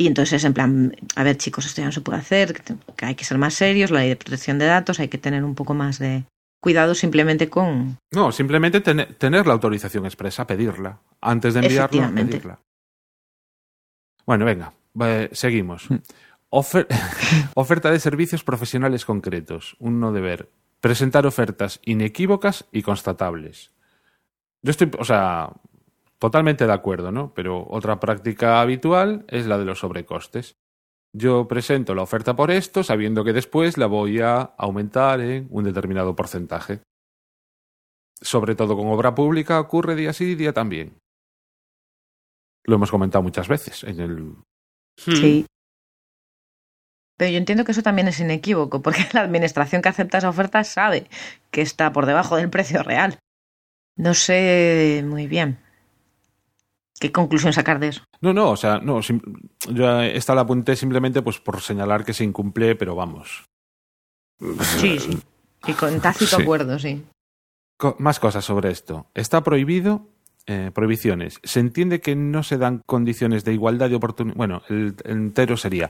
Y 0.00 0.06
entonces 0.06 0.32
es 0.32 0.44
en 0.44 0.54
plan, 0.54 0.96
a 1.14 1.22
ver 1.22 1.36
chicos, 1.36 1.66
esto 1.66 1.82
ya 1.82 1.84
no 1.84 1.92
se 1.92 2.00
puede 2.00 2.18
hacer, 2.18 2.54
que 2.96 3.04
hay 3.04 3.14
que 3.14 3.26
ser 3.26 3.36
más 3.36 3.52
serios, 3.52 3.90
la 3.90 4.00
ley 4.00 4.08
de 4.08 4.16
protección 4.16 4.58
de 4.58 4.64
datos, 4.64 4.98
hay 4.98 5.08
que 5.08 5.18
tener 5.18 5.44
un 5.44 5.54
poco 5.54 5.74
más 5.74 5.98
de 5.98 6.24
cuidado 6.58 6.94
simplemente 6.94 7.50
con... 7.50 7.98
No, 8.10 8.32
simplemente 8.32 8.80
tener, 8.80 9.14
tener 9.16 9.46
la 9.46 9.52
autorización 9.52 10.06
expresa, 10.06 10.46
pedirla. 10.46 11.00
Antes 11.20 11.52
de 11.52 11.60
enviarla, 11.60 12.10
pedirla. 12.14 12.60
Bueno, 14.24 14.46
venga, 14.46 14.72
eh, 15.02 15.28
seguimos. 15.32 15.86
Ofer- 16.50 16.86
oferta 17.54 17.90
de 17.90 18.00
servicios 18.00 18.42
profesionales 18.42 19.04
concretos. 19.04 19.76
Un 19.80 20.00
deber. 20.14 20.48
Presentar 20.80 21.26
ofertas 21.26 21.78
inequívocas 21.84 22.64
y 22.72 22.80
constatables. 22.80 23.70
Yo 24.62 24.70
estoy, 24.70 24.90
o 24.98 25.04
sea, 25.04 25.50
totalmente 26.20 26.66
de 26.66 26.72
acuerdo, 26.72 27.10
¿no? 27.10 27.32
Pero 27.34 27.66
otra 27.68 27.98
práctica 27.98 28.60
habitual 28.60 29.24
es 29.28 29.46
la 29.46 29.58
de 29.58 29.64
los 29.64 29.80
sobrecostes. 29.80 30.56
Yo 31.12 31.48
presento 31.48 31.94
la 31.94 32.02
oferta 32.02 32.36
por 32.36 32.52
esto, 32.52 32.84
sabiendo 32.84 33.24
que 33.24 33.32
después 33.32 33.78
la 33.78 33.86
voy 33.86 34.20
a 34.20 34.54
aumentar 34.58 35.20
en 35.20 35.48
un 35.50 35.64
determinado 35.64 36.14
porcentaje. 36.14 36.82
Sobre 38.20 38.54
todo 38.54 38.76
con 38.76 38.88
obra 38.88 39.14
pública 39.14 39.58
ocurre 39.58 39.96
día 39.96 40.12
sí, 40.12 40.34
día 40.34 40.52
también. 40.52 40.98
Lo 42.64 42.76
hemos 42.76 42.90
comentado 42.90 43.22
muchas 43.22 43.48
veces 43.48 43.82
en 43.82 44.00
el 44.00 44.34
Hmm. 45.06 45.16
Sí. 45.16 45.46
Pero 47.16 47.30
yo 47.30 47.38
entiendo 47.38 47.64
que 47.64 47.72
eso 47.72 47.82
también 47.82 48.08
es 48.08 48.20
inequívoco, 48.20 48.82
porque 48.82 49.06
la 49.12 49.22
administración 49.22 49.82
que 49.82 49.88
acepta 49.88 50.18
esa 50.18 50.28
oferta 50.28 50.64
sabe 50.64 51.08
que 51.50 51.62
está 51.62 51.92
por 51.92 52.06
debajo 52.06 52.36
del 52.36 52.50
precio 52.50 52.82
real. 52.82 53.18
No 53.96 54.14
sé 54.14 55.02
muy 55.06 55.26
bien 55.26 55.58
qué 57.00 57.10
conclusión 57.10 57.52
sacar 57.52 57.80
de 57.80 57.88
eso. 57.88 58.04
No, 58.20 58.32
no, 58.32 58.50
o 58.50 58.56
sea, 58.56 58.78
no, 58.78 59.00
yo 59.00 60.00
esta 60.02 60.34
la 60.36 60.42
apunté 60.42 60.76
simplemente 60.76 61.22
pues 61.22 61.40
por 61.40 61.60
señalar 61.60 62.04
que 62.04 62.12
se 62.14 62.22
incumple, 62.22 62.76
pero 62.76 62.94
vamos. 62.94 63.44
Sí, 64.78 64.98
sí. 65.00 65.18
Y 65.66 65.72
con 65.74 66.00
tácito 66.00 66.36
Sí. 66.36 66.42
acuerdo, 66.42 66.78
sí. 66.78 67.04
Co- 67.76 67.96
más 67.98 68.18
cosas 68.20 68.44
sobre 68.44 68.70
esto. 68.70 69.06
Está 69.14 69.42
prohibido 69.42 70.06
eh, 70.46 70.70
prohibiciones. 70.74 71.38
Se 71.44 71.60
entiende 71.60 72.00
que 72.00 72.16
no 72.16 72.42
se 72.42 72.56
dan 72.58 72.80
condiciones 72.86 73.44
de 73.44 73.52
igualdad 73.52 73.90
de 73.90 73.96
oportunidad. 73.96 74.36
Bueno, 74.36 74.62
el, 74.68 74.94
el 75.04 75.10
entero 75.12 75.56
sería. 75.56 75.88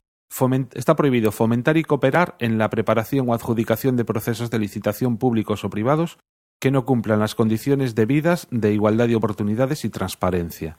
Está 0.75 0.95
prohibido 0.97 1.33
fomentar 1.33 1.77
y 1.77 1.83
cooperar 1.85 2.37
en 2.39 2.57
la 2.59 2.71
preparación 2.71 3.29
o 3.29 3.35
adjudicación 3.35 3.97
de 3.97 4.05
procesos 4.05 4.51
de 4.51 4.59
licitación 4.61 5.17
públicos 5.19 5.65
o 5.65 5.71
privados 5.71 6.19
que 6.61 6.71
no 6.71 6.85
cumplan 6.85 7.19
las 7.21 7.35
condiciones 7.35 7.95
debidas 7.95 8.47
de 8.51 8.73
igualdad 8.73 9.09
de 9.09 9.17
oportunidades 9.17 9.85
y 9.85 9.89
transparencia. 9.91 10.79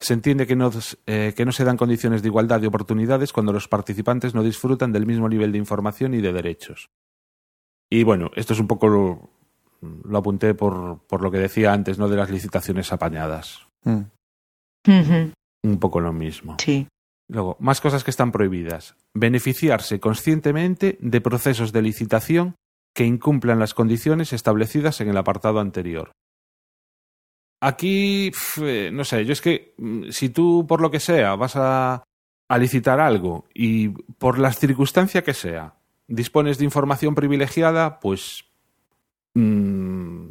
Se 0.00 0.14
entiende 0.14 0.46
que 0.46 0.56
no, 0.56 0.70
eh, 1.06 1.32
que 1.36 1.44
no 1.44 1.52
se 1.52 1.64
dan 1.64 1.76
condiciones 1.76 2.22
de 2.22 2.28
igualdad 2.28 2.60
de 2.60 2.66
oportunidades 2.66 3.32
cuando 3.32 3.52
los 3.52 3.68
participantes 3.68 4.34
no 4.34 4.42
disfrutan 4.42 4.92
del 4.92 5.06
mismo 5.06 5.28
nivel 5.28 5.52
de 5.52 5.58
información 5.58 6.14
y 6.14 6.20
de 6.20 6.32
derechos. 6.32 6.90
Y 7.90 8.02
bueno, 8.02 8.30
esto 8.34 8.52
es 8.52 8.60
un 8.60 8.66
poco 8.66 8.88
lo, 8.88 9.30
lo 10.04 10.18
apunté 10.18 10.54
por, 10.54 11.00
por 11.06 11.22
lo 11.22 11.30
que 11.30 11.38
decía 11.38 11.72
antes, 11.72 11.98
¿no? 11.98 12.08
De 12.08 12.16
las 12.16 12.30
licitaciones 12.30 12.92
apañadas. 12.92 13.66
Mm. 13.84 14.02
Un 15.62 15.78
poco 15.78 16.00
lo 16.00 16.12
mismo. 16.12 16.56
Sí. 16.58 16.88
Luego, 17.28 17.56
más 17.58 17.80
cosas 17.80 18.04
que 18.04 18.10
están 18.10 18.32
prohibidas. 18.32 18.96
Beneficiarse 19.14 20.00
conscientemente 20.00 20.98
de 21.00 21.20
procesos 21.20 21.72
de 21.72 21.82
licitación 21.82 22.54
que 22.94 23.04
incumplan 23.04 23.58
las 23.58 23.74
condiciones 23.74 24.32
establecidas 24.32 25.00
en 25.00 25.08
el 25.08 25.16
apartado 25.16 25.60
anterior. 25.60 26.12
Aquí, 27.66 28.30
pf, 28.30 28.62
eh, 28.88 28.90
no 28.92 29.04
sé, 29.04 29.24
yo 29.24 29.32
es 29.32 29.40
que 29.40 29.74
mm, 29.78 30.10
si 30.10 30.28
tú 30.28 30.66
por 30.66 30.80
lo 30.82 30.90
que 30.90 31.00
sea 31.00 31.34
vas 31.34 31.56
a, 31.56 32.02
a 32.48 32.58
licitar 32.58 33.00
algo 33.00 33.46
y 33.54 33.88
por 33.88 34.38
la 34.38 34.52
circunstancia 34.52 35.22
que 35.24 35.32
sea 35.34 35.74
dispones 36.06 36.58
de 36.58 36.64
información 36.66 37.14
privilegiada, 37.14 38.00
pues... 38.00 38.44
mm, 39.34 40.26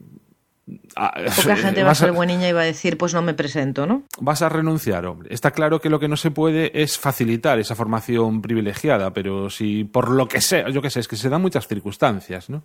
a- 0.96 1.14
Poca 1.36 1.56
gente 1.58 1.84
va 1.84 1.92
a 1.92 1.96
ser 1.96 2.12
bueniña 2.12 2.48
y 2.48 2.54
va 2.54 2.62
a 2.62 2.66
decir, 2.66 2.98
pues 2.98 3.14
no 3.14 3.22
me 3.22 3.34
presento, 3.34 3.86
¿no? 3.88 4.04
vas 4.20 4.42
a 4.42 4.50
renunciar, 4.50 5.06
hombre. 5.06 5.34
Está 5.34 5.52
claro 5.52 5.82
que 5.82 5.90
lo 5.90 6.00
que 6.00 6.08
no 6.08 6.16
se 6.18 6.32
puede 6.32 6.84
es 6.84 6.98
facilitar 6.98 7.60
esa 7.60 7.76
formación 7.76 8.42
privilegiada, 8.42 9.12
pero 9.12 9.50
si 9.50 9.84
por 9.84 10.10
lo 10.12 10.28
que 10.28 10.40
sea, 10.42 10.70
yo 10.70 10.82
qué 10.82 10.90
sé, 10.90 11.00
es 11.00 11.08
que 11.08 11.16
se 11.18 11.30
dan 11.30 11.42
muchas 11.42 11.68
circunstancias, 11.68 12.50
¿no? 12.50 12.64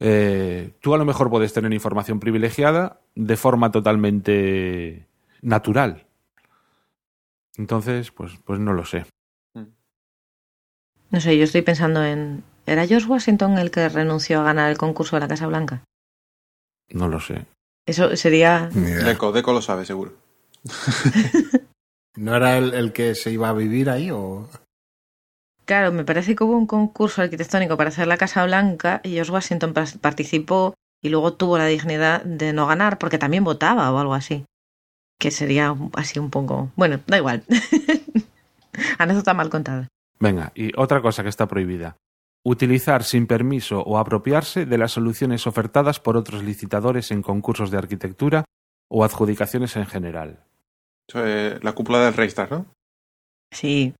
Eh, 0.00 0.74
tú 0.80 0.94
a 0.94 0.98
lo 0.98 1.04
mejor 1.04 1.30
puedes 1.30 1.52
tener 1.52 1.72
información 1.72 2.20
privilegiada 2.20 3.00
de 3.14 3.36
forma 3.36 3.70
totalmente 3.70 5.06
natural. 5.42 6.06
Entonces, 7.56 8.12
pues, 8.12 8.32
pues 8.44 8.60
no 8.60 8.72
lo 8.72 8.84
sé. 8.84 9.06
No 11.10 11.20
sé, 11.20 11.36
yo 11.36 11.44
estoy 11.44 11.62
pensando 11.62 12.04
en... 12.04 12.44
¿Era 12.66 12.86
George 12.86 13.08
Washington 13.08 13.58
el 13.58 13.70
que 13.70 13.88
renunció 13.88 14.40
a 14.40 14.44
ganar 14.44 14.70
el 14.70 14.76
concurso 14.76 15.16
de 15.16 15.20
la 15.20 15.28
Casa 15.28 15.46
Blanca? 15.46 15.82
No 16.90 17.08
lo 17.08 17.18
sé. 17.18 17.46
Eso 17.86 18.14
sería... 18.16 18.68
Deco, 18.74 19.32
Deco 19.32 19.52
lo 19.54 19.62
sabe, 19.62 19.86
seguro. 19.86 20.12
¿No 22.16 22.36
era 22.36 22.58
el, 22.58 22.74
el 22.74 22.92
que 22.92 23.14
se 23.14 23.32
iba 23.32 23.48
a 23.48 23.54
vivir 23.54 23.88
ahí 23.88 24.10
o...? 24.10 24.48
Claro, 25.68 25.92
me 25.92 26.02
parece 26.02 26.34
que 26.34 26.44
hubo 26.44 26.56
un 26.56 26.66
concurso 26.66 27.20
arquitectónico 27.20 27.76
para 27.76 27.90
hacer 27.90 28.06
la 28.06 28.16
Casa 28.16 28.42
Blanca 28.46 29.02
y 29.04 29.10
George 29.10 29.32
Washington 29.32 29.74
participó 30.00 30.72
y 31.02 31.10
luego 31.10 31.34
tuvo 31.34 31.58
la 31.58 31.66
dignidad 31.66 32.24
de 32.24 32.54
no 32.54 32.66
ganar 32.66 32.96
porque 32.96 33.18
también 33.18 33.44
votaba 33.44 33.92
o 33.92 33.98
algo 33.98 34.14
así. 34.14 34.46
Que 35.20 35.30
sería 35.30 35.76
así 35.92 36.18
un 36.18 36.30
poco... 36.30 36.72
Bueno, 36.74 37.00
da 37.06 37.18
igual. 37.18 37.44
Anécdota 38.98 39.34
mal 39.34 39.50
contada. 39.50 39.88
Venga, 40.18 40.52
y 40.54 40.72
otra 40.74 41.02
cosa 41.02 41.22
que 41.22 41.28
está 41.28 41.46
prohibida. 41.46 41.98
Utilizar 42.46 43.04
sin 43.04 43.26
permiso 43.26 43.82
o 43.82 43.98
apropiarse 43.98 44.64
de 44.64 44.78
las 44.78 44.92
soluciones 44.92 45.46
ofertadas 45.46 46.00
por 46.00 46.16
otros 46.16 46.42
licitadores 46.42 47.10
en 47.10 47.20
concursos 47.20 47.70
de 47.70 47.76
arquitectura 47.76 48.46
o 48.88 49.04
adjudicaciones 49.04 49.76
en 49.76 49.84
general. 49.84 50.40
La 51.12 51.74
cúpula 51.74 52.06
del 52.06 52.14
Reichstag, 52.14 52.50
¿no? 52.50 52.66
Sí, 53.52 53.92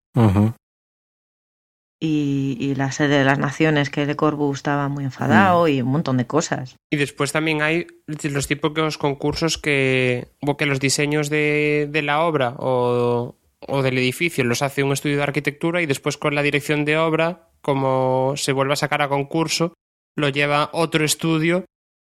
y, 2.01 2.57
y 2.61 2.75
la 2.75 2.93
sede 2.93 3.19
de 3.19 3.25
las 3.25 3.39
naciones 3.39 3.91
que 3.91 4.07
Le 4.07 4.17
Corbu 4.17 4.53
estaba 4.53 4.89
muy 4.89 5.05
enfadado 5.05 5.67
y 5.69 5.83
un 5.83 5.89
montón 5.89 6.17
de 6.17 6.27
cosas. 6.27 6.77
Y 6.91 6.97
después 6.97 7.33
también 7.33 7.63
hay 7.63 7.87
los 8.07 8.47
típicos 8.47 8.99
concursos 8.99 9.59
que, 9.59 10.29
que 10.57 10.67
los 10.67 10.81
diseños 10.81 11.29
de, 11.29 11.89
de 11.91 12.03
la 12.03 12.23
obra 12.23 12.55
o, 12.59 13.37
o 13.61 13.83
del 13.83 13.99
edificio 13.99 14.45
los 14.45 14.63
hace 14.63 14.83
un 14.83 14.93
estudio 14.93 15.17
de 15.17 15.23
arquitectura 15.25 15.83
y 15.83 15.87
después 15.87 16.17
con 16.17 16.35
la 16.35 16.43
dirección 16.43 16.85
de 16.85 16.99
obra, 16.99 17.51
como 17.61 18.35
se 18.37 18.53
vuelve 18.53 18.75
a 18.75 18.77
sacar 18.77 19.03
a 19.03 19.09
concurso, 19.09 19.75
lo 20.15 20.29
lleva 20.29 20.71
otro 20.73 21.05
estudio 21.05 21.65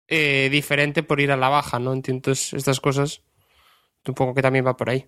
eh, 0.07 0.49
diferente 0.51 1.03
por 1.03 1.19
ir 1.19 1.31
a 1.31 1.37
la 1.37 1.49
baja, 1.49 1.79
¿no? 1.79 1.93
Entonces, 1.93 2.53
estas 2.53 2.79
cosas, 2.79 3.21
supongo 4.05 4.33
que 4.33 4.41
también 4.41 4.65
va 4.65 4.77
por 4.77 4.89
ahí. 4.89 5.07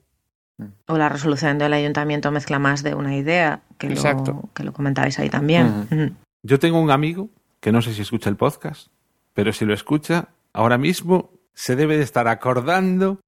O 0.88 0.98
la 0.98 1.10
resolución 1.10 1.58
del 1.58 1.74
ayuntamiento 1.74 2.32
mezcla 2.32 2.60
más 2.60 2.82
de 2.84 2.96
una 2.96 3.16
idea, 3.16 3.64
que, 3.78 3.88
Exacto. 3.88 4.32
lo, 4.32 4.54
que 4.54 4.64
lo 4.64 4.74
comentabais 4.74 5.20
ahí 5.20 5.30
también. 5.30 6.16
Yo 6.44 6.60
tengo 6.60 6.80
un 6.80 6.92
amigo 6.92 7.30
que 7.60 7.72
no 7.72 7.82
sé 7.82 7.94
si 7.94 8.02
escucha 8.02 8.30
el 8.30 8.38
podcast, 8.38 8.88
pero 9.34 9.52
si 9.52 9.66
lo 9.66 9.74
escucha, 9.74 10.30
ahora 10.54 10.78
mismo 10.78 11.32
se 11.54 11.76
debe 11.76 11.98
de 11.98 12.04
estar 12.04 12.28
acordando 12.28 13.20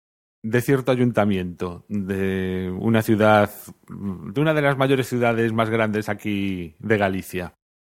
de 0.44 0.62
cierto 0.62 0.92
ayuntamiento 0.92 1.86
de 1.90 2.74
una 2.80 3.02
ciudad, 3.02 3.52
de 3.90 4.40
una 4.40 4.54
de 4.54 4.62
las 4.62 4.78
mayores 4.78 5.08
ciudades 5.08 5.52
más 5.52 5.70
grandes 5.70 6.08
aquí 6.10 6.76
de 6.80 6.98
Galicia 6.98 7.56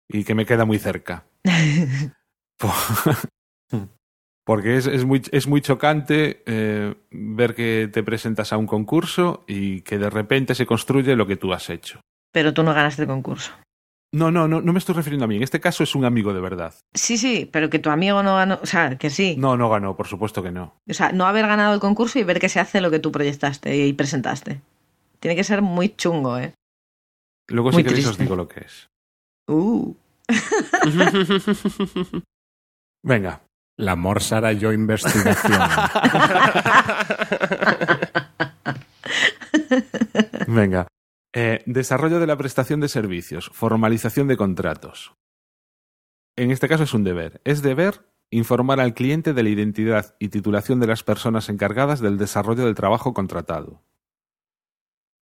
y 0.08 0.24
que 0.24 0.34
me 0.34 0.46
queda 0.46 0.64
muy 0.64 0.78
cerca. 0.78 1.26
Po- 4.48 4.54
Porque 4.54 4.76
es, 4.78 4.86
es 4.86 5.04
muy, 5.04 5.20
es 5.30 5.46
muy 5.46 5.60
chocante 5.60 6.42
eh, 6.46 6.94
ver 7.10 7.54
que 7.54 7.90
te 7.92 8.02
presentas 8.02 8.52
a 8.52 8.56
un 8.56 8.66
concurso 8.66 9.44
y 9.46 9.82
que 9.82 9.98
de 9.98 10.08
repente 10.08 10.54
se 10.54 10.64
construye 10.64 11.14
lo 11.16 11.26
que 11.26 11.36
tú 11.36 11.52
has 11.52 11.68
hecho. 11.68 12.00
Pero 12.32 12.54
tú 12.54 12.62
no 12.62 12.72
ganaste 12.72 13.02
el 13.02 13.08
concurso. 13.08 13.52
No, 14.14 14.30
no, 14.30 14.48
no, 14.48 14.62
no 14.62 14.72
me 14.72 14.78
estoy 14.78 14.94
refiriendo 14.94 15.26
a 15.26 15.28
mí. 15.28 15.36
En 15.36 15.42
este 15.42 15.60
caso 15.60 15.82
es 15.82 15.94
un 15.94 16.06
amigo 16.06 16.32
de 16.32 16.40
verdad. 16.40 16.74
Sí, 16.94 17.18
sí, 17.18 17.46
pero 17.52 17.68
que 17.68 17.78
tu 17.78 17.90
amigo 17.90 18.22
no 18.22 18.36
ganó, 18.36 18.58
o 18.62 18.64
sea, 18.66 18.96
que 18.96 19.10
sí. 19.10 19.36
No, 19.38 19.58
no 19.58 19.68
ganó, 19.68 19.96
por 19.96 20.06
supuesto 20.06 20.42
que 20.42 20.50
no. 20.50 20.80
O 20.88 20.94
sea, 20.94 21.12
no 21.12 21.26
haber 21.26 21.46
ganado 21.46 21.74
el 21.74 21.80
concurso 21.80 22.18
y 22.18 22.24
ver 22.24 22.40
que 22.40 22.48
se 22.48 22.58
hace 22.58 22.80
lo 22.80 22.90
que 22.90 23.00
tú 23.00 23.12
proyectaste 23.12 23.76
y 23.86 23.92
presentaste. 23.92 24.62
Tiene 25.20 25.36
que 25.36 25.44
ser 25.44 25.60
muy 25.60 25.90
chungo, 25.90 26.38
¿eh? 26.38 26.54
Luego 27.48 27.70
Muy 27.70 27.82
si 27.82 27.88
queréis 27.88 28.06
os 28.06 28.16
digo 28.16 28.34
lo 28.34 28.48
que 28.48 28.60
es. 28.60 28.88
Uh. 29.46 29.94
Venga, 33.02 33.42
La 33.78 33.94
Morsara 33.94 34.52
Yo 34.52 34.72
Investigación. 34.72 35.56
venga. 40.48 40.88
Eh, 41.32 41.62
desarrollo 41.64 42.18
de 42.18 42.26
la 42.26 42.36
prestación 42.36 42.80
de 42.80 42.88
servicios, 42.88 43.52
formalización 43.54 44.26
de 44.26 44.36
contratos. 44.36 45.14
En 46.36 46.50
este 46.50 46.66
caso 46.66 46.82
es 46.82 46.92
un 46.92 47.04
deber. 47.04 47.40
Es 47.44 47.62
deber 47.62 48.10
informar 48.30 48.80
al 48.80 48.94
cliente 48.94 49.32
de 49.32 49.44
la 49.44 49.50
identidad 49.50 50.16
y 50.18 50.30
titulación 50.30 50.80
de 50.80 50.88
las 50.88 51.04
personas 51.04 51.48
encargadas 51.48 52.00
del 52.00 52.18
desarrollo 52.18 52.64
del 52.64 52.74
trabajo 52.74 53.14
contratado. 53.14 53.84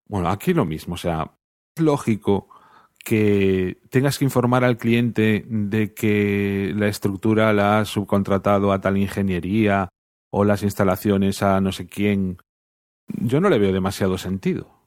Bueno, 0.08 0.30
aquí 0.30 0.54
lo 0.54 0.64
mismo, 0.64 0.94
o 0.94 0.98
sea, 0.98 1.36
es 1.76 1.84
lógico 1.84 2.48
que 3.06 3.78
tengas 3.88 4.18
que 4.18 4.24
informar 4.24 4.64
al 4.64 4.78
cliente 4.78 5.44
de 5.48 5.94
que 5.94 6.72
la 6.74 6.88
estructura 6.88 7.52
la 7.52 7.78
has 7.78 7.88
subcontratado 7.88 8.72
a 8.72 8.80
tal 8.80 8.96
ingeniería 8.96 9.90
o 10.30 10.42
las 10.42 10.64
instalaciones 10.64 11.40
a 11.40 11.60
no 11.60 11.70
sé 11.70 11.86
quién. 11.86 12.38
Yo 13.06 13.40
no 13.40 13.48
le 13.48 13.60
veo 13.60 13.72
demasiado 13.72 14.18
sentido. 14.18 14.80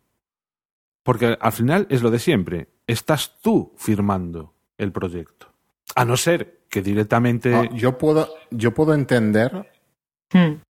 Porque 1.01 1.37
al 1.39 1.51
final 1.53 1.87
es 1.89 2.03
lo 2.03 2.11
de 2.11 2.19
siempre. 2.19 2.67
Estás 2.87 3.39
tú 3.41 3.71
firmando 3.77 4.53
el 4.77 4.91
proyecto. 4.91 5.53
A 5.95 6.03
no 6.03 6.17
ser 6.17 6.65
que 6.69 6.81
directamente... 6.81 7.51
No, 7.51 7.73
yo 7.73 7.97
puedo, 7.97 8.27
yo 8.51 8.73
puedo 8.73 8.93
entender, 8.93 9.65
Hmm. 10.33 10.61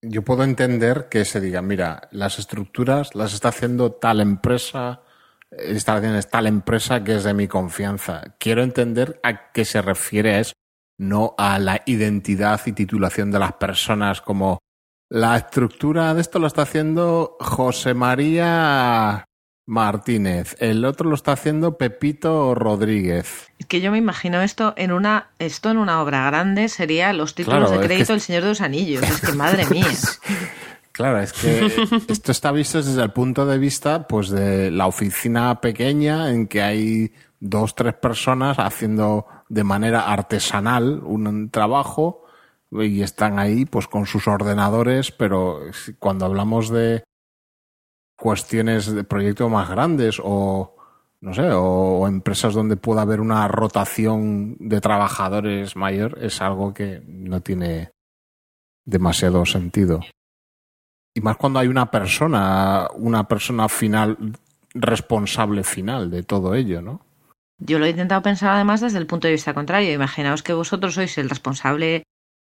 yo 0.00 0.22
puedo 0.22 0.44
entender 0.44 1.08
que 1.10 1.24
se 1.24 1.40
diga, 1.40 1.60
mira, 1.60 2.08
las 2.12 2.38
estructuras 2.38 3.16
las 3.16 3.34
está 3.34 3.48
haciendo 3.48 3.90
tal 3.90 4.20
empresa, 4.20 5.02
instalaciones 5.70 6.28
tal 6.30 6.46
empresa 6.46 7.02
que 7.04 7.16
es 7.16 7.24
de 7.24 7.34
mi 7.34 7.48
confianza. 7.48 8.22
Quiero 8.38 8.62
entender 8.62 9.20
a 9.22 9.52
qué 9.52 9.64
se 9.64 9.82
refiere 9.82 10.40
eso, 10.40 10.52
no 10.98 11.34
a 11.38 11.58
la 11.58 11.82
identidad 11.86 12.60
y 12.66 12.72
titulación 12.72 13.30
de 13.30 13.38
las 13.38 13.52
personas 13.54 14.20
como 14.20 14.58
la 15.10 15.36
estructura 15.36 16.14
de 16.14 16.20
esto 16.20 16.38
lo 16.38 16.46
está 16.46 16.62
haciendo 16.62 17.36
José 17.40 17.94
María 17.94 19.24
Martínez, 19.66 20.56
el 20.60 20.84
otro 20.84 21.08
lo 21.08 21.14
está 21.14 21.32
haciendo 21.32 21.78
Pepito 21.78 22.54
Rodríguez. 22.54 23.48
Es 23.58 23.66
que 23.66 23.80
yo 23.80 23.90
me 23.90 23.98
imagino 23.98 24.42
esto 24.42 24.74
en 24.76 24.92
una 24.92 25.30
esto 25.38 25.70
en 25.70 25.78
una 25.78 26.02
obra 26.02 26.26
grande 26.26 26.68
sería 26.68 27.12
los 27.14 27.34
títulos 27.34 27.68
Claro, 27.68 27.80
de 27.80 27.86
crédito 27.86 28.04
es- 28.12 28.16
El 28.16 28.20
Señor 28.20 28.42
de 28.42 28.48
los 28.50 28.60
Anillos. 28.60 29.02
Es 29.02 29.20
que 29.22 29.32
madre 29.36 29.64
mía. 29.70 29.86
Claro, 30.94 31.18
es 31.18 31.32
que 31.32 31.66
esto 32.08 32.30
está 32.30 32.52
visto 32.52 32.78
desde 32.78 33.02
el 33.02 33.10
punto 33.10 33.44
de 33.46 33.58
vista 33.58 34.06
pues 34.06 34.28
de 34.28 34.70
la 34.70 34.86
oficina 34.86 35.60
pequeña 35.60 36.30
en 36.30 36.46
que 36.46 36.62
hay 36.62 37.12
dos, 37.40 37.74
tres 37.74 37.94
personas 37.94 38.60
haciendo 38.60 39.26
de 39.48 39.64
manera 39.64 40.12
artesanal 40.12 41.02
un 41.02 41.50
trabajo 41.50 42.24
y 42.70 43.02
están 43.02 43.40
ahí 43.40 43.66
pues 43.66 43.88
con 43.88 44.06
sus 44.06 44.28
ordenadores, 44.28 45.10
pero 45.10 45.62
cuando 45.98 46.26
hablamos 46.26 46.70
de 46.70 47.02
cuestiones 48.16 48.86
de 48.86 49.02
proyectos 49.02 49.50
más 49.50 49.68
grandes 49.68 50.20
o 50.22 50.76
no 51.20 51.34
sé, 51.34 51.50
o, 51.52 52.06
empresas 52.06 52.54
donde 52.54 52.76
pueda 52.76 53.02
haber 53.02 53.20
una 53.20 53.48
rotación 53.48 54.56
de 54.60 54.80
trabajadores 54.80 55.74
mayor, 55.74 56.18
es 56.20 56.40
algo 56.40 56.72
que 56.72 57.02
no 57.04 57.40
tiene 57.40 57.90
demasiado 58.84 59.44
sentido. 59.44 60.00
Y 61.14 61.20
más 61.20 61.36
cuando 61.36 61.60
hay 61.60 61.68
una 61.68 61.90
persona, 61.90 62.88
una 62.94 63.28
persona 63.28 63.68
final, 63.68 64.18
responsable 64.74 65.62
final 65.62 66.10
de 66.10 66.24
todo 66.24 66.54
ello, 66.54 66.82
¿no? 66.82 67.00
Yo 67.58 67.78
lo 67.78 67.86
he 67.86 67.90
intentado 67.90 68.20
pensar 68.22 68.50
además 68.50 68.80
desde 68.80 68.98
el 68.98 69.06
punto 69.06 69.28
de 69.28 69.32
vista 69.32 69.54
contrario. 69.54 69.92
Imaginaos 69.92 70.42
que 70.42 70.52
vosotros 70.52 70.94
sois 70.94 71.16
el 71.18 71.30
responsable, 71.30 72.02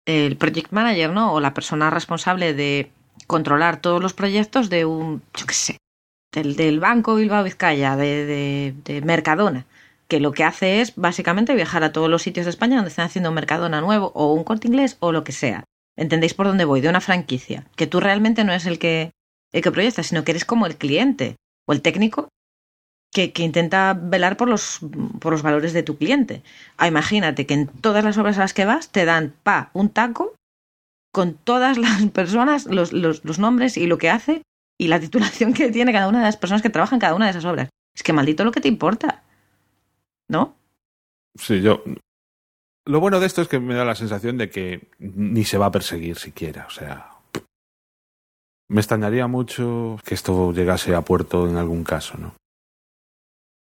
el 0.06 0.38
project 0.38 0.72
manager, 0.72 1.12
¿no? 1.12 1.34
O 1.34 1.42
la 1.42 1.54
persona 1.54 1.90
responsable 1.90 2.54
de 2.54 2.92
controlar 3.28 3.82
todos 3.82 4.02
los 4.02 4.14
proyectos 4.14 4.70
de 4.70 4.86
un, 4.86 5.22
yo 5.36 5.46
qué 5.46 5.54
sé, 5.54 5.78
del, 6.32 6.80
Banco 6.80 7.16
Bilbao 7.16 7.44
Vizcaya, 7.44 7.96
de, 7.96 8.26
de, 8.26 8.76
de, 8.84 9.02
Mercadona, 9.02 9.66
que 10.08 10.20
lo 10.20 10.32
que 10.32 10.44
hace 10.44 10.82
es 10.82 10.96
básicamente 10.96 11.56
viajar 11.56 11.84
a 11.84 11.92
todos 11.92 12.10
los 12.10 12.22
sitios 12.22 12.46
de 12.46 12.50
España 12.52 12.76
donde 12.76 12.90
están 12.90 13.06
haciendo 13.06 13.30
un 13.30 13.36
Mercadona 13.36 13.82
nuevo 13.82 14.12
o 14.16 14.34
un 14.34 14.44
corte 14.44 14.68
inglés 14.68 14.98
o 15.00 15.12
lo 15.12 15.24
que 15.24 15.32
sea. 15.32 15.64
¿Entendéis 15.98 16.34
por 16.34 16.48
dónde 16.48 16.66
voy? 16.66 16.82
De 16.82 16.90
una 16.90 17.02
franquicia. 17.02 17.66
Que 17.76 17.88
tú 17.88 18.00
realmente 18.00 18.44
no 18.44 18.54
es 18.54 18.66
el 18.66 18.80
que, 18.80 19.12
el 19.52 19.62
que 19.62 19.72
proyecta, 19.72 20.04
sino 20.04 20.24
que 20.24 20.32
eres 20.32 20.46
como 20.46 20.66
el 20.66 20.78
cliente 20.78 21.36
o 21.68 21.74
el 21.74 21.82
técnico 21.82 22.30
que, 23.14 23.32
que, 23.32 23.44
intenta 23.44 23.94
velar 23.94 24.36
por 24.36 24.50
los, 24.50 24.80
por 25.22 25.32
los 25.32 25.42
valores 25.42 25.72
de 25.72 25.84
tu 25.84 25.98
cliente. 25.98 26.44
Ah, 26.78 26.88
imagínate 26.88 27.46
que 27.46 27.54
en 27.54 27.68
todas 27.68 28.04
las 28.04 28.18
obras 28.18 28.38
a 28.38 28.42
las 28.42 28.54
que 28.54 28.66
vas 28.66 28.92
te 28.92 29.06
dan 29.06 29.34
pa 29.44 29.70
un 29.74 29.90
taco 29.90 30.36
con 31.14 31.36
todas 31.36 31.78
las 31.78 32.06
personas, 32.12 32.66
los, 32.66 32.92
los, 32.92 33.24
los 33.24 33.40
nombres 33.40 33.78
y 33.78 33.88
lo 33.88 33.98
que 33.98 34.10
hace 34.10 34.42
y 34.78 34.90
la 34.90 35.00
titulación 35.00 35.54
que 35.54 35.72
tiene 35.72 35.94
cada 35.94 36.10
una 36.10 36.20
de 36.20 36.26
las 36.26 36.36
personas 36.36 36.62
que 36.62 36.70
trabajan 36.70 36.98
en 36.98 37.02
cada 37.02 37.16
una 37.16 37.26
de 37.26 37.32
esas 37.32 37.46
obras. 37.46 37.70
Es 37.96 38.04
que 38.04 38.12
maldito 38.12 38.44
lo 38.44 38.52
que 38.52 38.60
te 38.60 38.68
importa. 38.68 39.24
¿No? 40.28 40.58
Sí, 41.40 41.62
yo. 41.62 41.84
Lo 42.86 43.00
bueno 43.00 43.20
de 43.20 43.26
esto 43.26 43.42
es 43.42 43.48
que 43.48 43.60
me 43.60 43.74
da 43.74 43.84
la 43.84 43.96
sensación 43.96 44.38
de 44.38 44.50
que 44.50 44.90
ni 45.00 45.44
se 45.44 45.58
va 45.58 45.68
a 45.68 45.72
perseguir 45.72 46.18
siquiera. 46.18 46.66
O 46.68 46.70
sea. 46.70 47.12
Me 48.68 48.82
extrañaría 48.82 49.28
mucho 49.28 50.00
que 50.06 50.14
esto 50.14 50.52
llegase 50.52 50.96
a 50.96 51.02
puerto 51.02 51.48
en 51.48 51.58
algún 51.58 51.84
caso, 51.84 52.18
¿no? 52.18 52.36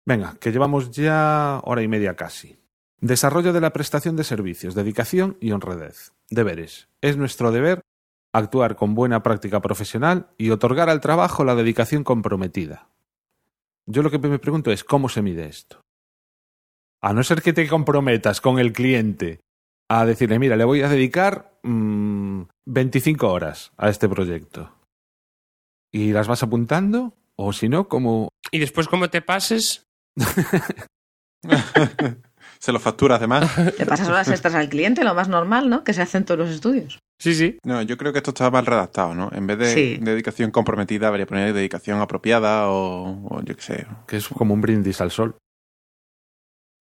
Venga, 0.06 0.36
que 0.40 0.52
llevamos 0.52 0.92
ya 0.92 1.62
hora 1.64 1.84
y 1.84 1.88
media 1.88 2.16
casi. 2.16 2.58
Desarrollo 3.00 3.54
de 3.54 3.62
la 3.62 3.74
prestación 3.74 4.16
de 4.16 4.24
servicios, 4.24 4.76
dedicación 4.76 5.38
y 5.40 5.52
honradez. 5.52 6.14
Deberes. 6.30 6.88
Es 7.02 7.18
nuestro 7.18 7.52
deber 7.52 7.82
actuar 8.34 8.76
con 8.76 8.96
buena 8.96 9.24
práctica 9.24 9.60
profesional 9.62 10.30
y 10.38 10.50
otorgar 10.50 10.90
al 10.90 11.02
trabajo 11.02 11.44
la 11.44 11.56
dedicación 11.56 12.04
comprometida. 12.04 12.88
Yo 13.86 14.04
lo 14.04 14.12
que 14.12 14.20
me 14.20 14.40
pregunto 14.40 14.72
es 14.72 14.84
cómo 14.84 15.10
se 15.10 15.22
mide 15.22 15.48
esto. 15.48 15.82
A 17.04 17.14
no 17.14 17.24
ser 17.24 17.42
que 17.42 17.54
te 17.54 17.68
comprometas 17.68 18.42
con 18.42 18.60
el 18.60 18.74
cliente 18.74 19.40
a 19.90 20.06
decirle, 20.06 20.40
mira, 20.40 20.56
le 20.56 20.64
voy 20.66 20.82
a 20.82 20.90
dedicar 20.90 21.58
mmm, 21.64 22.44
25 22.66 23.28
horas 23.32 23.72
a 23.78 23.90
este 23.90 24.08
proyecto. 24.08 24.72
¿Y 25.92 26.12
las 26.14 26.28
vas 26.28 26.44
apuntando? 26.44 27.14
O 27.36 27.54
si 27.54 27.68
no, 27.70 27.88
como... 27.88 28.30
Y 28.52 28.60
después, 28.60 28.88
como 28.88 29.10
te 29.10 29.22
pases... 29.22 29.84
se 32.60 32.72
lo 32.72 32.80
factura 32.80 33.16
además. 33.16 33.58
Le 33.78 33.86
pasas 33.88 34.08
horas 34.08 34.28
extras 34.30 34.54
al 34.56 34.70
cliente, 34.70 35.04
lo 35.04 35.14
más 35.16 35.28
normal, 35.28 35.70
¿no? 35.70 35.84
Que 35.84 35.94
se 35.94 36.02
hace 36.02 36.18
en 36.20 36.26
todos 36.26 36.40
los 36.40 36.50
estudios. 36.50 37.00
Sí, 37.20 37.34
sí. 37.36 37.58
No, 37.64 37.82
yo 37.82 37.98
creo 37.98 38.12
que 38.14 38.20
esto 38.20 38.32
está 38.32 38.50
mal 38.52 38.66
redactado, 38.66 39.14
¿no? 39.14 39.30
En 39.34 39.48
vez 39.48 39.58
de 39.58 39.74
Sí. 39.74 39.98
dedicación 40.02 40.52
comprometida, 40.52 41.08
habría 41.08 41.26
poner 41.26 41.54
dedicación 41.54 42.00
apropiada 42.02 42.70
o, 42.70 43.28
o 43.30 43.42
yo 43.44 43.56
qué 43.56 43.62
sé. 43.62 43.88
que 44.08 44.18
es 44.18 44.28
como 44.28 44.54
un 44.54 44.62
brindis 44.62 45.02
al 45.02 45.12
sol. 45.12 45.36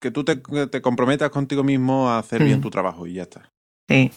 Que 0.01 0.11
tú 0.11 0.25
te, 0.25 0.37
te 0.37 0.81
comprometas 0.83 1.31
contigo 1.31 1.63
mismo 1.63 2.09
a 2.11 2.19
hacer 2.19 2.41
Mm. 2.43 2.45
bien 2.45 2.61
tu 2.61 2.71
trabajo 2.71 3.07
y 3.07 3.15
ya 3.15 3.23
está. 3.23 3.53
Sí. 3.89 4.11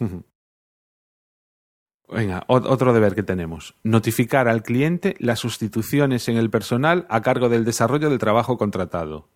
Venga, 2.09 2.43
otro 2.47 2.93
deber 2.93 3.15
que 3.15 3.23
tenemos. 3.23 3.75
Notificar 3.83 4.47
al 4.47 4.61
cliente 4.61 5.15
las 5.19 5.39
sustituciones 5.39 6.27
en 6.29 6.37
el 6.37 6.49
personal 6.49 7.05
a 7.09 7.21
cargo 7.21 7.49
del 7.49 7.65
desarrollo 7.65 8.09
del 8.09 8.19
trabajo 8.19 8.57
contratado. 8.57 9.29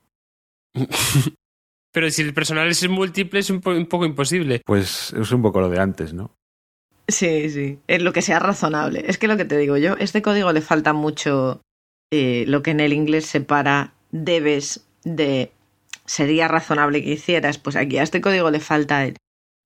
Pero 1.93 2.11
si 2.11 2.21
el 2.21 2.33
personal 2.33 2.67
es 2.67 2.87
múltiple 2.87 3.39
es 3.39 3.49
un, 3.49 3.61
po- 3.61 3.71
un 3.71 3.87
poco 3.87 4.05
imposible. 4.05 4.61
Pues 4.65 5.13
es 5.13 5.31
un 5.31 5.41
poco 5.41 5.61
lo 5.61 5.69
de 5.69 5.79
antes, 5.79 6.13
¿no? 6.13 6.35
Sí, 7.07 7.49
sí. 7.49 7.79
Es 7.87 8.01
lo 8.01 8.11
que 8.13 8.21
sea 8.21 8.37
razonable. 8.39 9.05
Es 9.07 9.17
que 9.17 9.27
lo 9.29 9.37
que 9.37 9.45
te 9.45 9.57
digo 9.57 9.77
yo, 9.77 9.95
este 9.97 10.21
código 10.21 10.51
le 10.51 10.61
falta 10.61 10.93
mucho 10.93 11.61
eh, 12.11 12.43
lo 12.47 12.61
que 12.61 12.71
en 12.71 12.81
el 12.81 12.93
inglés 12.93 13.25
separa 13.25 13.93
debes 14.11 14.85
de 15.03 15.51
sería 16.07 16.47
razonable 16.47 17.03
que 17.03 17.11
hicieras. 17.11 17.59
Pues 17.59 17.75
aquí 17.75 17.97
a 17.97 18.03
este 18.03 18.21
código 18.21 18.49
le 18.49 18.59
falta 18.59 19.05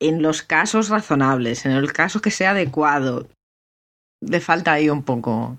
en 0.01 0.21
los 0.21 0.41
casos 0.41 0.89
razonables, 0.89 1.65
en 1.65 1.71
el 1.71 1.93
caso 1.93 2.21
que 2.21 2.31
sea 2.31 2.51
adecuado. 2.51 3.29
Le 4.21 4.41
falta 4.41 4.73
ahí 4.73 4.89
un 4.89 5.03
poco. 5.03 5.57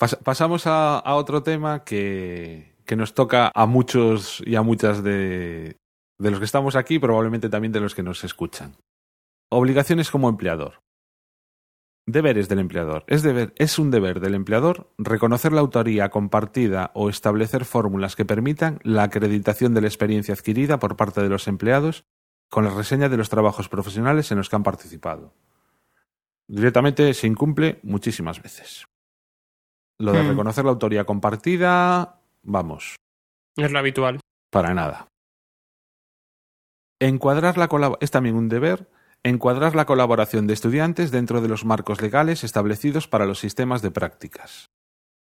Pas- 0.00 0.18
pasamos 0.22 0.66
a, 0.66 0.98
a 0.98 1.14
otro 1.14 1.42
tema 1.42 1.84
que, 1.84 2.74
que 2.84 2.96
nos 2.96 3.14
toca 3.14 3.50
a 3.54 3.66
muchos 3.66 4.42
y 4.46 4.56
a 4.56 4.62
muchas 4.62 5.02
de, 5.02 5.76
de 6.18 6.30
los 6.30 6.38
que 6.38 6.44
estamos 6.44 6.76
aquí, 6.76 6.98
probablemente 6.98 7.48
también 7.48 7.72
de 7.72 7.80
los 7.80 7.94
que 7.94 8.02
nos 8.02 8.24
escuchan. 8.24 8.76
Obligaciones 9.52 10.10
como 10.10 10.28
empleador. 10.28 10.80
Deberes 12.06 12.48
del 12.50 12.58
empleador. 12.58 13.04
Es, 13.06 13.22
deber, 13.22 13.54
es 13.56 13.78
un 13.78 13.90
deber 13.90 14.20
del 14.20 14.34
empleador 14.34 14.92
reconocer 14.98 15.52
la 15.52 15.62
autoría 15.62 16.10
compartida 16.10 16.90
o 16.94 17.08
establecer 17.08 17.64
fórmulas 17.64 18.14
que 18.14 18.26
permitan 18.26 18.78
la 18.82 19.04
acreditación 19.04 19.72
de 19.72 19.80
la 19.80 19.86
experiencia 19.88 20.34
adquirida 20.34 20.78
por 20.78 20.96
parte 20.96 21.22
de 21.22 21.30
los 21.30 21.48
empleados 21.48 22.04
con 22.50 22.64
la 22.64 22.70
reseña 22.74 23.08
de 23.08 23.16
los 23.16 23.30
trabajos 23.30 23.70
profesionales 23.70 24.30
en 24.30 24.36
los 24.38 24.50
que 24.50 24.56
han 24.56 24.62
participado. 24.62 25.32
Directamente 26.46 27.14
se 27.14 27.26
incumple 27.26 27.80
muchísimas 27.82 28.42
veces. 28.42 28.84
Lo 29.98 30.12
de 30.12 30.22
Mm. 30.24 30.28
reconocer 30.28 30.64
la 30.66 30.72
autoría 30.72 31.04
compartida, 31.04 32.20
vamos, 32.42 32.96
Es 33.56 33.72
lo 33.72 33.78
habitual. 33.78 34.20
para 34.50 34.74
nada. 34.74 35.08
Encuadrar 37.00 37.56
la 37.56 37.68
colab- 37.68 37.96
es 38.00 38.10
también 38.10 38.36
un 38.36 38.48
deber 38.50 38.90
encuadrar 39.24 39.74
la 39.74 39.86
colaboración 39.86 40.46
de 40.46 40.54
estudiantes 40.54 41.10
dentro 41.10 41.40
de 41.40 41.48
los 41.48 41.64
marcos 41.64 42.00
legales 42.00 42.44
establecidos 42.44 43.08
para 43.08 43.26
los 43.26 43.40
sistemas 43.40 43.82
de 43.82 43.90
prácticas. 43.90 44.70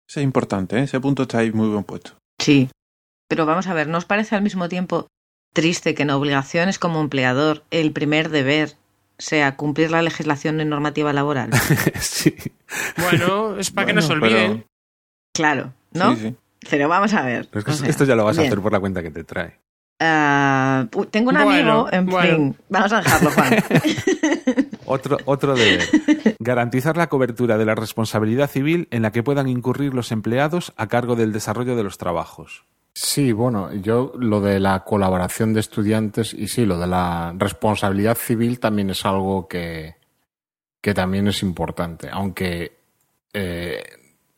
Eso 0.07 0.21
es 0.21 0.23
importante, 0.23 0.77
¿eh? 0.77 0.83
ese 0.83 1.01
punto 1.01 1.23
está 1.23 1.39
ahí 1.39 1.51
muy 1.51 1.69
bien 1.69 1.83
puesto. 1.83 2.11
Sí. 2.39 2.69
Pero 3.27 3.45
vamos 3.45 3.67
a 3.67 3.73
ver, 3.73 3.87
¿no 3.87 3.97
os 3.97 4.05
parece 4.05 4.35
al 4.35 4.43
mismo 4.43 4.69
tiempo 4.69 5.07
triste 5.53 5.95
que 5.95 6.03
en 6.03 6.11
obligaciones 6.11 6.79
como 6.79 7.01
empleador 7.01 7.63
el 7.71 7.91
primer 7.91 8.29
deber 8.29 8.77
sea 9.17 9.57
cumplir 9.57 9.91
la 9.91 10.01
legislación 10.01 10.61
y 10.61 10.65
normativa 10.65 11.11
laboral? 11.11 11.49
sí. 11.99 12.35
Bueno, 12.97 13.57
es 13.57 13.71
para 13.71 13.87
que 13.87 13.93
no 13.93 14.01
se 14.01 14.15
Bueno, 14.15 14.25
olviden. 14.25 14.65
Claro, 15.33 15.73
¿no? 15.91 16.15
Sí, 16.15 16.21
sí. 16.21 16.35
Pero 16.69 16.87
vamos 16.87 17.13
a 17.13 17.23
ver. 17.23 17.47
Pero 17.49 17.59
es 17.59 17.65
que 17.65 17.71
o 17.71 17.73
sea, 17.73 17.89
esto 17.89 18.05
ya 18.05 18.15
lo 18.15 18.25
vas 18.25 18.37
a 18.37 18.41
hacer 18.41 18.61
por 18.61 18.71
la 18.71 18.79
cuenta 18.79 19.01
que 19.01 19.11
te 19.11 19.23
trae. 19.23 19.59
Ah, 19.99 20.85
tengo 21.09 21.29
un 21.29 21.35
Bueno, 21.35 21.51
amigo, 21.51 21.87
en 21.91 22.05
bueno. 22.05 22.35
fin, 22.35 22.55
vamos 22.69 22.93
a 22.93 22.97
dejarlo, 23.01 23.31
Juan. 23.31 23.55
Otro, 24.89 25.17
otro 25.25 25.53
deber. 25.53 25.83
Garantizar 26.39 26.95
la 26.95 27.07
cobertura 27.07 27.57
de 27.57 27.65
la 27.65 27.75
responsabilidad 27.75 28.49
civil 28.49 28.87
en 28.89 29.01
la 29.01 29.11
que 29.11 29.21
puedan 29.21 29.49
incurrir 29.49 29.93
los 29.93 30.13
empleados 30.13 30.71
a 30.77 30.87
cargo 30.87 31.17
del 31.17 31.33
desarrollo 31.33 31.75
de 31.75 31.83
los 31.83 31.97
trabajos. 31.97 32.63
Sí, 32.93 33.33
bueno, 33.33 33.73
yo 33.73 34.13
lo 34.17 34.39
de 34.39 34.61
la 34.61 34.85
colaboración 34.85 35.53
de 35.53 35.59
estudiantes 35.59 36.33
y 36.33 36.47
sí, 36.47 36.65
lo 36.65 36.79
de 36.79 36.87
la 36.87 37.33
responsabilidad 37.37 38.15
civil 38.15 38.61
también 38.61 38.89
es 38.89 39.05
algo 39.05 39.47
que, 39.49 39.95
que 40.81 40.93
también 40.93 41.27
es 41.27 41.43
importante, 41.43 42.07
aunque 42.09 42.77
eh, 43.33 43.83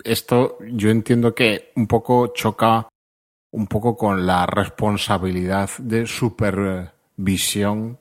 esto 0.03 0.57
yo 0.71 0.89
entiendo 0.89 1.35
que 1.35 1.71
un 1.75 1.85
poco 1.85 2.33
choca 2.33 2.87
un 3.51 3.67
poco 3.67 3.95
con 3.97 4.25
la 4.25 4.45
responsabilidad 4.45 5.69
de 5.79 6.05
supervisión 6.05 7.99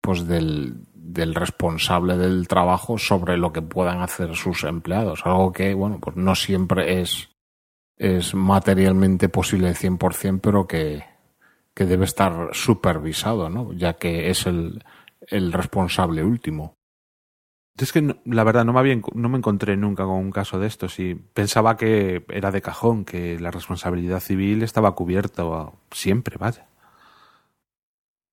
pues 0.00 0.26
del, 0.26 0.84
del 0.94 1.34
responsable 1.34 2.16
del 2.16 2.46
trabajo 2.48 2.96
sobre 2.98 3.36
lo 3.36 3.52
que 3.52 3.62
puedan 3.62 4.00
hacer 4.00 4.36
sus 4.36 4.64
empleados, 4.64 5.22
algo 5.24 5.52
que 5.52 5.74
bueno, 5.74 5.98
pues 6.00 6.16
no 6.16 6.34
siempre 6.34 7.00
es 7.00 7.28
es 7.96 8.34
materialmente 8.34 9.28
posible 9.28 9.72
100%, 9.72 10.40
pero 10.42 10.66
que, 10.66 11.04
que 11.74 11.86
debe 11.86 12.04
estar 12.04 12.50
supervisado, 12.52 13.48
¿no? 13.48 13.72
Ya 13.72 13.94
que 13.94 14.30
es 14.30 14.46
el, 14.46 14.84
el 15.28 15.52
responsable 15.52 16.22
último. 16.22 16.75
Es 17.78 17.92
que 17.92 18.02
no- 18.02 18.16
la 18.24 18.44
verdad 18.44 18.64
no 18.64 18.72
me, 18.72 18.80
había, 18.80 18.94
enco- 18.94 19.12
no 19.14 19.28
me 19.28 19.38
encontré 19.38 19.76
nunca 19.76 20.04
con 20.04 20.14
un 20.14 20.30
caso 20.30 20.58
de 20.58 20.66
estos 20.66 20.98
y 20.98 21.14
pensaba 21.14 21.76
que 21.76 22.24
era 22.28 22.50
de 22.50 22.62
cajón, 22.62 23.04
que 23.04 23.38
la 23.38 23.50
responsabilidad 23.50 24.20
civil 24.20 24.62
estaba 24.62 24.94
cubierta 24.94 25.44
siempre, 25.90 26.36
vaya. 26.38 26.66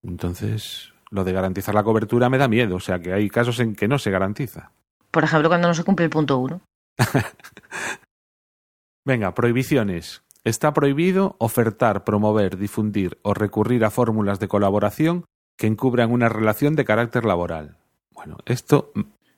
Entonces, 0.04 0.90
Lo 1.12 1.24
de 1.24 1.32
garantizar 1.32 1.76
la 1.76 1.84
cobertura 1.84 2.28
me 2.30 2.40
da 2.40 2.48
miedo, 2.48 2.78
o 2.78 2.80
sea 2.80 3.00
que 3.00 3.14
hay 3.14 3.30
casos 3.30 3.60
en 3.60 3.76
que 3.76 3.88
no 3.88 4.00
se 4.00 4.10
garantiza. 4.10 4.72
Por 5.12 5.24
ejemplo, 5.24 5.48
cuando 5.48 5.68
no 5.68 5.76
se 5.76 5.84
cumple 5.84 6.06
el 6.06 6.10
punto 6.10 6.40
uno. 6.40 6.62
Venga, 9.06 9.36
prohibiciones. 9.36 10.24
Está 10.44 10.74
prohibido 10.74 11.36
ofertar, 11.38 12.04
promover, 12.04 12.58
difundir 12.58 13.20
o 13.22 13.36
recurrir 13.36 13.86
a 13.86 13.92
fórmulas 13.92 14.40
de 14.40 14.48
colaboración 14.48 15.26
que 15.56 15.68
encubran 15.68 16.12
una 16.12 16.30
relación 16.30 16.76
de 16.76 16.84
carácter 16.86 17.26
laboral. 17.26 17.78
Bueno, 18.12 18.38
esto 18.46 18.92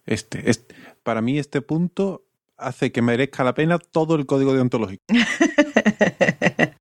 Este, 0.05 0.49
este, 0.49 0.75
para 1.03 1.21
mí 1.21 1.39
este 1.39 1.61
punto 1.61 2.25
hace 2.57 2.91
que 2.91 3.01
merezca 3.01 3.43
la 3.43 3.53
pena 3.53 3.79
todo 3.79 4.15
el 4.15 4.25
código 4.25 4.53
deontológico. 4.53 5.03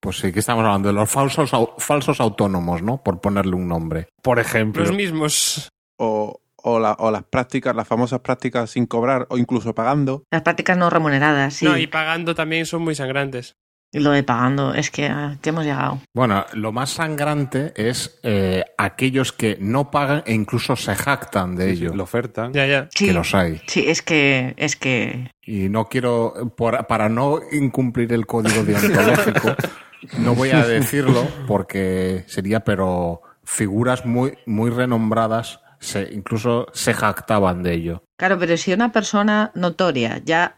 Pues 0.00 0.18
sí, 0.18 0.32
que 0.32 0.40
estamos 0.40 0.64
hablando 0.66 0.88
de 0.88 0.92
los 0.92 1.08
falsos, 1.10 1.50
falsos 1.78 2.20
autónomos, 2.20 2.82
¿no? 2.82 3.02
Por 3.02 3.22
ponerle 3.22 3.54
un 3.56 3.66
nombre. 3.66 4.08
Por 4.22 4.38
ejemplo, 4.38 4.82
Los 4.84 4.94
mismos. 4.94 5.70
O, 5.96 6.42
o, 6.56 6.78
la- 6.78 6.92
o 6.98 7.10
las 7.10 7.22
prácticas, 7.24 7.74
las 7.74 7.88
famosas 7.88 8.20
prácticas 8.20 8.68
sin 8.70 8.84
cobrar 8.84 9.26
o 9.30 9.38
incluso 9.38 9.74
pagando. 9.74 10.24
Las 10.30 10.42
prácticas 10.42 10.76
no 10.76 10.90
remuneradas, 10.90 11.54
sí. 11.54 11.64
No, 11.64 11.78
y 11.78 11.86
pagando 11.86 12.34
también 12.34 12.66
son 12.66 12.82
muy 12.82 12.94
sangrantes. 12.94 13.54
Y 13.94 14.00
lo 14.00 14.10
de 14.10 14.22
pagando, 14.24 14.74
es 14.74 14.90
que, 14.90 15.06
ah, 15.06 15.36
que 15.40 15.50
hemos 15.50 15.64
llegado. 15.64 16.00
Bueno, 16.14 16.44
lo 16.52 16.72
más 16.72 16.90
sangrante 16.90 17.72
es 17.76 18.18
eh, 18.24 18.64
aquellos 18.76 19.32
que 19.32 19.56
no 19.60 19.90
pagan 19.90 20.22
e 20.26 20.34
incluso 20.34 20.74
se 20.76 20.94
jactan 20.96 21.54
de 21.56 21.70
ello. 21.70 21.94
lo 21.94 22.02
ofertan. 22.02 22.52
Ya, 22.52 22.66
ya. 22.66 22.88
Sí, 22.94 23.06
Que 23.06 23.12
los 23.12 23.34
hay. 23.34 23.62
sí, 23.68 23.84
es 23.86 24.02
que, 24.02 24.52
es 24.56 24.74
que 24.76 25.30
Y 25.46 25.68
no 25.68 25.86
quiero, 25.86 26.52
por- 26.56 26.86
para 26.88 27.08
no 27.08 27.38
incumplir 27.52 28.12
el 28.12 28.26
código 28.26 28.64
deontológico, 28.64 29.54
no 30.18 30.34
voy 30.34 30.50
a 30.50 30.66
decirlo 30.66 31.26
porque 31.46 32.24
sería, 32.26 32.60
pero 32.60 33.22
figuras 33.44 34.04
muy, 34.04 34.36
muy 34.46 34.70
renombradas 34.70 35.60
se, 35.78 36.08
incluso 36.12 36.66
se 36.72 36.94
jactaban 36.94 37.62
de 37.62 37.74
ello. 37.74 38.02
Claro, 38.18 38.38
pero 38.38 38.56
si 38.56 38.72
una 38.72 38.90
persona 38.90 39.50
notoria 39.54 40.20
ya 40.24 40.56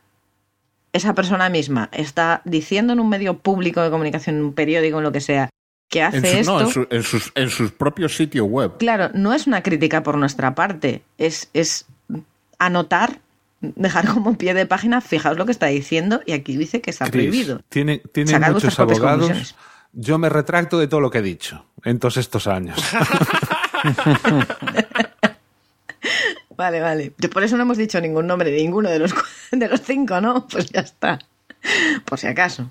esa 0.97 1.15
persona 1.15 1.49
misma 1.49 1.89
está 1.93 2.43
diciendo 2.45 2.93
en 2.93 3.01
un 3.01 3.09
medio 3.09 3.39
público 3.39 3.81
de 3.83 3.91
comunicación, 3.91 4.37
en 4.37 4.43
un 4.43 4.53
periódico, 4.55 4.99
en 4.99 5.05
lo 5.05 5.13
que 5.13 5.21
sea, 5.21 5.49
que 5.89 6.03
hace 6.03 6.17
En, 6.19 6.25
su- 6.25 6.39
esto, 6.41 6.53
no, 6.53 6.61
en, 6.61 6.69
su- 6.73 6.87
en 6.91 7.03
sus, 7.03 7.33
en 7.35 7.51
sus 7.51 7.71
propios 7.73 8.17
sitios 8.17 8.47
web. 8.49 8.77
claro, 8.79 9.11
no 9.15 9.33
es 9.33 9.47
una 9.47 9.63
crítica 9.63 10.03
por 10.03 10.17
nuestra 10.19 10.55
parte, 10.55 11.03
es, 11.19 11.49
es 11.55 11.87
anotar, 12.59 13.21
dejar 13.61 14.07
como 14.09 14.37
pie 14.37 14.53
de 14.55 14.67
página, 14.67 15.01
fijaos 15.01 15.37
lo 15.39 15.47
que 15.47 15.53
está 15.53 15.67
diciendo 15.67 16.21
y 16.27 16.33
aquí 16.33 16.57
dice 16.57 16.81
que 16.81 16.91
está 16.91 17.09
Chris, 17.11 17.29
prohibido. 17.29 17.61
Tiene, 17.69 18.03
muchos 18.51 18.79
abogados. 18.81 19.55
Yo 19.93 20.19
me 20.19 20.29
retracto 20.29 20.79
de 20.79 20.89
todo 20.89 21.01
lo 21.01 21.11
que 21.11 21.19
he 21.19 21.23
dicho 21.23 21.65
en 21.85 21.99
todos 21.99 22.17
estos 22.19 22.47
años. 22.49 22.77
Vale, 26.57 26.81
vale. 26.81 27.13
Yo 27.19 27.29
por 27.31 27.43
eso 27.43 27.57
no 27.57 27.63
hemos 27.63 27.77
dicho 27.79 28.01
ningún 28.01 28.27
nombre 28.27 28.51
de 28.51 28.59
ninguno 28.59 28.89
de 28.89 28.99
los, 29.01 29.15
de 29.53 29.69
los 29.69 29.81
cinco, 29.83 30.21
¿no? 30.21 30.47
Pues 30.51 30.71
ya 30.71 30.81
está. 30.81 31.19
Por 32.05 32.19
si 32.19 32.27
acaso. 32.27 32.71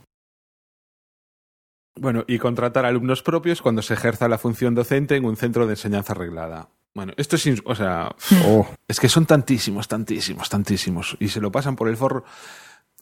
Bueno, 1.97 2.23
y 2.27 2.39
contratar 2.39 2.85
alumnos 2.85 3.21
propios 3.21 3.61
cuando 3.61 3.81
se 3.81 3.93
ejerza 3.93 4.27
la 4.27 4.37
función 4.37 4.75
docente 4.75 5.15
en 5.15 5.25
un 5.25 5.37
centro 5.37 5.65
de 5.65 5.73
enseñanza 5.73 6.13
arreglada. 6.13 6.69
Bueno, 6.93 7.13
esto 7.17 7.35
es, 7.37 7.45
o 7.65 7.75
sea, 7.75 8.13
Oh, 8.45 8.67
es 8.87 8.99
que 8.99 9.09
son 9.09 9.25
tantísimos, 9.25 9.87
tantísimos, 9.87 10.49
tantísimos, 10.49 11.15
y 11.19 11.29
se 11.29 11.41
lo 11.41 11.51
pasan 11.51 11.75
por 11.75 11.87
el 11.87 11.97
forro. 11.97 12.25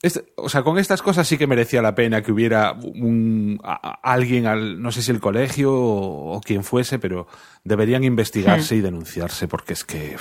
Este- 0.02 0.34
o 0.36 0.50
sea, 0.50 0.64
con 0.64 0.78
estas 0.78 1.02
cosas 1.02 1.28
sí 1.28 1.38
que 1.38 1.48
merecía 1.48 1.82
la 1.82 1.96
pena 1.96 2.22
que 2.22 2.32
hubiera 2.32 2.74
un, 2.74 3.60
a- 3.64 3.80
a- 3.90 4.14
alguien, 4.14 4.46
al, 4.48 4.82
no 4.82 4.92
sé 4.92 5.02
si 5.02 5.12
el 5.12 5.20
colegio 5.22 5.74
o, 5.74 6.36
o 6.36 6.42
quien 6.42 6.64
fuese, 6.64 7.00
pero 7.00 7.28
deberían 7.64 8.04
investigarse 8.04 8.76
y 8.76 8.82
denunciarse, 8.82 9.48
porque 9.48 9.74
es 9.74 9.86
que... 9.86 10.18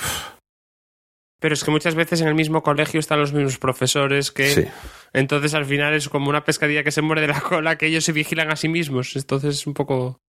Pero 1.43 1.55
es 1.55 1.63
que 1.65 1.71
muchas 1.71 1.93
veces 1.93 2.21
en 2.21 2.29
el 2.29 2.35
mismo 2.35 2.63
colegio 2.63 3.01
están 3.01 3.19
los 3.19 3.33
mismos 3.33 3.57
profesores 3.57 4.31
que... 4.31 4.49
sí. 4.49 4.63
Entonces 5.11 5.53
al 5.53 5.65
final 5.65 5.93
es 5.93 6.07
como 6.07 6.29
una 6.29 6.45
pescadilla 6.45 6.85
que 6.85 6.91
se 6.91 7.01
muere 7.01 7.19
de 7.19 7.27
la 7.27 7.41
cola, 7.41 7.77
que 7.77 7.87
ellos 7.87 8.05
se 8.05 8.13
vigilan 8.13 8.49
a 8.49 8.55
sí 8.55 8.69
mismos. 8.69 9.13
Entonces 9.17 9.55
es 9.55 9.67
un 9.67 9.73
poco... 9.73 10.21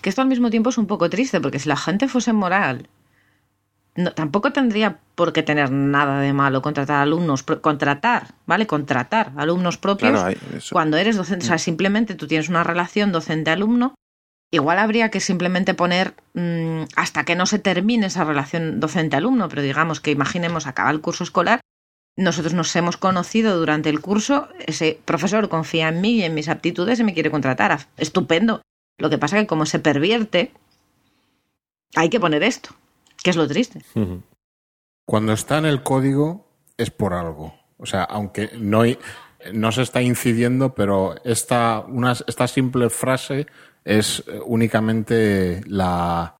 Que 0.00 0.08
esto 0.08 0.22
al 0.22 0.28
mismo 0.28 0.48
tiempo 0.48 0.70
es 0.70 0.78
un 0.78 0.86
poco 0.86 1.10
triste, 1.10 1.38
porque 1.42 1.58
si 1.58 1.68
la 1.68 1.76
gente 1.76 2.08
fuese 2.08 2.32
moral, 2.32 2.88
no, 3.94 4.12
tampoco 4.12 4.52
tendría 4.54 5.00
por 5.14 5.34
qué 5.34 5.42
tener 5.42 5.70
nada 5.70 6.20
de 6.20 6.32
malo 6.32 6.62
contratar 6.62 7.02
alumnos, 7.02 7.42
pro- 7.42 7.60
contratar, 7.60 8.28
¿vale? 8.46 8.66
Contratar 8.66 9.32
alumnos 9.36 9.76
propios 9.76 10.12
Claro, 10.12 10.26
hay- 10.28 10.56
eso. 10.56 10.72
cuando 10.72 10.96
eres 10.96 11.16
docente. 11.18 11.44
O 11.44 11.48
sea, 11.48 11.58
simplemente 11.58 12.14
tú 12.14 12.26
tienes 12.26 12.48
una 12.48 12.64
relación 12.64 13.12
docente-alumno, 13.12 13.94
igual 14.52 14.78
habría 14.78 15.10
que 15.10 15.18
simplemente 15.18 15.74
poner 15.74 16.14
mm, 16.34 16.82
hasta 16.94 17.24
que 17.24 17.34
no 17.34 17.46
se 17.46 17.58
termine 17.58 18.06
esa 18.06 18.22
relación 18.22 18.78
docente-alumno, 18.78 19.48
pero 19.48 19.62
digamos 19.62 20.00
que 20.00 20.12
imaginemos 20.12 20.66
acaba 20.66 20.90
el 20.90 21.00
curso 21.00 21.24
escolar. 21.24 21.60
Nosotros 22.16 22.52
nos 22.52 22.76
hemos 22.76 22.98
conocido 22.98 23.58
durante 23.58 23.88
el 23.88 24.00
curso, 24.00 24.48
ese 24.66 25.00
profesor 25.06 25.48
confía 25.48 25.88
en 25.88 26.02
mí 26.02 26.16
y 26.16 26.24
en 26.24 26.34
mis 26.34 26.50
aptitudes 26.50 27.00
y 27.00 27.04
me 27.04 27.14
quiere 27.14 27.30
contratar. 27.30 27.88
Estupendo. 27.96 28.60
Lo 28.98 29.08
que 29.08 29.16
pasa 29.16 29.38
es 29.38 29.44
que 29.44 29.46
como 29.46 29.64
se 29.64 29.78
pervierte, 29.78 30.52
hay 31.96 32.10
que 32.10 32.20
poner 32.20 32.42
esto, 32.42 32.70
que 33.24 33.30
es 33.30 33.36
lo 33.36 33.48
triste. 33.48 33.80
Cuando 35.06 35.32
está 35.32 35.56
en 35.56 35.64
el 35.64 35.82
código 35.82 36.46
es 36.76 36.90
por 36.90 37.14
algo. 37.14 37.54
O 37.78 37.86
sea, 37.86 38.04
aunque 38.04 38.50
no, 38.58 38.82
no 39.54 39.72
se 39.72 39.82
está 39.82 40.02
incidiendo, 40.02 40.74
pero 40.74 41.14
esta, 41.24 41.80
una, 41.80 42.12
esta 42.12 42.46
simple 42.46 42.90
frase 42.90 43.46
es 43.84 44.24
eh, 44.26 44.40
únicamente 44.44 45.62
la, 45.66 46.36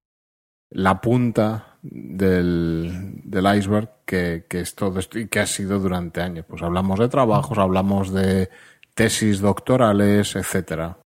la 0.71 1.01
punta 1.01 1.79
del, 1.83 3.21
del 3.25 3.57
iceberg 3.57 3.91
que, 4.05 4.47
que 4.49 4.61
es 4.61 4.75
todo 4.75 4.99
esto 4.99 5.19
y 5.19 5.29
que 5.29 5.41
ha 5.41 5.47
sido 5.47 5.79
durante 5.79 6.21
años. 6.21 6.47
Pues 6.49 6.63
hablamos 6.63 6.99
de 6.99 7.09
trabajos, 7.09 7.59
hablamos 7.59 8.13
de 8.13 8.51
tesis 8.95 9.41
doctorales, 9.41 10.37
etcétera. 10.37 10.99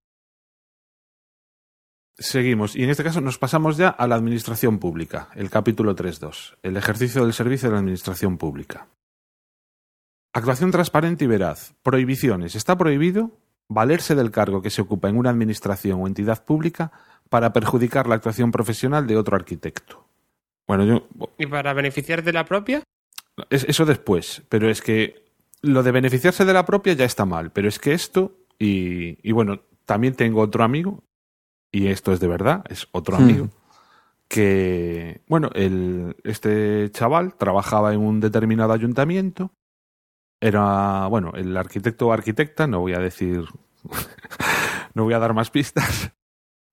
Seguimos, 2.19 2.75
y 2.75 2.83
en 2.83 2.89
este 2.89 3.03
caso 3.03 3.21
nos 3.21 3.37
pasamos 3.37 3.77
ya 3.77 3.89
a 3.89 4.07
la 4.07 4.15
administración 4.15 4.79
pública, 4.79 5.29
el 5.35 5.51
capítulo 5.51 5.95
3.2, 5.95 6.57
el 6.63 6.75
ejercicio 6.75 7.23
del 7.23 7.33
servicio 7.33 7.69
de 7.69 7.73
la 7.73 7.79
administración 7.79 8.39
pública. 8.39 8.87
Actuación 10.33 10.71
transparente 10.71 11.25
y 11.25 11.27
veraz. 11.27 11.73
Prohibiciones. 11.83 12.55
Está 12.55 12.77
prohibido 12.77 13.31
valerse 13.69 14.15
del 14.15 14.31
cargo 14.31 14.61
que 14.61 14.69
se 14.69 14.81
ocupa 14.81 15.09
en 15.09 15.17
una 15.17 15.29
administración 15.29 16.01
o 16.01 16.07
entidad 16.07 16.43
pública 16.45 16.91
para 17.29 17.51
perjudicar 17.53 18.07
la 18.07 18.15
actuación 18.15 18.51
profesional 18.51 19.07
de 19.07 19.17
otro 19.17 19.35
arquitecto. 19.35 20.05
Bueno, 20.67 20.85
yo, 20.85 21.07
¿Y 21.37 21.45
para 21.47 21.73
beneficiar 21.73 22.23
de 22.23 22.33
la 22.33 22.45
propia? 22.45 22.83
es- 23.49 23.65
eso 23.65 23.85
después, 23.85 24.43
pero 24.49 24.69
es 24.69 24.81
que 24.81 25.25
lo 25.61 25.83
de 25.83 25.91
beneficiarse 25.91 26.45
de 26.45 26.53
la 26.53 26.65
propia 26.65 26.93
ya 26.93 27.05
está 27.05 27.25
mal, 27.25 27.51
pero 27.51 27.67
es 27.67 27.79
que 27.79 27.93
esto, 27.93 28.33
y, 28.59 29.17
y 29.27 29.31
bueno, 29.31 29.61
también 29.85 30.13
tengo 30.15 30.41
otro 30.41 30.63
amigo, 30.63 31.03
y 31.71 31.87
esto 31.87 32.13
es 32.13 32.19
de 32.19 32.27
verdad, 32.27 32.63
es 32.69 32.87
otro 32.91 33.17
Hmm. 33.17 33.21
amigo, 33.23 33.49
que, 34.27 35.21
bueno, 35.27 35.49
el, 35.53 36.15
este 36.23 36.89
chaval 36.91 37.35
trabajaba 37.35 37.93
en 37.93 38.01
un 38.01 38.19
determinado 38.19 38.73
ayuntamiento, 38.73 39.51
era, 40.39 41.07
bueno, 41.07 41.31
el 41.35 41.55
arquitecto 41.57 42.07
o 42.07 42.13
arquitecta, 42.13 42.67
no 42.67 42.79
voy 42.79 42.93
a 42.93 42.99
decir, 42.99 43.43
no 44.93 45.03
voy 45.03 45.13
a 45.13 45.19
dar 45.19 45.33
más 45.33 45.49
pistas, 45.49 46.11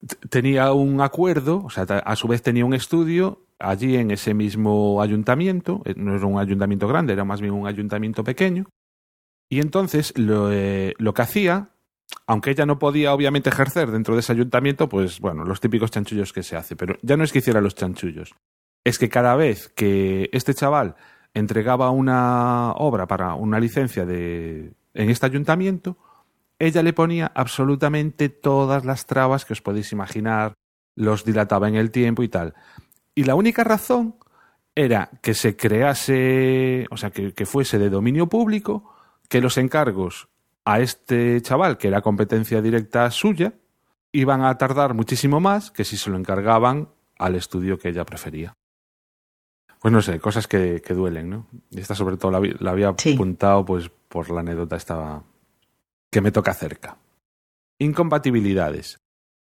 tenía 0.30 0.72
un 0.72 1.00
acuerdo, 1.00 1.62
o 1.64 1.70
sea, 1.70 1.84
a 1.84 2.16
su 2.16 2.28
vez 2.28 2.42
tenía 2.42 2.64
un 2.64 2.74
estudio 2.74 3.46
allí 3.58 3.96
en 3.96 4.10
ese 4.10 4.34
mismo 4.34 5.00
ayuntamiento, 5.00 5.82
eh, 5.84 5.94
no 5.96 6.14
era 6.14 6.26
un 6.26 6.38
ayuntamiento 6.38 6.88
grande, 6.88 7.12
era 7.12 7.24
más 7.24 7.40
bien 7.40 7.54
un 7.54 7.66
ayuntamiento 7.66 8.24
pequeño, 8.24 8.66
y 9.48 9.60
entonces 9.60 10.16
lo, 10.18 10.52
eh, 10.52 10.94
lo 10.98 11.14
que 11.14 11.22
hacía, 11.22 11.70
aunque 12.26 12.50
ella 12.50 12.66
no 12.66 12.78
podía 12.78 13.14
obviamente 13.14 13.50
ejercer 13.50 13.90
dentro 13.90 14.14
de 14.14 14.20
ese 14.20 14.32
ayuntamiento, 14.32 14.88
pues 14.88 15.20
bueno, 15.20 15.44
los 15.44 15.60
típicos 15.60 15.90
chanchullos 15.90 16.32
que 16.32 16.42
se 16.42 16.56
hace, 16.56 16.76
pero 16.76 16.96
ya 17.02 17.16
no 17.16 17.24
es 17.24 17.32
que 17.32 17.38
hiciera 17.38 17.60
los 17.60 17.74
chanchullos, 17.74 18.34
es 18.84 18.98
que 18.98 19.08
cada 19.08 19.36
vez 19.36 19.68
que 19.68 20.28
este 20.32 20.54
chaval 20.54 20.96
entregaba 21.34 21.90
una 21.90 22.72
obra 22.72 23.06
para 23.06 23.34
una 23.34 23.60
licencia 23.60 24.06
de, 24.06 24.72
en 24.94 25.10
este 25.10 25.26
ayuntamiento, 25.26 25.98
ella 26.58 26.82
le 26.82 26.92
ponía 26.92 27.30
absolutamente 27.34 28.28
todas 28.28 28.84
las 28.84 29.06
trabas 29.06 29.44
que 29.44 29.52
os 29.52 29.60
podéis 29.60 29.92
imaginar, 29.92 30.54
los 30.94 31.24
dilataba 31.24 31.68
en 31.68 31.74
el 31.74 31.90
tiempo 31.90 32.22
y 32.22 32.28
tal. 32.28 32.54
Y 33.14 33.24
la 33.24 33.34
única 33.34 33.64
razón 33.64 34.14
era 34.74 35.10
que 35.22 35.34
se 35.34 35.56
crease, 35.56 36.86
o 36.90 36.96
sea, 36.96 37.10
que, 37.10 37.34
que 37.34 37.46
fuese 37.46 37.78
de 37.78 37.90
dominio 37.90 38.28
público, 38.28 38.94
que 39.28 39.40
los 39.40 39.58
encargos 39.58 40.28
a 40.64 40.80
este 40.80 41.40
chaval, 41.42 41.76
que 41.76 41.88
era 41.88 42.00
competencia 42.00 42.62
directa 42.62 43.10
suya, 43.10 43.54
iban 44.12 44.42
a 44.42 44.56
tardar 44.56 44.94
muchísimo 44.94 45.40
más 45.40 45.70
que 45.70 45.84
si 45.84 45.96
se 45.96 46.10
lo 46.10 46.16
encargaban 46.16 46.88
al 47.18 47.34
estudio 47.34 47.78
que 47.78 47.88
ella 47.88 48.04
prefería. 48.04 48.54
Pues 49.84 49.92
no 49.92 50.00
sé, 50.00 50.18
cosas 50.18 50.48
que, 50.48 50.80
que 50.80 50.94
duelen, 50.94 51.28
¿no? 51.28 51.46
Y 51.70 51.78
esta 51.78 51.94
sobre 51.94 52.16
todo 52.16 52.30
la, 52.30 52.70
había 52.70 52.94
Sí. 52.96 53.12
apuntado 53.12 53.66
pues 53.66 53.90
por 54.08 54.30
la 54.30 54.40
anécdota 54.40 54.76
esta 54.76 55.22
que 56.10 56.22
me 56.22 56.32
toca 56.32 56.54
cerca. 56.54 56.96
Incompatibilidades. 57.78 58.98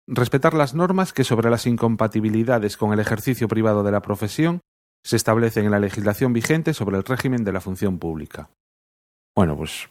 respetar 0.06 0.52
las 0.52 0.74
normas 0.74 1.14
que 1.14 1.24
sobre 1.24 1.48
las 1.48 1.66
incompatibilidades 1.66 2.76
con 2.76 2.92
el 2.92 3.00
ejercicio 3.00 3.48
privado 3.48 3.82
de 3.82 3.90
la 3.90 4.02
profesión 4.02 4.60
se 5.02 5.16
establecen 5.16 5.64
en 5.64 5.70
la 5.70 5.78
legislación 5.78 6.34
vigente 6.34 6.74
sobre 6.74 6.98
el 6.98 7.04
régimen 7.04 7.42
de 7.44 7.52
la 7.52 7.62
función 7.62 7.98
pública. 7.98 8.50
Bueno, 9.34 9.56
pues 9.56 9.88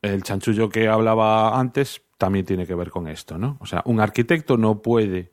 el 0.00 0.22
chanchullo 0.22 0.70
que 0.70 0.88
hablaba 0.88 1.60
antes 1.60 2.00
también 2.16 2.46
tiene 2.46 2.66
que 2.66 2.74
ver 2.74 2.88
con 2.90 3.06
esto, 3.06 3.36
¿no? 3.36 3.58
O 3.60 3.66
sea, 3.66 3.82
un 3.84 4.00
arquitecto 4.00 4.56
no 4.56 4.80
puede 4.80 5.30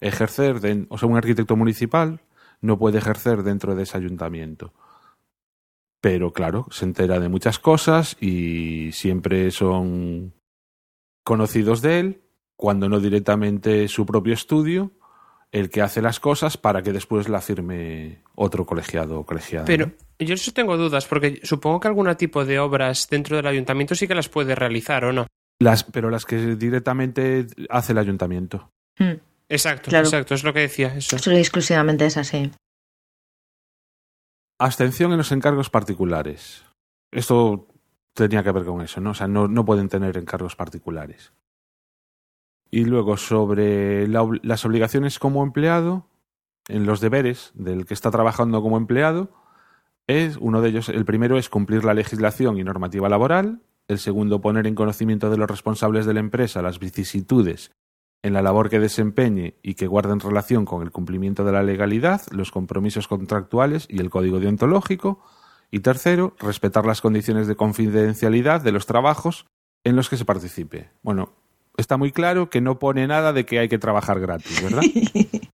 ejercer, 0.00 0.86
o 0.90 0.98
sea, 0.98 1.08
un 1.08 1.16
arquitecto 1.16 1.56
municipal 1.56 2.20
no 2.60 2.78
puede 2.78 2.98
ejercer 2.98 3.42
dentro 3.42 3.74
de 3.74 3.84
ese 3.84 3.96
ayuntamiento. 3.96 4.72
Pero 6.00 6.32
claro, 6.32 6.66
se 6.70 6.84
entera 6.84 7.18
de 7.18 7.28
muchas 7.28 7.58
cosas 7.58 8.16
y 8.20 8.92
siempre 8.92 9.50
son 9.50 10.32
conocidos 11.24 11.82
de 11.82 12.00
él, 12.00 12.22
cuando 12.56 12.88
no 12.88 13.00
directamente 13.00 13.88
su 13.88 14.06
propio 14.06 14.34
estudio, 14.34 14.92
el 15.50 15.70
que 15.70 15.82
hace 15.82 16.02
las 16.02 16.20
cosas 16.20 16.56
para 16.56 16.82
que 16.82 16.92
después 16.92 17.28
la 17.28 17.40
firme 17.40 18.22
otro 18.34 18.66
colegiado 18.66 19.20
o 19.20 19.26
colegiada. 19.26 19.64
Pero 19.64 19.92
yo 20.18 20.34
eso 20.34 20.52
tengo 20.52 20.76
dudas, 20.76 21.06
porque 21.06 21.40
supongo 21.42 21.80
que 21.80 21.88
algún 21.88 22.14
tipo 22.16 22.44
de 22.44 22.58
obras 22.58 23.08
dentro 23.10 23.36
del 23.36 23.46
ayuntamiento 23.46 23.94
sí 23.94 24.06
que 24.06 24.14
las 24.14 24.28
puede 24.28 24.54
realizar, 24.54 25.04
¿o 25.04 25.12
no? 25.12 25.26
Las, 25.60 25.84
pero 25.84 26.10
las 26.10 26.24
que 26.24 26.56
directamente 26.56 27.46
hace 27.70 27.92
el 27.92 27.98
ayuntamiento. 27.98 28.70
Hmm. 28.98 29.14
Exacto, 29.48 29.88
Claro. 29.90 30.06
exacto, 30.06 30.34
es 30.34 30.44
lo 30.44 30.52
que 30.52 30.60
decía 30.60 30.94
eso. 30.94 31.18
Solo 31.18 31.36
y 31.36 31.40
exclusivamente 31.40 32.04
es 32.06 32.16
así. 32.16 32.50
Abstención 34.58 35.12
en 35.12 35.18
los 35.18 35.32
encargos 35.32 35.70
particulares. 35.70 36.64
Esto 37.12 37.68
tenía 38.12 38.42
que 38.42 38.52
ver 38.52 38.64
con 38.64 38.80
eso, 38.82 39.00
¿no? 39.00 39.10
O 39.10 39.14
sea, 39.14 39.28
no, 39.28 39.46
no 39.48 39.64
pueden 39.64 39.88
tener 39.88 40.16
encargos 40.16 40.56
particulares. 40.56 41.32
Y 42.70 42.84
luego, 42.84 43.16
sobre 43.16 44.08
la 44.08 44.22
ob- 44.22 44.40
las 44.42 44.64
obligaciones 44.64 45.18
como 45.18 45.42
empleado, 45.42 46.06
en 46.68 46.84
los 46.84 47.00
deberes 47.00 47.52
del 47.54 47.86
que 47.86 47.94
está 47.94 48.10
trabajando 48.10 48.60
como 48.60 48.76
empleado, 48.76 49.32
es 50.06 50.36
uno 50.38 50.60
de 50.60 50.70
ellos, 50.70 50.88
el 50.88 51.04
primero 51.04 51.38
es 51.38 51.48
cumplir 51.48 51.84
la 51.84 51.94
legislación 51.94 52.58
y 52.58 52.64
normativa 52.64 53.08
laboral, 53.08 53.62
el 53.86 53.98
segundo 53.98 54.40
poner 54.40 54.66
en 54.66 54.74
conocimiento 54.74 55.30
de 55.30 55.38
los 55.38 55.48
responsables 55.48 56.04
de 56.04 56.14
la 56.14 56.20
empresa 56.20 56.60
las 56.60 56.78
vicisitudes 56.78 57.70
en 58.22 58.32
la 58.32 58.42
labor 58.42 58.68
que 58.68 58.80
desempeñe 58.80 59.54
y 59.62 59.74
que 59.74 59.86
guarden 59.86 60.20
relación 60.20 60.64
con 60.64 60.82
el 60.82 60.90
cumplimiento 60.90 61.44
de 61.44 61.52
la 61.52 61.62
legalidad, 61.62 62.22
los 62.30 62.50
compromisos 62.50 63.08
contractuales 63.08 63.86
y 63.88 64.00
el 64.00 64.10
código 64.10 64.40
deontológico. 64.40 65.22
Y 65.70 65.80
tercero, 65.80 66.34
respetar 66.38 66.86
las 66.86 67.00
condiciones 67.00 67.46
de 67.46 67.56
confidencialidad 67.56 68.62
de 68.62 68.72
los 68.72 68.86
trabajos 68.86 69.46
en 69.84 69.96
los 69.96 70.08
que 70.08 70.16
se 70.16 70.24
participe. 70.24 70.90
Bueno, 71.02 71.34
está 71.76 71.96
muy 71.96 72.10
claro 72.10 72.50
que 72.50 72.60
no 72.60 72.78
pone 72.78 73.06
nada 73.06 73.32
de 73.32 73.44
que 73.44 73.58
hay 73.58 73.68
que 73.68 73.78
trabajar 73.78 74.20
gratis, 74.20 74.62
¿verdad? 74.62 74.82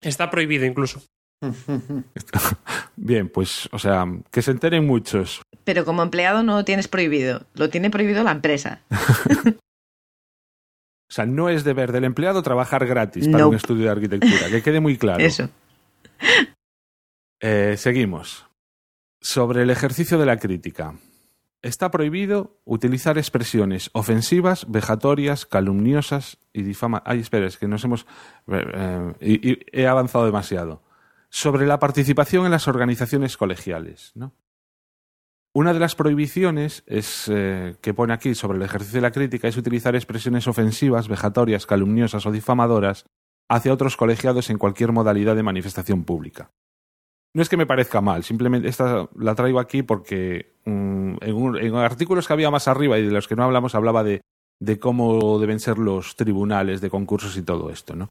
Está 0.00 0.30
prohibido 0.30 0.64
incluso. 0.64 1.02
Bien, 2.96 3.28
pues, 3.28 3.68
o 3.72 3.78
sea, 3.78 4.06
que 4.30 4.42
se 4.42 4.50
enteren 4.50 4.86
muchos. 4.86 5.42
Pero 5.64 5.84
como 5.84 6.02
empleado 6.02 6.42
no 6.42 6.56
lo 6.56 6.64
tienes 6.64 6.88
prohibido, 6.88 7.46
lo 7.54 7.68
tiene 7.68 7.90
prohibido 7.90 8.22
la 8.22 8.32
empresa. 8.32 8.80
O 11.08 11.12
sea, 11.12 11.24
no 11.26 11.48
es 11.48 11.64
deber 11.64 11.90
del 11.92 12.04
empleado 12.04 12.42
trabajar 12.42 12.86
gratis 12.86 13.28
para 13.28 13.46
un 13.46 13.54
estudio 13.56 13.84
de 13.84 13.90
arquitectura, 13.90 14.48
que 14.50 14.62
quede 14.62 14.80
muy 14.80 14.96
claro. 14.98 15.24
Eso. 15.24 15.48
Eh, 17.40 17.74
seguimos. 17.78 18.46
Sobre 19.20 19.62
el 19.62 19.70
ejercicio 19.70 20.18
de 20.18 20.26
la 20.26 20.36
crítica. 20.38 20.94
Está 21.60 21.90
prohibido 21.90 22.60
utilizar 22.64 23.18
expresiones 23.18 23.90
ofensivas, 23.92 24.66
vejatorias, 24.70 25.44
calumniosas 25.44 26.38
y 26.52 26.62
difama. 26.62 27.02
Ay, 27.04 27.20
espera, 27.20 27.46
es 27.46 27.56
que 27.58 27.66
nos 27.66 27.82
hemos. 27.84 28.06
eh, 28.46 29.12
y- 29.20 29.50
y 29.52 29.58
he 29.72 29.86
avanzado 29.88 30.24
demasiado. 30.24 30.82
Sobre 31.30 31.66
la 31.66 31.78
participación 31.78 32.44
en 32.44 32.52
las 32.52 32.68
organizaciones 32.68 33.36
colegiales. 33.36 34.12
¿no? 34.14 34.32
Una 35.54 35.72
de 35.72 35.80
las 35.80 35.94
prohibiciones 35.94 36.84
es, 36.86 37.28
eh, 37.32 37.76
que 37.80 37.94
pone 37.94 38.12
aquí 38.12 38.34
sobre 38.34 38.58
el 38.58 38.62
ejercicio 38.64 38.98
de 38.98 39.02
la 39.02 39.10
crítica 39.10 39.48
es 39.48 39.56
utilizar 39.56 39.96
expresiones 39.96 40.46
ofensivas, 40.46 41.08
vejatorias, 41.08 41.66
calumniosas 41.66 42.26
o 42.26 42.30
difamadoras 42.30 43.06
hacia 43.50 43.72
otros 43.72 43.96
colegiados 43.96 44.50
en 44.50 44.58
cualquier 44.58 44.92
modalidad 44.92 45.34
de 45.34 45.42
manifestación 45.42 46.04
pública. 46.04 46.50
No 47.34 47.42
es 47.42 47.48
que 47.48 47.56
me 47.56 47.66
parezca 47.66 48.00
mal, 48.00 48.24
simplemente 48.24 48.68
esta 48.68 49.08
la 49.16 49.34
traigo 49.34 49.58
aquí 49.58 49.82
porque 49.82 50.54
mm, 50.64 51.16
en, 51.20 51.34
un- 51.34 51.56
en 51.58 51.74
artículos 51.76 52.26
que 52.26 52.32
había 52.34 52.50
más 52.50 52.68
arriba 52.68 52.98
y 52.98 53.04
de 53.06 53.10
los 53.12 53.26
que 53.28 53.36
no 53.36 53.44
hablamos 53.44 53.74
hablaba 53.74 54.04
de, 54.04 54.20
de 54.60 54.78
cómo 54.78 55.38
deben 55.38 55.60
ser 55.60 55.78
los 55.78 56.14
tribunales 56.16 56.80
de 56.80 56.90
concursos 56.90 57.36
y 57.36 57.42
todo 57.42 57.70
esto, 57.70 57.96
¿no? 57.96 58.08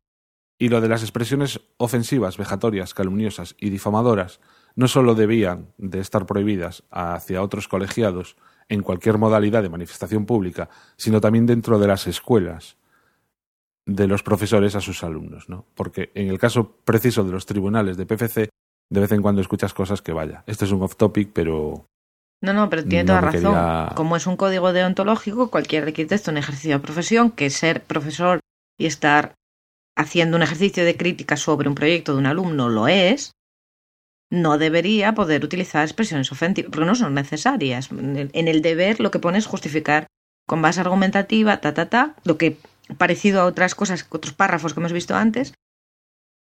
Y 0.60 0.70
lo 0.70 0.82
de 0.82 0.88
las 0.90 1.04
expresiones 1.04 1.62
ofensivas, 1.78 2.38
vejatorias, 2.38 2.94
calumniosas 2.96 3.56
y 3.60 3.70
difamadoras 3.70 4.40
no 4.78 4.88
solo 4.88 5.14
debían 5.16 5.74
de 5.78 6.00
estar 6.00 6.26
prohibidas 6.26 6.84
hacia 6.92 7.42
otros 7.42 7.68
colegiados 7.68 8.38
en 8.70 8.84
cualquier 8.84 9.18
modalidad 9.18 9.64
de 9.64 9.70
manifestación 9.70 10.26
pública, 10.26 10.70
sino 10.96 11.20
también 11.20 11.46
dentro 11.46 11.80
de 11.80 11.88
las 11.88 12.08
escuelas 12.08 12.78
de 13.86 14.08
los 14.08 14.22
profesores 14.24 14.76
a 14.76 14.82
sus 14.82 15.04
alumnos, 15.04 15.50
¿no? 15.50 15.66
Porque 15.74 16.12
en 16.14 16.28
el 16.30 16.38
caso 16.40 16.76
preciso 16.86 17.24
de 17.24 17.32
los 17.32 17.46
tribunales 17.46 17.98
de 17.98 18.06
PFC, 18.06 18.50
de 18.90 19.00
vez 19.02 19.12
en 19.12 19.22
cuando 19.22 19.42
escuchas 19.42 19.74
cosas 19.74 20.02
que 20.02 20.12
vaya. 20.14 20.44
Este 20.46 20.66
es 20.66 20.72
un 20.72 20.82
off 20.84 20.96
topic, 20.96 21.32
pero 21.34 21.86
No, 22.42 22.54
no, 22.54 22.70
pero 22.70 22.84
tiene 22.86 23.06
toda 23.06 23.22
razón. 23.22 23.42
quería- 23.42 23.92
Como 23.96 24.16
es 24.16 24.28
un 24.28 24.38
código 24.38 24.72
deontológico, 24.74 25.50
cualquier 25.50 25.86
arquitecto 25.86 26.30
en 26.30 26.38
ejercicio 26.38 26.76
de 26.76 26.80
profesión, 26.84 27.32
que 27.32 27.50
ser 27.50 27.82
profesor 27.84 28.42
y 28.78 28.86
estar 28.86 29.34
haciendo 29.98 30.38
un 30.38 30.44
ejercicio 30.44 30.86
de 30.86 30.96
crítica 30.96 31.36
sobre 31.36 31.68
un 31.68 31.74
proyecto 31.74 32.14
de 32.14 32.20
un 32.20 32.28
alumno 32.28 32.70
lo 32.70 32.88
es, 32.88 33.32
no 34.30 34.58
debería 34.58 35.14
poder 35.14 35.44
utilizar 35.46 35.84
expresiones 35.84 36.32
ofensivas, 36.32 36.70
porque 36.72 36.86
no 36.86 36.96
son 36.96 37.14
necesarias. 37.14 37.90
En 37.92 38.48
el- 38.48 38.62
deber 38.62 39.00
lo 39.00 39.12
que 39.12 39.20
pone 39.20 39.38
es 39.38 39.46
justificar 39.46 40.08
con 40.48 40.62
base 40.62 40.82
argumentativa, 40.82 41.62
ta, 41.62 41.74
ta, 41.74 41.90
ta, 41.90 42.16
lo 42.24 42.38
que 42.38 42.58
parecido 42.98 43.42
a 43.42 43.46
otras 43.46 43.76
cosas, 43.76 44.06
otros 44.10 44.34
párrafos 44.34 44.74
que 44.74 44.80
hemos 44.80 44.94
visto 44.94 45.16
antes, 45.16 45.54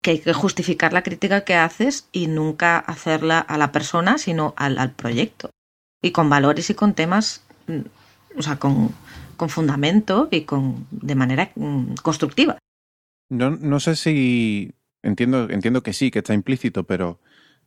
que 0.02 0.12
hay 0.12 0.18
que 0.18 0.32
justificar 0.32 0.92
la 0.92 1.02
crítica 1.02 1.44
que 1.44 1.54
haces 1.54 2.08
y 2.12 2.26
nunca 2.26 2.78
hacerla 2.78 3.38
a 3.38 3.56
la 3.56 3.70
persona, 3.70 4.18
sino 4.18 4.52
al, 4.56 4.78
al 4.78 4.92
proyecto. 4.92 5.50
Y 6.02 6.10
con 6.10 6.28
valores 6.28 6.68
y 6.70 6.74
con 6.74 6.94
temas, 6.94 7.44
mm, 7.68 8.38
o 8.38 8.42
sea, 8.42 8.56
con, 8.56 8.90
con 9.36 9.48
fundamento 9.48 10.28
y 10.30 10.42
con 10.42 10.86
de 10.90 11.14
manera 11.14 11.52
mm, 11.54 11.94
constructiva. 12.02 12.58
No, 13.30 13.50
no 13.50 13.78
sé 13.80 13.94
si 13.96 14.72
entiendo, 15.02 15.48
entiendo 15.50 15.82
que 15.82 15.92
sí, 15.92 16.10
que 16.10 16.18
está 16.18 16.34
implícito, 16.34 16.84
pero 16.84 17.20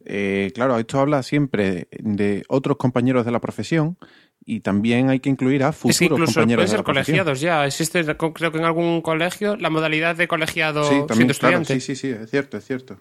eh, 0.06 0.52
claro, 0.54 0.78
esto 0.78 1.00
habla 1.00 1.24
siempre 1.24 1.88
de 2.00 2.44
otros 2.48 2.78
compañeros 2.78 3.26
de 3.26 3.32
la 3.32 3.42
profesión 3.42 3.98
y 4.46 4.60
también 4.60 5.10
hay 5.10 5.20
que 5.20 5.30
incluir 5.30 5.64
a 5.64 5.72
futuros 5.72 5.96
Es 5.96 6.00
que 6.00 6.06
incluso 6.06 6.34
compañeros 6.34 6.58
pueden 6.58 6.68
de 6.68 6.72
ser 6.72 6.80
la 6.80 6.84
colegiados 6.84 7.42
ya. 7.42 7.66
Existe, 7.66 8.06
creo 8.34 8.52
que 8.52 8.58
en 8.58 8.66
algún 8.66 9.02
colegio, 9.02 9.56
la 9.58 9.70
modalidad 9.70 10.16
de 10.16 10.28
colegiado 10.28 10.84
Sí, 10.84 10.90
también, 11.08 11.16
siendo 11.16 11.34
claro, 11.34 11.58
estudiante. 11.62 11.80
sí, 11.80 11.96
sí, 11.96 11.96
sí, 11.96 12.10
es 12.10 12.30
cierto, 12.30 12.58
es 12.58 12.66
cierto. 12.66 13.00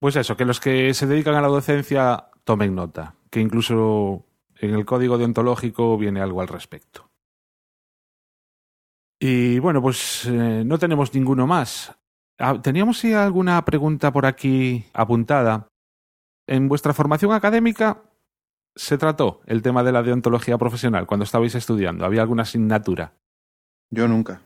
Pues 0.00 0.16
eso, 0.16 0.36
que 0.36 0.44
los 0.44 0.58
que 0.58 0.94
se 0.94 1.06
dedican 1.06 1.34
a 1.34 1.40
la 1.42 1.48
docencia 1.48 2.26
tomen 2.44 2.74
nota, 2.74 3.14
que 3.30 3.40
incluso 3.40 4.24
en 4.58 4.74
el 4.74 4.84
código 4.84 5.18
deontológico 5.18 5.96
viene 5.96 6.20
algo 6.20 6.40
al 6.40 6.48
respecto. 6.48 7.08
Y 9.20 9.60
bueno, 9.60 9.80
pues 9.80 10.24
eh, 10.26 10.62
no 10.66 10.78
tenemos 10.78 11.14
ninguno 11.14 11.46
más. 11.46 11.96
Ah, 12.38 12.60
Teníamos 12.60 12.98
sí 12.98 13.12
alguna 13.12 13.64
pregunta 13.64 14.12
por 14.12 14.26
aquí 14.26 14.84
apuntada. 14.92 15.68
En 16.48 16.68
vuestra 16.68 16.92
formación 16.92 17.32
académica 17.32 18.02
se 18.74 18.98
trató 18.98 19.42
el 19.46 19.62
tema 19.62 19.82
de 19.84 19.92
la 19.92 20.02
deontología 20.02 20.58
profesional 20.58 21.06
cuando 21.06 21.24
estabais 21.24 21.54
estudiando. 21.54 22.04
¿Había 22.04 22.22
alguna 22.22 22.42
asignatura? 22.42 23.12
Yo 23.90 24.08
nunca. 24.08 24.42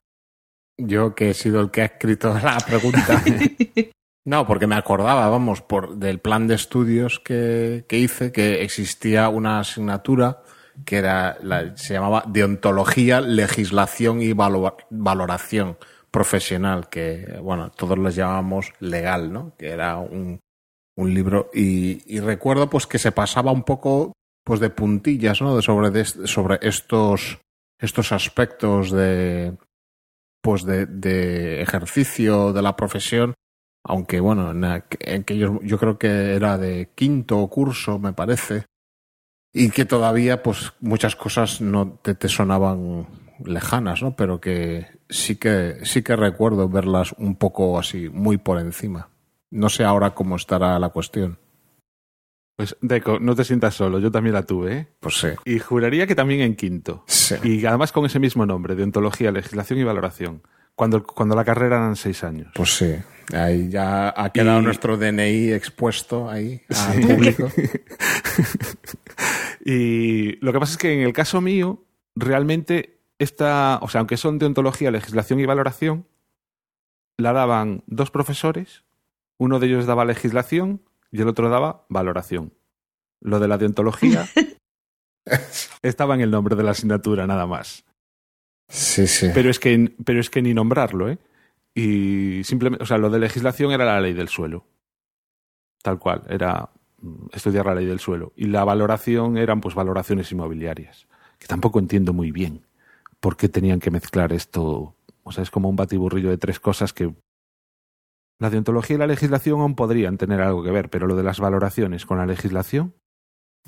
Yo 0.79 1.15
que 1.15 1.31
he 1.31 1.35
sido 1.35 1.61
el 1.61 1.71
que 1.71 1.83
ha 1.83 1.87
escrito 1.87 2.35
la 2.35 2.59
pregunta. 2.59 3.23
no, 4.27 4.47
porque 4.47 4.67
me 4.67 4.75
acordaba, 4.75 5.29
vamos, 5.31 5.63
por 5.63 5.97
del 5.97 6.19
plan 6.19 6.47
de 6.49 6.55
estudios 6.57 7.19
que, 7.21 7.87
que 7.89 7.99
hice, 7.99 8.31
que 8.33 8.63
existía 8.63 9.29
una 9.31 9.61
asignatura 9.61 10.43
que 10.85 10.97
era 10.97 11.39
la- 11.43 11.75
se 11.79 11.95
llamaba 11.95 12.25
Deontología, 12.27 13.23
Legislación 13.23 14.21
y 14.21 14.33
Valo- 14.35 14.77
Valoración 14.91 15.79
Profesional, 16.17 16.89
que, 16.89 17.39
bueno, 17.43 17.71
todos 17.71 17.99
les 17.99 18.17
llamamos 18.17 18.73
legal, 18.81 19.31
¿no? 19.31 19.55
Que 19.59 19.69
era 19.69 19.99
un, 19.99 20.41
un 20.97 21.15
libro. 21.15 21.51
Y, 21.53 22.21
recuerdo, 22.21 22.71
pues, 22.71 22.87
que 22.87 22.99
se 22.99 23.13
pasaba 23.13 23.53
un 23.53 23.65
poco, 23.65 24.15
pues, 24.43 24.59
de 24.61 24.71
puntillas, 24.71 25.43
¿no? 25.43 25.55
De 25.55 25.61
sobre, 25.61 25.91
de- 25.91 26.07
sobre 26.07 26.59
estos, 26.63 27.39
estos 27.79 28.13
aspectos 28.13 28.91
de, 28.93 29.59
pues 30.43 30.65
de, 30.65 30.87
de 30.87 31.61
ejercicio 31.61 32.55
de 32.55 32.63
la 32.63 32.77
profesión, 32.77 33.35
aunque 33.85 34.19
bueno, 34.21 34.53
en 34.53 34.65
aquellos 34.65 35.61
yo 35.65 35.77
creo 35.79 35.99
que 35.99 36.35
era 36.35 36.57
de 36.57 36.93
quinto 36.95 37.47
curso, 37.49 37.99
me 37.99 38.15
parece, 38.15 38.65
y 39.53 39.69
que 39.71 39.85
todavía 39.85 40.43
pues 40.43 40.73
muchas 40.81 41.15
cosas 41.15 41.61
no 41.61 41.99
te, 42.03 42.15
te 42.15 42.29
sonaban 42.31 43.07
lejanas, 43.45 44.03
¿no? 44.03 44.17
Pero 44.17 44.41
que 44.41 44.96
sí 45.09 45.37
que, 45.37 45.77
sí 45.85 46.03
que 46.03 46.17
recuerdo 46.17 46.69
verlas 46.69 47.13
un 47.19 47.37
poco 47.37 47.79
así, 47.79 48.09
muy 48.09 48.37
por 48.39 48.59
encima. 48.59 49.09
No 49.51 49.69
sé 49.69 49.85
ahora 49.85 50.11
cómo 50.11 50.37
estará 50.37 50.79
la 50.79 50.89
cuestión. 50.91 51.39
Pues, 52.57 52.77
Deco, 52.81 53.19
no 53.21 53.35
te 53.35 53.45
sientas 53.45 53.75
solo, 53.75 53.99
yo 53.99 54.11
también 54.11 54.33
la 54.35 54.45
tuve, 54.45 54.73
¿eh? 54.77 54.87
Pues 55.01 55.19
sí. 55.21 55.29
Y 55.45 55.59
juraría 55.59 56.07
que 56.07 56.15
también 56.15 56.41
en 56.41 56.57
quinto. 56.57 57.05
Sí. 57.07 57.35
Y 57.43 57.67
además 57.67 57.93
con 57.93 58.07
ese 58.07 58.19
mismo 58.19 58.47
nombre, 58.47 58.75
de 58.75 58.83
ontología, 58.83 59.31
legislación 59.31 59.79
y 59.79 59.85
valoración. 59.85 60.43
Cuando, 60.75 61.03
cuando 61.05 61.35
la 61.37 61.45
carrera 61.45 61.77
eran 61.77 61.97
seis 61.97 62.25
años. 62.25 62.49
Pues 62.55 62.77
sí. 62.77 62.95
Ahí 63.35 63.69
ya 63.69 64.13
ha 64.17 64.31
quedado 64.31 64.61
Y- 64.61 64.65
nuestro 64.65 64.97
DNI 64.97 65.53
expuesto 65.53 66.29
ahí 66.31 66.63
al 66.71 67.01
público. 67.01 67.51
Y 69.65 70.37
lo 70.45 70.53
que 70.53 70.61
pasa 70.61 70.73
es 70.73 70.79
que 70.79 70.93
en 70.93 71.01
el 71.01 71.13
caso 71.13 71.41
mío, 71.41 71.83
realmente 72.15 72.96
esta, 73.19 73.79
o 73.83 73.89
sea, 73.89 74.01
aunque 74.01 74.17
son 74.17 74.39
de 74.39 74.47
ontología, 74.47 74.91
legislación 74.91 75.41
y 75.41 75.47
valoración, 75.47 76.07
la 77.17 77.33
daban 77.33 77.83
dos 77.87 78.11
profesores, 78.11 78.85
uno 79.39 79.59
de 79.59 79.69
ellos 79.69 79.87
daba 79.87 80.05
legislación 80.05 80.83
y 81.11 81.23
el 81.23 81.29
otro 81.29 81.49
daba 81.49 81.87
valoración. 81.89 82.53
Lo 83.21 83.41
de 83.41 83.49
la 83.49 83.59
deontología 83.59 84.27
estaba 85.83 86.15
en 86.15 86.21
el 86.21 86.31
nombre 86.31 86.57
de 86.57 86.63
la 86.63 86.73
asignatura 86.73 87.27
nada 87.27 87.47
más. 87.47 87.85
Sí, 88.69 89.07
sí. 89.07 89.29
Pero 89.33 89.49
es 89.49 89.59
que, 89.59 89.95
pero 90.05 90.21
es 90.21 90.29
que 90.29 90.43
ni 90.43 90.53
nombrarlo, 90.53 91.09
¿eh? 91.09 91.19
Y 91.75 92.43
simplemente, 92.45 92.83
o 92.83 92.87
sea, 92.87 92.99
lo 92.99 93.11
de 93.11 93.19
legislación 93.19 93.71
era 93.73 93.85
la 93.85 94.01
ley 94.01 94.13
del 94.13 94.29
suelo. 94.29 94.67
Tal 95.83 95.99
cual, 95.99 96.23
era 96.29 96.71
mm, 97.01 97.27
estudiar 97.33 97.67
la 97.67 97.75
ley 97.75 97.87
del 97.87 98.01
suelo. 98.01 98.33
Y 98.35 98.47
la 98.47 98.65
valoración 98.65 99.37
eran 99.39 99.61
pues 99.61 99.75
valoraciones 99.75 100.33
inmobiliarias. 100.33 101.07
Que 101.39 101.47
tampoco 101.47 101.79
entiendo 101.79 102.13
muy 102.13 102.33
bien 102.33 102.66
por 103.21 103.37
qué 103.37 103.49
tenían 103.49 103.81
que 103.81 103.91
mezclar 103.91 104.33
esto. 104.33 104.95
O 105.23 105.33
sea, 105.33 105.43
es 105.43 105.51
como 105.51 105.69
un 105.69 105.77
batiburrillo 105.77 106.31
de 106.31 106.39
tres 106.39 106.61
cosas 106.61 106.93
que. 106.93 107.15
La 108.39 108.51
deontología 108.51 108.97
y 108.97 108.99
la 108.99 109.07
legislación 109.07 109.61
aún 109.61 109.75
podrían 109.75 110.19
tener 110.19 110.43
algo 110.43 110.63
que 110.63 110.71
ver, 110.71 110.91
pero 110.91 111.07
lo 111.07 111.17
de 111.17 111.23
las 111.23 111.41
valoraciones 111.41 112.05
con 112.05 112.19
la 112.19 112.27
legislación, 112.27 112.95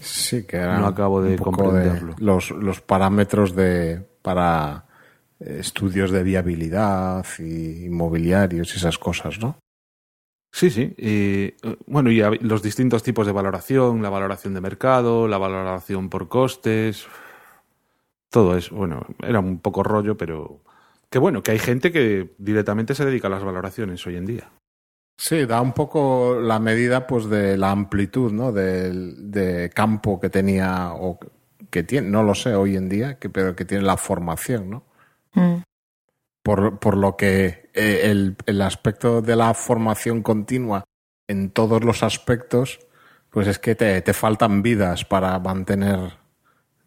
Sí, 0.01 0.47
que 0.47 0.57
era 0.59 0.79
No 0.79 0.87
acabo 0.87 1.21
de 1.23 1.37
comprenderlo. 1.37 2.15
los, 2.19 2.51
los 2.53 2.81
parámetros 2.81 3.55
de 3.57 4.07
para 4.23 4.87
eh, 5.41 5.57
estudios 5.61 6.11
de 6.11 6.23
viabilidad 6.23 7.27
y 7.39 7.87
inmobiliarios 7.87 8.75
y 8.75 8.77
esas 8.77 8.99
cosas, 8.99 9.41
¿no? 9.41 9.59
Sí, 10.53 10.71
sí. 10.71 10.95
Y, 10.97 11.47
eh, 11.47 11.57
bueno, 11.87 12.11
y 12.11 12.21
los 12.41 12.63
distintos 12.63 13.03
tipos 13.03 13.27
de 13.27 13.33
valoración, 13.33 14.03
la 14.03 14.09
valoración 14.11 14.55
de 14.55 14.61
mercado, 14.61 15.29
la 15.29 15.39
valoración 15.39 16.09
por 16.09 16.29
costes, 16.29 17.07
todo 18.31 18.57
eso. 18.57 18.75
Bueno, 18.75 19.07
era 19.23 19.41
un 19.41 19.59
poco 19.61 19.83
rollo, 19.83 20.17
pero 20.17 20.61
que 21.11 21.19
bueno, 21.19 21.43
que 21.43 21.53
hay 21.53 21.59
gente 21.59 21.93
que 21.93 22.35
directamente 22.39 22.95
se 22.95 23.05
dedica 23.05 23.29
a 23.29 23.31
las 23.31 23.45
valoraciones 23.45 24.07
hoy 24.07 24.17
en 24.17 24.27
día. 24.27 24.51
Sí, 25.17 25.47
da 25.47 25.61
un 25.61 25.73
poco 25.73 26.39
la 26.41 26.61
medida 26.61 27.07
pues 27.07 27.29
de 27.29 27.57
la 27.57 27.73
amplitud, 27.73 28.33
¿no? 28.33 28.53
Del 28.53 29.31
de 29.33 29.71
campo 29.75 30.21
que 30.21 30.31
tenía 30.31 30.93
o 30.93 31.19
que 31.71 31.83
tiene, 31.83 32.09
no 32.09 32.23
lo 32.23 32.35
sé 32.35 32.55
hoy 32.55 32.77
en 32.77 32.89
día, 32.89 33.19
que, 33.19 33.29
pero 33.29 33.57
que 33.57 33.65
tiene 33.65 33.85
la 33.85 33.97
formación, 33.97 34.71
¿no? 34.71 34.85
Mm. 35.35 35.63
Por, 36.43 36.79
por 36.79 36.97
lo 36.97 37.17
que 37.17 37.71
eh, 37.75 38.03
el, 38.05 38.37
el 38.47 38.63
aspecto 38.63 39.21
de 39.21 39.37
la 39.37 39.53
formación 39.55 40.23
continua 40.23 40.85
en 41.27 41.51
todos 41.51 41.85
los 41.85 42.03
aspectos, 42.03 42.79
pues 43.31 43.49
es 43.49 43.59
que 43.59 43.75
te, 43.75 44.01
te 44.03 44.15
faltan 44.15 44.63
vidas 44.63 45.05
para 45.05 45.39
mantener, 45.41 46.13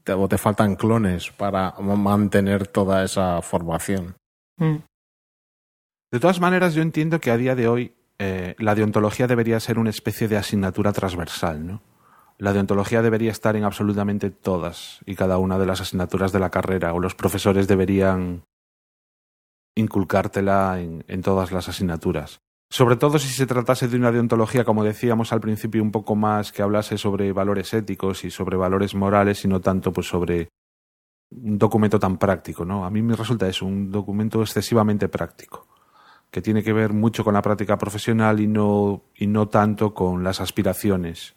te- 0.03 0.13
o 0.13 0.27
te 0.27 0.37
faltan 0.37 0.75
clones 0.75 1.31
para 1.31 1.73
ma- 1.79 1.95
mantener 1.95 2.67
toda 2.67 3.03
esa 3.03 3.41
formación. 3.41 4.15
Mm. 4.57 4.77
De 6.11 6.19
todas 6.19 6.39
maneras, 6.41 6.73
yo 6.73 6.81
entiendo 6.81 7.19
que 7.19 7.31
a 7.31 7.37
día 7.37 7.55
de 7.55 7.67
hoy 7.67 7.95
eh, 8.19 8.55
la 8.59 8.75
deontología 8.75 9.27
debería 9.27 9.59
ser 9.59 9.79
una 9.79 9.89
especie 9.89 10.27
de 10.27 10.37
asignatura 10.37 10.91
transversal, 10.93 11.65
¿no? 11.65 11.81
La 12.37 12.53
deontología 12.53 13.01
debería 13.01 13.31
estar 13.31 13.55
en 13.55 13.63
absolutamente 13.63 14.29
todas 14.31 14.99
y 15.05 15.15
cada 15.15 15.37
una 15.37 15.57
de 15.59 15.65
las 15.67 15.79
asignaturas 15.81 16.31
de 16.31 16.39
la 16.39 16.49
carrera, 16.49 16.93
o 16.93 16.99
los 16.99 17.15
profesores 17.15 17.67
deberían 17.67 18.43
inculcártela 19.75 20.79
en, 20.81 21.03
en 21.07 21.21
todas 21.21 21.51
las 21.51 21.69
asignaturas. 21.69 22.41
Sobre 22.71 22.95
todo 22.95 23.19
si 23.19 23.27
se 23.27 23.45
tratase 23.45 23.89
de 23.89 23.97
una 23.97 24.13
deontología, 24.13 24.63
como 24.63 24.85
decíamos 24.85 25.33
al 25.33 25.41
principio, 25.41 25.83
un 25.83 25.91
poco 25.91 26.15
más 26.15 26.53
que 26.53 26.61
hablase 26.61 26.97
sobre 26.97 27.33
valores 27.33 27.73
éticos 27.73 28.23
y 28.23 28.31
sobre 28.31 28.55
valores 28.55 28.95
morales 28.95 29.43
y 29.43 29.49
no 29.49 29.59
tanto 29.59 29.91
pues 29.91 30.07
sobre 30.07 30.47
un 31.31 31.57
documento 31.57 31.99
tan 31.99 32.17
práctico, 32.17 32.63
¿no? 32.63 32.85
A 32.85 32.89
mí 32.89 33.01
me 33.01 33.17
resulta 33.17 33.45
eso, 33.49 33.65
un 33.65 33.91
documento 33.91 34.41
excesivamente 34.41 35.09
práctico 35.09 35.67
que 36.31 36.41
tiene 36.41 36.63
que 36.63 36.71
ver 36.71 36.93
mucho 36.93 37.25
con 37.25 37.33
la 37.33 37.41
práctica 37.41 37.77
profesional 37.77 38.39
y 38.39 38.47
no, 38.47 39.03
y 39.17 39.27
no 39.27 39.49
tanto 39.49 39.93
con 39.93 40.23
las 40.23 40.39
aspiraciones 40.39 41.35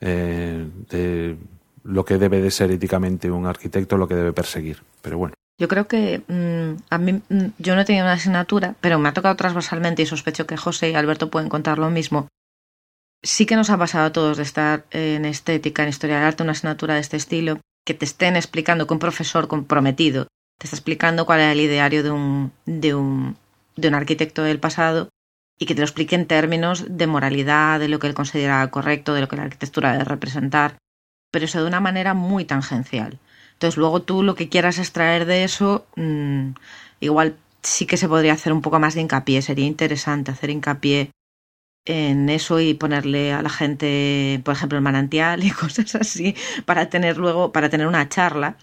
eh, 0.00 0.66
de 0.88 1.36
lo 1.82 2.06
que 2.06 2.16
debe 2.16 2.40
de 2.40 2.50
ser 2.50 2.70
éticamente 2.70 3.30
un 3.30 3.44
arquitecto, 3.44 3.98
lo 3.98 4.08
que 4.08 4.14
debe 4.14 4.32
perseguir. 4.32 4.82
Pero 5.02 5.18
bueno, 5.18 5.34
Yo 5.58 5.68
creo 5.68 5.86
que 5.86 6.22
mm, 6.26 6.82
a 6.90 6.98
mí 6.98 7.12
mm, 7.28 7.44
yo 7.58 7.74
no 7.74 7.82
he 7.82 7.84
tenido 7.84 8.04
una 8.04 8.14
asignatura, 8.14 8.74
pero 8.80 8.98
me 8.98 9.08
ha 9.08 9.14
tocado 9.14 9.36
transversalmente 9.36 10.02
y 10.02 10.06
sospecho 10.06 10.46
que 10.46 10.56
José 10.56 10.90
y 10.90 10.94
Alberto 10.94 11.30
pueden 11.30 11.48
contar 11.48 11.78
lo 11.78 11.90
mismo. 11.90 12.28
Sí 13.22 13.46
que 13.46 13.56
nos 13.56 13.70
ha 13.70 13.78
pasado 13.78 14.06
a 14.06 14.12
todos 14.12 14.36
de 14.36 14.42
estar 14.42 14.84
en 14.90 15.24
estética, 15.24 15.82
en 15.82 15.88
historia 15.88 16.16
del 16.16 16.26
arte, 16.26 16.42
una 16.42 16.52
asignatura 16.52 16.94
de 16.94 17.00
este 17.00 17.16
estilo, 17.16 17.60
que 17.86 17.94
te 17.94 18.04
estén 18.04 18.36
explicando 18.36 18.86
que 18.86 18.94
un 18.94 18.98
profesor 18.98 19.48
comprometido 19.48 20.26
te 20.58 20.66
está 20.66 20.76
explicando 20.76 21.26
cuál 21.26 21.40
era 21.40 21.52
el 21.52 21.60
ideario 21.60 22.02
de 22.02 22.10
un, 22.10 22.52
de 22.66 22.94
un, 22.94 23.36
de 23.76 23.88
un 23.88 23.94
arquitecto 23.94 24.42
del 24.42 24.60
pasado 24.60 25.08
y 25.58 25.66
que 25.66 25.74
te 25.74 25.80
lo 25.80 25.86
explique 25.86 26.14
en 26.14 26.26
términos 26.26 26.84
de 26.88 27.06
moralidad, 27.06 27.78
de 27.80 27.88
lo 27.88 27.98
que 27.98 28.06
él 28.06 28.14
considera 28.14 28.66
correcto, 28.70 29.14
de 29.14 29.20
lo 29.20 29.28
que 29.28 29.36
la 29.36 29.44
arquitectura 29.44 29.92
debe 29.92 30.04
representar, 30.04 30.78
pero 31.30 31.44
eso 31.44 31.60
de 31.60 31.68
una 31.68 31.80
manera 31.80 32.14
muy 32.14 32.44
tangencial. 32.44 33.18
Entonces 33.54 33.76
luego 33.76 34.02
tú 34.02 34.22
lo 34.22 34.34
que 34.34 34.48
quieras 34.48 34.78
extraer 34.78 35.26
de 35.26 35.44
eso, 35.44 35.86
mmm, 35.96 36.50
igual 37.00 37.36
sí 37.62 37.86
que 37.86 37.96
se 37.96 38.08
podría 38.08 38.34
hacer 38.34 38.52
un 38.52 38.62
poco 38.62 38.78
más 38.78 38.94
de 38.94 39.00
hincapié, 39.00 39.42
sería 39.42 39.66
interesante 39.66 40.30
hacer 40.30 40.50
hincapié 40.50 41.10
en 41.86 42.28
eso 42.30 42.60
y 42.60 42.74
ponerle 42.74 43.32
a 43.32 43.42
la 43.42 43.50
gente, 43.50 44.40
por 44.44 44.54
ejemplo, 44.54 44.78
el 44.78 44.84
manantial 44.84 45.44
y 45.44 45.50
cosas 45.62 45.94
así, 45.94 46.34
para 46.64 46.88
tener 46.88 47.18
luego, 47.18 47.52
para 47.52 47.68
tener 47.70 47.86
una 47.86 48.08
charla 48.08 48.56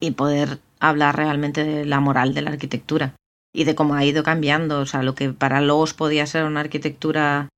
y 0.00 0.12
poder 0.12 0.60
hablar 0.80 1.16
realmente 1.16 1.64
de 1.64 1.84
la 1.84 2.00
moral 2.00 2.34
de 2.34 2.42
la 2.42 2.50
arquitectura 2.50 3.14
y 3.54 3.64
de 3.64 3.74
cómo 3.74 3.94
ha 3.94 4.04
ido 4.04 4.22
cambiando. 4.22 4.80
O 4.80 4.86
sea, 4.86 5.02
lo 5.02 5.14
que 5.14 5.30
para 5.30 5.60
los 5.60 5.94
podía 5.94 6.26
ser 6.26 6.44
una 6.44 6.60
arquitectura 6.60 7.48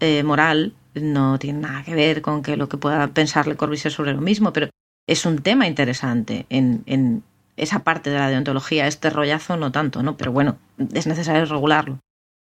eh, 0.00 0.22
moral 0.22 0.74
no 0.94 1.38
tiene 1.38 1.60
nada 1.60 1.84
que 1.84 1.94
ver 1.94 2.22
con 2.22 2.42
que 2.42 2.56
lo 2.56 2.68
que 2.68 2.76
pueda 2.76 3.06
pensar 3.08 3.46
Le 3.46 3.56
Corbusier 3.56 3.92
sobre 3.92 4.12
lo 4.12 4.20
mismo, 4.20 4.52
pero 4.52 4.68
es 5.06 5.26
un 5.26 5.42
tema 5.42 5.66
interesante 5.66 6.46
en, 6.48 7.24
esa 7.56 7.80
parte 7.80 8.10
de 8.10 8.18
la 8.18 8.30
deontología. 8.30 8.86
Este 8.86 9.10
rollazo 9.10 9.56
no 9.56 9.72
tanto, 9.72 10.02
¿no? 10.02 10.16
Pero 10.16 10.32
bueno, 10.32 10.58
es 10.94 11.06
necesario 11.06 11.44
regularlo. 11.44 11.98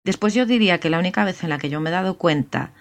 Después 0.04 0.34
yo 0.34 0.46
diría 0.46 0.78
que 0.78 0.90
la 0.90 0.98
única 0.98 1.24
vez 1.24 1.42
en 1.42 1.50
la 1.50 1.58
que 1.58 1.68
yo 1.68 1.80
me 1.80 1.90
he 1.90 1.92
dado 1.92 2.18
cuenta 2.18 2.72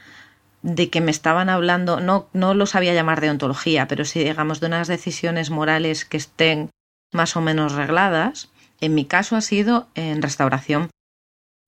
de 0.62 0.90
que 0.90 1.02
me 1.02 1.12
estaban 1.12 1.50
hablando, 1.50 2.00
no, 2.00 2.28
no 2.34 2.56
lo 2.56 2.66
sabía 2.66 2.94
llamar 2.94 3.22
deontología, 3.22 3.88
pero 3.88 4.06
sí, 4.06 4.24
digamos, 4.24 4.60
de 4.60 4.68
unas 4.68 4.88
decisiones 4.88 5.52
morales 5.52 6.06
que 6.06 6.18
estén 6.18 6.72
más 7.14 7.36
o 7.36 7.42
menos 7.42 7.74
regladas, 7.74 8.50
en 8.82 8.96
mi 8.96 9.06
caso 9.06 9.36
ha 9.36 9.42
sido 9.42 9.88
en 9.96 10.22
restauración. 10.22 10.90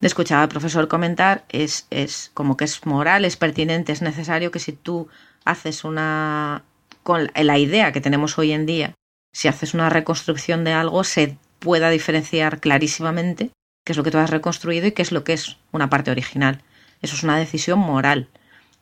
Escuchaba 0.01 0.43
al 0.43 0.49
profesor 0.49 0.87
comentar, 0.87 1.45
es, 1.49 1.87
es 1.89 2.31
como 2.33 2.57
que 2.57 2.65
es 2.65 2.85
moral, 2.85 3.25
es 3.25 3.37
pertinente, 3.37 3.91
es 3.91 4.01
necesario 4.01 4.51
que 4.51 4.59
si 4.59 4.73
tú 4.73 5.07
haces 5.43 5.83
una. 5.83 6.63
Con 7.07 7.31
la 7.33 7.57
idea 7.57 7.93
que 7.93 8.01
tenemos 8.01 8.37
hoy 8.37 8.51
en 8.51 8.65
día, 8.65 8.93
si 9.31 9.47
haces 9.47 9.73
una 9.73 9.87
reconstrucción 9.87 10.65
de 10.65 10.73
algo, 10.73 11.05
se 11.05 11.37
pueda 11.59 11.89
diferenciar 11.89 12.59
clarísimamente 12.59 13.51
qué 13.85 13.93
es 13.93 13.97
lo 13.97 14.03
que 14.03 14.11
tú 14.11 14.17
has 14.17 14.29
reconstruido 14.29 14.87
y 14.87 14.91
qué 14.91 15.03
es 15.03 15.13
lo 15.13 15.23
que 15.23 15.31
es 15.31 15.55
una 15.71 15.89
parte 15.89 16.11
original. 16.11 16.63
Eso 17.01 17.15
es 17.15 17.23
una 17.23 17.37
decisión 17.37 17.79
moral 17.79 18.27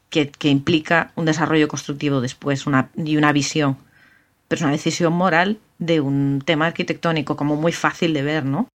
que, 0.10 0.32
que 0.32 0.50
implica 0.50 1.12
un 1.14 1.26
desarrollo 1.26 1.68
constructivo 1.68 2.20
después 2.20 2.66
una, 2.66 2.90
y 2.96 3.16
una 3.18 3.32
visión. 3.32 3.78
Pero 4.48 4.58
es 4.58 4.64
una 4.64 4.72
decisión 4.72 5.14
moral 5.14 5.60
de 5.78 6.02
un 6.02 6.42
tema 6.44 6.66
arquitectónico 6.66 7.38
como 7.38 7.56
muy 7.56 7.74
fácil 7.74 8.16
de 8.16 8.24
ver, 8.24 8.44
¿no? 8.44 8.70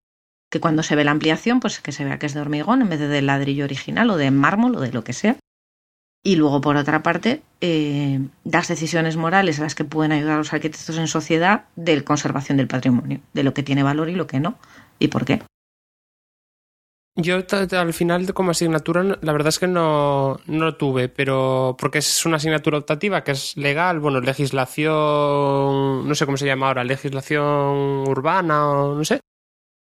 Que 0.48 0.60
cuando 0.60 0.84
se 0.84 0.94
ve 0.94 1.02
la 1.02 1.10
ampliación, 1.10 1.58
pues 1.58 1.80
que 1.80 1.90
se 1.90 2.04
vea 2.04 2.20
que 2.20 2.26
es 2.26 2.34
de 2.34 2.40
hormigón 2.40 2.82
en 2.82 2.88
vez 2.88 3.00
de 3.00 3.20
ladrillo 3.20 3.64
original 3.64 4.10
o 4.10 4.16
de 4.16 4.30
mármol 4.30 4.76
o 4.76 4.80
de 4.80 4.92
lo 4.92 5.02
que 5.02 5.12
sea. 5.12 5.34
Y 6.22 6.36
luego, 6.36 6.60
por 6.60 6.76
otra 6.76 7.02
parte, 7.02 7.42
eh, 7.62 8.20
las 8.44 8.68
decisiones 8.68 9.16
morales 9.16 9.58
a 9.58 9.62
las 9.62 9.74
que 9.74 9.84
pueden 9.84 10.12
ayudar 10.12 10.36
los 10.36 10.52
arquitectos 10.52 10.98
en 10.98 11.08
sociedad 11.08 11.64
de 11.76 12.04
conservación 12.04 12.58
del 12.58 12.68
patrimonio, 12.68 13.20
de 13.32 13.42
lo 13.42 13.54
que 13.54 13.62
tiene 13.62 13.82
valor 13.82 14.10
y 14.10 14.14
lo 14.14 14.26
que 14.26 14.40
no, 14.40 14.58
y 14.98 15.08
por 15.08 15.24
qué. 15.24 15.42
Yo 17.16 17.38
al 17.72 17.92
final 17.92 18.32
como 18.32 18.52
asignatura 18.52 19.02
la 19.20 19.32
verdad 19.32 19.48
es 19.48 19.58
que 19.58 19.66
no, 19.66 20.38
no 20.46 20.64
lo 20.64 20.76
tuve, 20.76 21.08
pero 21.08 21.76
porque 21.78 21.98
es 21.98 22.24
una 22.24 22.36
asignatura 22.36 22.78
optativa 22.78 23.24
que 23.24 23.32
es 23.32 23.56
legal, 23.56 23.98
bueno, 23.98 24.20
legislación, 24.20 26.08
no 26.08 26.14
sé 26.14 26.24
cómo 26.24 26.36
se 26.36 26.46
llama 26.46 26.68
ahora, 26.68 26.84
legislación 26.84 28.08
urbana 28.08 28.70
o 28.70 28.94
no 28.94 29.04
sé. 29.04 29.20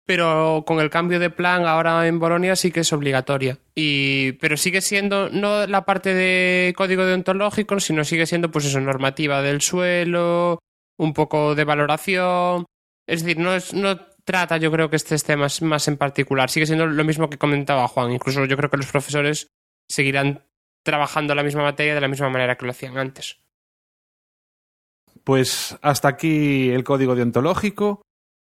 Pero 0.09 0.64
con 0.66 0.80
el 0.80 0.89
cambio 0.89 1.20
de 1.20 1.28
plan 1.28 1.66
ahora 1.66 2.06
en 2.06 2.18
Bolonia 2.18 2.56
sí 2.56 2.72
que 2.72 2.80
es 2.80 2.94
obligatoria. 2.94 3.59
Y, 3.74 4.32
pero 4.40 4.56
sigue 4.56 4.80
siendo 4.80 5.28
no 5.28 5.66
la 5.66 5.85
parte 5.85 6.14
de 6.14 6.72
código 6.74 7.05
deontológico, 7.05 7.78
sino 7.78 8.05
sigue 8.05 8.24
siendo 8.24 8.51
pues 8.51 8.64
eso, 8.64 8.80
normativa 8.80 9.43
del 9.43 9.60
suelo, 9.60 10.60
un 10.97 11.12
poco 11.12 11.55
de 11.55 11.64
valoración. 11.64 12.64
Es 13.06 13.22
decir, 13.22 13.39
no, 13.39 13.55
es, 13.55 13.74
no 13.74 14.01
trata 14.24 14.56
yo 14.56 14.72
creo 14.72 14.89
que 14.89 14.97
estos 14.97 15.24
temas 15.24 15.60
más 15.60 15.86
en 15.89 15.98
particular. 15.98 16.48
Sigue 16.48 16.64
siendo 16.64 16.86
lo 16.86 17.05
mismo 17.05 17.28
que 17.28 17.36
comentaba 17.36 17.86
Juan. 17.86 18.10
Incluso 18.10 18.47
yo 18.47 18.56
creo 18.56 18.70
que 18.70 18.78
los 18.78 18.90
profesores 18.90 19.48
seguirán 19.90 20.43
trabajando 20.85 21.35
la 21.35 21.43
misma 21.43 21.64
materia 21.64 21.94
de 21.94 22.01
la 22.01 22.09
misma 22.09 22.30
manera 22.30 22.56
que 22.56 22.64
lo 22.64 22.70
hacían 22.70 22.97
antes. 22.97 23.40
Pues 25.22 25.76
hasta 25.82 26.09
aquí 26.09 26.70
el 26.70 26.82
código 26.82 27.14
deontológico. 27.14 28.01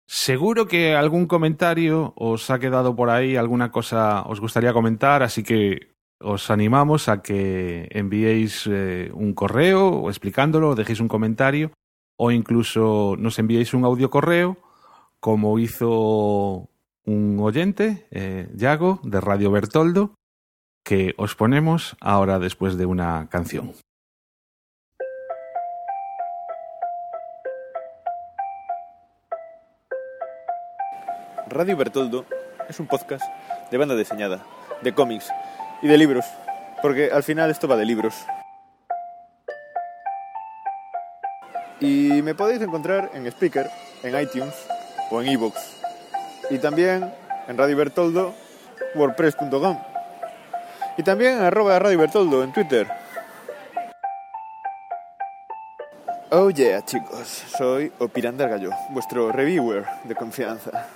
Seguro 0.07 0.67
que 0.67 0.95
algún 0.95 1.25
comentario 1.25 2.13
os 2.15 2.49
ha 2.51 2.59
quedado 2.59 2.95
por 2.95 3.09
ahí, 3.09 3.35
alguna 3.35 3.71
cosa 3.71 4.21
os 4.23 4.39
gustaría 4.39 4.73
comentar, 4.73 5.23
así 5.23 5.41
que 5.41 5.95
os 6.19 6.49
animamos 6.51 7.09
a 7.09 7.21
que 7.21 7.87
enviéis 7.91 8.67
eh, 8.67 9.11
un 9.13 9.33
correo 9.33 9.89
o 9.89 10.09
explicándolo, 10.09 10.75
dejéis 10.75 10.99
un 10.99 11.07
comentario 11.07 11.71
o 12.17 12.31
incluso 12.31 13.15
nos 13.17 13.39
enviéis 13.39 13.73
un 13.73 13.83
audio 13.83 14.09
correo, 14.09 14.57
como 15.19 15.59
hizo 15.59 16.69
un 17.05 17.39
oyente, 17.39 18.07
eh, 18.11 18.49
Yago, 18.55 18.99
de 19.03 19.19
Radio 19.19 19.51
Bertoldo, 19.51 20.15
que 20.83 21.13
os 21.17 21.35
ponemos 21.35 21.97
ahora 21.99 22.39
después 22.39 22.77
de 22.77 22.85
una 22.85 23.27
canción. 23.29 23.73
Radio 31.47 31.77
Bertoldo 31.77 32.25
es 32.67 32.79
un 32.79 32.87
podcast 32.87 33.23
de 33.69 33.77
banda 33.77 33.95
diseñada, 33.95 34.39
de 34.81 34.93
cómics 34.93 35.31
y 35.81 35.87
de 35.87 35.97
libros, 35.97 36.25
porque 36.81 37.11
al 37.11 37.21
final 37.21 37.51
esto 37.51 37.67
va 37.67 37.75
de 37.75 37.85
libros. 37.85 38.15
Y 41.79 42.21
me 42.23 42.33
podéis 42.33 42.61
encontrar 42.61 43.11
en 43.13 43.27
Speaker, 43.27 43.69
en 44.01 44.19
iTunes 44.19 44.55
o 45.11 45.21
en 45.21 45.27
iVoox. 45.27 45.55
Y 46.49 46.57
también 46.57 47.13
en 47.47 47.57
Radio 47.57 47.77
Bertoldo, 47.77 48.33
wordpress.com. 48.95 49.77
Y 50.97 51.03
también 51.03 51.37
en 51.37 51.43
arroba 51.43 51.77
Radio 51.77 51.99
Bertoldo 51.99 52.43
en 52.43 52.53
Twitter. 52.53 52.87
Oh 56.31 56.49
yeah, 56.49 56.83
chicos, 56.83 57.27
soy 57.55 57.91
Opiranda 57.99 58.47
Gallo, 58.47 58.71
vuestro 58.89 59.31
reviewer 59.31 59.85
de 60.05 60.15
confianza. 60.15 60.87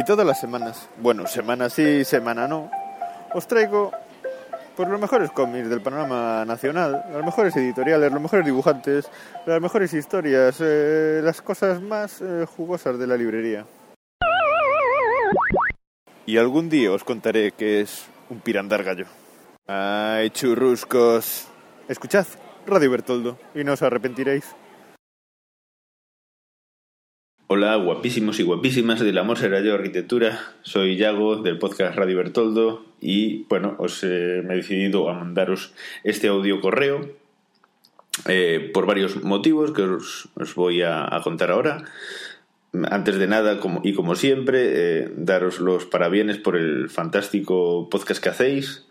Y 0.00 0.02
todas 0.02 0.26
las 0.26 0.40
semanas, 0.40 0.88
bueno, 0.96 1.26
semana 1.26 1.68
sí, 1.68 2.06
semana 2.06 2.48
no, 2.48 2.70
os 3.34 3.46
traigo 3.46 3.92
pues 4.74 4.88
los 4.88 4.98
mejores 4.98 5.30
cómics 5.30 5.68
del 5.68 5.82
panorama 5.82 6.42
nacional, 6.46 7.04
las 7.12 7.22
mejores 7.22 7.54
editoriales, 7.54 8.10
los 8.10 8.22
mejores 8.22 8.46
dibujantes, 8.46 9.10
las 9.44 9.60
mejores 9.60 9.92
historias, 9.92 10.56
eh, 10.60 11.20
las 11.22 11.42
cosas 11.42 11.82
más 11.82 12.22
eh, 12.22 12.46
jugosas 12.46 12.98
de 12.98 13.06
la 13.06 13.14
librería. 13.14 13.66
Y 16.24 16.38
algún 16.38 16.70
día 16.70 16.92
os 16.92 17.04
contaré 17.04 17.52
qué 17.52 17.82
es 17.82 18.06
un 18.30 18.40
pirandar 18.40 18.82
gallo. 18.82 19.04
¡Ay, 19.66 20.30
churruscos! 20.30 21.46
Escuchad 21.88 22.26
Radio 22.66 22.90
Bertoldo 22.90 23.36
y 23.54 23.64
no 23.64 23.74
os 23.74 23.82
arrepentiréis. 23.82 24.46
Hola, 27.52 27.74
guapísimos 27.74 28.38
y 28.38 28.44
guapísimas 28.44 29.00
del 29.00 29.18
Amor 29.18 29.36
será 29.36 29.60
yo 29.60 29.74
arquitectura. 29.74 30.54
Soy 30.62 30.96
Yago 30.96 31.42
del 31.42 31.58
podcast 31.58 31.96
Radio 31.96 32.18
Bertoldo 32.18 32.84
y 33.00 33.42
bueno, 33.48 33.74
os 33.80 34.04
eh, 34.04 34.40
me 34.46 34.54
he 34.54 34.58
decidido 34.58 35.10
a 35.10 35.14
mandaros 35.14 35.74
este 36.04 36.28
audio 36.28 36.60
correo 36.60 37.00
eh, 38.28 38.70
por 38.72 38.86
varios 38.86 39.24
motivos 39.24 39.72
que 39.72 39.82
os, 39.82 40.28
os 40.36 40.54
voy 40.54 40.82
a, 40.82 41.10
contar 41.24 41.50
ahora. 41.50 41.82
Antes 42.88 43.18
de 43.18 43.26
nada, 43.26 43.58
como, 43.58 43.80
y 43.82 43.94
como 43.94 44.14
siempre, 44.14 45.00
eh, 45.00 45.08
daros 45.16 45.58
los 45.58 45.86
parabienes 45.86 46.38
por 46.38 46.54
el 46.54 46.88
fantástico 46.88 47.88
podcast 47.90 48.22
que 48.22 48.28
hacéis 48.28 48.86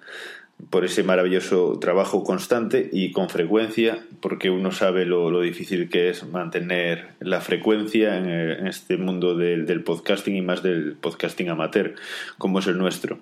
por 0.70 0.86
ese 0.86 1.04
maravilloso 1.04 1.80
trabajo 1.80 2.24
constante 2.24 2.90
y 2.92 3.12
con 3.12 3.30
frecuencia, 3.30 4.04
porque 4.20 4.50
uno 4.50 4.72
sabe 4.72 5.06
lo, 5.06 5.32
lo 5.32 5.42
difícil 5.42 5.90
que 5.90 6.10
es 6.10 6.28
mantener 6.28 7.10
la 7.20 7.42
frecuencia 7.42 8.18
en, 8.18 8.68
este 8.68 8.98
mundo 8.98 9.36
del, 9.36 9.66
del, 9.66 9.84
podcasting 9.84 10.36
y 10.36 10.42
más 10.42 10.62
del 10.62 10.96
podcasting 11.00 11.50
amateur, 11.50 11.96
como 12.38 12.60
es 12.60 12.68
el 12.68 12.78
nuestro. 12.78 13.20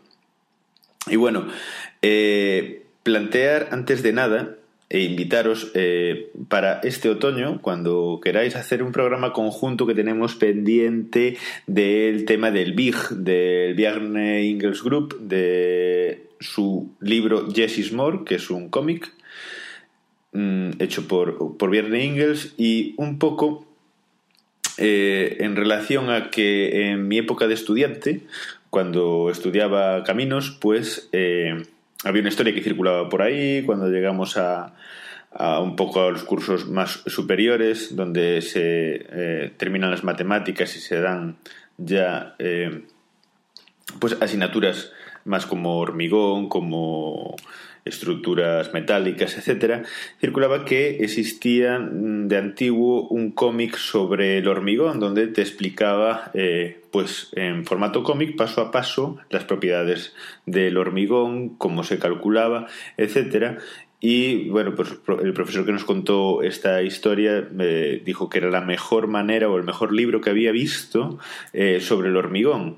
Y 1.07 1.15
bueno, 1.15 1.47
eh, 2.01 2.83
plantear 3.03 3.69
antes 3.71 4.03
de 4.03 4.13
nada 4.13 4.55
e 4.89 5.01
invitaros 5.01 5.71
eh, 5.73 6.31
para 6.47 6.79
este 6.83 7.09
otoño, 7.09 7.59
cuando 7.61 8.21
queráis 8.23 8.55
hacer 8.55 8.81
un 8.81 8.93
programa 8.93 9.33
conjunto 9.33 9.85
que 9.85 9.93
tenemos 9.93 10.35
pendiente 10.35 11.37
del 11.65 12.23
tema 12.25 12.51
del 12.51 12.73
BIG, 12.73 13.09
del 13.09 13.75
Bjarne 13.75 14.45
Ingels 14.45 14.83
Group, 14.83 15.19
de 15.19 16.27
su 16.39 16.91
libro 17.01 17.51
Jesse 17.53 17.91
More, 17.91 18.19
que 18.25 18.35
es 18.35 18.49
un 18.49 18.69
cómic 18.69 19.11
mmm, 20.31 20.69
hecho 20.79 21.07
por, 21.07 21.57
por 21.57 21.69
Bjarne 21.69 22.35
y 22.57 22.93
un 22.97 23.19
poco 23.19 23.65
eh, 24.77 25.37
en 25.39 25.55
relación 25.55 26.09
a 26.09 26.29
que 26.29 26.91
en 26.91 27.07
mi 27.07 27.17
época 27.17 27.47
de 27.47 27.55
estudiante, 27.55 28.21
cuando 28.69 29.29
estudiaba 29.31 30.03
caminos, 30.03 30.57
pues 30.61 31.09
eh, 31.11 31.63
había 32.03 32.21
una 32.21 32.29
historia 32.29 32.53
que 32.53 32.61
circulaba 32.61 33.09
por 33.09 33.21
ahí, 33.21 33.63
cuando 33.63 33.89
llegamos 33.89 34.37
a, 34.37 34.73
un 35.61 35.75
poco 35.75 36.01
a 36.01 36.11
los 36.11 36.23
cursos 36.23 36.67
más 36.67 37.03
superiores, 37.05 37.95
donde 37.95 38.41
se 38.41 39.05
eh, 39.09 39.53
terminan 39.57 39.91
las 39.91 40.03
matemáticas 40.03 40.75
y 40.75 40.79
se 40.79 40.99
dan 40.99 41.37
ya 41.77 42.35
eh, 42.39 42.85
pues 43.99 44.17
asignaturas 44.19 44.91
más 45.25 45.45
como 45.45 45.77
hormigón, 45.77 46.49
como 46.49 47.35
estructuras 47.87 48.73
metálicas, 48.73 49.37
etcétera, 49.37 49.83
circulaba 50.19 50.65
que 50.65 51.03
existía 51.03 51.79
de 51.79 52.37
antiguo 52.37 53.07
un 53.07 53.31
cómic 53.31 53.77
sobre 53.77 54.37
el 54.37 54.47
hormigón 54.47 54.99
donde 54.99 55.27
te 55.27 55.41
explicaba 55.41 56.31
eh, 56.33 56.81
pues 56.91 57.29
en 57.35 57.65
formato 57.65 58.03
cómic 58.03 58.35
paso 58.35 58.61
a 58.61 58.71
paso 58.71 59.17
las 59.29 59.43
propiedades 59.43 60.13
del 60.45 60.77
hormigón, 60.77 61.49
cómo 61.57 61.83
se 61.83 61.99
calculaba, 61.99 62.67
etcétera, 62.97 63.57
y 63.99 64.49
bueno, 64.49 64.75
pues 64.75 64.91
el 65.23 65.33
profesor 65.33 65.65
que 65.65 65.71
nos 65.71 65.83
contó 65.83 66.43
esta 66.43 66.83
historia 66.83 67.47
me 67.51 67.97
dijo 67.97 68.29
que 68.29 68.37
era 68.37 68.51
la 68.51 68.61
mejor 68.61 69.07
manera 69.07 69.49
o 69.49 69.57
el 69.57 69.63
mejor 69.63 69.91
libro 69.91 70.21
que 70.21 70.29
había 70.29 70.51
visto 70.51 71.17
eh, 71.53 71.79
sobre 71.81 72.09
el 72.09 72.17
hormigón. 72.17 72.77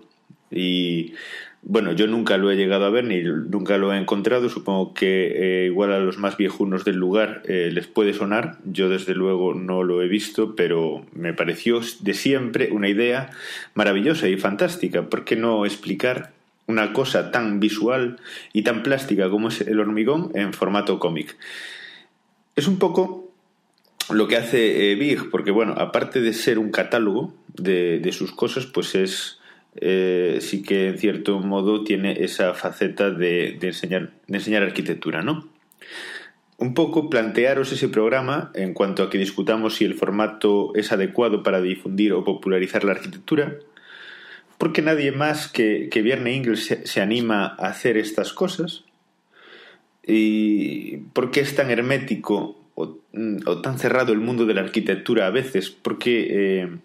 Y 0.50 1.14
bueno, 1.62 1.92
yo 1.92 2.08
nunca 2.08 2.38
lo 2.38 2.50
he 2.50 2.56
llegado 2.56 2.86
a 2.86 2.90
ver 2.90 3.04
ni 3.04 3.22
nunca 3.22 3.78
lo 3.78 3.94
he 3.94 3.98
encontrado. 3.98 4.50
Supongo 4.50 4.94
que 4.94 5.64
eh, 5.64 5.66
igual 5.66 5.92
a 5.92 6.00
los 6.00 6.18
más 6.18 6.38
viejunos 6.38 6.86
del 6.86 6.96
lugar 6.96 7.44
eh, 7.46 7.70
les 7.72 7.88
puede 7.88 8.14
sonar. 8.14 8.58
Yo 8.66 8.90
desde 8.90 9.14
luego 9.14 9.54
no 9.54 9.84
lo 9.84 10.02
he 10.02 10.08
visto, 10.08 10.56
pero 10.56 11.06
me 11.14 11.34
pareció 11.34 11.82
de 12.00 12.14
siempre 12.14 12.70
una 12.72 12.88
idea 12.88 13.32
maravillosa 13.74 14.30
y 14.30 14.38
fantástica. 14.38 15.10
¿Por 15.10 15.26
qué 15.26 15.36
no 15.36 15.66
explicar 15.66 16.32
una 16.66 16.94
cosa 16.94 17.32
tan 17.32 17.60
visual 17.60 18.20
y 18.54 18.62
tan 18.62 18.82
plástica 18.82 19.30
como 19.30 19.50
es 19.50 19.62
el 19.62 19.80
hormigón 19.80 20.32
en 20.36 20.54
formato 20.54 20.98
cómic? 20.98 21.38
Es 22.56 22.68
un 22.68 22.80
poco 22.80 23.32
lo 24.10 24.28
que 24.28 24.38
hace 24.38 24.92
eh, 24.92 24.96
Big, 24.96 25.30
porque 25.30 25.52
bueno, 25.52 25.74
aparte 25.78 26.22
de 26.22 26.34
ser 26.34 26.58
un 26.58 26.72
catálogo 26.72 27.34
de, 27.54 28.00
de 28.00 28.12
sus 28.14 28.32
cosas, 28.32 28.66
pues 28.66 28.96
es 28.96 29.39
eh, 29.82 30.40
sí 30.42 30.62
que 30.62 30.90
en 30.90 30.98
cierto 30.98 31.40
modo 31.40 31.86
tiene 31.86 32.24
esa 32.24 32.54
faceta 32.54 33.12
de, 33.12 33.58
enseñar, 33.62 34.64
arquitectura, 34.64 35.22
¿no? 35.22 35.48
Un 36.58 36.74
poco 36.74 37.10
plantearos 37.10 37.72
ese 37.72 37.88
programa 37.88 38.52
en 38.56 38.74
cuanto 38.74 39.04
a 39.04 39.10
que 39.10 39.18
discutamos 39.18 39.76
si 39.76 39.86
el 39.86 39.94
formato 39.94 40.76
es 40.76 40.92
adecuado 40.92 41.44
para 41.44 41.62
difundir 41.62 42.12
o 42.12 42.26
popularizar 42.26 42.84
la 42.84 42.92
arquitectura, 42.92 43.56
porque 44.58 44.82
nadie 44.82 45.14
más 45.14 45.48
que, 45.48 45.88
que 45.90 46.02
Vierne 46.02 46.34
Ingles 46.34 46.66
se, 46.66 46.86
se, 46.86 47.00
anima 47.00 47.56
a 47.58 47.68
hacer 47.68 47.96
estas 47.96 48.34
cosas, 48.34 48.84
y 50.06 50.98
por 51.14 51.32
qué 51.32 51.40
es 51.40 51.56
tan 51.56 51.70
hermético 51.70 52.58
o, 52.76 52.98
o, 53.46 53.62
tan 53.62 53.80
cerrado 53.80 54.12
el 54.12 54.20
mundo 54.20 54.46
de 54.46 54.56
la 54.56 54.62
arquitectura 54.62 55.28
a 55.28 55.32
veces, 55.32 55.70
porque... 55.70 56.28
Eh, 56.64 56.80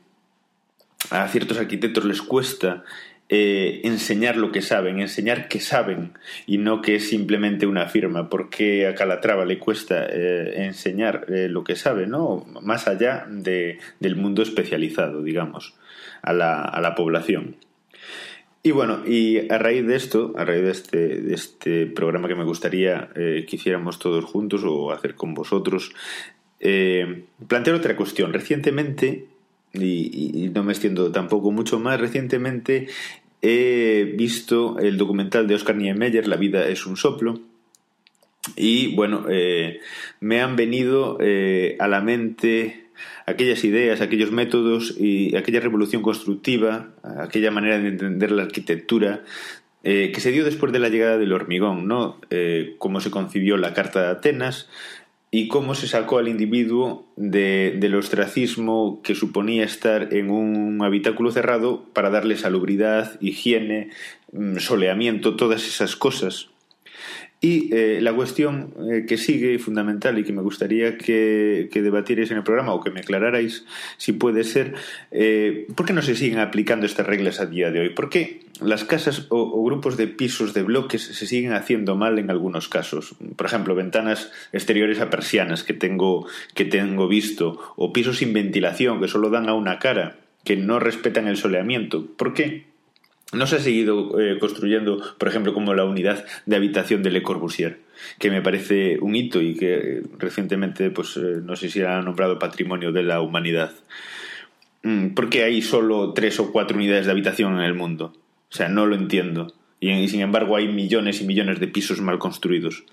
a 1.11 1.29
ciertos 1.29 1.59
arquitectos 1.59 2.05
les 2.05 2.23
cuesta 2.23 2.85
eh, 3.31 3.81
enseñar 3.85 4.37
lo 4.37 4.53
que 4.53 4.61
saben, 4.61 5.01
enseñar 5.01 5.49
que 5.49 5.59
saben 5.59 6.13
y 6.47 6.59
no 6.59 6.83
que 6.83 6.97
es 6.97 7.09
simplemente 7.09 7.67
una 7.67 7.89
firma, 7.89 8.29
porque 8.29 8.87
a 8.87 8.95
Calatrava 8.95 9.47
le 9.47 9.59
cuesta 9.59 10.07
eh, 10.11 10.67
enseñar 10.67 11.25
eh, 11.29 11.49
lo 11.49 11.65
que 11.65 11.75
sabe, 11.75 12.07
¿no? 12.07 12.45
Más 12.61 12.87
allá 12.87 13.27
de, 13.27 13.79
del 13.99 14.17
mundo 14.17 14.43
especializado, 14.43 15.23
digamos. 15.23 15.75
a 16.21 16.35
la, 16.35 16.63
a 16.63 16.81
la 16.83 16.95
población. 16.95 17.57
Y 18.63 18.73
bueno, 18.73 19.07
y 19.07 19.51
a 19.51 19.59
raíz 19.59 19.87
de 19.87 19.97
esto, 19.97 20.35
a 20.37 20.45
raíz 20.45 20.63
de 20.63 20.71
este, 20.71 20.99
de 21.21 21.35
este 21.35 21.87
programa 21.87 22.29
que 22.29 22.35
me 22.35 22.45
gustaría 22.45 23.11
que 23.15 23.47
hiciéramos 23.51 23.99
todos 23.99 24.25
juntos 24.25 24.63
o 24.65 24.91
hacer 24.91 25.17
con 25.17 25.35
vosotros, 25.35 25.93
plantear 26.59 27.77
otra 27.77 27.95
cuestión. 27.95 28.33
Recientemente, 28.33 29.27
y, 29.75 30.51
no 30.55 30.65
me 30.65 30.73
extiendo 30.73 31.11
tampoco 31.11 31.51
mucho 31.51 31.79
más, 31.79 32.01
recientemente 32.01 32.89
he 33.43 34.15
visto 34.17 34.79
el 34.79 34.97
documental 34.97 35.47
de 35.47 35.55
Oscar 35.55 35.77
Niemeyer, 35.77 36.27
La 36.29 36.37
vida 36.37 36.67
es 36.69 36.87
un 36.87 36.97
soplo, 36.97 37.41
y 38.57 38.95
bueno, 38.95 39.27
eh, 39.29 39.81
me 40.21 40.41
han 40.41 40.57
venido 40.57 41.19
eh, 41.21 41.77
a 41.79 41.89
la 41.89 42.01
mente 42.01 42.87
aquellas 43.27 43.65
ideas, 43.65 44.01
aquellos 44.01 44.31
métodos 44.31 44.95
y 44.99 45.35
aquella 45.37 45.61
revolución 45.61 46.03
constructiva, 46.03 46.91
aquella 47.03 47.51
manera 47.51 47.79
de 47.79 47.89
entender 47.89 48.31
la 48.33 48.43
arquitectura 48.43 49.25
eh, 49.83 50.13
que 50.15 50.21
se 50.21 50.31
dio 50.31 50.45
después 50.45 50.73
de 50.73 50.79
la 50.79 50.89
llegada 50.89 51.19
del 51.19 51.33
hormigón, 51.33 51.89
¿no? 51.89 52.21
Cómo 52.79 53.01
se 53.01 53.11
concibió 53.11 53.57
la 53.57 53.75
Carta 53.75 54.03
de 54.03 54.09
Atenas 54.09 54.69
y 55.37 55.49
cómo 55.49 55.75
se 55.75 55.89
sacó 55.89 56.19
al 56.19 56.29
individuo 56.29 57.09
de, 57.17 57.75
del 57.81 57.97
ostracismo 57.97 59.01
que 59.03 59.17
suponía 59.17 59.65
estar 59.65 60.15
en 60.15 60.31
un 60.31 60.81
habitáculo 60.81 61.33
cerrado 61.33 61.87
para 61.93 62.09
darle 62.09 62.37
salubridad, 62.37 63.21
higiene, 63.21 63.91
mm, 64.31 64.59
soleamiento, 64.59 65.35
todas 65.35 65.67
esas 65.67 65.97
cosas 65.97 66.51
y 67.41 67.75
eh, 67.75 68.01
la 68.01 68.15
cuestión 68.15 68.73
eh, 68.91 69.05
que 69.07 69.19
sigue 69.19 69.59
fundamental 69.59 70.19
y 70.19 70.25
que 70.25 70.33
me 70.33 70.41
gustaría 70.41 70.97
que, 70.97 71.69
que, 71.71 71.83
debatierais 71.83 72.31
en 72.31 72.39
el 72.39 72.43
programa 72.43 72.73
o 72.73 72.81
que 72.81 72.91
me 72.91 73.01
aclararais 73.01 73.67
si 73.99 74.13
puede 74.13 74.45
ser, 74.45 74.75
eh, 75.11 75.67
¿por 75.75 75.85
qué 75.85 75.93
no 75.93 76.01
se 76.01 76.17
siguen 76.17 76.39
aplicando 76.39 76.87
estas 76.87 77.07
reglas 77.07 77.41
a 77.41 77.47
día 77.47 77.71
de 77.71 77.81
hoy? 77.81 77.91
¿Por 77.91 78.09
qué 78.09 78.41
las 78.63 78.85
casas 78.85 79.27
o, 79.29 79.43
o, 79.43 79.63
grupos 79.63 79.99
de 79.99 80.07
pisos 80.07 80.55
de 80.55 80.63
bloques 80.63 81.03
se 81.03 81.27
siguen 81.27 81.53
haciendo 81.53 81.97
mal 81.97 82.19
en 82.19 82.31
algunos 82.31 82.69
casos? 82.69 83.15
Por 83.37 83.47
ejemplo, 83.47 83.75
ventanas 83.75 84.33
exteriores 84.53 85.01
a 85.01 85.11
persianas 85.11 85.65
que 85.65 85.75
tengo, 85.75 86.27
que 86.55 86.65
tengo 86.65 87.09
visto 87.09 87.61
o 87.77 87.93
pisos 87.93 88.19
sin 88.19 88.33
ventilación 88.33 89.01
que 89.01 89.09
solo 89.09 89.29
dan 89.29 89.51
a 89.51 89.55
una 89.55 89.79
cara, 89.79 90.17
que 90.45 90.57
no 90.57 90.79
respetan 90.79 91.29
el 91.29 91.37
soleamiento. 91.37 92.07
¿Por 92.17 92.33
qué? 92.33 92.74
No 93.33 93.47
se 93.47 93.57
ha 93.57 93.61
seguido 93.61 94.21
eh, 94.21 94.39
construyendo, 94.39 95.03
por 95.19 95.29
ejemplo, 95.29 95.55
como 95.55 95.75
la 95.75 95.85
unidad 95.85 96.25
de 96.47 96.57
habitación 96.57 97.03
de 97.03 97.11
Le 97.11 97.23
Corbusier, 97.23 97.81
que 98.19 98.31
me 98.31 98.43
parece 98.43 98.99
un 99.01 99.17
hito 99.17 99.41
y 99.41 99.55
que 99.55 99.75
eh, 99.75 100.03
recientemente, 100.19 100.91
pues 100.91 101.17
eh, 101.17 101.41
no 101.43 101.57
sé 101.57 101.69
si 101.69 101.83
ha 101.83 102.01
nombrado 102.01 102.39
patrimonio 102.39 102.93
de 102.93 103.03
la 103.03 103.21
humanidad. 103.21 103.73
Mm, 104.83 105.15
¿Por 105.15 105.31
qué 105.31 105.43
hay 105.45 105.63
solo 105.63 106.13
tres 106.13 106.39
o 106.39 106.53
cuatro 106.53 106.77
unidades 106.77 107.07
de 107.07 107.13
habitación 107.13 107.55
en 107.55 107.63
el 107.63 107.75
mundo? 107.75 108.13
O 108.51 108.57
sea, 108.57 108.69
no 108.69 108.87
lo 108.87 108.95
entiendo. 108.95 109.53
Y 109.81 110.09
sin 110.09 110.21
embargo 110.21 110.57
hay 110.57 110.69
millones 110.69 111.21
y 111.21 111.27
millones 111.27 111.61
de 111.61 111.69
pisos 111.69 112.01
mal 112.01 112.19
construidos. 112.19 112.85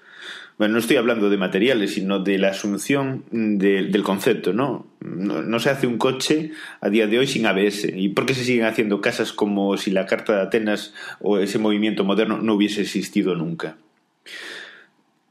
Bueno, 0.61 0.73
no 0.73 0.79
estoy 0.79 0.97
hablando 0.97 1.31
de 1.31 1.37
materiales, 1.37 1.95
sino 1.95 2.19
de 2.19 2.37
la 2.37 2.49
asunción 2.49 3.23
de, 3.31 3.85
del 3.85 4.03
concepto, 4.03 4.53
¿no? 4.53 4.85
¿no? 4.99 5.41
¿no? 5.41 5.59
se 5.59 5.71
hace 5.71 5.87
un 5.87 5.97
coche 5.97 6.51
a 6.81 6.89
día 6.89 7.07
de 7.07 7.17
hoy 7.17 7.25
sin 7.25 7.47
ABS. 7.47 7.85
¿Y 7.95 8.09
por 8.09 8.27
qué 8.27 8.35
se 8.35 8.43
siguen 8.43 8.65
haciendo 8.65 9.01
casas 9.01 9.33
como 9.33 9.75
si 9.77 9.89
la 9.89 10.05
Carta 10.05 10.35
de 10.35 10.41
Atenas 10.43 10.93
o 11.19 11.39
ese 11.39 11.57
movimiento 11.57 12.03
moderno 12.03 12.37
no 12.37 12.53
hubiese 12.53 12.81
existido 12.81 13.33
nunca? 13.33 13.77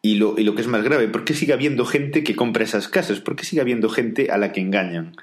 Y 0.02 0.16
lo, 0.16 0.34
y 0.36 0.42
lo 0.42 0.56
que 0.56 0.62
es 0.62 0.66
más 0.66 0.82
grave, 0.82 1.06
¿por 1.06 1.22
qué 1.22 1.32
sigue 1.32 1.52
habiendo 1.52 1.84
gente 1.84 2.24
que 2.24 2.34
compra 2.34 2.64
esas 2.64 2.88
casas? 2.88 3.20
¿Por 3.20 3.36
qué 3.36 3.44
sigue 3.44 3.62
habiendo 3.62 3.88
gente 3.88 4.32
a 4.32 4.36
la 4.36 4.50
que 4.50 4.60
engañan? 4.60 5.14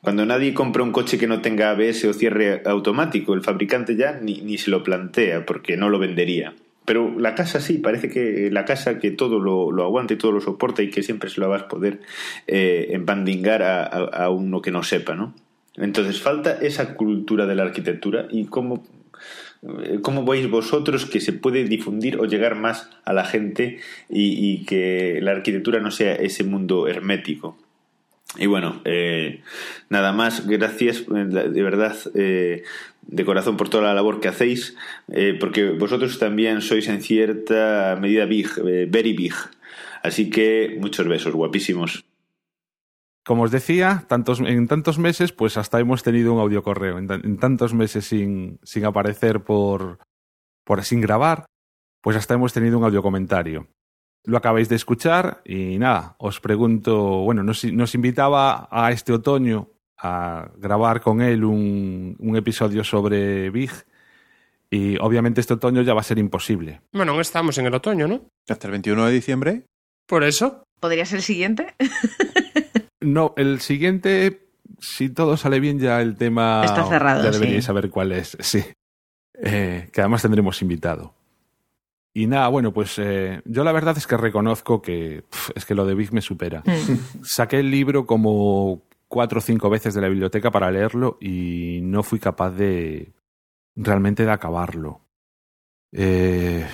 Cuando 0.00 0.26
nadie 0.26 0.52
compra 0.52 0.82
un 0.82 0.90
coche 0.90 1.16
que 1.16 1.28
no 1.28 1.42
tenga 1.42 1.70
ABS 1.70 2.06
o 2.06 2.12
cierre 2.12 2.62
automático, 2.66 3.34
el 3.34 3.44
fabricante 3.44 3.94
ya 3.94 4.18
ni, 4.20 4.40
ni 4.40 4.58
se 4.58 4.72
lo 4.72 4.82
plantea 4.82 5.46
porque 5.46 5.76
no 5.76 5.90
lo 5.90 6.00
vendería. 6.00 6.54
Pero 6.84 7.18
la 7.18 7.34
casa 7.34 7.60
sí, 7.60 7.78
parece 7.78 8.10
que 8.10 8.50
la 8.50 8.64
casa 8.64 8.98
que 8.98 9.10
todo 9.10 9.38
lo, 9.38 9.72
lo 9.72 9.84
aguanta 9.84 10.14
y 10.14 10.18
todo 10.18 10.32
lo 10.32 10.40
soporta 10.40 10.82
y 10.82 10.90
que 10.90 11.02
siempre 11.02 11.30
se 11.30 11.40
lo 11.40 11.48
vas 11.48 11.62
a 11.62 11.68
poder 11.68 12.00
eh, 12.46 12.88
embandingar 12.90 13.62
a, 13.62 13.84
a, 13.84 14.30
uno 14.30 14.60
que 14.60 14.70
no 14.70 14.82
sepa, 14.82 15.14
¿no? 15.14 15.34
Entonces 15.76 16.20
falta 16.20 16.58
esa 16.60 16.94
cultura 16.94 17.46
de 17.46 17.54
la 17.54 17.64
arquitectura 17.64 18.26
y 18.30 18.44
cómo, 18.44 18.84
cómo 20.02 20.24
veis 20.24 20.48
vosotros 20.48 21.06
que 21.06 21.20
se 21.20 21.32
puede 21.32 21.64
difundir 21.64 22.20
o 22.20 22.26
llegar 22.26 22.54
más 22.54 22.90
a 23.04 23.12
la 23.12 23.24
gente 23.24 23.80
y 24.08 24.64
que 24.66 25.18
la 25.20 25.32
arquitectura 25.32 25.80
no 25.80 25.90
sea 25.90 26.14
ese 26.14 26.44
mundo 26.44 26.86
hermético. 26.86 27.56
Y 28.36 28.46
bueno, 28.46 28.80
eh, 28.84 29.42
nada 29.90 30.12
más, 30.12 30.46
gracias 30.46 31.04
de 31.06 31.62
verdad 31.62 31.96
eh, 32.14 32.64
de 33.02 33.24
corazón 33.24 33.56
por 33.56 33.68
toda 33.68 33.84
la 33.84 33.94
labor 33.94 34.20
que 34.20 34.28
hacéis, 34.28 34.76
eh, 35.08 35.36
porque 35.38 35.70
vosotros 35.70 36.18
también 36.18 36.60
sois 36.60 36.88
en 36.88 37.00
cierta 37.00 37.96
medida 38.00 38.24
big, 38.24 38.50
eh, 38.66 38.86
very 38.90 39.12
big. 39.12 39.34
Así 40.02 40.30
que 40.30 40.76
muchos 40.80 41.06
besos, 41.06 41.32
guapísimos. 41.34 42.04
Como 43.24 43.44
os 43.44 43.50
decía, 43.50 44.04
tantos, 44.08 44.40
en 44.40 44.66
tantos 44.66 44.98
meses, 44.98 45.32
pues 45.32 45.56
hasta 45.56 45.80
hemos 45.80 46.02
tenido 46.02 46.34
un 46.34 46.40
audio 46.40 46.62
correo. 46.62 46.98
En, 46.98 47.10
en 47.10 47.38
tantos 47.38 47.72
meses 47.72 48.04
sin, 48.04 48.58
sin 48.64 48.84
aparecer 48.84 49.44
por, 49.44 49.98
por 50.64 50.82
sin 50.82 51.00
grabar, 51.00 51.46
pues 52.02 52.16
hasta 52.16 52.34
hemos 52.34 52.52
tenido 52.52 52.78
un 52.78 52.84
audio 52.84 53.02
comentario 53.02 53.68
lo 54.24 54.36
acabáis 54.36 54.68
de 54.68 54.76
escuchar 54.76 55.42
y 55.44 55.78
nada, 55.78 56.16
os 56.18 56.40
pregunto, 56.40 57.22
bueno, 57.22 57.42
nos, 57.42 57.64
nos 57.64 57.94
invitaba 57.94 58.68
a 58.70 58.90
este 58.90 59.12
otoño 59.12 59.70
a 59.98 60.50
grabar 60.58 61.00
con 61.00 61.20
él 61.20 61.44
un, 61.44 62.16
un, 62.18 62.36
episodio 62.36 62.84
sobre 62.84 63.50
Big 63.50 63.70
y 64.70 64.96
obviamente 64.98 65.40
este 65.40 65.54
otoño 65.54 65.82
ya 65.82 65.94
va 65.94 66.00
a 66.00 66.04
ser 66.04 66.18
imposible. 66.18 66.80
Bueno, 66.92 67.14
no 67.14 67.20
estamos 67.20 67.58
en 67.58 67.66
el 67.66 67.74
otoño, 67.74 68.08
¿no? 68.08 68.22
Hasta 68.48 68.66
el 68.66 68.72
21 68.72 69.06
de 69.06 69.12
diciembre. 69.12 69.62
Por 70.06 70.24
eso. 70.24 70.64
¿Podría 70.80 71.06
ser 71.06 71.18
el 71.18 71.22
siguiente? 71.22 71.74
no, 73.00 73.34
el 73.36 73.60
siguiente, 73.60 74.48
si 74.80 75.08
todo 75.10 75.36
sale 75.36 75.60
bien 75.60 75.78
ya 75.78 76.00
el 76.00 76.16
tema... 76.16 76.62
Está 76.64 76.84
cerrado, 76.84 77.22
Ya 77.24 77.30
deberíais 77.30 77.64
sí. 77.64 77.66
saber 77.66 77.90
cuál 77.90 78.12
es, 78.12 78.36
sí. 78.40 78.64
Eh, 79.42 79.88
que 79.92 80.00
además 80.00 80.22
tendremos 80.22 80.60
invitado. 80.62 81.14
Y 82.16 82.28
nada, 82.28 82.46
bueno, 82.46 82.72
pues 82.72 82.96
eh, 82.98 83.42
yo 83.44 83.64
la 83.64 83.72
verdad 83.72 83.98
es 83.98 84.06
que 84.06 84.16
reconozco 84.16 84.80
que 84.80 85.24
pff, 85.28 85.50
es 85.56 85.64
que 85.64 85.74
lo 85.74 85.84
de 85.84 85.96
Big 85.96 86.12
me 86.12 86.20
supera. 86.20 86.62
Mm. 86.64 87.24
Saqué 87.24 87.58
el 87.58 87.72
libro 87.72 88.06
como 88.06 88.82
cuatro 89.08 89.38
o 89.38 89.42
cinco 89.42 89.68
veces 89.68 89.94
de 89.94 90.00
la 90.00 90.08
biblioteca 90.08 90.52
para 90.52 90.70
leerlo 90.70 91.18
y 91.20 91.80
no 91.82 92.04
fui 92.04 92.20
capaz 92.20 92.52
de 92.52 93.12
realmente 93.74 94.24
de 94.24 94.30
acabarlo. 94.30 95.00
Eh, 95.90 96.64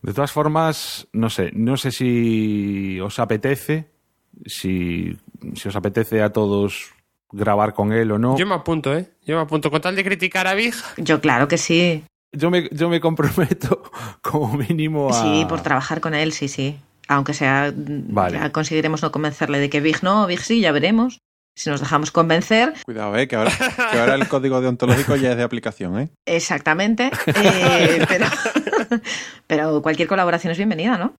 de 0.00 0.12
todas 0.14 0.32
formas, 0.32 1.06
no 1.12 1.28
sé, 1.28 1.50
no 1.52 1.76
sé 1.76 1.92
si 1.92 2.98
os 3.00 3.18
apetece, 3.18 3.90
si, 4.46 5.14
si 5.54 5.68
os 5.68 5.76
apetece 5.76 6.22
a 6.22 6.32
todos 6.32 6.94
grabar 7.32 7.74
con 7.74 7.92
él 7.92 8.12
o 8.12 8.18
no. 8.18 8.38
Yo 8.38 8.46
me 8.46 8.54
apunto, 8.54 8.96
¿eh? 8.96 9.10
Yo 9.24 9.36
me 9.36 9.42
apunto. 9.42 9.70
Con 9.70 9.82
tal 9.82 9.94
de 9.94 10.04
criticar 10.04 10.46
a 10.46 10.54
Big. 10.54 10.74
Yo 10.96 11.20
claro 11.20 11.48
que 11.48 11.58
sí. 11.58 12.02
Yo 12.32 12.50
me, 12.50 12.68
yo 12.72 12.88
me 12.88 13.00
comprometo 13.00 13.82
como 14.22 14.56
mínimo 14.56 15.10
a... 15.10 15.12
Sí, 15.12 15.44
por 15.48 15.62
trabajar 15.62 16.00
con 16.00 16.14
él, 16.14 16.32
sí, 16.32 16.48
sí. 16.48 16.78
Aunque 17.08 17.34
sea, 17.34 17.72
vale. 17.74 18.38
ya 18.38 18.52
conseguiremos 18.52 19.02
no 19.02 19.10
convencerle 19.10 19.58
de 19.58 19.68
que 19.68 19.80
Big 19.80 20.02
no, 20.02 20.26
Big 20.26 20.40
sí, 20.40 20.60
ya 20.60 20.70
veremos. 20.70 21.18
Si 21.56 21.68
nos 21.68 21.80
dejamos 21.80 22.12
convencer. 22.12 22.74
Cuidado, 22.86 23.16
eh, 23.16 23.26
que 23.26 23.34
ahora, 23.34 23.50
que 23.90 23.98
ahora 23.98 24.14
el 24.14 24.28
código 24.28 24.60
deontológico 24.60 25.16
ya 25.16 25.32
es 25.32 25.36
de 25.36 25.42
aplicación, 25.42 25.98
¿eh? 25.98 26.10
Exactamente. 26.24 27.10
Eh, 27.26 28.04
pero, 28.08 28.26
pero 29.48 29.82
cualquier 29.82 30.06
colaboración 30.06 30.52
es 30.52 30.56
bienvenida, 30.56 30.96
¿no? 30.96 31.16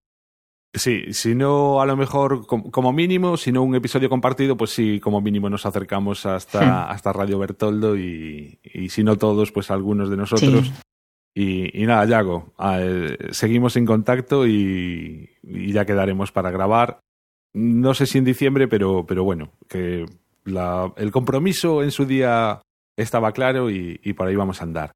Sí, 0.74 1.14
si 1.14 1.36
no, 1.36 1.82
a 1.82 1.86
lo 1.86 1.98
mejor 1.98 2.48
como 2.48 2.94
mínimo, 2.94 3.36
si 3.36 3.52
no 3.52 3.62
un 3.62 3.76
episodio 3.76 4.10
compartido, 4.10 4.56
pues 4.56 4.72
sí, 4.72 5.02
como 5.02 5.20
mínimo 5.20 5.50
nos 5.50 5.66
acercamos 5.66 6.26
hasta, 6.26 6.60
sí. 6.60 6.66
hasta 6.66 7.12
Radio 7.12 7.38
Bertoldo 7.38 7.98
y, 7.98 8.58
y, 8.64 8.88
si 8.88 9.04
no 9.04 9.18
todos, 9.18 9.52
pues 9.52 9.70
algunos 9.70 10.10
de 10.10 10.16
nosotros. 10.16 10.68
Sí. 10.68 10.74
Y, 11.34 11.86
nada, 11.86 12.06
Yago, 12.06 12.54
eh, 12.60 13.18
seguimos 13.32 13.78
en 13.78 13.86
contacto 13.86 14.46
y, 14.46 15.30
y, 15.42 15.72
ya 15.72 15.86
quedaremos 15.86 16.32
para 16.32 16.52
grabar. 16.52 17.00
No 17.54 17.94
sé 17.94 18.06
si 18.06 18.18
en 18.18 18.26
diciembre, 18.26 18.68
pero, 18.68 19.06
pero 19.06 19.24
bueno, 19.24 19.54
que 19.70 20.06
la, 20.44 20.92
el 20.98 21.12
compromiso 21.12 21.84
en 21.84 21.92
su 21.92 22.06
día 22.06 22.62
estaba 22.98 23.32
claro 23.32 23.70
y, 23.70 24.00
y, 24.04 24.14
por 24.14 24.28
ahí 24.28 24.36
vamos 24.36 24.62
a 24.62 24.66
andar. 24.66 24.92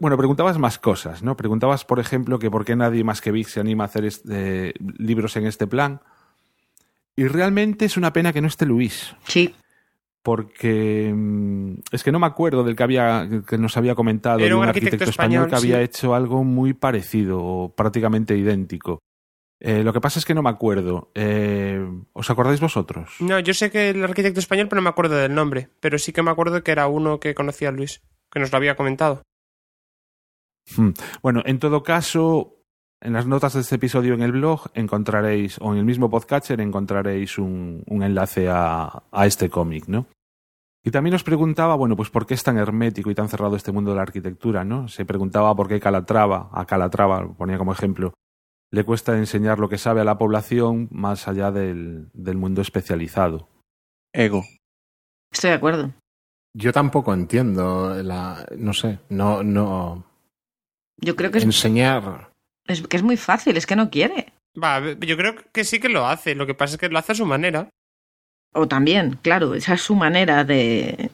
Bueno, 0.00 0.16
preguntabas 0.16 0.58
más 0.58 0.78
cosas, 0.78 1.24
¿no? 1.24 1.36
Preguntabas, 1.36 1.84
por 1.84 1.98
ejemplo, 1.98 2.38
que 2.38 2.50
por 2.50 2.64
qué 2.64 2.76
nadie 2.76 3.02
más 3.02 3.20
que 3.20 3.32
Vic 3.32 3.48
se 3.48 3.58
anima 3.58 3.82
a 3.82 3.86
hacer 3.86 4.04
este, 4.04 4.74
libros 4.98 5.36
en 5.36 5.46
este 5.46 5.66
plan. 5.66 6.00
Y 7.16 7.26
realmente 7.26 7.84
es 7.84 7.96
una 7.96 8.12
pena 8.12 8.32
que 8.32 8.40
no 8.40 8.46
esté 8.46 8.66
Luis. 8.66 9.16
Sí 9.26 9.54
porque 10.22 11.12
mm, 11.14 11.74
es 11.90 12.02
que 12.02 12.12
no 12.12 12.18
me 12.18 12.26
acuerdo 12.26 12.64
del 12.64 12.76
que 12.76 12.82
había 12.82 13.28
que 13.46 13.58
nos 13.58 13.76
había 13.76 13.94
comentado 13.94 14.38
Era 14.38 14.56
un, 14.56 14.64
arquitecto, 14.64 14.94
arquitecto 14.94 15.10
español, 15.10 15.44
español, 15.44 15.50
que 15.50 15.56
había 15.74 15.84
hecho 15.84 16.14
algo 16.14 16.44
muy 16.44 16.74
parecido 16.74 17.42
o 17.42 17.74
prácticamente 17.74 18.36
idéntico. 18.36 19.00
Eh, 19.64 19.84
lo 19.84 19.92
que 19.92 20.00
pasa 20.00 20.18
es 20.18 20.24
que 20.24 20.34
no 20.34 20.42
me 20.42 20.50
acuerdo. 20.50 21.12
Eh, 21.14 21.80
¿Os 22.12 22.30
acordáis 22.30 22.60
vosotros? 22.60 23.14
No, 23.20 23.38
yo 23.38 23.54
sé 23.54 23.70
que 23.70 23.90
el 23.90 24.02
arquitecto 24.02 24.40
español, 24.40 24.66
pero 24.68 24.80
no 24.80 24.84
me 24.84 24.90
acuerdo 24.90 25.16
del 25.16 25.34
nombre. 25.34 25.68
Pero 25.78 25.98
sí 25.98 26.12
que 26.12 26.22
me 26.22 26.32
acuerdo 26.32 26.64
que 26.64 26.72
era 26.72 26.88
uno 26.88 27.20
que 27.20 27.34
conocía 27.36 27.68
a 27.68 27.72
Luis, 27.72 28.02
que 28.30 28.40
nos 28.40 28.50
lo 28.50 28.58
había 28.58 28.74
comentado. 28.74 29.22
Hmm. 30.76 30.90
Bueno, 31.22 31.42
en 31.44 31.60
todo 31.60 31.84
caso, 31.84 32.61
en 33.02 33.12
las 33.12 33.26
notas 33.26 33.54
de 33.54 33.60
este 33.60 33.74
episodio 33.74 34.14
en 34.14 34.22
el 34.22 34.32
blog 34.32 34.70
encontraréis, 34.74 35.58
o 35.60 35.72
en 35.72 35.78
el 35.78 35.84
mismo 35.84 36.08
podcatcher 36.08 36.60
encontraréis 36.60 37.36
un, 37.38 37.82
un 37.86 38.02
enlace 38.02 38.48
a, 38.48 39.02
a 39.10 39.26
este 39.26 39.50
cómic, 39.50 39.88
¿no? 39.88 40.06
Y 40.84 40.90
también 40.90 41.14
os 41.14 41.22
preguntaba, 41.22 41.76
bueno, 41.76 41.96
pues 41.96 42.10
por 42.10 42.26
qué 42.26 42.34
es 42.34 42.42
tan 42.42 42.58
hermético 42.58 43.10
y 43.10 43.14
tan 43.14 43.28
cerrado 43.28 43.54
este 43.56 43.72
mundo 43.72 43.90
de 43.90 43.96
la 43.96 44.02
arquitectura, 44.02 44.64
¿no? 44.64 44.88
Se 44.88 45.04
preguntaba 45.04 45.54
por 45.54 45.68
qué 45.68 45.78
Calatrava, 45.78 46.48
a 46.52 46.64
Calatrava, 46.64 47.22
lo 47.22 47.34
ponía 47.34 47.58
como 47.58 47.72
ejemplo, 47.72 48.14
le 48.72 48.84
cuesta 48.84 49.16
enseñar 49.16 49.58
lo 49.58 49.68
que 49.68 49.78
sabe 49.78 50.00
a 50.00 50.04
la 50.04 50.18
población 50.18 50.88
más 50.90 51.28
allá 51.28 51.50
del, 51.52 52.08
del 52.14 52.36
mundo 52.36 52.62
especializado. 52.62 53.48
Ego. 54.12 54.44
Estoy 55.30 55.50
de 55.50 55.56
acuerdo. 55.56 55.92
Yo 56.54 56.72
tampoco 56.72 57.14
entiendo 57.14 57.94
la, 58.02 58.46
no 58.56 58.72
sé, 58.72 58.98
no, 59.08 59.42
no 59.42 60.04
Yo 61.00 61.16
creo 61.16 61.30
que 61.30 61.38
es, 61.38 61.44
enseñar. 61.44 62.31
Es 62.66 62.82
que 62.86 62.96
es 62.96 63.02
muy 63.02 63.16
fácil, 63.16 63.56
es 63.56 63.66
que 63.66 63.76
no 63.76 63.90
quiere. 63.90 64.32
Va, 64.62 64.80
yo 65.00 65.16
creo 65.16 65.34
que 65.52 65.64
sí 65.64 65.80
que 65.80 65.88
lo 65.88 66.06
hace. 66.06 66.34
Lo 66.34 66.46
que 66.46 66.54
pasa 66.54 66.74
es 66.74 66.80
que 66.80 66.88
lo 66.88 66.98
hace 66.98 67.12
a 67.12 67.14
su 67.16 67.26
manera. 67.26 67.68
O 68.54 68.68
también, 68.68 69.18
claro, 69.22 69.54
esa 69.54 69.74
es 69.74 69.80
su 69.80 69.94
manera 69.94 70.44
de, 70.44 71.10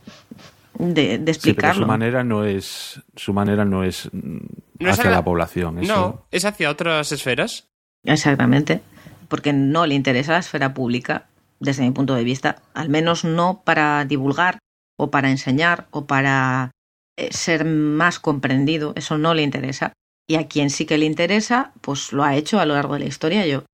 de, 0.78 0.92
de 0.94 1.16
Sí, 1.16 1.18
pero 1.18 1.30
explicarlo. 1.30 1.82
su 1.82 1.86
manera 1.86 2.24
no 2.24 2.44
es, 2.44 3.00
su 3.16 3.32
manera 3.32 3.64
no 3.64 3.84
es 3.84 4.10
No 4.12 4.90
hacia 4.90 5.04
la- 5.04 5.10
la 5.10 5.24
población. 5.24 5.78
eso- 5.78 5.94
No, 5.94 6.26
es 6.32 6.44
hacia 6.44 6.68
otras 6.70 7.12
esferas. 7.12 7.68
Exactamente. 8.04 8.80
Porque 9.28 9.52
no 9.52 9.86
le 9.86 9.94
interesa 9.94 10.32
la 10.32 10.38
esfera 10.38 10.74
pública, 10.74 11.26
desde 11.60 11.82
mi 11.84 11.90
punto 11.92 12.14
de 12.14 12.24
vista. 12.24 12.56
Al 12.74 12.88
menos 12.88 13.24
no 13.24 13.62
para 13.64 14.04
divulgar 14.04 14.58
o 14.98 15.10
para 15.10 15.30
enseñar 15.30 15.86
o 15.90 16.06
para 16.06 16.72
eh, 17.16 17.28
ser 17.32 17.64
más 17.64 18.18
comprendido. 18.18 18.92
Eso 18.96 19.16
no 19.18 19.34
le 19.34 19.42
interesa. 19.42 19.92
Y 20.30 20.36
a 20.36 20.46
quien 20.46 20.68
sí 20.70 20.84
que 20.84 20.98
le 20.98 21.06
interesa, 21.06 21.72
pues 21.80 22.12
lo 22.12 22.22
ha 22.22 22.36
hecho 22.36 22.60
a 22.60 22.66
lo 22.66 22.74
largo 22.74 22.94
de 22.94 23.00
la 23.00 23.06
historia. 23.06 23.46
Yo, 23.46 23.64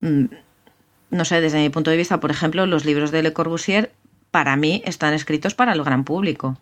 mm, 0.00 0.24
no 1.12 1.24
sé, 1.24 1.40
desde 1.40 1.60
mi 1.60 1.70
punto 1.70 1.90
de 1.90 1.96
vista, 1.96 2.18
por 2.20 2.30
ejemplo, 2.32 2.66
los 2.66 2.84
libros 2.84 3.12
de 3.12 3.22
Le 3.22 3.32
Corbusier, 3.32 3.92
para 4.32 4.56
mí, 4.56 4.82
están 4.84 5.14
escritos 5.14 5.54
para 5.54 5.72
el 5.72 5.82
gran 5.84 6.04
público. 6.04 6.56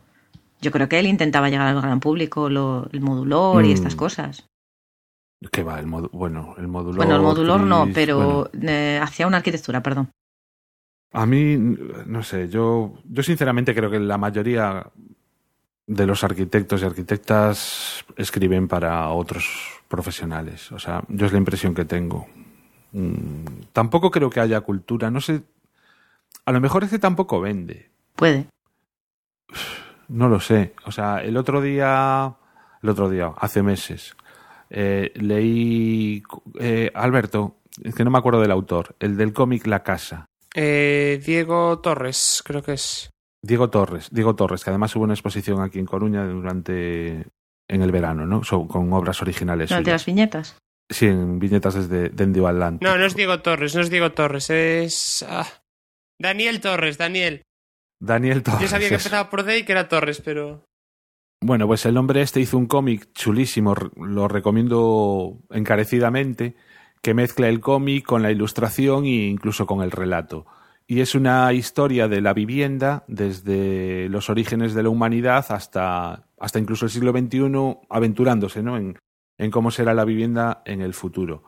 Yo 0.61 0.71
creo 0.71 0.89
que 0.89 0.99
él 0.99 1.07
intentaba 1.07 1.49
llegar 1.49 1.69
al 1.69 1.81
gran 1.81 2.01
público, 2.01 2.51
lo- 2.51 2.89
el 2.93 3.01
modulor 3.01 3.65
y 3.65 3.69
Mm. 3.71 3.73
estas 3.73 3.95
cosas. 3.95 4.47
¿Qué 5.53 5.63
va? 5.63 5.79
El 5.81 5.87
modu- 5.87 6.11
bueno, 6.13 6.55
el 6.59 6.69
modulor. 6.69 6.97
Bueno, 6.97 7.17
el 7.17 7.23
modulor 7.23 7.61
no, 7.61 7.89
pero 7.95 8.17
bueno. 8.53 8.71
eh, 8.71 8.99
hacia 9.03 9.27
una 9.27 9.37
arquitectura, 9.39 9.83
perdón. 9.83 10.11
A 11.13 11.25
mí, 11.25 11.57
no 11.57 12.23
sé, 12.23 12.49
yo, 12.51 12.99
yo 13.05 13.23
sinceramente 13.23 13.75
creo 13.75 13.91
que 13.91 13.99
la 14.01 14.19
mayoría 14.19 14.85
de 15.89 16.07
los 16.07 16.23
arquitectos 16.23 16.83
y 16.83 16.85
arquitectas 16.85 18.05
escriben 18.17 18.69
para 18.69 19.09
otros 19.09 19.81
profesionales. 19.89 20.71
O 20.71 20.79
sea, 20.79 21.03
yo 21.09 21.27
es 21.27 21.33
la 21.33 21.39
impresión 21.39 21.75
que 21.75 21.87
tengo. 21.87 22.29
Mm, 22.93 23.63
tampoco 23.73 24.11
creo 24.11 24.29
que 24.31 24.41
haya 24.41 24.61
cultura, 24.61 25.11
no 25.11 25.21
sé. 25.21 25.43
A 26.45 26.53
lo 26.53 26.61
mejor 26.61 26.85
es 26.85 26.91
que 26.91 26.99
tampoco 26.99 27.41
vende. 27.41 27.91
Puede. 28.15 28.47
No 30.09 30.29
lo 30.29 30.41
sé. 30.41 30.75
O 30.85 30.93
sea, 30.93 31.23
el 31.23 31.37
otro 31.39 31.63
día, 31.63 32.35
el 32.83 32.89
otro 32.89 33.09
día, 33.09 33.33
hace 33.39 33.63
meses, 33.63 34.15
eh, 34.69 35.11
leí, 35.15 36.23
eh, 36.61 36.91
Alberto, 36.95 37.57
es 37.83 37.95
que 37.95 38.05
no 38.05 38.11
me 38.11 38.19
acuerdo 38.19 38.43
del 38.43 38.51
autor, 38.51 38.95
el 39.01 39.17
del 39.17 39.33
cómic 39.33 39.67
La 39.67 39.83
Casa. 39.83 40.27
Eh, 40.55 41.21
Diego 41.25 41.79
Torres, 41.79 42.43
creo 42.45 42.63
que 42.63 42.75
es. 42.75 43.11
Diego 43.43 43.71
Torres, 43.71 44.09
Diego 44.11 44.35
Torres, 44.35 44.65
que 44.65 44.71
además 44.71 44.95
hubo 44.97 45.05
una 45.05 45.15
exposición 45.15 45.61
aquí 45.63 45.79
en 45.79 45.87
Coruña 45.87 46.25
durante 46.27 47.27
en 47.71 47.83
el 47.83 47.93
verano, 47.93 48.27
¿no? 48.27 48.43
So- 48.45 48.67
con 48.67 48.93
obras 48.93 49.21
originales. 49.23 49.71
¿No 49.71 49.77
de 49.77 49.83
suyas. 49.83 49.93
las 49.95 50.07
viñetas? 50.07 50.59
Sí, 50.91 51.07
en 51.07 51.39
viñetas 51.39 51.75
desde 51.75 52.09
Dendio 52.09 52.49
Atlántico. 52.49 52.91
No, 52.91 52.97
no 52.99 53.05
es 53.05 53.15
Diego 53.15 53.41
Torres, 53.43 53.75
no 53.75 53.83
es 53.83 53.91
Diego 53.91 54.13
Torres, 54.13 54.49
es. 54.51 55.25
ah, 55.29 55.47
Daniel 56.19 56.61
Torres, 56.61 56.97
Daniel. 56.99 57.43
Daniel 58.01 58.43
Torres. 58.43 58.63
Yo 58.63 58.69
sabía 58.69 58.89
que 58.89 58.95
empezaba 58.95 59.29
por 59.29 59.43
D 59.45 59.59
y 59.59 59.65
que 59.65 59.73
era 59.73 59.89
Torres, 59.89 60.21
pero. 60.25 60.65
Bueno, 61.41 61.67
pues 61.69 61.85
el 61.87 61.97
hombre 61.97 62.23
este 62.23 62.41
hizo 62.41 62.57
un 62.59 62.67
cómic 62.67 63.13
chulísimo, 63.13 63.75
lo 63.97 64.27
recomiendo 64.29 65.39
encarecidamente, 65.51 66.57
que 67.03 67.15
mezcla 67.15 67.49
el 67.49 67.61
cómic 67.61 68.05
con 68.07 68.23
la 68.23 68.33
ilustración 68.33 69.05
e 69.05 69.27
incluso 69.29 69.67
con 69.67 69.83
el 69.83 69.91
relato. 69.93 70.47
Y 70.91 71.03
es 71.03 71.15
una 71.15 71.53
historia 71.53 72.09
de 72.09 72.23
la 72.23 72.33
vivienda 72.33 73.05
desde 73.09 74.09
los 74.09 74.31
orígenes 74.31 74.73
de 74.73 74.83
la 74.83 74.89
humanidad 74.89 75.45
hasta, 75.51 76.25
hasta 76.39 76.59
incluso 76.59 76.87
el 76.87 76.91
siglo 76.91 77.13
XXI, 77.13 77.87
aventurándose 77.91 78.63
¿no? 78.63 78.79
en, 78.79 78.99
en 79.37 79.51
cómo 79.51 79.71
será 79.71 79.93
la 79.93 80.07
vivienda 80.07 80.63
en 80.65 80.81
el 80.81 80.95
futuro. 80.95 81.45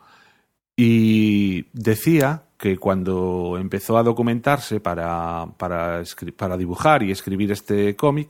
Y 0.76 1.68
decía 1.72 2.44
que 2.58 2.76
cuando 2.76 3.56
empezó 3.58 3.96
a 3.96 4.02
documentarse 4.02 4.78
para, 4.78 5.46
para, 5.56 6.02
para 6.36 6.58
dibujar 6.58 7.02
y 7.02 7.10
escribir 7.10 7.50
este 7.50 7.96
cómic, 7.96 8.28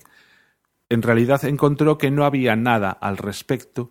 en 0.88 1.02
realidad 1.02 1.44
encontró 1.44 1.98
que 1.98 2.12
no 2.12 2.24
había 2.24 2.54
nada 2.54 2.90
al 2.90 3.16
respecto 3.16 3.90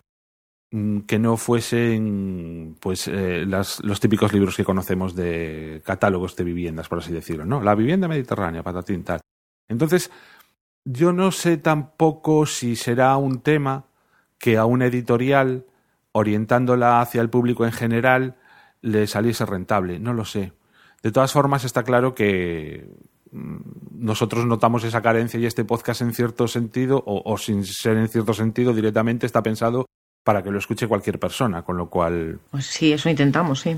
que 0.70 1.18
no 1.18 1.36
fuesen 1.36 2.76
pues 2.80 3.08
eh, 3.08 3.44
las- 3.46 3.82
los 3.82 3.98
típicos 3.98 4.32
libros 4.32 4.56
que 4.56 4.64
conocemos 4.64 5.16
de 5.16 5.82
catálogos 5.84 6.36
de 6.36 6.44
viviendas, 6.44 6.88
por 6.88 6.98
así 6.98 7.12
decirlo, 7.12 7.44
¿no? 7.44 7.60
La 7.60 7.74
vivienda 7.74 8.06
mediterránea, 8.06 8.62
patatín, 8.62 9.02
tal. 9.02 9.20
Entonces, 9.68 10.10
yo 10.84 11.12
no 11.12 11.32
sé 11.32 11.56
tampoco 11.56 12.46
si 12.46 12.76
será 12.76 13.16
un 13.16 13.40
tema 13.40 13.86
que 14.38 14.56
a 14.58 14.64
una 14.64 14.86
editorial, 14.86 15.66
orientándola 16.12 17.00
hacia 17.00 17.20
el 17.20 17.30
público 17.30 17.64
en 17.64 17.72
general, 17.72 18.36
le 18.80 19.06
saliese 19.08 19.44
rentable. 19.46 19.98
No 19.98 20.14
lo 20.14 20.24
sé. 20.24 20.52
De 21.02 21.10
todas 21.10 21.32
formas, 21.32 21.64
está 21.64 21.82
claro 21.82 22.14
que 22.14 22.88
mm, 23.32 23.56
nosotros 23.92 24.46
notamos 24.46 24.84
esa 24.84 25.02
carencia 25.02 25.40
y 25.40 25.46
este 25.46 25.64
podcast 25.64 26.00
en 26.02 26.14
cierto 26.14 26.46
sentido, 26.46 27.02
o 27.06 27.36
sin 27.38 27.64
ser 27.64 27.96
en 27.96 28.08
cierto 28.08 28.34
sentido, 28.34 28.72
directamente 28.72 29.26
está 29.26 29.42
pensado 29.42 29.86
para 30.24 30.42
que 30.42 30.50
lo 30.50 30.58
escuche 30.58 30.86
cualquier 30.88 31.18
persona, 31.18 31.62
con 31.62 31.76
lo 31.76 31.88
cual 31.88 32.40
Pues 32.50 32.66
sí, 32.66 32.92
eso 32.92 33.08
intentamos, 33.08 33.60
sí. 33.60 33.76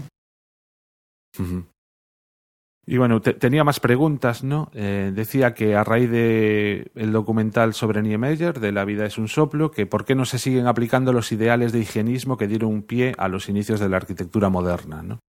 Y 2.85 2.97
bueno, 2.97 3.21
te- 3.21 3.35
tenía 3.35 3.63
más 3.63 3.79
preguntas, 3.79 4.43
¿no? 4.43 4.69
Eh, 4.75 5.13
decía 5.15 5.55
que 5.55 5.77
a 5.77 5.85
raíz 5.85 6.11
de 6.11 6.91
el 6.97 7.13
documental 7.13 7.75
sobre 7.75 8.03
Niemeyer, 8.03 8.59
de 8.59 8.73
La 8.73 8.85
vida 8.85 9.07
es 9.07 9.19
un 9.19 9.29
soplo, 9.29 9.71
que 9.71 9.87
por 9.87 10.05
qué 10.05 10.17
no 10.17 10.25
se 10.25 10.39
siguen 10.39 10.67
aplicando 10.67 11.13
los 11.13 11.31
ideales 11.31 11.71
de 11.73 11.79
higienismo 11.79 12.37
que 12.37 12.49
dieron 12.49 12.71
un 12.71 12.83
pie 12.83 13.15
a 13.19 13.29
los 13.29 13.49
inicios 13.49 13.79
de 13.79 13.89
la 13.89 13.99
arquitectura 13.99 14.49
moderna, 14.49 15.03
¿no? 15.03 15.21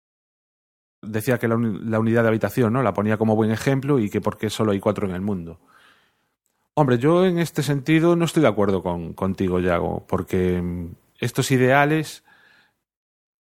Decía 1.04 1.38
que 1.38 1.48
la 1.50 2.00
unidad 2.00 2.24
de 2.24 2.30
habitación, 2.30 2.74
¿no? 2.74 2.82
La 2.82 2.94
ponía 2.94 3.18
como 3.18 3.36
buen 3.36 3.52
ejemplo 3.52 4.00
y 4.00 4.10
que 4.10 4.22
por 4.22 4.38
qué 4.38 4.50
solo 4.50 4.72
hay 4.72 4.80
cuatro 4.80 5.08
en 5.08 5.14
el 5.14 5.22
mundo. 5.22 5.60
Hombre, 6.76 6.98
yo 6.98 7.26
en 7.26 7.38
este 7.38 7.62
sentido 7.62 8.16
no 8.16 8.26
estoy 8.26 8.42
de 8.42 8.48
acuerdo 8.48 8.82
con, 8.82 9.14
contigo, 9.14 9.60
Yago, 9.60 10.06
porque 10.08 10.60
mm, 10.62 10.88
estos 11.24 11.52
ideales 11.52 12.24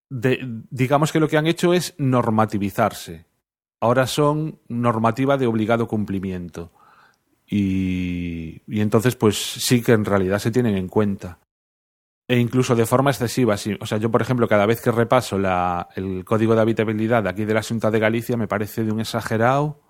de- 0.09 0.39
digamos 0.69 1.11
que 1.11 1.19
lo 1.19 1.27
que 1.27 1.37
han 1.37 1.47
hecho 1.47 1.73
es 1.73 1.95
normativizarse. 1.97 3.25
Ahora 3.79 4.07
son 4.07 4.59
normativa 4.67 5.37
de 5.37 5.47
obligado 5.47 5.87
cumplimiento. 5.87 6.71
Y, 7.47 8.61
entonces, 8.67 9.15
pues 9.15 9.37
sí 9.37 9.81
que 9.81 9.91
en 9.91 10.05
realidad 10.05 10.39
se 10.39 10.51
tienen 10.51 10.77
en 10.77 10.87
cuenta. 10.87 11.39
E 12.27 12.39
incluso 12.39 12.75
de 12.75 12.85
forma 12.85 13.11
excesiva. 13.11 13.57
sí. 13.57 13.77
O 13.81 13.85
sea, 13.85 13.97
yo, 13.97 14.09
por 14.09 14.21
ejemplo, 14.21 14.47
cada 14.47 14.65
vez 14.65 14.81
que 14.81 14.91
repaso 14.91 15.37
la, 15.37 15.89
el 15.95 16.23
código 16.23 16.55
de 16.55 16.61
habitabilidad 16.61 17.27
aquí 17.27 17.45
de 17.45 17.53
la 17.53 17.61
Junta 17.61 17.91
de 17.91 17.99
Galicia, 17.99 18.37
me 18.37 18.47
parece 18.47 18.83
de 18.83 18.91
un 18.91 19.01
exagerado 19.01 19.81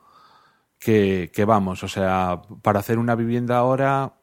que, 0.79 1.31
que 1.33 1.45
vamos, 1.45 1.83
o 1.83 1.87
sea, 1.87 2.41
para 2.61 2.79
hacer 2.79 2.97
una 2.97 3.15
vivienda 3.15 3.57
ahora 3.57 4.15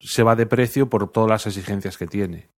se 0.00 0.22
va 0.24 0.34
de 0.34 0.46
precio 0.46 0.88
por 0.88 1.12
todas 1.12 1.28
las 1.30 1.46
exigencias 1.46 1.96
que 1.98 2.06
tiene. 2.06 2.48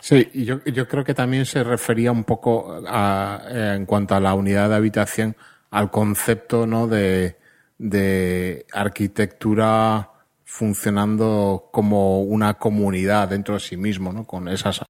Sí, 0.00 0.28
y 0.32 0.44
yo, 0.44 0.62
yo 0.64 0.86
creo 0.86 1.04
que 1.04 1.14
también 1.14 1.44
se 1.44 1.64
refería 1.64 2.12
un 2.12 2.24
poco 2.24 2.82
a, 2.86 3.42
eh, 3.48 3.74
en 3.76 3.84
cuanto 3.84 4.14
a 4.14 4.20
la 4.20 4.34
unidad 4.34 4.68
de 4.68 4.76
habitación 4.76 5.36
al 5.70 5.90
concepto 5.90 6.66
¿no? 6.66 6.86
de, 6.86 7.36
de 7.78 8.64
arquitectura 8.72 10.10
funcionando 10.44 11.68
como 11.72 12.22
una 12.22 12.54
comunidad 12.54 13.28
dentro 13.28 13.54
de 13.54 13.60
sí 13.60 13.76
mismo, 13.76 14.12
¿no? 14.12 14.24
con 14.24 14.48
esas 14.48 14.82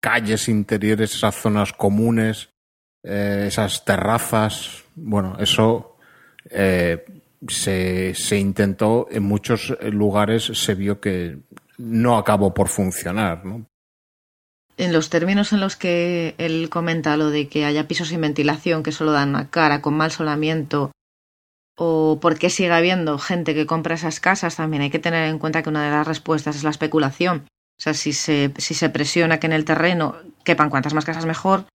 calles 0.00 0.48
interiores, 0.48 1.14
esas 1.14 1.34
zonas 1.34 1.72
comunes, 1.72 2.50
eh, 3.02 3.44
esas 3.46 3.84
terrazas. 3.84 4.82
Bueno, 4.96 5.36
eso 5.38 5.98
eh, 6.50 7.04
se, 7.46 8.14
se 8.14 8.38
intentó 8.38 9.08
en 9.10 9.22
muchos 9.22 9.76
lugares, 9.82 10.44
se 10.44 10.74
vio 10.74 11.00
que 11.00 11.38
no 11.78 12.18
acabó 12.18 12.52
por 12.52 12.68
funcionar. 12.68 13.44
¿no? 13.44 13.66
En 14.76 14.92
los 14.92 15.10
términos 15.10 15.52
en 15.52 15.60
los 15.60 15.76
que 15.76 16.34
él 16.38 16.68
comenta 16.70 17.16
lo 17.16 17.30
de 17.30 17.48
que 17.48 17.64
haya 17.64 17.86
pisos 17.86 18.08
sin 18.08 18.20
ventilación 18.20 18.82
que 18.82 18.92
solo 18.92 19.12
dan 19.12 19.30
una 19.30 19.50
cara 19.50 19.80
con 19.80 19.94
mal 19.94 20.10
solamiento 20.10 20.90
o 21.76 22.18
por 22.20 22.38
qué 22.38 22.50
sigue 22.50 22.72
habiendo 22.72 23.18
gente 23.18 23.54
que 23.54 23.66
compra 23.66 23.96
esas 23.96 24.20
casas, 24.20 24.56
también 24.56 24.82
hay 24.82 24.90
que 24.90 24.98
tener 24.98 25.28
en 25.28 25.38
cuenta 25.38 25.62
que 25.62 25.68
una 25.68 25.84
de 25.84 25.90
las 25.90 26.06
respuestas 26.06 26.56
es 26.56 26.64
la 26.64 26.70
especulación. 26.70 27.46
O 27.76 27.82
sea, 27.82 27.94
si 27.94 28.12
se, 28.12 28.52
si 28.58 28.74
se 28.74 28.90
presiona 28.90 29.40
que 29.40 29.48
en 29.48 29.52
el 29.52 29.64
terreno 29.64 30.16
quepan 30.44 30.70
cuantas 30.70 30.94
más 30.94 31.04
casas 31.04 31.26
mejor, 31.26 31.66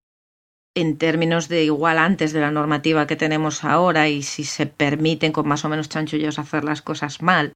en 0.76 0.98
términos 0.98 1.50
de 1.50 1.66
igual 1.66 1.98
antes 1.98 2.32
de 2.32 2.40
la 2.40 2.52
normativa 2.52 3.08
que 3.08 3.18
tenemos 3.18 3.66
ahora 3.66 4.08
y 4.08 4.22
si 4.24 4.46
se 4.46 4.66
permiten 4.66 5.34
con 5.34 5.48
más 5.48 5.66
o 5.66 5.70
menos 5.70 5.90
chanchullos 5.90 6.40
hacer 6.40 6.64
las 6.64 6.82
cosas 6.82 7.22
mal, 7.22 7.54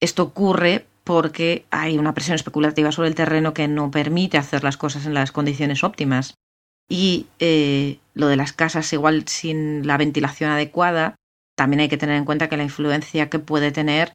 esto 0.00 0.24
ocurre 0.24 0.86
porque 1.06 1.64
hay 1.70 1.98
una 1.98 2.14
presión 2.14 2.34
especulativa 2.34 2.90
sobre 2.90 3.08
el 3.08 3.14
terreno 3.14 3.54
que 3.54 3.68
no 3.68 3.92
permite 3.92 4.38
hacer 4.38 4.64
las 4.64 4.76
cosas 4.76 5.06
en 5.06 5.14
las 5.14 5.30
condiciones 5.30 5.84
óptimas. 5.84 6.34
Y 6.88 7.26
eh, 7.38 8.00
lo 8.14 8.26
de 8.26 8.34
las 8.34 8.52
casas 8.52 8.92
igual 8.92 9.28
sin 9.28 9.86
la 9.86 9.98
ventilación 9.98 10.50
adecuada, 10.50 11.14
también 11.56 11.78
hay 11.78 11.88
que 11.88 11.96
tener 11.96 12.16
en 12.16 12.24
cuenta 12.24 12.48
que 12.48 12.56
la 12.56 12.64
influencia 12.64 13.30
que 13.30 13.38
puede 13.38 13.70
tener 13.70 14.14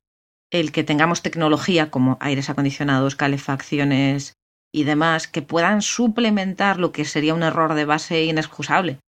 el 0.51 0.73
que 0.73 0.83
tengamos 0.83 1.21
tecnología 1.21 1.89
como 1.91 2.17
aires 2.19 2.49
acondicionados, 2.49 3.15
calefacciones 3.15 4.33
y 4.73 4.83
demás 4.83 5.29
que 5.29 5.41
puedan 5.41 5.81
suplementar 5.81 6.77
lo 6.77 6.91
que 6.91 7.05
sería 7.05 7.33
un 7.33 7.43
error 7.43 7.73
de 7.73 7.85
base 7.85 8.25
inexcusable 8.25 8.99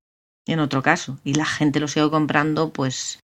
en 0.48 0.62
otro 0.62 0.82
caso. 0.82 1.20
Y 1.26 1.34
la 1.34 1.46
gente 1.46 1.82
lo 1.82 1.90
sigue 1.90 2.10
comprando 2.10 2.72
pues 2.72 3.20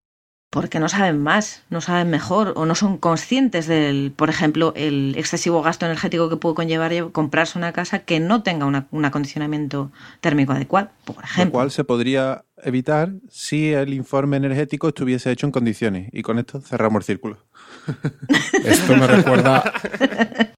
porque 0.50 0.80
no 0.80 0.90
saben 0.90 1.22
más, 1.22 1.64
no 1.70 1.80
saben 1.80 2.10
mejor 2.10 2.54
o 2.56 2.66
no 2.66 2.74
son 2.74 2.98
conscientes 2.98 3.68
del, 3.68 4.12
por 4.16 4.30
ejemplo, 4.30 4.74
el 4.76 5.14
excesivo 5.16 5.62
gasto 5.62 5.86
energético 5.86 6.28
que 6.30 6.38
puede 6.38 6.56
conllevar 6.56 7.12
comprarse 7.12 7.58
una 7.58 7.72
casa 7.72 8.00
que 8.00 8.20
no 8.20 8.42
tenga 8.42 8.66
un 8.66 9.06
acondicionamiento 9.06 9.92
térmico 10.22 10.54
adecuado, 10.54 10.90
por 11.06 11.24
ejemplo. 11.24 11.46
Lo 11.46 11.52
cual 11.52 11.72
se 11.72 11.84
podría 11.84 12.46
evitar 12.64 13.12
si 13.30 13.72
el 13.74 13.94
informe 13.94 14.38
energético 14.38 14.88
estuviese 14.88 15.32
hecho 15.32 15.46
en 15.46 15.52
condiciones. 15.52 16.10
Y 16.12 16.24
con 16.24 16.40
esto 16.40 16.60
cerramos 16.62 17.02
el 17.02 17.06
círculo. 17.06 17.38
Esto 18.66 18.96
me 18.96 19.08
recuerda. 19.08 19.72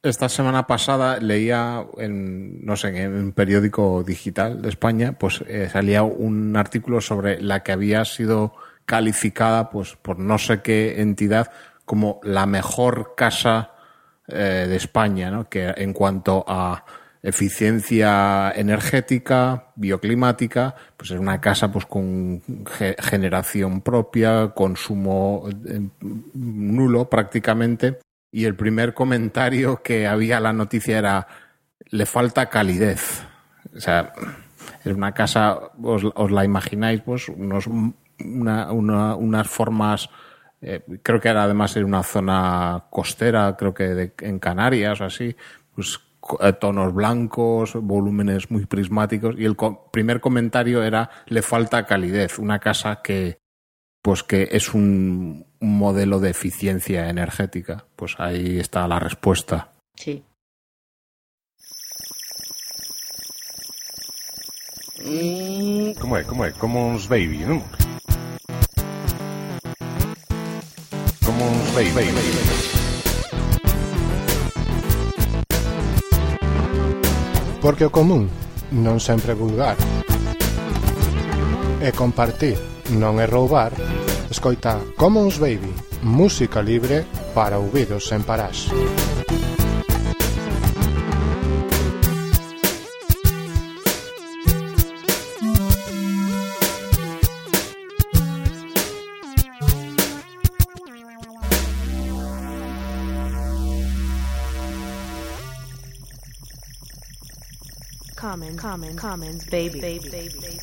Esta 0.00 0.28
semana 0.28 0.68
pasada 0.68 1.18
leía 1.18 1.84
en, 1.98 2.64
no 2.64 2.76
sé, 2.76 2.96
en 3.02 3.14
un 3.14 3.32
periódico 3.32 4.04
digital 4.04 4.62
de 4.62 4.68
España, 4.68 5.18
pues 5.18 5.42
eh, 5.48 5.68
salía 5.72 6.04
un 6.04 6.56
artículo 6.56 7.00
sobre 7.00 7.42
la 7.42 7.64
que 7.64 7.72
había 7.72 8.04
sido 8.04 8.54
calificada 8.88 9.68
pues 9.68 9.96
por 10.00 10.18
no 10.18 10.38
sé 10.38 10.62
qué 10.62 11.02
entidad 11.02 11.52
como 11.84 12.20
la 12.22 12.46
mejor 12.46 13.12
casa 13.14 13.72
eh, 14.26 14.64
de 14.66 14.76
España, 14.76 15.30
¿no? 15.30 15.46
que 15.50 15.74
en 15.76 15.92
cuanto 15.92 16.42
a 16.48 16.86
eficiencia 17.22 18.50
energética, 18.56 19.72
bioclimática, 19.76 20.74
pues 20.96 21.10
es 21.10 21.18
una 21.18 21.38
casa 21.38 21.70
pues 21.70 21.84
con 21.84 22.42
generación 22.98 23.82
propia, 23.82 24.52
consumo 24.54 25.44
eh, 25.66 25.80
nulo 26.32 27.10
prácticamente. 27.10 27.98
Y 28.32 28.46
el 28.46 28.54
primer 28.54 28.94
comentario 28.94 29.82
que 29.82 30.06
había 30.06 30.40
la 30.40 30.54
noticia 30.54 30.98
era 30.98 31.28
le 31.90 32.06
falta 32.06 32.48
calidez. 32.48 33.22
O 33.76 33.80
sea, 33.80 34.14
es 34.82 34.94
una 34.94 35.12
casa, 35.12 35.58
os, 35.82 36.04
os 36.14 36.30
la 36.30 36.44
imagináis, 36.44 37.02
pues 37.02 37.28
unos 37.28 37.68
una, 38.24 38.72
una, 38.72 39.14
unas 39.14 39.48
formas, 39.48 40.08
eh, 40.60 40.82
creo 41.02 41.20
que 41.20 41.28
era 41.28 41.44
además 41.44 41.76
en 41.76 41.84
una 41.84 42.02
zona 42.02 42.84
costera, 42.90 43.56
creo 43.56 43.74
que 43.74 43.84
de, 43.84 44.12
en 44.20 44.38
Canarias 44.38 45.00
o 45.00 45.04
así, 45.04 45.36
pues 45.74 46.00
eh, 46.40 46.52
tonos 46.54 46.92
blancos, 46.92 47.74
volúmenes 47.74 48.50
muy 48.50 48.66
prismáticos 48.66 49.36
y 49.38 49.44
el 49.44 49.56
co 49.56 49.90
primer 49.90 50.20
comentario 50.20 50.82
era 50.82 51.10
le 51.26 51.42
falta 51.42 51.86
calidez, 51.86 52.38
una 52.38 52.58
casa 52.58 53.00
que 53.02 53.38
pues 54.02 54.22
que 54.22 54.48
es 54.52 54.74
un, 54.74 55.46
un 55.60 55.78
modelo 55.78 56.20
de 56.20 56.30
eficiencia 56.30 57.08
energética. 57.08 57.84
Pues 57.96 58.14
ahí 58.18 58.58
está 58.58 58.86
la 58.88 58.98
respuesta. 58.98 59.72
Sí. 59.94 60.22
Como 65.08 66.16
é, 66.18 66.22
como 66.22 66.44
é? 66.44 66.52
Commons 66.52 67.06
Baby, 67.08 67.38
non? 67.48 67.64
Como 71.24 71.44
Baby. 71.72 71.90
baby, 71.96 72.12
baby. 72.12 72.68
Porque 77.62 77.88
o 77.88 77.90
común 77.90 78.28
non 78.68 79.00
sempre 79.00 79.32
é 79.32 79.36
vulgar. 79.36 79.80
E 81.80 81.88
compartir 81.96 82.60
non 82.92 83.16
é 83.16 83.24
roubar. 83.24 83.72
Escoita 84.28 84.76
Commons 85.00 85.40
Baby, 85.40 85.72
música 86.04 86.60
libre 86.60 87.08
para 87.32 87.56
ouvidos 87.56 88.04
sen 88.04 88.20
parás. 88.28 88.68
Commons, 108.68 109.00
commons, 109.00 109.00
commons, 109.00 109.50
baby, 109.50 109.80
baby, 109.80 110.10
baby, 110.10 110.28
baby. 110.40 110.58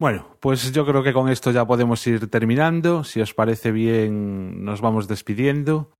Bueno, 0.00 0.36
pues 0.40 0.72
yo 0.72 0.84
creo 0.84 1.04
que 1.04 1.12
con 1.12 1.28
esto 1.28 1.52
ya 1.52 1.64
podemos 1.64 2.04
ir 2.08 2.28
terminando. 2.28 3.04
Si 3.04 3.20
os 3.20 3.34
parece 3.34 3.70
bien, 3.70 4.64
nos 4.64 4.80
vamos 4.80 5.06
despidiendo. 5.06 5.92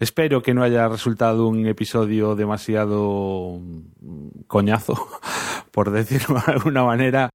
Espero 0.00 0.42
que 0.42 0.54
no 0.54 0.64
haya 0.64 0.88
resultado 0.88 1.46
un 1.46 1.66
episodio 1.66 2.34
demasiado 2.34 3.60
coñazo, 4.48 4.96
por 5.70 5.92
decirlo 5.92 6.42
de 6.44 6.52
alguna 6.52 6.82
manera. 6.82 7.30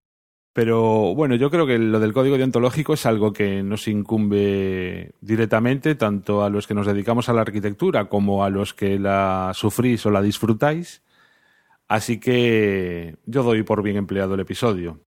Pero 0.53 1.15
bueno, 1.15 1.35
yo 1.35 1.49
creo 1.49 1.65
que 1.65 1.77
lo 1.77 1.99
del 1.99 2.11
código 2.11 2.37
deontológico 2.37 2.93
es 2.93 3.05
algo 3.05 3.31
que 3.31 3.63
nos 3.63 3.87
incumbe 3.87 5.13
directamente, 5.21 5.95
tanto 5.95 6.43
a 6.43 6.49
los 6.49 6.67
que 6.67 6.73
nos 6.73 6.87
dedicamos 6.87 7.29
a 7.29 7.33
la 7.33 7.41
arquitectura 7.41 8.05
como 8.09 8.43
a 8.43 8.49
los 8.49 8.73
que 8.73 8.99
la 8.99 9.51
sufrís 9.53 10.05
o 10.05 10.11
la 10.11 10.21
disfrutáis. 10.21 11.03
Así 11.87 12.19
que 12.19 13.15
yo 13.25 13.43
doy 13.43 13.63
por 13.63 13.81
bien 13.81 13.95
empleado 13.95 14.33
el 14.33 14.41
episodio. 14.41 14.99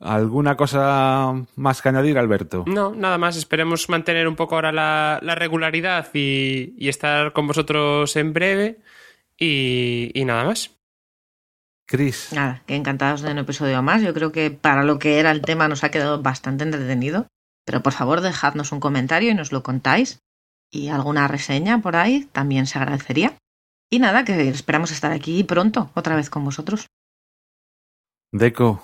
¿Alguna 0.00 0.56
cosa 0.56 1.32
más 1.56 1.80
que 1.80 1.88
añadir, 1.88 2.18
Alberto? 2.18 2.64
No, 2.66 2.94
nada 2.94 3.16
más. 3.16 3.36
Esperemos 3.36 3.88
mantener 3.88 4.28
un 4.28 4.36
poco 4.36 4.56
ahora 4.56 4.72
la, 4.72 5.20
la 5.22 5.34
regularidad 5.34 6.08
y, 6.12 6.88
estar 6.88 7.32
con 7.32 7.46
vosotros 7.46 8.14
en 8.16 8.34
breve. 8.34 8.80
Y 9.38 10.22
nada 10.26 10.44
más. 10.44 10.73
Cris. 11.86 12.32
Nada, 12.32 12.62
que 12.66 12.76
encantados 12.76 13.22
de 13.22 13.30
un 13.30 13.38
episodio 13.38 13.82
más. 13.82 14.02
Yo 14.02 14.14
creo 14.14 14.32
que 14.32 14.50
para 14.50 14.84
lo 14.84 14.98
que 14.98 15.20
era 15.20 15.30
el 15.30 15.42
tema 15.42 15.68
nos 15.68 15.84
ha 15.84 15.90
quedado 15.90 16.22
bastante 16.22 16.64
entretenido. 16.64 17.26
Pero 17.64 17.82
por 17.82 17.92
favor, 17.92 18.20
dejadnos 18.20 18.72
un 18.72 18.80
comentario 18.80 19.30
y 19.30 19.34
nos 19.34 19.52
lo 19.52 19.62
contáis. 19.62 20.20
Y 20.70 20.88
alguna 20.88 21.28
reseña 21.28 21.80
por 21.80 21.96
ahí 21.96 22.28
también 22.32 22.66
se 22.66 22.78
agradecería. 22.78 23.36
Y 23.90 23.98
nada, 23.98 24.24
que 24.24 24.48
esperamos 24.48 24.90
estar 24.90 25.12
aquí 25.12 25.44
pronto, 25.44 25.90
otra 25.94 26.16
vez 26.16 26.30
con 26.30 26.44
vosotros. 26.44 26.86
Deco. 28.32 28.82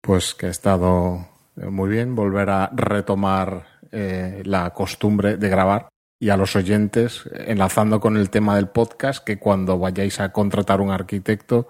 Pues 0.00 0.34
que 0.34 0.46
ha 0.46 0.50
estado 0.50 1.28
muy 1.56 1.88
bien 1.90 2.14
volver 2.14 2.50
a 2.50 2.70
retomar 2.74 3.66
eh, 3.92 4.42
la 4.44 4.70
costumbre 4.70 5.36
de 5.36 5.48
grabar 5.48 5.88
y 6.18 6.30
a 6.30 6.36
los 6.36 6.56
oyentes, 6.56 7.24
enlazando 7.32 8.00
con 8.00 8.16
el 8.16 8.30
tema 8.30 8.56
del 8.56 8.68
podcast, 8.68 9.24
que 9.24 9.38
cuando 9.38 9.78
vayáis 9.78 10.20
a 10.20 10.32
contratar 10.32 10.80
un 10.80 10.90
arquitecto, 10.90 11.68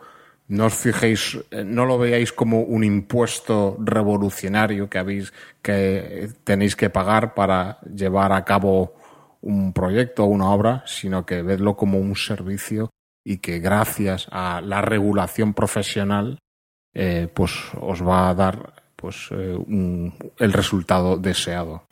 no 0.53 0.67
os 0.67 0.77
fijéis, 0.77 1.41
no 1.65 1.87
lo 1.89 1.97
veáis 1.97 2.31
como 2.31 2.61
un 2.61 2.85
impuesto 2.85 3.77
revolucionario 3.81 4.91
que 4.91 4.99
habéis, 4.99 5.33
que 5.63 6.29
tenéis 6.45 6.77
que 6.77 6.91
pagar 6.91 7.33
para 7.33 7.81
llevar 7.89 8.33
a 8.33 8.45
cabo 8.45 8.93
un 9.41 9.73
proyecto 9.73 10.25
o 10.25 10.27
una 10.29 10.51
obra, 10.53 10.85
sino 10.85 11.25
que 11.25 11.41
vedlo 11.41 11.75
como 11.75 11.99
un 11.99 12.15
servicio 12.17 12.91
y 13.25 13.39
que 13.39 13.61
gracias 13.61 14.29
a 14.31 14.61
la 14.61 14.83
regulación 14.83 15.55
profesional, 15.55 16.39
eh, 16.93 17.29
pues 17.33 17.73
os 17.81 18.07
va 18.07 18.29
a 18.29 18.35
dar 18.35 18.75
pues 18.95 19.29
eh, 19.31 19.57
un, 19.57 20.13
el 20.37 20.53
resultado 20.53 21.17
deseado. 21.17 21.87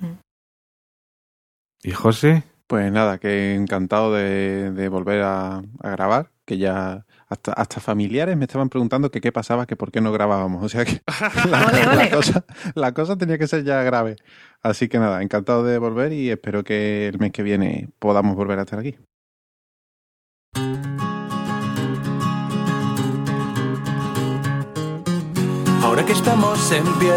¿Y 1.83 1.93
José? 1.93 2.45
Pues 2.67 2.93
nada, 2.93 3.17
que 3.17 3.55
encantado 3.55 4.13
de, 4.13 4.71
de 4.71 4.89
volver 4.91 5.23
a, 5.23 5.63
a 5.81 5.91
grabar, 5.91 6.31
que 6.45 6.59
ya 6.59 7.07
hasta, 7.31 7.53
hasta 7.53 7.81
familiares 7.81 8.37
me 8.37 8.45
estaban 8.45 8.69
preguntando 8.69 9.11
que 9.11 9.21
qué 9.21 9.31
pasaba, 9.31 9.65
que 9.65 9.77
por 9.77 9.93
qué 9.93 10.01
no 10.01 10.13
grabábamos. 10.13 10.65
O 10.65 10.69
sea 10.69 10.85
que 10.85 11.01
la, 11.49 11.67
Ole, 11.69 11.87
ole. 11.87 11.97
la 11.97 12.11
cosa, 12.11 12.45
la 12.75 12.93
cosa 12.93 13.17
tenía 13.17 13.39
que 13.39 13.47
ser 13.47 13.65
ya 13.65 13.83
grave. 13.83 14.17
Así 14.63 14.89
que 14.89 14.99
nada, 14.99 15.23
encantado 15.23 15.65
de 15.65 15.79
volver 15.79 16.13
y 16.13 16.31
espero 16.31 16.65
que 16.65 17.09
el 17.09 17.19
mes 17.19 17.33
que 17.33 17.43
viene 17.43 17.89
podamos 17.99 18.37
volver 18.37 18.59
a 18.59 18.63
estar 18.63 18.79
aquí. 18.79 18.97
Ahora 25.83 26.05
que 26.05 26.13
estamos 26.13 26.71
en 26.73 26.85
pie 26.99 27.15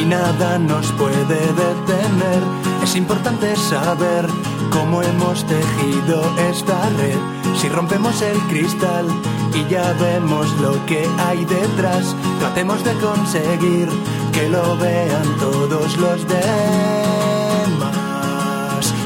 y 0.00 0.04
nada 0.04 0.58
nos 0.58 0.92
puede 0.92 1.24
detener, 1.34 2.42
es 2.82 2.96
importante 2.96 3.56
saber 3.56 4.26
cómo 4.70 5.02
hemos 5.02 5.44
tejido 5.46 6.22
esta 6.48 6.88
red. 6.90 7.37
Si 7.58 7.68
rompemos 7.68 8.22
el 8.22 8.38
cristal 8.42 9.06
y 9.52 9.68
ya 9.68 9.92
vemos 9.94 10.48
lo 10.60 10.86
que 10.86 11.04
hay 11.18 11.44
detrás, 11.44 12.14
tratemos 12.38 12.84
de 12.84 12.92
conseguir 12.94 13.88
que 14.32 14.48
lo 14.48 14.76
vean 14.76 15.36
todos 15.40 15.96
los 15.96 16.28
demás. 16.28 16.44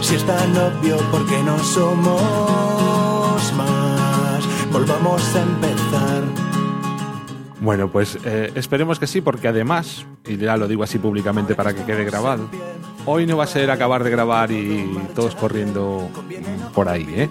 Si 0.03 0.17
es 0.17 0.25
tan 0.27 0.55
obvio, 0.55 0.99
¿por 1.11 1.27
qué 1.27 1.43
no 1.43 1.59
somos 1.61 3.53
más? 3.55 4.71
Volvamos 4.71 5.35
a 5.35 5.43
empezar. 5.43 6.23
Bueno, 7.63 7.89
pues 7.91 8.19
eh, 8.23 8.53
esperemos 8.55 8.99
que 8.99 9.07
sí, 9.07 9.23
porque 9.23 9.49
además, 9.49 10.05
y 10.27 10.37
ya 10.37 10.59
lo 10.59 10.69
digo 10.69 10.83
así 10.83 10.99
públicamente 10.99 11.55
para 11.55 11.73
que 11.75 11.85
quede 11.85 12.05
grabado, 12.05 12.51
hoy 13.07 13.25
no 13.25 13.39
va 13.39 13.45
a 13.45 13.47
ser 13.47 13.71
acabar 13.71 14.05
de 14.05 14.11
grabar 14.11 14.51
y 14.51 14.95
todos 15.15 15.35
corriendo 15.37 16.11
por 16.75 16.91
ahí, 16.91 17.07
¿eh? 17.17 17.31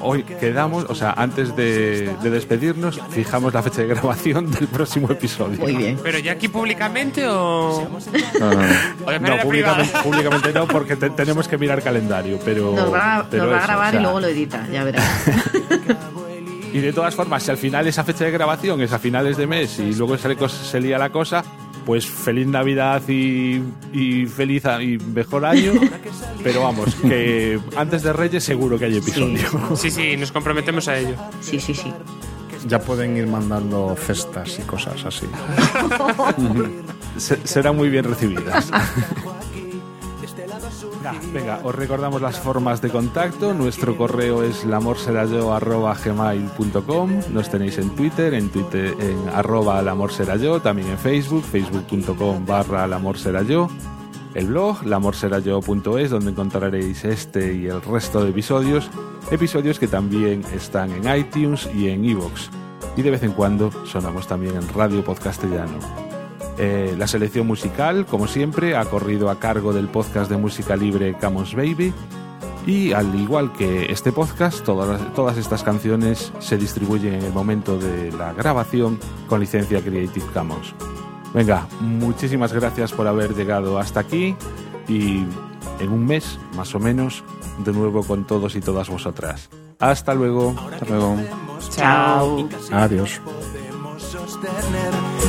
Hoy 0.00 0.22
quedamos, 0.24 0.84
o 0.88 0.94
sea, 0.94 1.12
antes 1.16 1.54
de, 1.56 2.14
de 2.22 2.30
despedirnos, 2.30 3.00
fijamos 3.10 3.54
la 3.54 3.62
fecha 3.62 3.82
de 3.82 3.88
grabación 3.88 4.50
del 4.50 4.68
próximo 4.68 5.10
episodio. 5.10 5.58
Muy 5.58 5.74
bien. 5.76 5.98
¿Pero 6.02 6.18
ya 6.18 6.32
aquí 6.32 6.48
públicamente 6.48 7.26
o.? 7.26 7.88
No, 8.40 8.50
no, 8.50 8.56
no. 8.56 8.62
o 9.06 9.10
de 9.10 9.18
No, 9.20 9.28
manera 9.28 9.42
públicamente, 10.02 10.52
no, 10.52 10.66
porque 10.68 10.96
te- 10.96 11.10
tenemos 11.10 11.48
que 11.48 11.58
mirar 11.58 11.82
calendario, 11.82 12.38
pero... 12.44 12.72
Nos 12.74 12.92
va, 12.92 13.16
a- 13.18 13.26
pero 13.30 13.44
nos 13.44 13.52
va 13.52 13.56
a 13.56 13.58
eso, 13.58 13.66
grabar 13.68 13.88
o 13.88 13.90
sea, 13.90 14.00
y 14.00 14.02
luego 14.02 14.20
lo 14.20 14.26
edita, 14.28 14.66
ya 14.72 14.84
verás. 14.84 15.04
Y 16.72 16.80
de 16.80 16.92
todas 16.92 17.14
formas, 17.14 17.42
si 17.42 17.50
al 17.50 17.56
final 17.56 17.86
esa 17.86 18.04
fecha 18.04 18.24
de 18.24 18.30
grabación 18.32 18.82
es 18.82 18.92
a 18.92 18.98
finales 18.98 19.38
de 19.38 19.46
mes 19.46 19.78
y 19.78 19.94
luego 19.94 20.18
se, 20.18 20.28
le 20.28 20.36
cos- 20.36 20.50
se 20.50 20.78
lía 20.78 20.98
la 20.98 21.08
cosa, 21.10 21.42
pues 21.86 22.04
feliz 22.06 22.46
Navidad 22.48 23.00
y, 23.08 23.62
y 23.92 24.26
feliz 24.26 24.66
a- 24.66 24.82
y 24.82 24.98
mejor 24.98 25.46
año. 25.46 25.72
Pero 26.42 26.62
vamos, 26.64 26.94
que 26.96 27.58
antes 27.76 28.02
de 28.02 28.12
Reyes 28.12 28.42
seguro 28.44 28.78
que 28.78 28.84
hay 28.86 28.96
episodio. 28.98 29.38
Sí, 29.76 29.90
sí, 29.90 30.16
nos 30.16 30.32
comprometemos 30.32 30.88
a 30.88 30.98
ello. 30.98 31.14
Sí, 31.40 31.60
sí, 31.60 31.72
sí. 31.74 31.92
Ya 32.66 32.80
pueden 32.80 33.16
ir 33.16 33.28
mandando 33.28 33.96
cestas 33.96 34.58
y 34.58 34.62
cosas 34.62 35.04
así. 35.04 35.26
Se- 37.16 37.46
serán 37.46 37.76
muy 37.76 37.88
bien 37.88 38.04
recibidas. 38.04 38.70
Venga, 41.32 41.60
os 41.62 41.74
recordamos 41.74 42.20
las 42.20 42.38
formas 42.38 42.82
de 42.82 42.90
contacto. 42.90 43.54
Nuestro 43.54 43.96
correo 43.96 44.42
es 44.42 44.64
lamorserayo.gmail.com 44.64 47.10
Nos 47.32 47.48
tenéis 47.50 47.78
en 47.78 47.90
Twitter, 47.90 48.34
en 48.34 48.48
Twitter 48.48 48.96
en 48.98 49.28
arroba 49.34 49.80
lamorserayo, 49.82 50.60
también 50.60 50.88
en 50.88 50.98
Facebook, 50.98 51.44
facebook.com 51.44 52.44
barra 52.46 52.86
lamorserayo. 52.86 53.68
El 54.34 54.46
blog, 54.48 54.84
lamorserayo.es, 54.84 56.10
donde 56.10 56.30
encontraréis 56.30 57.04
este 57.04 57.54
y 57.54 57.66
el 57.66 57.80
resto 57.82 58.22
de 58.22 58.30
episodios. 58.30 58.90
Episodios 59.30 59.78
que 59.78 59.88
también 59.88 60.42
están 60.54 60.90
en 60.92 61.16
iTunes 61.16 61.68
y 61.74 61.88
en 61.88 62.04
iVoox. 62.04 62.50
Y 62.96 63.02
de 63.02 63.10
vez 63.10 63.22
en 63.22 63.32
cuando 63.32 63.70
sonamos 63.86 64.26
también 64.26 64.56
en 64.56 64.68
Radio 64.68 65.02
Podcastellano. 65.04 66.05
Eh, 66.58 66.94
la 66.96 67.06
selección 67.06 67.46
musical, 67.46 68.06
como 68.06 68.26
siempre, 68.26 68.76
ha 68.76 68.84
corrido 68.86 69.30
a 69.30 69.38
cargo 69.38 69.72
del 69.72 69.88
podcast 69.88 70.30
de 70.30 70.36
música 70.36 70.76
libre 70.76 71.14
Commons 71.14 71.54
Baby. 71.54 71.92
Y 72.66 72.92
al 72.92 73.14
igual 73.14 73.52
que 73.52 73.92
este 73.92 74.10
podcast, 74.10 74.64
todas, 74.64 75.14
todas 75.14 75.36
estas 75.36 75.62
canciones 75.62 76.32
se 76.40 76.56
distribuyen 76.56 77.14
en 77.14 77.24
el 77.24 77.32
momento 77.32 77.78
de 77.78 78.10
la 78.12 78.32
grabación 78.32 78.98
con 79.28 79.38
licencia 79.40 79.80
Creative 79.80 80.26
Commons. 80.34 80.74
Venga, 81.32 81.68
muchísimas 81.80 82.52
gracias 82.52 82.92
por 82.92 83.06
haber 83.06 83.34
llegado 83.34 83.78
hasta 83.78 84.00
aquí 84.00 84.34
y 84.88 85.24
en 85.78 85.92
un 85.92 86.06
mes, 86.06 86.38
más 86.56 86.74
o 86.74 86.80
menos, 86.80 87.22
de 87.64 87.72
nuevo 87.72 88.02
con 88.02 88.26
todos 88.26 88.56
y 88.56 88.60
todas 88.60 88.88
vosotras. 88.88 89.48
Hasta 89.78 90.14
luego. 90.14 90.54
Hasta 90.72 90.86
luego. 90.86 91.16
Chao. 91.70 92.48
Adiós. 92.72 93.20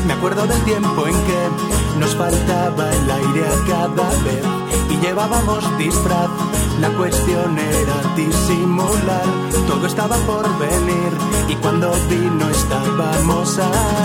Me 0.06 0.14
acuerdo 0.14 0.46
del 0.48 0.62
tiempo 0.64 1.08
en 1.08 1.14
que 1.14 1.50
nos 2.00 2.14
faltaba 2.16 2.92
el 2.92 3.10
aire 3.10 3.46
a 3.48 3.66
cada 3.66 4.10
vez 4.24 4.44
y 4.90 4.98
llevábamos 4.98 5.78
disfraz. 5.78 6.30
La 6.82 6.90
cuestión 6.90 7.58
era 7.58 8.16
disimular, 8.16 9.24
todo 9.66 9.88
estaba 9.88 10.18
por 10.18 10.44
venir 10.60 11.14
y 11.48 11.56
cuando 11.56 11.92
vino 12.10 12.50
estábamos 12.50 13.58
allí. 13.60 13.96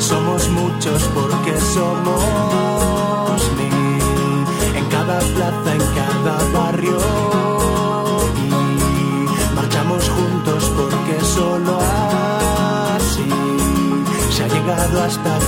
Somos 0.00 0.48
muchos 0.48 1.02
porque 1.14 1.60
somos 1.60 3.40
mil, 3.56 4.46
en 4.76 4.84
cada 4.86 5.18
plaza, 5.20 5.74
en 5.74 5.82
cada 5.94 6.38
barrio 6.52 7.33
hasta 15.04 15.43